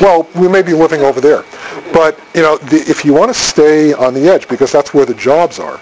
Well, 0.00 0.26
we 0.34 0.48
may 0.48 0.62
be 0.62 0.72
living 0.72 1.02
over 1.02 1.20
there. 1.20 1.44
But, 1.92 2.18
you 2.34 2.40
know, 2.40 2.56
the, 2.56 2.76
if 2.88 3.04
you 3.04 3.12
want 3.12 3.32
to 3.32 3.38
stay 3.38 3.92
on 3.92 4.14
the 4.14 4.28
edge, 4.28 4.48
because 4.48 4.72
that's 4.72 4.94
where 4.94 5.04
the 5.04 5.14
jobs 5.14 5.58
are, 5.58 5.78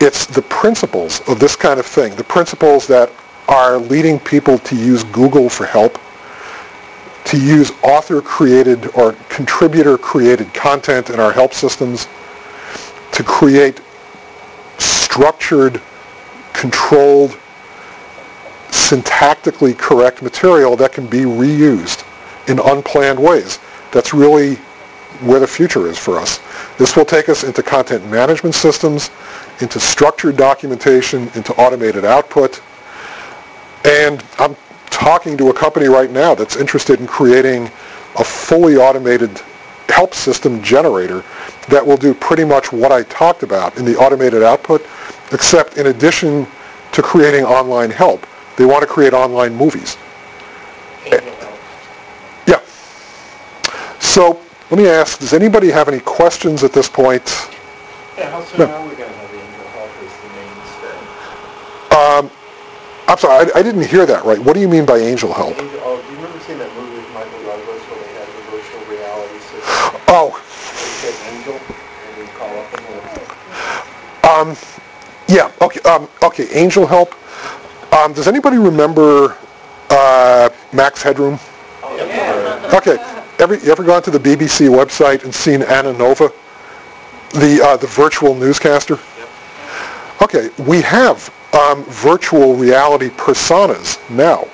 it's 0.00 0.26
the 0.26 0.42
principles 0.42 1.26
of 1.28 1.40
this 1.40 1.56
kind 1.56 1.80
of 1.80 1.86
thing, 1.86 2.14
the 2.14 2.24
principles 2.24 2.86
that 2.86 3.10
are 3.48 3.78
leading 3.78 4.20
people 4.20 4.58
to 4.58 4.76
use 4.76 5.02
Google 5.04 5.48
for 5.48 5.64
help, 5.64 5.98
to 7.24 7.38
use 7.40 7.72
author-created 7.82 8.94
or 8.94 9.12
contributor-created 9.28 10.52
content 10.54 11.10
in 11.10 11.18
our 11.18 11.32
help 11.32 11.54
systems, 11.54 12.06
to 13.12 13.22
create 13.24 13.80
structured, 14.78 15.80
controlled, 16.52 17.36
syntactically 18.68 19.76
correct 19.76 20.22
material 20.22 20.76
that 20.76 20.92
can 20.92 21.06
be 21.06 21.20
reused 21.20 22.04
in 22.48 22.58
unplanned 22.58 23.18
ways. 23.18 23.58
That's 23.92 24.12
really 24.12 24.56
where 25.20 25.40
the 25.40 25.46
future 25.46 25.88
is 25.88 25.98
for 25.98 26.18
us. 26.18 26.40
This 26.78 26.96
will 26.96 27.04
take 27.04 27.28
us 27.28 27.44
into 27.44 27.62
content 27.62 28.08
management 28.08 28.54
systems, 28.54 29.10
into 29.60 29.80
structured 29.80 30.36
documentation, 30.36 31.28
into 31.34 31.52
automated 31.54 32.04
output. 32.04 32.62
And 33.84 34.24
I'm 34.38 34.56
talking 34.90 35.36
to 35.38 35.50
a 35.50 35.54
company 35.54 35.86
right 35.86 36.10
now 36.10 36.34
that's 36.34 36.56
interested 36.56 37.00
in 37.00 37.06
creating 37.06 37.70
a 38.18 38.24
fully 38.24 38.76
automated 38.76 39.40
help 39.88 40.14
system 40.14 40.62
generator 40.62 41.24
that 41.68 41.84
will 41.84 41.96
do 41.96 42.14
pretty 42.14 42.44
much 42.44 42.72
what 42.72 42.92
I 42.92 43.02
talked 43.04 43.42
about 43.42 43.76
in 43.78 43.84
the 43.84 43.96
automated 43.96 44.42
output, 44.42 44.86
except 45.32 45.76
in 45.76 45.86
addition 45.88 46.46
to 46.92 47.02
creating 47.02 47.44
online 47.44 47.90
help, 47.90 48.26
they 48.56 48.64
want 48.64 48.80
to 48.80 48.86
create 48.86 49.12
online 49.12 49.54
movies. 49.54 49.96
Yeah. 52.46 52.60
So 54.00 54.40
let 54.70 54.78
me 54.78 54.88
ask, 54.88 55.20
does 55.20 55.32
anybody 55.32 55.70
have 55.70 55.88
any 55.88 56.00
questions 56.00 56.64
at 56.64 56.72
this 56.72 56.88
point? 56.88 57.24
Yeah, 58.16 58.30
how 58.30 58.42
soon 58.44 58.62
are 58.62 58.82
we 58.82 58.96
going 58.96 59.10
to 59.10 59.16
have 59.16 59.30
Angel 59.30 59.66
Help 59.76 59.90
as 60.02 60.12
the 60.18 60.28
mainstay? 60.34 60.98
Um, 61.94 62.30
I'm 63.06 63.18
sorry, 63.18 63.50
I, 63.54 63.58
I 63.60 63.62
didn't 63.62 63.86
hear 63.86 64.06
that 64.06 64.24
right. 64.24 64.38
What 64.38 64.54
do 64.54 64.60
you 64.60 64.68
mean 64.68 64.84
by 64.84 64.98
angel 64.98 65.32
help? 65.32 65.56
Angel, 65.58 65.80
oh, 65.84 66.02
do 66.02 66.10
you 66.10 66.16
remember 66.16 66.40
seeing 66.40 66.58
that 66.58 66.74
movie 66.74 66.96
with 66.96 67.08
Michael 67.14 67.40
Douglas 67.44 67.80
where 67.88 68.00
they 68.00 68.12
had 68.18 68.26
the 68.28 68.42
virtual 68.50 68.82
reality 68.90 69.38
system? 69.38 70.00
Oh, 70.08 70.34
They 70.34 71.12
said 71.12 71.16
Angel, 71.32 71.54
and 71.54 72.12
we 72.18 72.26
call 72.36 72.52
up 72.58 72.74
and 72.74 72.88
um, 74.28 74.56
yeah, 75.28 75.52
okay, 75.60 75.80
um, 75.88 76.08
okay, 76.22 76.48
angel 76.52 76.86
help. 76.86 77.14
Um, 77.92 78.12
does 78.12 78.28
anybody 78.28 78.58
remember 78.58 79.36
uh, 79.90 80.50
Max 80.72 81.02
Headroom? 81.02 81.38
Oh, 81.82 81.96
yeah. 81.96 82.70
Okay, 82.76 82.96
ever, 83.38 83.56
you 83.56 83.70
ever 83.70 83.84
gone 83.84 84.02
to 84.02 84.10
the 84.10 84.18
BBC 84.18 84.68
website 84.68 85.24
and 85.24 85.34
seen 85.34 85.60
Ananova, 85.60 86.32
the, 87.32 87.60
uh, 87.64 87.76
the 87.76 87.86
virtual 87.86 88.34
newscaster? 88.34 88.98
Okay, 90.22 90.50
we 90.66 90.82
have 90.82 91.32
um, 91.54 91.84
virtual 91.84 92.54
reality 92.54 93.08
personas 93.10 93.98
now. 94.10 94.46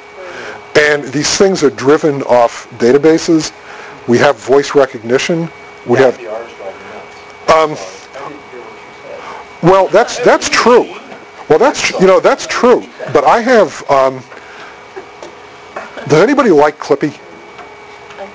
And 0.76 1.04
these 1.04 1.36
things 1.38 1.62
are 1.62 1.70
driven 1.70 2.22
off 2.24 2.68
databases. 2.78 3.52
We 4.08 4.18
have 4.18 4.36
voice 4.36 4.74
recognition. 4.74 5.48
We 5.86 5.98
have, 5.98 6.18
driving 6.18 6.50
nuts. 6.50 7.50
um, 7.50 7.76
Sorry, 7.76 8.24
I 8.24 8.28
didn't 8.28 8.42
hear 8.50 8.60
what 8.60 8.74
you 8.74 8.92
said. 9.02 9.20
Well, 9.64 9.88
that's, 9.88 10.18
that's 10.20 10.48
true. 10.48 10.84
Well, 11.48 11.58
that's, 11.58 11.90
you 12.00 12.06
know, 12.06 12.20
that's 12.20 12.46
true. 12.46 12.86
But 13.12 13.24
I 13.24 13.40
have, 13.40 13.82
um, 13.90 14.22
does 16.08 16.22
anybody 16.22 16.50
like 16.50 16.78
Clippy? 16.78 17.18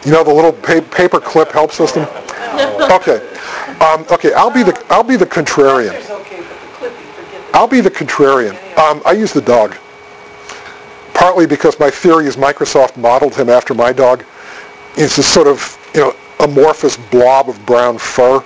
You 0.06 0.12
know, 0.12 0.24
the 0.24 0.34
little 0.34 0.54
pa- 0.54 0.86
paper 0.96 1.20
clip 1.20 1.52
help 1.52 1.72
system? 1.72 2.08
Okay. 2.92 3.26
Um, 3.80 4.06
okay, 4.12 4.34
I'll 4.34 4.52
be 4.52 4.64
the, 4.64 4.86
I'll 4.90 5.04
be 5.04 5.16
the 5.16 5.26
contrarian. 5.26 5.94
It's 5.94 6.10
okay, 6.10 6.42
but 6.42 6.60
the 6.62 6.68
clipping, 6.78 7.06
forget 7.14 7.32
that. 7.32 7.56
I'll 7.56 7.68
be 7.68 7.80
the 7.80 7.92
contrarian. 7.92 8.52
Um, 8.78 9.02
I 9.06 9.12
use 9.14 9.32
the 9.32 9.42
dog. 9.42 9.78
Partly 11.14 11.46
because 11.46 11.80
my 11.80 11.90
theory 11.90 12.26
is 12.26 12.36
Microsoft 12.36 12.98
modeled 12.98 13.36
him 13.36 13.48
after 13.48 13.74
my 13.74 13.94
dog. 13.94 14.26
It's 14.98 15.16
this 15.16 15.28
sort 15.28 15.48
of, 15.48 15.78
you 15.94 16.02
know, 16.02 16.16
amorphous 16.40 16.98
blob 16.98 17.49
of 17.49 17.66
brown 17.66 17.98
fur. 17.98 18.44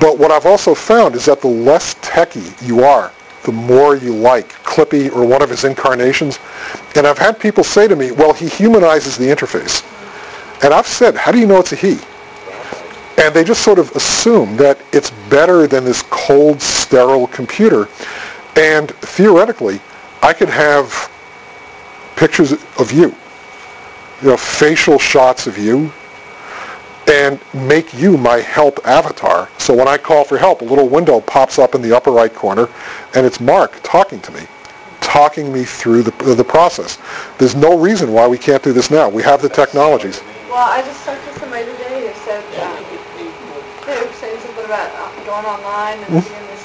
But 0.00 0.18
what 0.18 0.30
I've 0.30 0.46
also 0.46 0.74
found 0.74 1.14
is 1.14 1.24
that 1.26 1.40
the 1.40 1.48
less 1.48 1.96
techy 2.00 2.42
you 2.64 2.84
are, 2.84 3.12
the 3.44 3.52
more 3.52 3.96
you 3.96 4.14
like 4.14 4.48
Clippy 4.64 5.10
or 5.10 5.26
one 5.26 5.42
of 5.42 5.50
his 5.50 5.64
incarnations. 5.64 6.38
And 6.94 7.06
I've 7.06 7.18
had 7.18 7.40
people 7.40 7.64
say 7.64 7.88
to 7.88 7.96
me, 7.96 8.12
well, 8.12 8.32
he 8.32 8.48
humanizes 8.48 9.16
the 9.16 9.26
interface. 9.26 9.84
And 10.62 10.74
I've 10.74 10.86
said, 10.86 11.16
how 11.16 11.32
do 11.32 11.38
you 11.38 11.46
know 11.46 11.58
it's 11.58 11.72
a 11.72 11.76
he? 11.76 11.98
And 13.16 13.34
they 13.34 13.44
just 13.44 13.62
sort 13.62 13.78
of 13.78 13.90
assume 13.96 14.56
that 14.56 14.78
it's 14.92 15.10
better 15.28 15.66
than 15.66 15.84
this 15.84 16.02
cold, 16.10 16.60
sterile 16.60 17.26
computer. 17.28 17.88
And 18.56 18.90
theoretically, 18.90 19.80
I 20.22 20.32
could 20.32 20.48
have 20.50 21.10
pictures 22.16 22.52
of 22.52 22.92
you, 22.92 23.14
you 24.20 24.28
know, 24.28 24.36
facial 24.36 24.98
shots 24.98 25.46
of 25.46 25.56
you, 25.56 25.90
and 27.10 27.40
make 27.52 27.92
you 27.92 28.16
my 28.16 28.36
help 28.38 28.78
avatar. 28.86 29.48
So 29.58 29.74
when 29.74 29.88
I 29.88 29.98
call 29.98 30.24
for 30.24 30.38
help, 30.38 30.60
a 30.60 30.64
little 30.64 30.88
window 30.88 31.20
pops 31.20 31.58
up 31.58 31.74
in 31.74 31.82
the 31.82 31.94
upper 31.94 32.12
right 32.12 32.32
corner, 32.32 32.68
and 33.16 33.26
it's 33.26 33.40
Mark 33.40 33.80
talking 33.82 34.20
to 34.20 34.30
me, 34.32 34.46
talking 35.00 35.52
me 35.52 35.64
through 35.64 36.02
the, 36.04 36.12
the 36.34 36.44
process. 36.44 36.98
There's 37.38 37.56
no 37.56 37.76
reason 37.76 38.12
why 38.12 38.28
we 38.28 38.38
can't 38.38 38.62
do 38.62 38.72
this 38.72 38.92
now. 38.92 39.08
We 39.08 39.24
have 39.24 39.42
the 39.42 39.48
technologies. 39.48 40.22
Well, 40.48 40.62
I 40.70 40.82
just 40.82 41.04
talked 41.04 41.24
to 41.26 41.34
somebody 41.40 41.64
today 41.66 42.06
who 42.06 42.14
said, 42.22 42.44
uh, 42.62 42.78
they 43.86 43.98
were 43.98 44.12
saying 44.14 44.38
something 44.46 44.64
about 44.64 44.86
uh, 44.94 45.10
going 45.26 45.46
online 45.46 45.98
and 45.98 46.22
seeing 46.22 46.46
this 46.54 46.62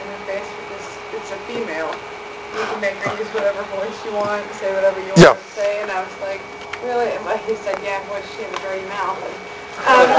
interface 0.00 0.48
with 0.48 0.68
this, 0.80 0.86
it's 1.12 1.30
a 1.32 1.38
female. 1.44 1.92
You 2.56 2.64
can 2.72 2.80
make 2.80 2.96
her 3.04 3.12
use 3.20 3.28
whatever 3.36 3.60
voice 3.76 3.92
you 4.06 4.16
want, 4.16 4.48
say 4.56 4.72
whatever 4.72 4.96
you 5.00 5.12
Yeah. 5.20 5.36
want 5.36 5.44
to 5.44 5.50
say, 5.52 5.82
and 5.82 5.90
I 5.90 6.00
was 6.00 6.14
like, 6.24 6.40
really? 6.84 7.12
And 7.12 7.20
but 7.24 7.36
he 7.44 7.54
said, 7.56 7.76
yeah, 7.84 8.00
boy, 8.08 8.22
she 8.32 8.48
has 8.48 8.52
a 8.56 8.60
dirty 8.64 8.86
mouth. 8.88 9.20
And, 9.20 9.53
um, 9.82 10.06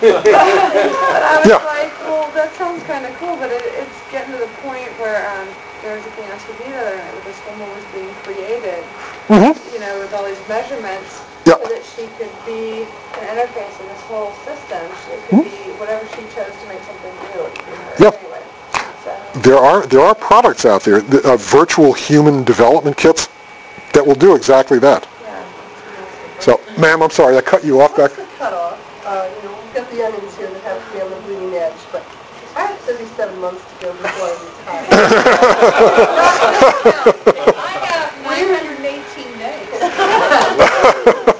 But 0.00 1.22
I 1.26 1.38
was 1.42 1.48
Yeah. 1.48 1.58
like, 1.66 1.92
well, 2.06 2.30
that 2.34 2.54
sounds 2.56 2.82
kind 2.84 3.04
of 3.06 3.12
cool, 3.18 3.36
but 3.36 3.50
it, 3.50 3.62
it's 3.74 3.98
getting 4.12 4.32
to 4.32 4.38
the 4.38 4.50
point 4.62 4.88
where, 4.98 5.26
um, 5.34 5.48
there 5.82 5.96
was 5.96 6.04
a 6.04 6.10
thing 6.12 6.28
on 6.30 6.36
TV 6.44 6.68
the 6.68 6.76
other 6.76 6.96
night 6.96 7.12
where 7.14 7.24
this 7.24 7.40
woman 7.48 7.68
was 7.72 7.84
being 7.96 8.12
created, 8.22 8.84
hmm 9.32 9.52
you 9.72 9.80
know, 9.80 9.98
with 9.98 10.12
all 10.12 10.24
these 10.24 10.40
measurements, 10.48 11.22
Yeah. 11.46 11.56
so 11.56 11.66
that 11.72 11.82
she 11.96 12.04
could 12.20 12.32
be 12.44 12.84
an 13.18 13.24
interface 13.32 13.74
in 13.80 13.86
this 13.88 14.00
whole 14.06 14.32
system. 14.44 14.84
It 15.10 15.20
could 15.28 15.44
be 15.44 15.72
whatever 15.80 16.04
she 16.14 16.22
chose 16.36 16.52
to 16.52 16.66
make 16.68 16.82
something 16.84 17.12
new. 17.32 17.42
It 17.48 17.54
could 17.56 17.66
be 17.66 17.72
her 17.72 17.94
Yep. 17.98 18.14
anyway. 18.20 18.42
So, 19.04 19.10
There 19.40 19.58
are 19.58 19.86
there 19.86 20.00
are 20.04 20.14
products 20.14 20.64
out 20.66 20.82
there, 20.84 21.00
th- 21.00 21.24
uh, 21.24 21.36
virtual 21.36 21.92
human 21.94 22.44
development 22.44 22.96
kits, 22.96 23.28
that 23.94 24.06
will 24.06 24.14
do 24.14 24.34
exactly 24.36 24.78
that. 24.80 25.06
Yeah. 26.80 26.88
Ma'am, 26.88 27.02
I'm 27.02 27.10
sorry, 27.10 27.36
I 27.36 27.40
cut 27.42 27.64
you 27.64 27.80
off 27.80 27.96
back. 27.96 28.10
What's 28.10 28.16
the 28.16 28.24
cutoff? 28.38 28.78
Uh, 29.06 29.30
you 29.36 29.48
know, 29.48 29.54
we've 29.62 29.74
got 29.74 29.90
the 29.90 30.04
onions 30.04 30.36
here 30.36 30.50
that 30.50 30.62
have 30.62 30.86
to 30.86 30.92
be 30.92 31.00
on 31.02 31.10
the 31.10 31.16
bleeding 31.26 31.54
edge, 31.54 31.76
but 31.92 32.04
I 32.56 32.66
have 32.66 32.78
37 32.80 33.38
months 33.40 33.62
to 33.62 33.86
go 33.86 33.92
before 33.92 34.26
I 34.26 34.36
retire. 34.44 34.86
I 37.56 37.74
got 37.84 38.12
918 38.24 39.38
days. 39.38 39.68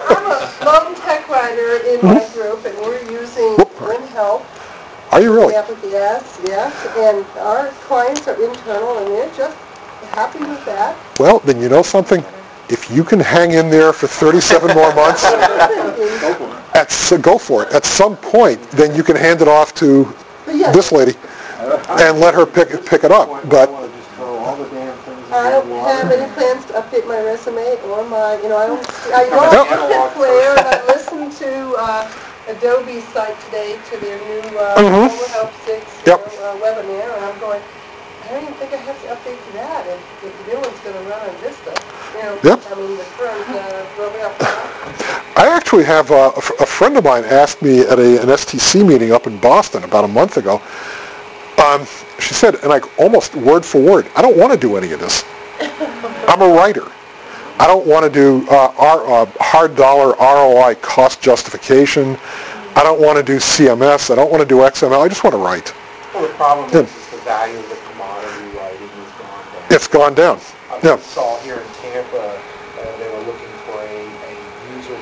I'm 0.08 0.26
a 0.28 0.38
lone 0.64 0.94
tech 1.02 1.28
writer 1.28 1.76
in 1.88 2.00
my 2.06 2.26
group, 2.32 2.64
and 2.64 2.76
we're 2.78 3.02
using 3.10 3.56
WinHelp. 3.80 4.44
Are 5.12 5.20
you 5.20 5.32
really? 5.34 5.54
App 5.54 5.68
with 5.68 5.82
the 5.82 5.96
S, 5.96 6.40
yes, 6.44 6.72
and 6.96 7.26
our 7.38 7.68
clients 7.88 8.28
are 8.28 8.40
internal, 8.42 8.98
and 8.98 9.08
they're 9.08 9.34
just 9.34 9.56
happy 10.12 10.38
with 10.38 10.64
that. 10.66 10.96
Well, 11.18 11.40
then 11.40 11.60
you 11.60 11.68
know 11.68 11.82
something? 11.82 12.24
If 12.70 12.88
you 12.88 13.02
can 13.02 13.18
hang 13.18 13.50
in 13.52 13.68
there 13.68 13.92
for 13.92 14.06
37 14.06 14.76
more 14.76 14.94
months, 14.94 15.24
at, 16.74 17.20
go 17.20 17.36
for 17.36 17.64
it. 17.64 17.72
At 17.74 17.84
some 17.84 18.16
point, 18.16 18.62
then 18.70 18.94
you 18.94 19.02
can 19.02 19.16
hand 19.16 19.42
it 19.42 19.48
off 19.48 19.74
to 19.82 20.06
this 20.46 20.92
lady 20.92 21.18
and 21.98 22.20
let 22.20 22.32
her 22.34 22.46
pick, 22.46 22.68
pick 22.86 23.02
it 23.02 23.10
up. 23.10 23.26
But, 23.50 23.68
I 23.68 23.72
want 23.72 23.90
to 23.90 23.98
just 23.98 24.10
throw 24.10 24.38
all 24.38 24.56
the 24.56 24.68
damn 24.70 24.96
things 25.02 25.26
in 25.26 25.32
I 25.34 25.50
the 25.50 25.66
don't 25.66 25.82
have 25.82 26.10
any 26.12 26.32
plans 26.34 26.64
to 26.66 26.74
update 26.74 27.06
my 27.08 27.20
resume 27.20 27.74
or 27.90 28.04
my, 28.06 28.38
you 28.40 28.48
know, 28.48 28.56
I 28.56 28.66
don't, 28.68 28.86
I 29.14 29.26
Yep. 29.26 29.66
on 29.66 29.88
Kid 29.90 30.14
Player 30.14 30.54
I 30.54 30.86
listen 30.86 31.30
to 31.42 31.74
uh, 31.76 32.06
Adobe's 32.46 33.04
site 33.10 33.38
today 33.46 33.78
to 33.90 33.96
their 33.98 34.18
new 34.30 34.58
uh, 34.58 34.78
Mhm. 34.78 35.10
Help 35.34 35.50
6 35.66 36.06
Yep. 36.06 36.18
know, 36.20 36.44
uh, 36.46 36.56
webinar, 36.62 37.16
and 37.16 37.24
I'm 37.24 37.38
going, 37.40 37.60
I 38.26 38.32
don't 38.34 38.42
even 38.42 38.54
think 38.54 38.72
I 38.72 38.76
have 38.76 39.00
to 39.02 39.08
update 39.08 39.38
to 39.46 39.52
that 39.58 39.86
if, 39.86 39.98
if 40.24 40.46
the 40.46 40.52
new 40.54 40.60
one's 40.60 40.78
going 40.80 40.94
to 40.94 41.10
run 41.10 41.18
on 41.18 41.34
Vista. 41.42 41.74
You 42.16 42.22
know, 42.22 42.38
Yep. 42.42 42.60
I 42.70 42.74
mean, 42.74 42.96
the 42.96 43.04
current 43.16 43.48
uh, 43.48 43.86
Robot. 43.98 44.34
I 45.36 45.46
actually 45.48 45.84
have 45.84 46.10
a, 46.10 46.14
a, 46.14 46.36
f- 46.36 46.60
a 46.60 46.66
friend 46.66 46.96
of 46.96 47.04
mine 47.04 47.24
asked 47.24 47.62
me 47.62 47.80
at 47.80 47.98
a, 47.98 48.20
an 48.22 48.28
STC 48.28 48.86
meeting 48.86 49.12
up 49.12 49.26
in 49.26 49.38
Boston 49.38 49.84
about 49.84 50.04
a 50.04 50.08
month 50.08 50.36
ago. 50.36 50.60
Um, 51.64 51.86
she 52.18 52.34
said, 52.34 52.56
and 52.56 52.66
like 52.68 52.98
almost 52.98 53.34
word 53.36 53.64
for 53.64 53.80
word, 53.80 54.10
I 54.16 54.22
don't 54.22 54.36
want 54.36 54.52
to 54.52 54.58
do 54.58 54.76
any 54.76 54.92
of 54.92 55.00
this. 55.00 55.24
I'm 56.28 56.42
a 56.42 56.48
writer. 56.48 56.90
I 57.58 57.66
don't 57.66 57.86
want 57.86 58.04
to 58.04 58.10
do 58.10 58.46
uh, 58.50 58.72
R, 58.78 59.06
uh, 59.06 59.26
hard 59.40 59.76
dollar 59.76 60.14
ROI 60.18 60.76
cost 60.76 61.20
justification. 61.20 62.16
I 62.74 62.82
don't 62.82 63.00
want 63.00 63.18
to 63.18 63.22
do 63.22 63.36
CMS. 63.36 64.10
I 64.10 64.14
don't 64.14 64.30
want 64.30 64.42
to 64.42 64.48
do 64.48 64.56
XML. 64.58 65.00
I 65.04 65.08
just 65.08 65.22
want 65.24 65.34
to 65.34 65.38
write. 65.42 65.74
Well, 66.14 66.22
the 66.26 66.32
problem 66.34 66.70
Yeah. 66.72 66.80
is, 66.80 66.88
is 66.96 67.10
the 67.10 67.16
value 67.18 67.58
of 67.58 67.68
the 67.68 67.76
commodity 67.92 68.56
writing 68.56 68.88
has 68.88 69.12
gone 69.20 69.44
down. 69.52 69.64
It's 69.70 69.88
gone 69.88 70.14
down. 70.14 70.40
I 70.70 70.80
Yeah. 70.82 70.96
saw 70.98 71.38
here 71.40 71.56
in 71.56 71.66
Tampa, 71.82 72.16
uh, 72.16 72.98
they 72.98 73.10
were 73.12 73.24
looking 73.28 73.52
for 73.68 73.76
a, 73.76 74.00
a 74.08 74.32
user 74.78 74.96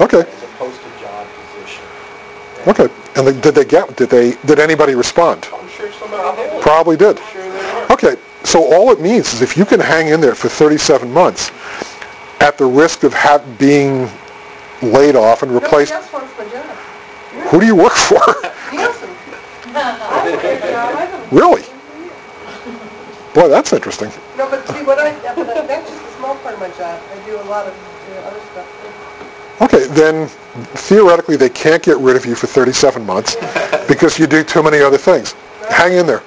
Okay. 0.00 0.20
It's 0.20 0.42
a 0.42 0.46
posted 0.58 0.92
job 1.00 1.26
position. 1.54 1.84
Okay. 2.68 2.88
And 3.16 3.26
they- 3.26 3.40
did 3.40 3.54
they 3.54 3.64
get, 3.64 3.96
did 3.96 4.10
they, 4.10 4.34
did 4.46 4.58
anybody 4.58 4.94
respond? 4.94 5.48
I'm 5.52 5.68
sure 5.70 5.90
somebody 5.92 6.42
did. 6.42 6.60
Probably 6.62 6.96
did. 6.96 7.18
Sure 7.32 7.42
they 7.42 7.70
are. 7.70 7.92
Okay, 7.92 8.16
so 8.44 8.62
all 8.74 8.90
it 8.92 9.00
means 9.00 9.32
is 9.32 9.40
if 9.42 9.56
you 9.56 9.64
can 9.64 9.80
hang 9.80 10.08
in 10.08 10.20
there 10.20 10.34
for 10.34 10.48
37 10.48 11.10
months 11.10 11.50
at 12.40 12.58
the 12.58 12.66
risk 12.66 13.04
of 13.04 13.14
ha- 13.14 13.42
being 13.58 14.10
laid 14.82 15.16
off 15.16 15.42
and 15.42 15.52
replaced, 15.52 15.92
else 15.92 16.12
wants 16.12 16.32
my 16.36 16.44
job. 16.48 16.64
who 17.50 17.60
do 17.60 17.66
you 17.66 17.74
work 17.76 17.92
for? 17.94 18.20
Really? 21.32 21.62
Boy, 23.34 23.48
that's 23.48 23.72
interesting. 23.72 24.10
No, 24.38 24.48
but 24.48 24.66
see, 24.68 24.82
what 24.84 24.98
I, 24.98 25.12
but 25.34 25.48
I- 25.50 25.66
that's 25.66 25.90
just 25.90 26.02
a 26.04 26.10
small 26.18 26.34
part 26.36 26.54
of 26.54 26.60
my 26.60 26.68
job. 26.70 27.00
I 27.12 27.26
do 27.26 27.36
a 27.36 27.44
lot 27.44 27.66
of, 27.66 27.74
you 28.08 28.14
know, 28.14 28.20
other 28.22 28.40
stuff. 28.52 28.66
Too. 29.58 29.64
Okay, 29.64 29.86
then 29.88 30.28
theoretically 30.74 31.36
they 31.36 31.48
can't 31.48 31.82
get 31.82 31.96
rid 31.98 32.16
of 32.16 32.24
you 32.26 32.34
for 32.34 32.46
37 32.46 33.04
months 33.04 33.36
because 33.88 34.18
you 34.18 34.26
do 34.26 34.42
too 34.44 34.62
many 34.62 34.78
other 34.78 34.98
things. 34.98 35.34
Hang 35.70 35.94
in 35.94 36.06
there. 36.06 36.22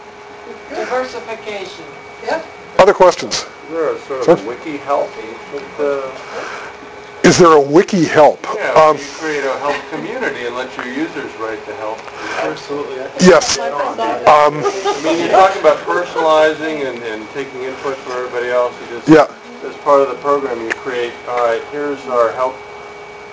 Diversification. 0.70 1.86
Yeah? 2.24 2.44
Other 2.78 2.94
questions? 2.94 3.36
Is 3.36 3.46
there 3.72 3.94
a 3.96 4.00
sort 4.02 4.24
Sure. 4.26 4.34
of 4.34 4.46
wiki 4.46 4.78
help 4.78 5.10
with 5.54 5.78
the, 5.78 6.12
Is 7.28 7.38
there 7.38 7.52
a 7.54 7.62
wiki 7.62 8.06
help? 8.06 8.40
yeah, 8.56 8.72
Um, 8.74 8.98
you 8.98 9.04
create 9.18 9.44
a 9.46 9.58
help 9.60 9.76
community 9.92 10.46
and 10.48 10.56
let 10.56 10.76
your 10.78 10.88
users 10.88 11.32
write 11.40 11.64
the 11.66 11.74
help. 11.76 12.00
Absolutely. 12.42 12.96
yes. 13.20 13.58
Um, 13.60 14.64
I 14.64 15.02
mean, 15.04 15.20
you're 15.20 15.30
talking 15.32 15.62
about 15.62 15.78
personalizing 15.86 16.88
and, 16.90 16.98
and 17.04 17.28
taking 17.32 17.62
input 17.64 17.96
from 17.98 18.14
everybody 18.14 18.50
else. 18.50 18.74
You 18.82 18.98
just, 18.98 19.08
Yeah. 19.10 19.28
as 19.68 19.76
part 19.84 20.02
of 20.02 20.10
the 20.10 20.16
program, 20.16 20.60
you 20.62 20.70
create, 20.82 21.14
all 21.28 21.38
right, 21.46 21.62
here's 21.72 22.04
our 22.08 22.32
help 22.34 22.56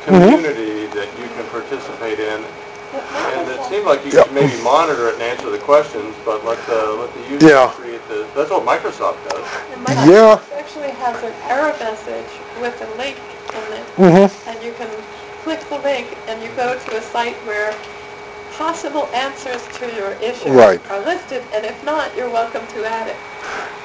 Mm-hmm. 0.07 0.23
community 0.39 0.87
that 0.95 1.09
you 1.19 1.27
can 1.35 1.45
participate 1.51 2.21
in. 2.21 2.39
And 3.35 3.51
it 3.51 3.61
seemed 3.69 3.85
like 3.87 4.05
you 4.07 4.13
Yep. 4.13 4.27
could 4.27 4.35
maybe 4.35 4.57
monitor 4.63 5.09
it 5.09 5.15
and 5.15 5.23
answer 5.23 5.51
the 5.51 5.59
questions, 5.59 6.15
but 6.25 6.45
let 6.45 6.59
the, 6.67 6.95
let 6.95 7.13
the 7.15 7.21
users 7.29 7.51
Yeah. 7.51 7.69
create 7.75 8.01
the, 8.09 8.25
that's 8.35 8.51
what 8.51 8.65
Microsoft 8.65 9.19
does. 9.29 9.45
And 9.75 9.85
Microsoft 9.85 10.07
Yeah. 10.07 10.39
actually 10.59 10.91
has 11.03 11.23
an 11.25 11.35
error 11.51 11.75
message 11.81 12.31
with 12.61 12.81
a 12.81 12.89
link 12.97 13.17
in 13.53 13.65
it. 13.75 13.87
mhm. 13.99 14.31
And 14.47 14.63
you 14.65 14.73
can 14.79 14.89
click 15.43 15.61
the 15.69 15.79
link 15.79 16.07
and 16.29 16.41
you 16.43 16.49
go 16.57 16.79
to 16.79 16.97
a 16.97 17.03
site 17.03 17.37
where 17.45 17.75
possible 18.57 19.09
answers 19.13 19.61
to 19.79 19.87
your 19.95 20.13
issue 20.23 20.51
Right. 20.51 20.81
are 20.91 21.01
listed. 21.01 21.43
And 21.53 21.67
if 21.67 21.83
not, 21.85 22.17
you're 22.17 22.31
welcome 22.31 22.63
to 22.75 22.85
add 22.87 23.09
it. 23.09 23.17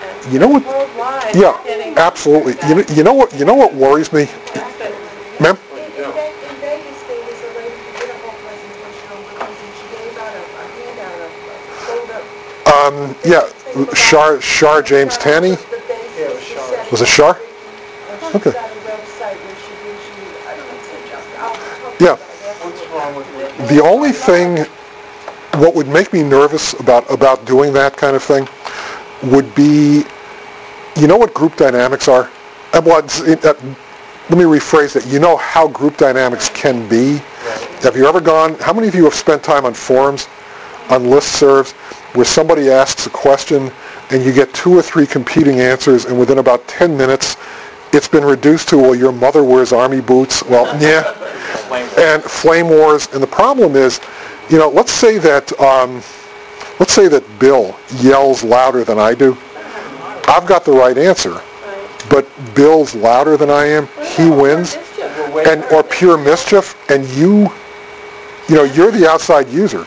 And 0.06 0.34
You 0.34 0.40
know 0.40 0.48
what- 0.48 0.64
Worldwide. 0.66 1.36
Yeah, 1.36 1.58
absolutely. 1.98 2.56
You 2.70 2.76
know, 2.76 2.84
you 2.96 3.04
know 3.04 3.14
what, 3.14 3.34
you 3.34 3.44
know 3.46 3.56
what 3.56 3.74
worries 3.74 4.14
me? 4.14 4.30
access. 4.56 4.94
Ma'am? 5.40 5.58
In 5.74 5.80
in 6.06 6.12
Ve- 6.14 6.48
in 6.50 6.56
Vegas, 6.62 7.00
there 7.08 7.18
was 7.26 7.42
a 7.42 7.50
lady 7.58 7.76
who 7.82 7.92
did 8.00 8.10
a 8.10 8.18
whole 8.22 8.38
presentation 8.46 9.06
on 9.12 9.20
wikis, 9.26 9.58
and 9.66 9.74
she 9.78 9.86
gave 9.98 10.18
out 10.18 10.34
a 10.34 10.44
a 10.62 10.66
handout 10.78 11.20
of, 11.26 11.32
uh, 11.50 11.54
fold 11.86 12.10
up. 12.12 12.24
Um, 12.72 13.16
yeah, 13.26 13.50
Char, 13.96 14.40
Shar 14.40 14.82
James 14.82 15.18
Tanny? 15.18 15.52
The 15.52 15.82
basics, 15.88 16.44
she 16.46 16.56
said 16.56 16.92
Was 16.92 17.02
it 17.02 17.08
Char? 17.08 17.38
Okay. 18.34 18.52
got 18.52 18.70
a 18.72 18.76
website 18.88 19.36
where 19.44 19.56
she 19.60 19.74
gives 19.84 20.04
you, 20.08 20.48
I 20.48 20.56
don't 20.56 20.68
know, 20.68 20.78
it's 20.78 21.10
just, 21.10 21.40
I'll 21.40 21.54
talk 21.54 22.00
Yeah. 22.00 22.14
about 22.14 22.20
it 22.20 22.46
afterwards. 22.48 22.80
What's 22.80 22.92
wrong 22.94 23.16
with 23.16 23.28
Wiki? 23.60 23.76
The 23.76 23.84
only 23.84 24.12
thing, 24.14 24.66
what 25.60 25.76
would 25.76 25.88
make 25.90 26.14
me 26.14 26.24
nervous 26.24 26.74
about, 26.80 27.12
about 27.12 27.44
doing 27.46 27.74
that 27.74 27.98
kind 27.98 28.16
of 28.16 28.24
thing 28.24 28.48
would 29.24 29.54
be, 29.54 30.06
you 30.96 31.08
know 31.08 31.18
what 31.18 31.34
group 31.34 31.58
dynamics 31.58 32.08
are? 32.08 32.30
Uh, 32.74 32.82
well, 32.86 33.04
it- 33.28 33.44
uh, 33.44 33.54
let 34.30 34.38
me 34.38 34.46
rephrase 34.46 34.94
that. 34.94 35.06
You 35.08 35.20
know 35.20 35.36
how 35.36 35.68
group 35.68 35.98
dynamics 35.98 36.48
can 36.54 36.88
be? 36.88 37.18
Have 37.82 37.98
you 37.98 38.06
ever 38.08 38.22
gone, 38.22 38.56
how 38.60 38.72
many 38.72 38.88
of 38.88 38.96
you 38.96 39.04
have 39.04 39.14
spent 39.16 39.44
time 39.44 39.66
on 39.66 39.74
forums, 39.74 40.30
on 40.90 41.04
listservs, 41.04 41.74
where 42.14 42.26
somebody 42.26 42.70
asks 42.70 43.08
a 43.08 43.10
question 43.10 43.72
and 44.10 44.24
you 44.24 44.34
get 44.34 44.54
two 44.54 44.78
or 44.78 44.82
three 44.82 45.08
competing 45.08 45.62
answers 45.62 46.06
and 46.06 46.20
within 46.20 46.40
about 46.40 46.68
10 46.68 46.96
minutes 46.98 47.38
it's 47.94 48.08
been 48.08 48.24
reduced 48.24 48.70
to, 48.70 48.78
well, 48.78 48.96
your 48.96 49.12
mother 49.12 49.44
wears 49.44 49.74
army 49.74 50.02
boots. 50.02 50.44
Well, 50.44 50.66
yeah. 50.82 51.14
And 51.98 52.24
flame 52.24 52.70
wars. 52.70 53.08
And 53.14 53.22
the 53.22 53.28
problem 53.28 53.76
is, 53.76 54.00
you 54.50 54.58
know, 54.58 54.70
let's 54.70 54.92
say 54.92 55.18
that, 55.18 55.52
um, 55.60 55.96
let's 56.80 56.94
say 56.94 57.08
that 57.08 57.24
Bill 57.40 57.78
yells 57.98 58.44
louder 58.44 58.84
than 58.84 58.98
I 58.98 59.14
do. 59.14 59.38
I've 60.28 60.48
got 60.48 60.64
the 60.64 60.72
right 60.72 60.98
answer. 60.98 61.42
But 62.10 62.28
Bill's 62.56 62.96
louder 62.96 63.38
than 63.38 63.50
I 63.50 63.66
am. 63.66 63.88
He 64.16 64.30
wins. 64.30 64.78
And, 65.48 65.64
or 65.66 65.84
pure 65.84 66.18
mischief. 66.18 66.78
And 66.90 67.06
you, 67.10 67.52
you 68.48 68.56
know, 68.56 68.64
you're 68.64 68.92
the 68.92 69.10
outside 69.10 69.50
user. 69.50 69.86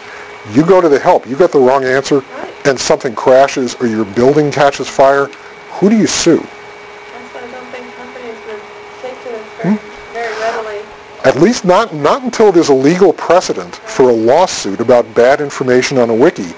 You 0.53 0.65
go 0.65 0.81
to 0.81 0.89
the 0.89 0.99
help. 0.99 1.27
You 1.27 1.37
got 1.37 1.53
the 1.53 1.59
wrong 1.59 1.85
answer 1.85 2.23
and 2.65 2.79
something 2.79 3.15
crashes 3.15 3.75
or 3.77 3.87
your 3.87 4.05
building 4.05 4.51
catches 4.51 4.89
fire. 4.89 5.27
Who 5.73 5.89
do 5.91 5.97
you 5.97 6.07
sue? 6.07 6.37
That's 6.39 6.49
why 7.35 7.41
I 7.41 7.51
don't 7.51 7.66
think 7.66 7.95
companies 7.97 8.37
would 8.47 8.61
take 9.03 9.23
to 9.25 9.35
it 9.35 9.43
very, 9.62 9.79
very 10.12 10.33
readily. 10.41 10.81
At 11.25 11.37
least 11.37 11.65
not, 11.65 11.95
not 11.95 12.23
until 12.23 12.53
there's 12.53 12.69
a 12.69 12.75
legal 12.75 13.12
precedent 13.12 13.77
for 13.77 14.11
a 14.11 14.12
lawsuit 14.12 14.81
about 14.81 15.12
bad 15.15 15.41
information 15.41 15.99
on 15.99 16.11
a 16.11 16.15
wiki. 16.15 16.53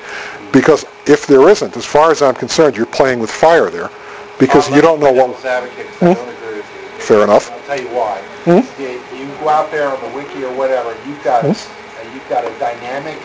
Because 0.52 0.84
if 1.06 1.26
there 1.26 1.48
isn't, 1.48 1.76
as 1.76 1.84
far 1.84 2.10
as 2.10 2.22
I'm 2.22 2.34
concerned, 2.34 2.76
you're 2.76 2.86
playing 2.86 3.20
with 3.20 3.30
fire 3.30 3.70
there. 3.70 3.90
Because 4.38 4.68
you 4.68 4.82
don't 4.82 5.00
know 5.00 5.12
what... 5.12 5.28
Devil's 5.28 5.44
advocate, 5.44 5.86
'cause 5.98 6.02
I 6.02 6.14
don't 6.14 6.28
agree 6.28 6.56
with 6.56 6.66
you. 6.66 7.00
Fair 7.00 7.22
enough. 7.24 7.50
I'll 7.52 7.60
tell 7.66 7.80
you 7.80 7.88
why. 7.88 8.18
Hmm? 8.44 8.82
You, 8.82 9.00
you 9.16 9.26
go 9.38 9.48
out 9.48 9.70
there 9.70 9.88
on 9.88 10.00
the 10.02 10.08
wiki 10.16 10.44
or 10.44 10.52
whatever, 10.54 10.94
you've 11.06 11.22
got, 11.22 11.44
a 11.44 11.48
s- 11.48 11.68
uh, 11.68 12.08
you've 12.12 12.28
got 12.28 12.44
a 12.44 12.50
dynamic 12.58 13.16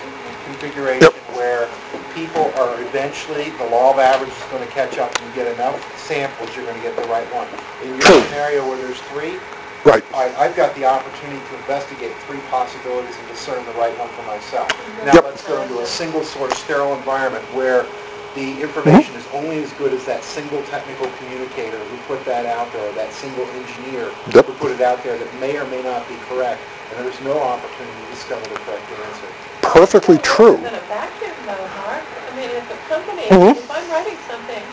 configuration 0.62 1.02
Yep. 1.02 1.14
where 1.36 1.68
people 2.14 2.54
are 2.62 2.80
eventually, 2.82 3.50
the 3.58 3.66
law 3.66 3.94
of 3.94 4.00
averages 4.00 4.38
is 4.38 4.44
going 4.54 4.62
to 4.62 4.72
catch 4.72 5.00
up. 5.00 5.10
And 5.18 5.26
you 5.26 5.34
get 5.34 5.48
enough 5.58 5.82
samples, 5.98 6.56
you're 6.56 6.66
going 6.66 6.78
to 6.78 6.84
get 6.86 6.96
the 6.96 7.08
right 7.10 7.26
one. 7.34 7.48
In 7.82 7.98
your 7.98 8.06
scenario 8.30 8.68
where 8.68 8.78
there's 8.78 9.02
three, 9.10 9.40
Right. 9.84 10.06
I, 10.14 10.30
I've 10.38 10.56
got 10.56 10.76
the 10.76 10.86
opportunity 10.86 11.42
to 11.42 11.56
investigate 11.66 12.14
three 12.30 12.38
possibilities 12.54 13.18
and 13.18 13.28
discern 13.30 13.66
the 13.66 13.74
right 13.82 13.98
one 13.98 14.10
for 14.10 14.22
myself. 14.30 14.70
Mm-hmm. 14.70 15.06
Now, 15.08 15.14
Yep. 15.16 15.24
let's 15.24 15.48
go 15.48 15.60
into 15.60 15.80
a 15.80 15.86
single 15.88 16.22
source 16.24 16.54
sterile 16.60 16.94
environment 16.94 17.44
where 17.58 17.88
the 18.36 18.62
information 18.62 19.16
is 19.16 19.26
only 19.34 19.64
as 19.64 19.74
good 19.82 19.92
as 19.92 20.06
that 20.06 20.24
single 20.24 20.62
technical 20.70 21.10
communicator 21.18 21.80
who 21.80 21.98
put 22.06 22.24
that 22.26 22.46
out 22.46 22.72
there, 22.74 22.92
that 22.94 23.12
single 23.12 23.50
engineer 23.58 24.12
Yep. 24.36 24.46
who 24.46 24.54
put 24.62 24.70
it 24.70 24.82
out 24.82 25.04
there 25.04 25.18
that 25.18 25.34
may 25.42 25.58
or 25.58 25.66
may 25.66 25.82
not 25.82 26.08
be 26.08 26.14
correct, 26.30 26.62
and 26.94 27.04
there's 27.04 27.20
no 27.26 27.42
opportunity 27.42 27.98
to 28.06 28.12
discover 28.14 28.46
the 28.54 28.62
correct 28.62 28.86
answer. 29.10 29.61
Perfectly 29.72 30.18
true. 30.20 30.60
In 30.60 30.68
a 30.68 30.84
vacuum 30.92 31.32
though, 31.48 31.68
Mark. 31.88 32.04
I 32.04 32.36
mean, 32.36 32.52
if 32.52 32.68
a 32.68 32.76
company, 32.92 33.24
Mhm. 33.32 33.56
if 33.56 33.72
I'm 33.72 33.88
writing 33.88 34.20
something, 34.28 34.64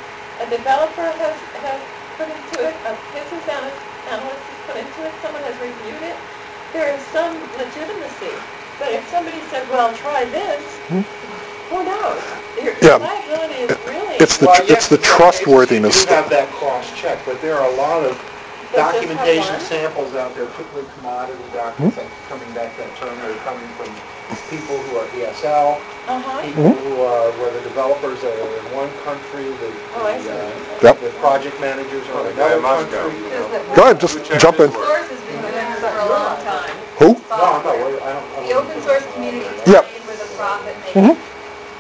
a 0.43 0.47
developer 0.51 1.07
has, 1.23 1.39
has 1.63 1.81
put 2.19 2.27
into 2.27 2.67
it, 2.67 2.75
a 2.83 2.99
business 3.15 3.47
analyst, 3.47 3.79
analyst 4.11 4.43
has 4.43 4.59
put 4.67 4.77
into 4.83 4.99
it, 5.07 5.15
someone 5.23 5.43
has 5.47 5.55
reviewed 5.63 6.03
it, 6.03 6.19
there 6.75 6.91
is 6.91 7.01
some 7.15 7.31
legitimacy. 7.55 8.35
But 8.83 8.91
if 8.91 9.07
somebody 9.09 9.39
said, 9.55 9.71
well, 9.71 9.95
try 9.95 10.25
this, 10.35 10.67
who 10.91 11.79
knows? 11.87 12.19
Your 12.59 12.75
Yeah. 12.83 12.99
liability 12.99 13.71
is 13.71 13.71
really. 13.87 14.17
It's 14.19 14.37
the, 14.39 14.47
Well, 14.47 14.61
it's 14.67 14.69
yes, 14.69 14.89
the 14.89 14.97
in 14.99 15.03
some 15.05 15.15
trustworthiness 15.17 16.03
You 16.03 16.11
have 16.11 16.29
that 16.31 16.51
cross-check, 16.59 17.19
but 17.25 17.41
there 17.41 17.55
are 17.55 17.71
a 17.71 17.77
lot 17.79 18.03
of 18.03 18.19
Does 18.19 18.19
this 18.75 18.83
have 18.83 18.93
documentation 18.99 19.61
samples 19.61 20.17
out 20.17 20.35
there, 20.35 20.47
particularly 20.47 20.91
commodity 20.99 21.39
documents, 21.55 21.97
like 21.99 22.11
coming 22.29 22.51
back 22.51 22.75
to 22.75 22.83
that 22.83 22.93
term, 22.99 23.15
or 23.23 23.31
coming 23.47 23.69
from 23.79 23.95
people 24.51 24.77
who 24.89 24.97
are 24.99 25.07
ESL, 25.17 25.81
Uh-huh. 26.09 26.41
people 26.41 26.73
who 26.73 27.03
are, 27.05 27.29
where 27.37 27.53
the 27.53 27.61
developers 27.69 28.25
are 28.25 28.33
in 28.33 28.65
one 28.73 28.89
country, 29.05 29.45
the, 29.61 29.69
Oh, 29.97 30.07
I 30.09 30.17
see. 30.19 30.29
the, 30.29 30.41
uh, 30.41 30.85
Yep. 30.89 31.01
the 31.01 31.11
project 31.21 31.61
managers 31.61 32.05
are 32.13 32.21
in 32.29 32.37
the 32.37 32.41
guy 32.41 32.53
another 32.57 32.57
in 32.57 32.63
Moscow. 32.63 33.03
country. 33.09 33.21
you 33.21 33.29
know. 33.29 33.75
Go 33.77 33.83
ahead, 33.85 34.01
just 34.01 34.17
jump 34.41 34.61
in. 34.61 34.73
Source 34.73 35.09
has 35.13 35.21
been 35.29 35.41
doing 35.41 35.53
this 35.53 35.81
for 35.81 36.01
a 36.01 36.09
long 36.09 36.37
time. 36.45 36.77
Who? 36.99 37.09
No, 37.29 37.37
I'm 37.37 37.65
not 37.65 37.77
worried, 37.79 38.01
I 38.03 38.13
don't. 38.13 38.25
I 38.25 38.41
The 38.41 38.49
don't- 38.49 38.65
open 38.69 38.77
source 38.83 39.05
community 39.15 39.49
Yep. 39.69 39.85
started 39.85 40.05
with 40.09 40.21
a 40.25 40.29
profit-making 40.37 41.17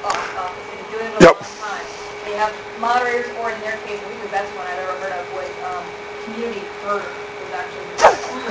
office, 0.04 0.68
and 0.72 0.82
doing 0.92 1.08
it 1.08 1.16
a 1.20 1.24
Yep. 1.24 1.34
long 1.40 1.56
time. 1.64 1.86
They 2.28 2.34
have 2.36 2.52
moderators, 2.80 3.32
or 3.40 3.48
in 3.50 3.60
their 3.64 3.76
case, 3.88 4.00
I 4.04 4.08
think 4.12 4.22
the 4.22 4.28
best 4.28 4.50
one 4.56 4.66
I've 4.68 4.78
ever 4.84 4.96
heard 5.00 5.14
of 5.16 5.24
was, 5.32 5.48
um, 5.64 5.84
community 6.28 6.64
herder, 6.84 7.08
was 7.08 7.50
actually. 7.56 7.88
So 7.98 8.12
Basically, 8.12 8.47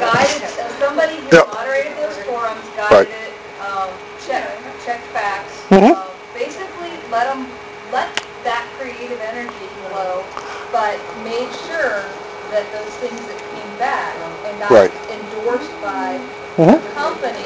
guided, 0.00 0.42
somebody 0.78 1.16
who 1.16 1.28
Yep. 1.32 1.46
moderated 1.48 1.96
those 1.96 2.16
forums, 2.24 2.64
Right. 2.76 2.90
guided 2.90 3.10
it, 3.10 3.32
um, 3.60 3.88
checked, 4.26 4.60
checked 4.84 5.06
facts. 5.12 5.52
Mhm. 5.70 5.96
um, 5.96 6.08
Basically, 6.34 6.96
let 7.10 7.28
them, 7.28 7.46
let 7.92 8.08
that 8.42 8.64
creative 8.78 9.20
energy 9.20 9.68
flow, 9.84 10.24
but 10.72 10.96
made 11.22 11.48
sure 11.68 12.02
that 12.50 12.64
those 12.72 12.88
things 12.96 13.20
that 13.28 13.36
came 13.52 13.76
back 13.78 14.16
and 14.46 14.58
got 14.58 14.70
Right. 14.70 14.90
endorsed 15.12 15.76
by 15.82 16.18
Mhm. 16.56 16.80
the 16.82 16.88
company 16.96 17.44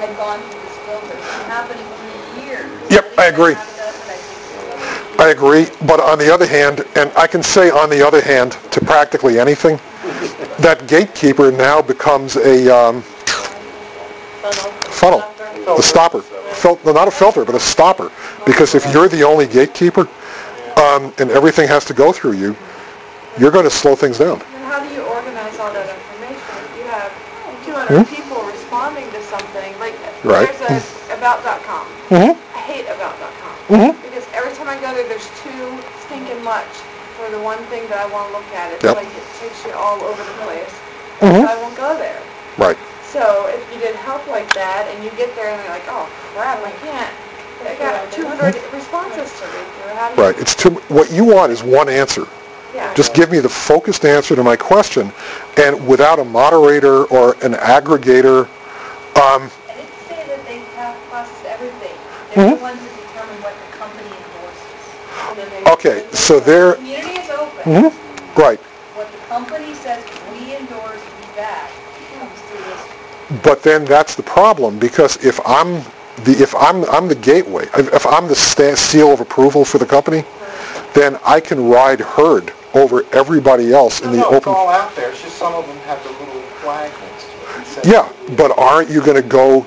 had 0.00 0.16
gone 0.16 0.40
through 0.40 0.60
this 0.64 0.76
filter. 0.88 1.12
It's 1.12 1.36
been 1.36 1.50
happening 1.50 1.84
for 1.84 2.40
years. 2.40 2.70
Yep, 2.90 3.12
I 3.18 3.24
agree. 3.26 3.54
think 3.54 3.58
that 3.58 3.76
does 3.76 3.78
it, 3.78 3.82
I 3.82 3.83
think 3.83 3.83
I 5.18 5.28
agree, 5.30 5.66
but 5.86 6.00
on 6.00 6.18
the 6.18 6.32
other 6.32 6.46
hand, 6.46 6.84
and 6.96 7.10
I 7.16 7.26
can 7.26 7.42
say 7.42 7.70
on 7.70 7.88
the 7.88 8.04
other 8.06 8.20
hand 8.20 8.52
to 8.72 8.80
practically 8.80 9.38
anything, 9.38 9.78
that 10.58 10.86
gatekeeper 10.88 11.50
now 11.52 11.80
becomes 11.82 12.36
a 12.36 12.68
um, 12.74 13.02
funnel, 14.90 15.22
a 15.68 15.82
stopper. 15.82 16.20
Fil- 16.20 16.78
no, 16.84 16.92
not 16.92 17.08
a 17.08 17.10
filter, 17.10 17.44
but 17.44 17.54
a 17.54 17.60
stopper. 17.60 18.10
Because 18.46 18.74
if 18.74 18.84
you're 18.92 19.08
the 19.08 19.22
only 19.22 19.46
gatekeeper 19.46 20.08
um, 20.76 21.12
and 21.18 21.30
everything 21.30 21.66
has 21.68 21.84
to 21.86 21.94
go 21.94 22.12
through 22.12 22.32
you, 22.32 22.56
you're 23.38 23.50
going 23.50 23.64
to 23.64 23.70
slow 23.70 23.96
things 23.96 24.18
down. 24.18 24.40
And 24.40 24.64
how 24.64 24.80
do 24.86 24.92
you 24.94 25.02
organize 25.02 25.58
all 25.58 25.72
that 25.72 25.88
information? 25.88 26.54
If 26.70 26.78
you 26.78 26.84
have 26.84 27.10
200 27.88 28.06
people 28.08 28.42
responding 28.44 29.10
to 29.10 29.22
something, 29.24 29.78
like 29.80 29.94
Right. 30.24 30.48
there's 30.58 30.84
a 31.10 31.14
about.com. 31.18 31.86
Mhm. 32.10 32.36
I 32.54 32.58
hate 32.58 32.86
about.com 32.86 33.78
Mhm. 33.78 33.96
Because 34.64 34.64
every 34.64 34.64
time 34.64 34.68
I 34.68 34.76
go 34.80 34.94
there, 34.96 35.08
there's 35.08 35.30
too 35.42 35.78
stinking 36.06 36.42
much 36.44 36.68
for 37.16 37.30
the 37.30 37.38
one 37.38 37.58
thing 37.70 37.86
that 37.88 37.98
I 37.98 38.06
want 38.10 38.28
to 38.28 38.32
look 38.34 38.48
at. 38.54 38.72
It's 38.72 38.84
Yep. 38.84 38.96
like 38.96 39.06
it 39.06 39.26
takes 39.40 39.64
you 39.64 39.72
all 39.72 40.02
over 40.02 40.22
the 40.22 40.36
place. 40.44 40.72
Mhm. 41.20 41.42
So 41.42 41.48
I 41.48 41.56
won't 41.56 41.76
go 41.76 41.96
there. 41.96 42.18
Right. 42.58 42.76
So 43.12 43.46
if 43.48 43.62
you 43.72 43.78
did 43.78 43.94
help 43.96 44.26
like 44.26 44.52
that 44.54 44.88
and 44.90 45.04
you 45.04 45.10
get 45.16 45.34
there 45.36 45.48
and 45.50 45.60
they're 45.62 45.70
like, 45.70 45.86
oh 45.88 46.08
crap, 46.34 46.58
I 46.64 46.72
can't. 46.84 47.10
I 47.64 47.74
got 47.76 48.10
200 48.12 48.56
responses 48.72 49.30
to 49.40 49.46
read 49.46 49.64
through. 49.78 49.94
How 49.94 50.10
do? 50.14 50.20
Right. 50.22 50.38
It's 50.38 50.54
too, 50.54 50.70
what 50.88 51.10
you 51.12 51.24
want 51.24 51.50
is 51.52 51.62
one 51.62 51.88
answer. 51.88 52.26
Yeah. 52.74 52.92
Just 52.94 53.14
give 53.14 53.30
me 53.30 53.38
the 53.38 53.48
focused 53.48 54.04
answer 54.04 54.34
to 54.34 54.42
my 54.42 54.56
question, 54.56 55.12
and 55.56 55.86
without 55.86 56.18
a 56.18 56.24
moderator 56.24 57.04
or 57.04 57.36
an 57.42 57.54
aggregator. 57.54 58.48
Um, 59.14 59.48
I 59.70 59.78
didn't 59.78 59.94
say 60.10 60.26
that 60.26 60.44
they 60.44 60.58
have 60.76 60.96
process 61.08 61.38
everything. 61.46 61.94
They're 62.34 62.44
Mhm. 62.44 62.58
the 62.58 62.62
ones 62.62 62.80
that 62.82 62.90
determine 63.14 63.38
what 63.46 63.54
the 63.54 63.78
company 63.78 64.10
endorses. 64.10 64.82
And 65.30 65.38
then 65.38 65.48
they- 65.50 65.53
okay, 65.68 66.04
so 66.12 66.40
there. 66.40 66.70
The 66.72 66.76
community 66.76 67.20
is 67.20 67.30
open. 67.30 67.72
Mhm. 67.72 67.92
Right. 68.36 68.58
What 68.94 69.10
the 69.12 69.18
company 69.28 69.74
says, 69.74 70.02
we 70.32 70.56
endorse, 70.56 71.00
we 71.00 71.36
back, 71.36 71.70
comes 72.18 72.30
through 72.48 72.64
this. 72.64 73.42
But 73.42 73.62
then 73.62 73.84
that's 73.84 74.14
the 74.14 74.22
problem 74.22 74.78
because 74.78 75.16
if 75.24 75.40
I'm 75.46 75.82
the 76.24 76.32
if 76.40 76.54
I'm 76.54 76.84
I'm 76.90 77.08
the 77.08 77.14
gateway, 77.16 77.64
if 77.76 77.92
if 77.92 78.06
I'm 78.06 78.28
the 78.28 78.34
sta- 78.36 78.76
seal 78.76 79.12
of 79.12 79.20
approval 79.20 79.64
for 79.64 79.78
the 79.78 79.86
company, 79.86 80.24
then 80.94 81.18
I 81.24 81.40
can 81.40 81.68
ride 81.68 82.00
herd 82.00 82.52
over 82.74 83.04
everybody 83.12 83.72
else 83.72 84.00
in 84.00 84.10
the 84.10 84.18
No, 84.18 84.22
it's 84.24 84.32
open. 84.36 84.52
all 84.54 84.68
out 84.68 84.94
there, 84.96 85.10
it's 85.10 85.22
just 85.22 85.36
some 85.36 85.54
of 85.54 85.66
them 85.66 85.76
have 85.86 86.02
the 86.02 86.10
little 86.10 86.42
flag 86.62 86.90
next 87.02 87.24
to 87.76 87.80
it. 87.80 87.86
It 87.86 87.92
Yeah, 87.92 88.08
but 88.36 88.56
aren't 88.58 88.90
you 88.90 89.00
going 89.00 89.20
to 89.20 89.28
go 89.28 89.64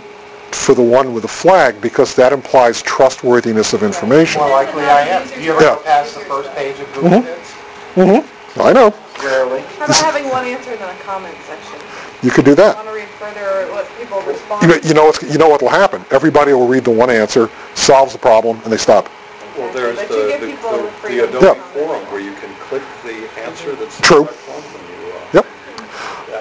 for 0.57 0.73
the 0.73 0.81
one 0.81 1.13
with 1.13 1.23
the 1.23 1.27
flag 1.29 1.79
because 1.81 2.15
that 2.15 2.33
implies 2.33 2.81
trustworthiness 2.81 3.73
of 3.73 3.83
information? 3.83 4.41
More 4.41 4.49
likely 4.51 4.83
I 4.83 5.01
am. 5.01 5.27
Do 5.27 5.41
you 5.41 5.51
ever 5.53 5.61
Yeah. 5.63 5.75
go 5.75 5.81
past 5.83 6.13
the 6.15 6.21
first 6.21 6.53
page 6.55 6.79
of 6.79 6.93
Google 6.93 7.09
mm-hmm. 7.09 7.27
Hits? 7.27 7.51
Mm-hmm. 7.95 8.61
I 8.61 8.73
know. 8.73 8.93
Rarely. 9.23 9.61
How 9.77 9.85
about 9.85 9.97
having 9.97 10.29
one 10.29 10.45
answer 10.45 10.73
in 10.73 10.79
the 10.79 10.93
comment 11.03 11.35
section? 11.47 11.79
You 12.23 12.31
could 12.31 12.45
do 12.45 12.55
that. 12.55 12.75
I 12.77 12.83
that. 12.83 12.85
want 12.85 12.87
to 12.89 12.95
read 12.95 13.07
further 13.19 13.71
what 13.71 13.87
people 13.99 14.21
respond. 14.21 14.61
You 14.63 14.67
know, 14.69 14.75
you 14.83 14.93
know 14.93 15.05
what's 15.05 15.21
you 15.23 15.37
know 15.37 15.49
what 15.49 15.61
will 15.61 15.69
happen. 15.69 16.03
Everybody 16.11 16.53
will 16.53 16.67
read 16.67 16.83
the 16.83 16.91
one 16.91 17.09
answer, 17.09 17.49
solves 17.75 18.13
the 18.13 18.19
problem, 18.19 18.59
and 18.63 18.71
they 18.73 18.77
stop. 18.77 19.09
Well, 19.57 19.71
there's 19.73 19.97
But 19.97 20.09
the, 20.09 20.37
the- 20.39 20.47
people 20.47 20.71
the, 20.71 20.77
the 20.77 20.83
the 20.83 20.91
freedom 21.01 21.31
to 21.31 21.37
Adobe 21.37 21.59
comment. 21.59 21.73
forum 21.73 22.01
where 22.11 22.21
you 22.21 22.33
can 22.33 22.53
click 22.69 22.83
the 23.03 23.27
answer 23.41 23.75
that's 23.75 23.99
True. 24.01 24.25
from 24.25 24.55
you. 24.89 25.13
uh, 25.13 25.19
Yep. 25.33 25.45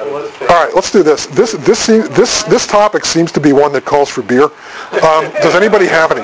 All 0.00 0.64
right, 0.64 0.70
let's 0.74 0.90
do 0.90 1.02
this. 1.02 1.26
This 1.26 1.52
this 1.52 1.78
seems, 1.78 2.08
this 2.10 2.42
this 2.44 2.66
topic 2.66 3.04
seems 3.04 3.32
to 3.32 3.40
be 3.40 3.52
one 3.52 3.72
that 3.72 3.84
calls 3.84 4.08
for 4.08 4.22
beer. 4.22 4.44
Um, 5.02 5.30
does 5.42 5.54
anybody 5.54 5.86
have 5.86 6.12
any? 6.12 6.20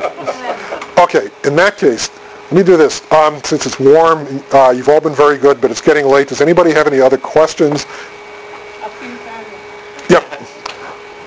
Okay, 1.03 1.31
in 1.45 1.57
that 1.57 1.77
case, 1.77 2.11
let 2.51 2.53
me 2.53 2.63
do 2.63 2.77
this. 2.77 3.11
Um, 3.13 3.43
since 3.45 3.67
it's 3.67 3.81
warm, 3.81 4.43
uh, 4.53 4.71
you've 4.77 4.89
all 4.89 5.01
been 5.01 5.15
very 5.15 5.39
good, 5.39 5.61
but 5.61 5.71
it's 5.71 5.81
getting 5.81 6.07
late. 6.07 6.29
Does 6.29 6.41
anybody 6.41 6.73
have 6.73 6.87
any 6.87 7.01
other 7.01 7.19
questions? 7.19 7.87
Yep. 10.09 10.25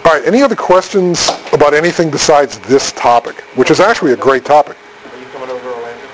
All 0.06 0.14
right, 0.14 0.24
any 0.26 0.44
other 0.44 0.56
questions 0.56 1.30
about 1.52 1.74
anything 1.74 2.12
besides 2.12 2.60
this 2.60 2.92
topic, 2.92 3.42
which 3.56 3.72
is 3.72 3.80
actually 3.80 4.14
a 4.14 4.18
great 4.18 4.46
topic? 4.46 4.78
Are 5.12 5.20
you 5.20 5.26
coming 5.28 5.50
over 5.50 5.60
to 5.62 5.68
Orlando? 5.76 6.08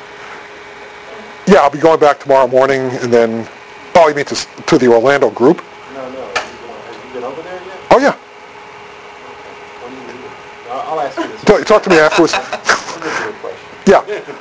Yeah, 1.47 1.57
I'll 1.57 1.69
be 1.69 1.79
going 1.79 1.99
back 1.99 2.19
tomorrow 2.21 2.47
morning, 2.47 2.81
and 2.81 3.11
then, 3.11 3.47
oh, 3.95 4.07
you 4.07 4.15
mean 4.15 4.25
to, 4.25 4.35
to 4.67 4.77
the 4.77 4.87
Orlando 4.87 5.29
group? 5.29 5.61
No, 5.93 6.09
no. 6.09 6.21
Have 6.21 6.23
you 6.23 6.31
been- 6.31 6.71
have 6.71 7.05
you 7.05 7.13
been 7.13 7.23
over 7.25 7.41
there 7.41 7.61
yet? 7.65 7.79
Oh, 7.91 7.99
yeah. 7.99 8.13
When 9.83 9.93
do 9.93 9.99
you 10.01 10.07
leave? 10.07 10.31
I'll 10.71 10.81
I'll 10.93 10.99
ask 11.01 11.17
you 11.17 11.27
this. 11.27 11.43
Talk, 11.43 11.65
talk 11.65 11.83
to 11.83 11.89
me 11.89 11.99
afterwards. 11.99 12.31
This 12.33 13.19
is 13.19 13.27
a 13.27 13.33
question. 13.39 13.69
Yeah. 13.85 14.35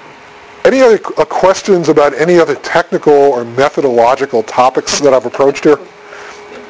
Any 0.65 0.81
other 0.83 1.01
uh, 1.17 1.25
questions 1.25 1.89
about 1.89 2.15
any 2.15 2.39
other 2.39 2.55
technical 2.57 3.13
or 3.13 3.45
methodological 3.45 4.43
topics 4.45 5.01
that 5.01 5.13
I've 5.13 5.27
approached 5.27 5.65
here? 5.65 5.77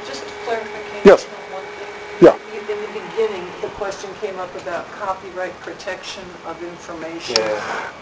Just 0.06 0.24
clarification 0.44 1.00
Yes. 1.04 1.26
on 1.26 1.30
one 1.52 1.64
thing. 1.64 1.88
Yeah. 2.22 2.60
In 2.70 2.80
the 2.80 3.00
beginning, 3.00 3.44
the 3.60 3.68
question 3.76 4.08
came 4.20 4.38
up 4.38 4.54
about 4.62 4.86
copyright 4.92 5.58
protection 5.60 6.24
of 6.46 6.62
information. 6.62 7.34
Yeah. 7.38 7.92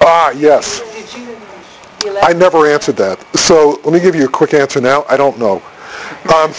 Ah, 0.00 0.30
yes. 0.30 0.80
Did 0.94 1.14
you 1.14 1.36
I 2.22 2.32
never 2.32 2.66
answered 2.66 2.96
that. 2.96 3.18
So 3.36 3.80
let 3.84 3.92
me 3.92 4.00
give 4.00 4.14
you 4.14 4.24
a 4.26 4.28
quick 4.28 4.54
answer 4.54 4.80
now. 4.80 5.04
I 5.08 5.16
don't 5.16 5.38
know. 5.38 5.62
Um, 6.34 6.52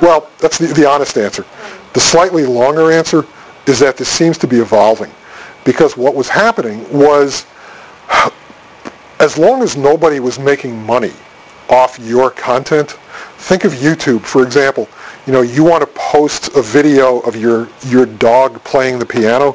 well, 0.00 0.30
that's 0.38 0.58
the, 0.58 0.66
the 0.74 0.88
honest 0.88 1.16
answer. 1.16 1.44
The 1.92 2.00
slightly 2.00 2.44
longer 2.44 2.90
answer 2.90 3.24
is 3.66 3.78
that 3.80 3.96
this 3.96 4.08
seems 4.08 4.38
to 4.38 4.46
be 4.46 4.58
evolving 4.58 5.10
because 5.64 5.96
what 5.96 6.14
was 6.14 6.28
happening 6.28 6.90
was 6.92 7.46
as 9.20 9.36
long 9.36 9.62
as 9.62 9.76
nobody 9.76 10.20
was 10.20 10.38
making 10.38 10.84
money 10.86 11.12
off 11.68 11.98
your 11.98 12.30
content, 12.30 12.92
think 13.38 13.64
of 13.64 13.72
YouTube, 13.72 14.22
for 14.22 14.42
example. 14.42 14.88
You 15.26 15.32
know, 15.32 15.42
you 15.42 15.62
want 15.62 15.82
to 15.82 15.86
post 15.94 16.56
a 16.56 16.62
video 16.62 17.20
of 17.20 17.36
your, 17.36 17.68
your 17.86 18.06
dog 18.06 18.62
playing 18.64 18.98
the 18.98 19.06
piano. 19.06 19.54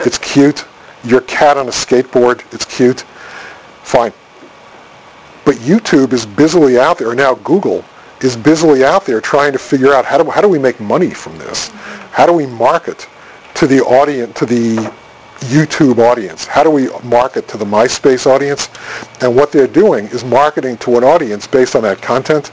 It's 0.00 0.18
cute. 0.18 0.64
Your 1.04 1.22
cat 1.22 1.56
on 1.56 1.66
a 1.66 1.72
skateboard. 1.72 2.42
It's 2.54 2.64
cute. 2.64 3.00
Fine. 3.82 4.12
But 5.44 5.56
YouTube 5.56 6.12
is 6.12 6.26
busily 6.26 6.78
out 6.78 6.98
there, 6.98 7.14
now 7.14 7.34
Google 7.34 7.84
is 8.20 8.36
busily 8.36 8.84
out 8.84 9.06
there 9.06 9.20
trying 9.20 9.52
to 9.52 9.58
figure 9.58 9.92
out 9.92 10.04
how 10.04 10.22
do, 10.22 10.30
how 10.30 10.40
do 10.40 10.48
we 10.48 10.58
make 10.58 10.80
money 10.80 11.10
from 11.10 11.38
this? 11.38 11.68
How 12.12 12.26
do 12.26 12.32
we 12.32 12.46
market 12.46 13.08
to 13.54 13.66
the 13.66 13.80
audience, 13.80 14.36
to 14.38 14.46
the 14.46 14.76
YouTube 15.40 15.98
audience? 15.98 16.46
How 16.46 16.62
do 16.64 16.70
we 16.70 16.88
market 17.04 17.46
to 17.48 17.56
the 17.56 17.64
MySpace 17.64 18.26
audience? 18.26 18.68
And 19.20 19.36
what 19.36 19.52
they're 19.52 19.68
doing 19.68 20.06
is 20.06 20.24
marketing 20.24 20.78
to 20.78 20.96
an 20.96 21.04
audience 21.04 21.46
based 21.46 21.76
on 21.76 21.82
that 21.82 22.02
content, 22.02 22.48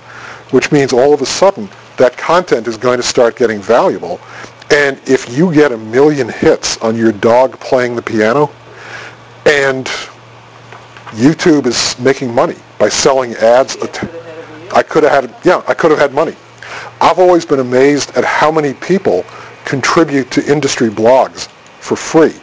which 0.51 0.71
means 0.71 0.93
all 0.93 1.13
of 1.13 1.21
a 1.21 1.25
sudden 1.25 1.67
that 1.97 2.15
content 2.17 2.67
is 2.67 2.77
going 2.77 2.97
to 2.97 3.03
start 3.03 3.35
getting 3.35 3.59
valuable. 3.59 4.19
And 4.71 4.99
if 5.07 5.35
you 5.35 5.53
get 5.53 5.71
a 5.71 5.77
million 5.77 6.27
hits 6.29 6.77
on 6.77 6.95
your 6.95 7.11
dog 7.11 7.59
playing 7.59 7.95
the 7.95 8.01
piano, 8.01 8.51
and 9.45 9.85
YouTube 11.11 11.65
is 11.65 11.97
making 11.99 12.33
money 12.33 12.57
by 12.77 12.89
selling 12.89 13.33
ads. 13.35 13.75
att- 13.77 14.24
I 14.75 14.83
could 14.83 15.03
have 15.03 15.29
had, 15.29 15.35
yeah, 15.45 15.63
I 15.69 15.73
could 15.73 15.89
have 15.91 15.99
had 15.99 16.13
money. 16.13 16.35
I've 16.99 17.17
always 17.17 17.45
been 17.45 17.61
amazed 17.61 18.15
at 18.17 18.25
how 18.25 18.51
many 18.51 18.73
people 18.73 19.23
contribute 19.63 20.29
to 20.31 20.45
industry 20.51 20.89
blogs 20.89 21.47
for 21.79 21.95
free. 21.95 22.33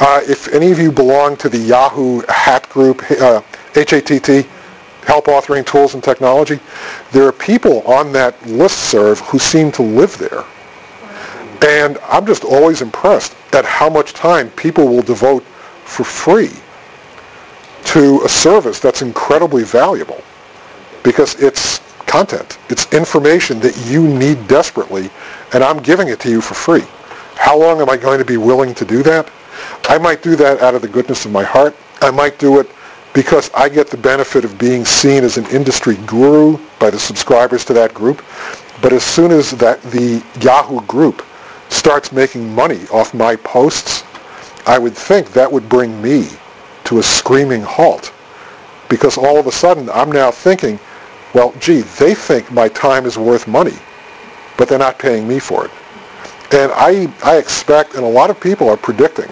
Uh, 0.00 0.22
if 0.26 0.52
any 0.54 0.72
of 0.72 0.78
you 0.78 0.90
belong 0.90 1.36
to 1.36 1.50
the 1.50 1.58
Yahoo 1.58 2.22
HAT 2.28 2.68
group, 2.70 3.02
uh, 3.10 3.42
H-A-T-T, 3.74 4.46
Help 5.02 5.26
Authoring 5.26 5.66
Tools 5.66 5.92
and 5.92 6.02
Technology, 6.02 6.58
there 7.12 7.26
are 7.26 7.32
people 7.32 7.82
on 7.82 8.10
that 8.12 8.38
listserv 8.40 9.20
who 9.20 9.38
seem 9.38 9.70
to 9.72 9.82
live 9.82 10.16
there. 10.16 10.44
And 11.66 11.98
I'm 12.08 12.26
just 12.26 12.44
always 12.44 12.80
impressed 12.80 13.36
at 13.52 13.66
how 13.66 13.90
much 13.90 14.14
time 14.14 14.50
people 14.52 14.88
will 14.88 15.02
devote 15.02 15.42
for 15.84 16.04
free 16.04 16.52
to 17.84 18.22
a 18.24 18.28
service 18.28 18.80
that's 18.80 19.02
incredibly 19.02 19.62
valuable 19.62 20.22
because 21.06 21.40
it's 21.40 21.78
content. 22.06 22.58
It's 22.68 22.92
information 22.92 23.60
that 23.60 23.76
you 23.86 24.08
need 24.08 24.48
desperately, 24.48 25.08
and 25.54 25.62
I'm 25.62 25.80
giving 25.80 26.08
it 26.08 26.18
to 26.20 26.28
you 26.28 26.40
for 26.40 26.54
free. 26.54 26.82
How 27.36 27.56
long 27.56 27.80
am 27.80 27.88
I 27.88 27.96
going 27.96 28.18
to 28.18 28.24
be 28.24 28.38
willing 28.38 28.74
to 28.74 28.84
do 28.84 29.04
that? 29.04 29.30
I 29.88 29.98
might 29.98 30.20
do 30.20 30.34
that 30.34 30.60
out 30.62 30.74
of 30.74 30.82
the 30.82 30.88
goodness 30.88 31.24
of 31.24 31.30
my 31.30 31.44
heart. 31.44 31.76
I 32.02 32.10
might 32.10 32.40
do 32.40 32.58
it 32.58 32.68
because 33.14 33.52
I 33.54 33.68
get 33.68 33.86
the 33.86 33.96
benefit 33.96 34.44
of 34.44 34.58
being 34.58 34.84
seen 34.84 35.22
as 35.22 35.38
an 35.38 35.46
industry 35.46 35.94
guru 36.06 36.58
by 36.80 36.90
the 36.90 36.98
subscribers 36.98 37.64
to 37.66 37.72
that 37.74 37.94
group. 37.94 38.24
But 38.82 38.92
as 38.92 39.04
soon 39.04 39.30
as 39.30 39.52
that 39.52 39.80
the 39.84 40.24
Yahoo 40.40 40.80
group 40.86 41.24
starts 41.68 42.10
making 42.10 42.52
money 42.52 42.80
off 42.92 43.14
my 43.14 43.36
posts, 43.36 44.02
I 44.66 44.76
would 44.76 44.94
think 44.94 45.32
that 45.34 45.50
would 45.50 45.68
bring 45.68 46.02
me 46.02 46.30
to 46.84 46.98
a 46.98 47.02
screaming 47.04 47.62
halt. 47.62 48.12
Because 48.88 49.16
all 49.16 49.38
of 49.38 49.46
a 49.46 49.52
sudden 49.52 49.88
I'm 49.90 50.10
now 50.10 50.32
thinking, 50.32 50.80
well, 51.36 51.52
gee, 51.60 51.82
they 52.00 52.14
think 52.14 52.50
my 52.50 52.66
time 52.68 53.04
is 53.04 53.18
worth 53.18 53.46
money, 53.46 53.76
but 54.56 54.70
they're 54.70 54.78
not 54.78 54.98
paying 54.98 55.28
me 55.28 55.38
for 55.38 55.66
it. 55.66 55.70
And 56.50 56.72
I, 56.72 57.12
I 57.22 57.36
expect, 57.36 57.94
and 57.94 58.04
a 58.04 58.08
lot 58.08 58.30
of 58.30 58.40
people 58.40 58.70
are 58.70 58.76
predicting, 58.78 59.28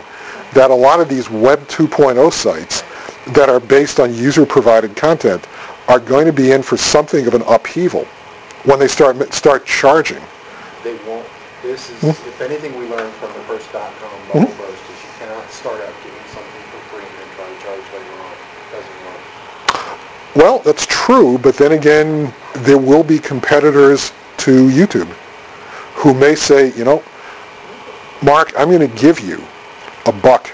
that 0.53 0.71
a 0.71 0.75
lot 0.75 1.01
of 1.01 1.09
these 1.09 1.31
Web 1.31 1.61
2.0 1.61 2.31
sites 2.31 2.85
that 3.33 3.49
are 3.49 3.59
based 3.59 4.01
on 4.01 4.13
user-provided 4.13 4.95
content 4.97 5.49
are 5.89 5.99
going 5.99 6.27
to 6.27 6.33
be 6.33 6.53
in 6.53 6.63
for 6.63 6.77
something 6.77 7.27
of 7.27 7.33
an 7.33 7.43
upheaval 7.49 8.05
when 8.65 8.79
they 8.79 8.89
start 8.89 9.17
start 9.33 9.65
charging. 9.65 10.21
They 10.83 10.97
won't, 11.09 11.27
this 11.63 11.89
is, 11.89 12.01
Hmm? 12.03 12.29
if 12.29 12.41
anything 12.43 12.77
we 12.79 12.85
learned 12.85 13.15
from 13.15 13.33
the 13.33 13.41
first 13.49 13.73
dot-com 13.73 14.11
Hmm? 14.29 14.45
bubble 14.45 14.55
burst 14.61 14.85
is 14.93 14.99
you 15.01 15.13
cannot 15.25 15.51
start 15.51 15.81
out 15.81 15.95
giving 16.05 16.27
something 16.37 16.65
for 16.69 16.81
free 16.93 17.07
and 17.09 17.17
then 17.17 17.29
try 17.33 17.49
to 17.49 17.59
charge 17.65 17.85
later 17.97 18.17
on. 18.29 18.37
Doesn't 18.77 18.99
work. 19.09 19.23
Well, 20.37 20.59
that's 20.59 20.87
true, 20.87 21.39
but 21.39 21.57
then 21.57 21.73
again, 21.73 22.33
there 22.59 22.79
will 22.79 23.05
be 23.05 23.19
competitors 23.19 24.13
to 24.39 24.69
YouTube 24.69 25.09
who 25.95 26.13
may 26.13 26.35
say, 26.35 26.73
you 26.75 26.85
know, 26.85 27.03
Mark, 28.23 28.53
I'm 28.59 28.69
going 28.69 28.81
to 28.89 29.01
give 29.01 29.21
you 29.21 29.43
a 30.07 30.13
buck 30.13 30.49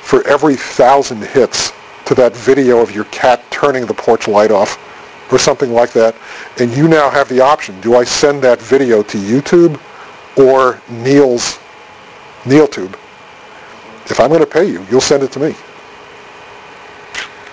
for 0.00 0.26
every 0.26 0.56
thousand 0.56 1.22
hits 1.22 1.72
to 2.06 2.14
that 2.14 2.34
video 2.34 2.78
of 2.78 2.94
your 2.94 3.04
cat 3.06 3.42
turning 3.50 3.86
the 3.86 3.94
porch 3.94 4.28
light 4.28 4.50
off 4.50 4.78
or 5.32 5.38
something 5.38 5.72
like 5.72 5.92
that. 5.92 6.14
And 6.58 6.74
you 6.76 6.88
now 6.88 7.10
have 7.10 7.28
the 7.28 7.40
option. 7.40 7.80
Do 7.80 7.96
I 7.96 8.04
send 8.04 8.42
that 8.42 8.60
video 8.60 9.02
to 9.02 9.18
YouTube 9.18 9.80
or 10.36 10.80
Neil's 10.90 11.58
NeilTube? 12.44 12.94
If 14.06 14.20
I'm 14.20 14.28
going 14.28 14.40
to 14.40 14.46
pay 14.46 14.64
you, 14.64 14.84
you'll 14.90 15.00
send 15.00 15.22
it 15.22 15.32
to 15.32 15.40
me. 15.40 15.54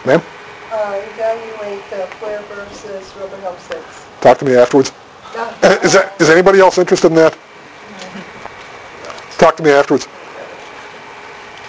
Ma'am, 0.06 0.22
Uh, 0.72 1.02
evaluate 1.14 1.82
uh, 1.94 2.06
Flare 2.22 2.42
versus 2.44 3.02
RoboHelp 3.18 3.58
Six. 3.60 3.82
talk 4.22 4.38
to 4.38 4.46
me 4.46 4.56
afterwards. 4.56 4.92
Uh, 5.36 5.80
Is 5.84 5.94
that, 5.94 6.14
is 6.22 6.30
anybody 6.30 6.60
else 6.60 6.78
interested 6.78 7.08
in 7.10 7.16
that? 7.16 7.34
Talk 9.38 9.58
to 9.58 9.64
me 9.64 9.72
afterwards. 9.72 10.06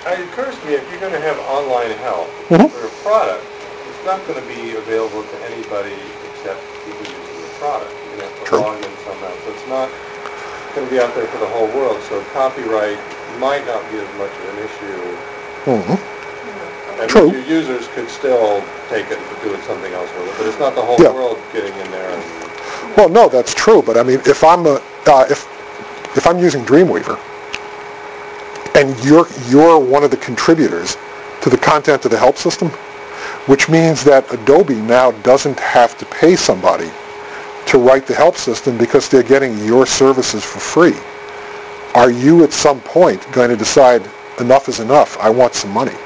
It 0.07 0.21
occurs 0.29 0.53
to 0.59 0.67
me, 0.67 0.75
if 0.75 0.85
you're 0.91 1.01
going 1.01 1.13
to 1.13 1.21
have 1.21 1.39
online 1.49 1.93
help 2.05 2.29
Mhm. 2.53 2.69
for 2.69 2.85
a 2.85 2.91
product, 3.05 3.45
it's 3.89 4.05
not 4.05 4.21
going 4.27 4.37
to 4.41 4.49
be 4.53 4.77
available 4.77 5.23
to 5.23 5.37
anybody 5.49 5.97
except 6.29 6.61
people 6.85 7.01
using 7.01 7.41
the 7.41 7.53
product. 7.61 7.89
You're 8.05 8.21
going 8.21 8.29
to 8.29 8.29
have 8.29 8.45
to 8.45 8.45
True. 8.53 8.61
log 8.61 8.77
in 8.85 8.93
somehow. 9.05 9.33
So 9.45 9.51
it's 9.53 9.69
not 9.69 9.89
going 10.75 10.87
to 10.89 10.93
be 10.93 11.01
out 11.01 11.15
there 11.15 11.27
for 11.33 11.39
the 11.39 11.47
whole 11.57 11.69
world. 11.73 12.01
So 12.09 12.21
copyright 12.37 12.99
might 13.41 13.65
not 13.65 13.81
be 13.93 13.97
as 13.97 14.11
much 14.21 14.33
of 14.41 14.45
an 14.53 14.59
issue. 14.69 15.01
hmm 15.65 16.20
And 17.01 17.09
True. 17.09 17.33
your 17.33 17.43
users 17.43 17.89
could 17.95 18.11
still 18.11 18.63
take 18.91 19.07
it 19.07 19.19
and 19.19 19.43
do 19.43 19.55
it 19.55 19.63
something 19.65 19.93
else 19.95 20.11
with 20.19 20.29
it, 20.29 20.35
but 20.37 20.47
it's 20.47 20.59
not 20.59 20.75
the 20.75 20.83
whole 20.83 21.01
Yeah. 21.01 21.11
world 21.11 21.39
getting 21.53 21.73
in 21.73 21.91
there. 21.91 22.11
And, 22.11 22.23
Well, 22.97 23.09
no, 23.09 23.29
that's 23.29 23.55
true, 23.55 23.83
but 23.83 23.97
I 23.97 24.03
mean, 24.03 24.21
if 24.27 24.45
I'm 24.45 24.67
a, 24.67 24.81
uh, 25.07 25.25
if 25.31 25.47
if 26.17 26.27
I'm 26.27 26.39
using 26.39 26.65
Dreamweaver, 26.65 27.17
and 28.75 28.99
you're 29.05 29.29
you're 29.49 29.79
one 29.79 30.05
of 30.05 30.11
the 30.11 30.17
contributors 30.17 30.97
to 31.41 31.49
the 31.49 31.57
content 31.57 32.05
of 32.05 32.11
the 32.11 32.19
help 32.19 32.37
system, 32.37 32.69
which 33.47 33.69
means 33.69 34.05
that 34.05 34.31
Adobe 34.33 34.75
now 34.75 35.13
doesn't 35.23 35.59
have 35.59 35.97
to 35.99 36.05
pay 36.07 36.37
somebody 36.37 36.91
to 37.67 37.79
write 37.79 38.07
the 38.07 38.15
help 38.15 38.37
system 38.37 38.77
because 38.77 39.09
they're 39.09 39.23
getting 39.23 39.57
your 39.65 39.87
services 39.87 40.45
for 40.45 40.59
free. 40.59 40.97
Are 41.95 42.11
you 42.11 42.45
at 42.45 42.53
some 42.53 42.81
point 42.81 43.21
going 43.33 43.51
to 43.51 43.57
decide 43.57 44.03
enough 44.39 44.69
is 44.69 44.81
enough? 44.81 45.17
I 45.19 45.31
want 45.31 45.55
some 45.55 45.71
money. 45.71 45.97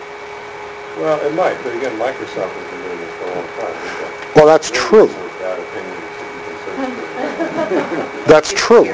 Well, 0.99 1.21
it 1.21 1.35
might, 1.35 1.57
but 1.62 1.77
again, 1.77 1.99
Microsoft 1.99 2.51
has 2.53 2.71
been 2.71 2.83
doing 2.83 2.99
this 2.99 3.12
for 3.19 3.25
a 3.25 3.35
long 3.35 3.49
time. 3.59 4.35
Well, 4.37 4.47
that's 4.47 4.71
true. 4.71 5.07
millions 5.07 5.33
of 5.33 5.39
bad 5.41 5.59
opinions 5.59 6.15
that 6.19 6.29
you 6.31 6.41
can 6.45 6.57
search. 8.05 8.27
That's 8.27 8.53
true. 8.53 8.87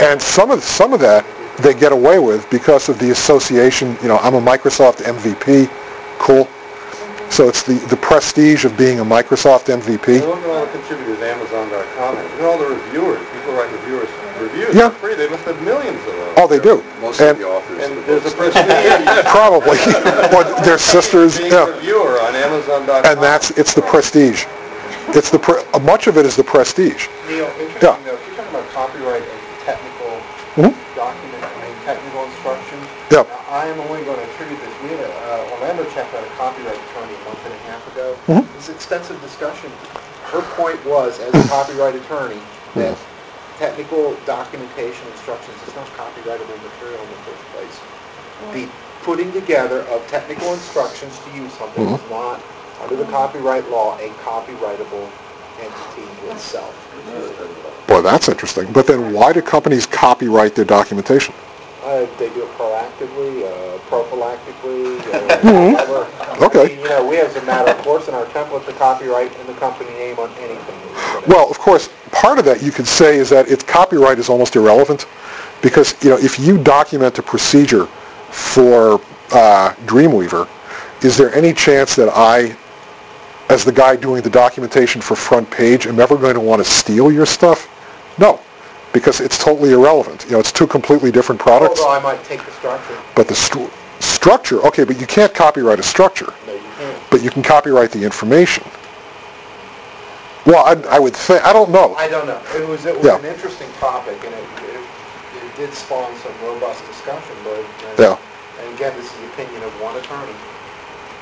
And 0.00 0.20
some 0.20 0.50
of 0.50 0.62
some 0.62 0.92
of 0.92 1.00
that 1.00 1.24
they 1.62 1.74
get 1.74 1.92
away 1.92 2.18
with 2.18 2.48
because 2.50 2.88
of 2.88 2.98
the 2.98 3.10
association. 3.10 3.96
You 4.02 4.08
know, 4.08 4.18
I'm 4.18 4.34
a 4.34 4.40
Microsoft 4.40 5.02
MVP. 5.04 5.70
Cool. 6.18 6.48
So 7.30 7.48
it's 7.48 7.62
the, 7.62 7.74
the 7.86 7.96
prestige 7.96 8.64
of 8.64 8.76
being 8.76 8.98
a 8.98 9.04
Microsoft 9.04 9.70
MVP. 9.70 10.20
Look 10.20 10.38
at 10.38 10.50
all 10.50 10.66
the 10.66 10.72
contributors, 10.72 11.20
Amazon.com, 11.22 12.18
and 12.18 12.24
look 12.26 12.40
at 12.40 12.44
all 12.44 12.58
the 12.58 12.74
reviewers. 12.74 13.22
People 13.30 13.54
write 13.54 13.70
reviewers, 13.70 14.08
reviews 14.40 14.74
Yeah. 14.74 14.90
for 14.90 14.98
free. 15.06 15.14
They 15.14 15.28
must 15.28 15.44
have 15.44 15.60
millions 15.62 16.00
of 16.06 16.12
those. 16.16 16.34
Oh, 16.36 16.46
they 16.46 16.58
do. 16.58 16.82
Most 17.00 17.20
of 17.20 17.38
the 17.38 17.44
authors 17.46 17.78
And 17.84 18.04
there's 18.06 18.24
a 18.26 18.30
books. 18.36 18.52
prestige 18.54 19.24
probably, 19.36 19.78
or 20.36 20.44
their 20.64 20.78
sisters. 20.78 21.38
being 21.38 21.52
a 21.52 21.56
Yeah. 21.56 21.66
reviewer 21.66 22.20
on 22.20 22.34
Amazon.com. 22.34 23.04
And 23.04 23.22
that's 23.22 23.50
it's 23.52 23.74
the 23.74 23.82
prestige. 23.82 24.44
It's 25.12 25.30
the 25.30 25.38
pre, 25.38 25.62
uh, 25.74 25.78
much 25.80 26.06
of 26.06 26.16
it 26.18 26.24
is 26.26 26.36
the 26.36 26.44
prestige. 26.44 27.08
Neil, 27.28 27.44
Yeah. 27.44 27.46
interesting 27.66 28.04
though, 28.04 28.14
if 28.14 28.20
you're 28.26 28.36
talking 28.36 28.54
about 28.54 28.72
copyright 28.72 29.22
and 29.22 29.40
technical 29.66 30.12
Mhm. 30.56 30.74
document, 30.96 31.42
I 31.44 31.50
mean, 31.66 31.74
technical 31.84 32.24
instructions. 32.24 32.84
Yeah. 33.10 33.24
I 33.50 33.66
am 33.66 33.80
only 33.80 34.02
going 34.06 34.18
to 34.18 34.26
attribute 34.34 34.60
this, 34.62 34.70
we 34.82 34.90
had 34.94 35.00
a, 35.02 35.10
uh, 35.10 35.52
Orlando 35.58 35.84
checked 35.94 36.14
out 36.14 36.22
a 36.22 36.30
copyright 36.38 36.78
attorney 36.78 37.14
a 37.18 37.22
month 37.26 37.42
and 37.44 37.54
a 37.54 37.62
half 37.70 37.82
ago. 37.92 38.14
Mhm. 38.28 38.44
It 38.46 38.56
was 38.56 38.68
extensive 38.68 39.20
discussion. 39.22 39.70
Her 40.30 40.42
point 40.54 40.78
was, 40.86 41.18
as 41.18 41.34
a 41.34 41.48
copyright 41.48 41.96
attorney, 41.96 42.38
that 42.76 42.94
technical 43.60 44.16
documentation 44.24 45.06
instructions 45.12 45.54
is 45.68 45.76
not 45.76 45.86
copyrightable 45.92 46.56
material 46.64 46.96
in 46.96 47.10
the 47.12 47.20
first 47.28 47.44
place. 47.52 47.76
The 48.56 48.64
putting 49.04 49.30
together 49.32 49.82
of 49.92 50.00
technical 50.08 50.54
instructions 50.54 51.12
to 51.20 51.36
use 51.36 51.52
something 51.52 51.84
is 51.84 52.10
not, 52.10 52.40
under 52.80 52.96
the 52.96 53.04
copyright 53.12 53.68
law, 53.70 53.98
a 53.98 54.08
copyrightable 54.24 55.06
entity 55.60 56.08
to 56.24 56.32
itself. 56.32 56.72
Boy, 57.86 58.00
that's 58.00 58.30
interesting. 58.30 58.72
But 58.72 58.86
then 58.86 59.12
why 59.12 59.34
do 59.34 59.42
companies 59.42 59.84
copyright 59.84 60.54
their 60.54 60.64
documentation? 60.64 61.34
Uh, 61.84 62.06
they 62.18 62.30
do 62.30 62.44
it 62.44 62.50
proactively, 62.56 63.44
uh, 63.44 63.78
prophylactically, 63.92 65.00
uh, 65.12 65.72
whatever. 65.72 66.44
Okay. 66.44 66.60
I 66.60 66.68
mean, 66.68 66.78
You 66.78 66.88
know, 66.88 67.06
we 67.06 67.18
as 67.18 67.36
a 67.36 67.42
matter 67.42 67.70
of 67.70 67.78
course 67.78 68.08
in 68.08 68.14
our 68.14 68.24
template 68.26 68.64
the 68.64 68.72
copyright 68.74 69.36
and 69.36 69.48
the 69.48 69.54
company 69.54 69.90
name 69.90 70.18
on 70.18 70.30
anything. 70.38 70.79
Well, 71.26 71.50
of 71.50 71.58
course, 71.58 71.88
part 72.12 72.38
of 72.38 72.44
that 72.46 72.62
you 72.62 72.70
could 72.72 72.86
say 72.86 73.16
is 73.16 73.30
that 73.30 73.48
its 73.48 73.62
copyright 73.62 74.18
is 74.18 74.28
almost 74.28 74.56
irrelevant 74.56 75.06
because, 75.62 75.94
you 76.02 76.10
know, 76.10 76.18
if 76.18 76.38
you 76.38 76.62
document 76.62 77.18
a 77.18 77.22
procedure 77.22 77.86
for 78.30 79.00
uh, 79.32 79.74
Dreamweaver, 79.86 80.48
is 81.04 81.16
there 81.16 81.32
any 81.34 81.52
chance 81.52 81.94
that 81.96 82.08
I, 82.14 82.56
as 83.48 83.64
the 83.64 83.72
guy 83.72 83.96
doing 83.96 84.22
the 84.22 84.30
documentation 84.30 85.00
for 85.00 85.14
FrontPage, 85.14 85.86
am 85.86 86.00
ever 86.00 86.16
going 86.16 86.34
to 86.34 86.40
want 86.40 86.64
to 86.64 86.70
steal 86.70 87.10
your 87.12 87.26
stuff? 87.26 87.68
No, 88.18 88.40
because 88.92 89.20
it's 89.20 89.38
totally 89.42 89.72
irrelevant. 89.72 90.24
You 90.26 90.32
know, 90.32 90.40
it's 90.40 90.52
two 90.52 90.66
completely 90.66 91.10
different 91.10 91.40
products. 91.40 91.80
Although 91.80 91.92
I 91.92 92.02
might 92.02 92.22
take 92.24 92.44
the 92.44 92.52
structure, 92.52 92.96
But 93.14 93.28
the 93.28 93.34
stru- 93.34 93.70
structure, 94.00 94.60
okay, 94.66 94.84
but 94.84 95.00
you 95.00 95.06
can't 95.06 95.32
copyright 95.34 95.78
a 95.78 95.82
structure, 95.82 96.32
no, 96.46 96.54
you 96.54 96.60
can't. 96.78 97.10
but 97.10 97.22
you 97.22 97.30
can 97.30 97.42
copyright 97.42 97.90
the 97.92 98.02
information. 98.02 98.64
Well, 100.46 100.64
I, 100.64 100.96
I 100.96 100.98
would 100.98 101.14
think, 101.14 101.44
I 101.44 101.52
don't 101.52 101.70
know. 101.70 101.94
I 101.94 102.08
don't 102.08 102.26
know. 102.26 102.40
It 102.56 102.66
was, 102.66 102.86
it 102.86 102.96
was 102.96 103.04
Yeah. 103.04 103.18
an 103.18 103.24
interesting 103.24 103.68
topic 103.78 104.16
and 104.24 104.32
it, 104.34 104.44
it, 104.72 104.80
it 105.44 105.56
did 105.56 105.72
spawn 105.74 106.14
some 106.22 106.32
robust 106.42 106.86
discussion, 106.86 107.36
but, 107.44 107.62
Yeah. 107.98 108.16
and 108.62 108.74
again, 108.74 108.96
this 108.96 109.04
is 109.06 109.18
the 109.20 109.26
opinion 109.26 109.62
of 109.62 109.72
one 109.80 109.96
attorney. 109.96 110.32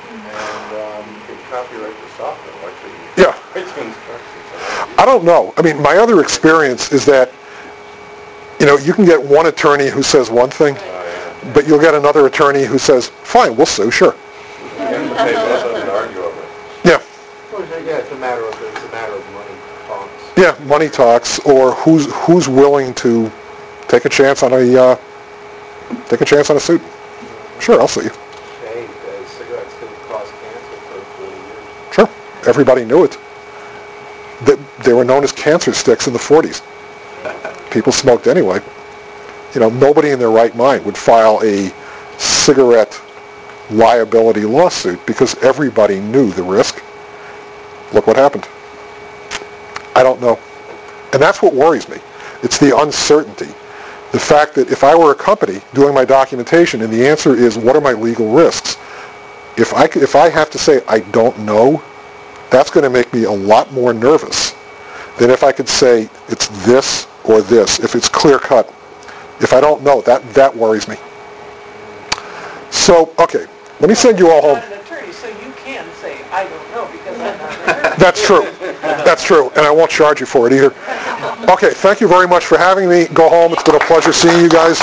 And, 0.09 0.75
um, 0.77 1.05
You 1.29 1.35
can 1.35 1.43
copyright 1.51 1.93
the 1.93 2.09
software, 2.17 2.55
like 2.63 2.73
the 2.81 3.21
Yeah. 3.21 3.35
the 3.53 3.59
instructions. 3.59 4.95
I 4.97 5.05
don't 5.05 5.23
know. 5.23 5.53
I 5.57 5.61
mean, 5.61 5.81
my 5.81 5.97
other 5.97 6.21
experience 6.21 6.91
is 6.91 7.05
that, 7.05 7.31
you 8.59 8.65
know, 8.65 8.77
you 8.77 8.93
can 8.93 9.05
get 9.05 9.21
one 9.21 9.45
attorney 9.45 9.87
who 9.89 10.01
says 10.01 10.29
one 10.31 10.49
thing, 10.49 10.77
Oh, 10.79 11.51
but 11.53 11.67
you'll 11.67 11.79
get 11.79 11.93
another 11.93 12.25
attorney 12.25 12.63
who 12.63 12.77
says, 12.77 13.07
fine, 13.23 13.55
we'll 13.55 13.65
sue, 13.65 13.91
sure. 13.91 14.15
And 14.79 15.11
the 15.11 15.15
paper 15.15 15.33
doesn't 15.33 15.89
argue 15.89 16.19
over 16.19 16.39
it. 16.41 16.49
Yeah, 16.83 17.01
well, 17.53 17.61
yeah, 17.85 17.97
it's 17.97 18.11
a 18.11 18.15
matter 18.15 18.43
of, 18.45 18.53
it's 18.61 18.83
a 18.83 18.91
matter 18.91 19.13
of 19.13 19.23
money 19.33 19.55
talks. 19.87 20.23
Yeah, 20.39 20.57
money 20.65 20.87
talks, 20.87 21.37
or 21.39 21.73
who's, 21.75 22.11
who's 22.23 22.47
willing 22.47 22.93
to 22.95 23.29
take 23.89 24.05
a 24.05 24.09
chance 24.09 24.41
on 24.41 24.53
a, 24.53 24.77
uh, 24.77 24.95
take 26.07 26.21
a 26.21 26.25
chance 26.25 26.49
on 26.49 26.55
a 26.55 26.59
suit. 26.59 26.81
Sure, 27.59 27.79
I'll 27.81 27.89
sue 27.89 28.03
you. 28.03 28.09
Hey, 28.09 28.85
uh, 28.85 29.25
cigarettes 29.25 29.77
didn't 29.81 29.97
cause 30.07 30.31
cancer 30.31 30.77
for 30.87 31.25
40 31.25 31.33
years. 31.33 31.93
Sure. 31.93 32.09
Everybody 32.47 32.85
knew 32.85 33.03
it. 33.03 33.17
They, 34.45 34.55
they 34.85 34.93
were 34.93 35.03
known 35.03 35.25
as 35.25 35.33
cancer 35.33 35.73
sticks 35.73 36.07
in 36.07 36.13
the 36.13 36.19
40s. 36.19 36.61
People 37.69 37.91
smoked 37.91 38.27
anyway. 38.27 38.61
You 39.53 39.59
know, 39.59 39.69
nobody 39.69 40.11
in 40.11 40.19
their 40.19 40.31
right 40.31 40.55
mind 40.55 40.85
would 40.85 40.97
file 40.97 41.41
a 41.43 41.73
cigarette 42.17 42.99
liability 43.69 44.45
lawsuit 44.45 45.05
because 45.05 45.35
everybody 45.43 45.99
knew 45.99 46.31
the 46.31 46.43
risk. 46.43 46.81
Look 47.93 48.07
what 48.07 48.15
happened. 48.15 48.47
I 49.95 50.03
don't 50.03 50.21
know. 50.21 50.39
And 51.13 51.21
that's 51.21 51.41
what 51.41 51.53
worries 51.53 51.89
me. 51.89 51.97
It's 52.43 52.57
the 52.57 52.77
uncertainty. 52.77 53.49
The 54.11 54.19
fact 54.19 54.55
that 54.55 54.71
if 54.71 54.83
I 54.83 54.95
were 54.95 55.11
a 55.11 55.15
company 55.15 55.61
doing 55.73 55.93
my 55.93 56.05
documentation 56.05 56.81
and 56.81 56.91
the 56.91 57.07
answer 57.07 57.35
is 57.35 57.57
what 57.57 57.75
are 57.75 57.81
my 57.81 57.93
legal 57.93 58.31
risks, 58.31 58.77
if 59.57 59.73
I, 59.73 59.85
if 59.85 60.15
I 60.15 60.29
have 60.29 60.49
to 60.51 60.57
say 60.57 60.81
I 60.87 60.99
don't 60.99 61.37
know, 61.39 61.83
that's 62.49 62.71
going 62.71 62.83
to 62.83 62.89
make 62.89 63.13
me 63.13 63.25
a 63.25 63.31
lot 63.31 63.71
more 63.71 63.93
nervous 63.93 64.55
than 65.19 65.29
if 65.29 65.43
I 65.43 65.51
could 65.51 65.69
say 65.69 66.09
it's 66.27 66.47
this 66.65 67.07
or 67.23 67.41
this, 67.41 67.79
if 67.79 67.95
it's 67.95 68.09
clear 68.09 68.39
cut. 68.39 68.67
If 69.41 69.53
I 69.53 69.61
don't 69.61 69.83
know, 69.83 70.01
that, 70.01 70.27
that 70.33 70.55
worries 70.55 70.87
me. 70.87 70.95
So, 72.71 73.13
okay, 73.19 73.45
let 73.79 73.89
me 73.89 73.95
send 73.95 74.17
you 74.19 74.31
all 74.31 74.41
home. 74.41 74.55
not 74.55 74.71
an 74.71 74.79
attorney, 74.79 75.11
so 75.11 75.27
you 75.27 75.53
can 75.57 75.85
say, 75.95 76.23
I 76.31 76.45
don't 76.45 76.71
know, 76.71 76.89
because 76.91 77.19
I'm 77.19 77.37
not 77.37 77.51
an 77.51 77.69
attorney. 77.69 77.88
That's 77.99 78.25
true. 78.25 78.49
That's 78.81 79.23
true, 79.23 79.49
and 79.51 79.65
I 79.65 79.71
won't 79.71 79.91
charge 79.91 80.19
you 80.21 80.25
for 80.25 80.47
it 80.47 80.53
either. 80.53 80.73
Okay, 81.51 81.71
thank 81.71 81.99
you 81.99 82.07
very 82.07 82.27
much 82.27 82.45
for 82.45 82.57
having 82.57 82.87
me. 82.89 83.07
Go 83.07 83.29
home. 83.29 83.51
It's 83.51 83.63
been 83.63 83.75
a 83.75 83.79
pleasure 83.79 84.13
seeing 84.13 84.41
you 84.41 84.49
guys. 84.49 84.79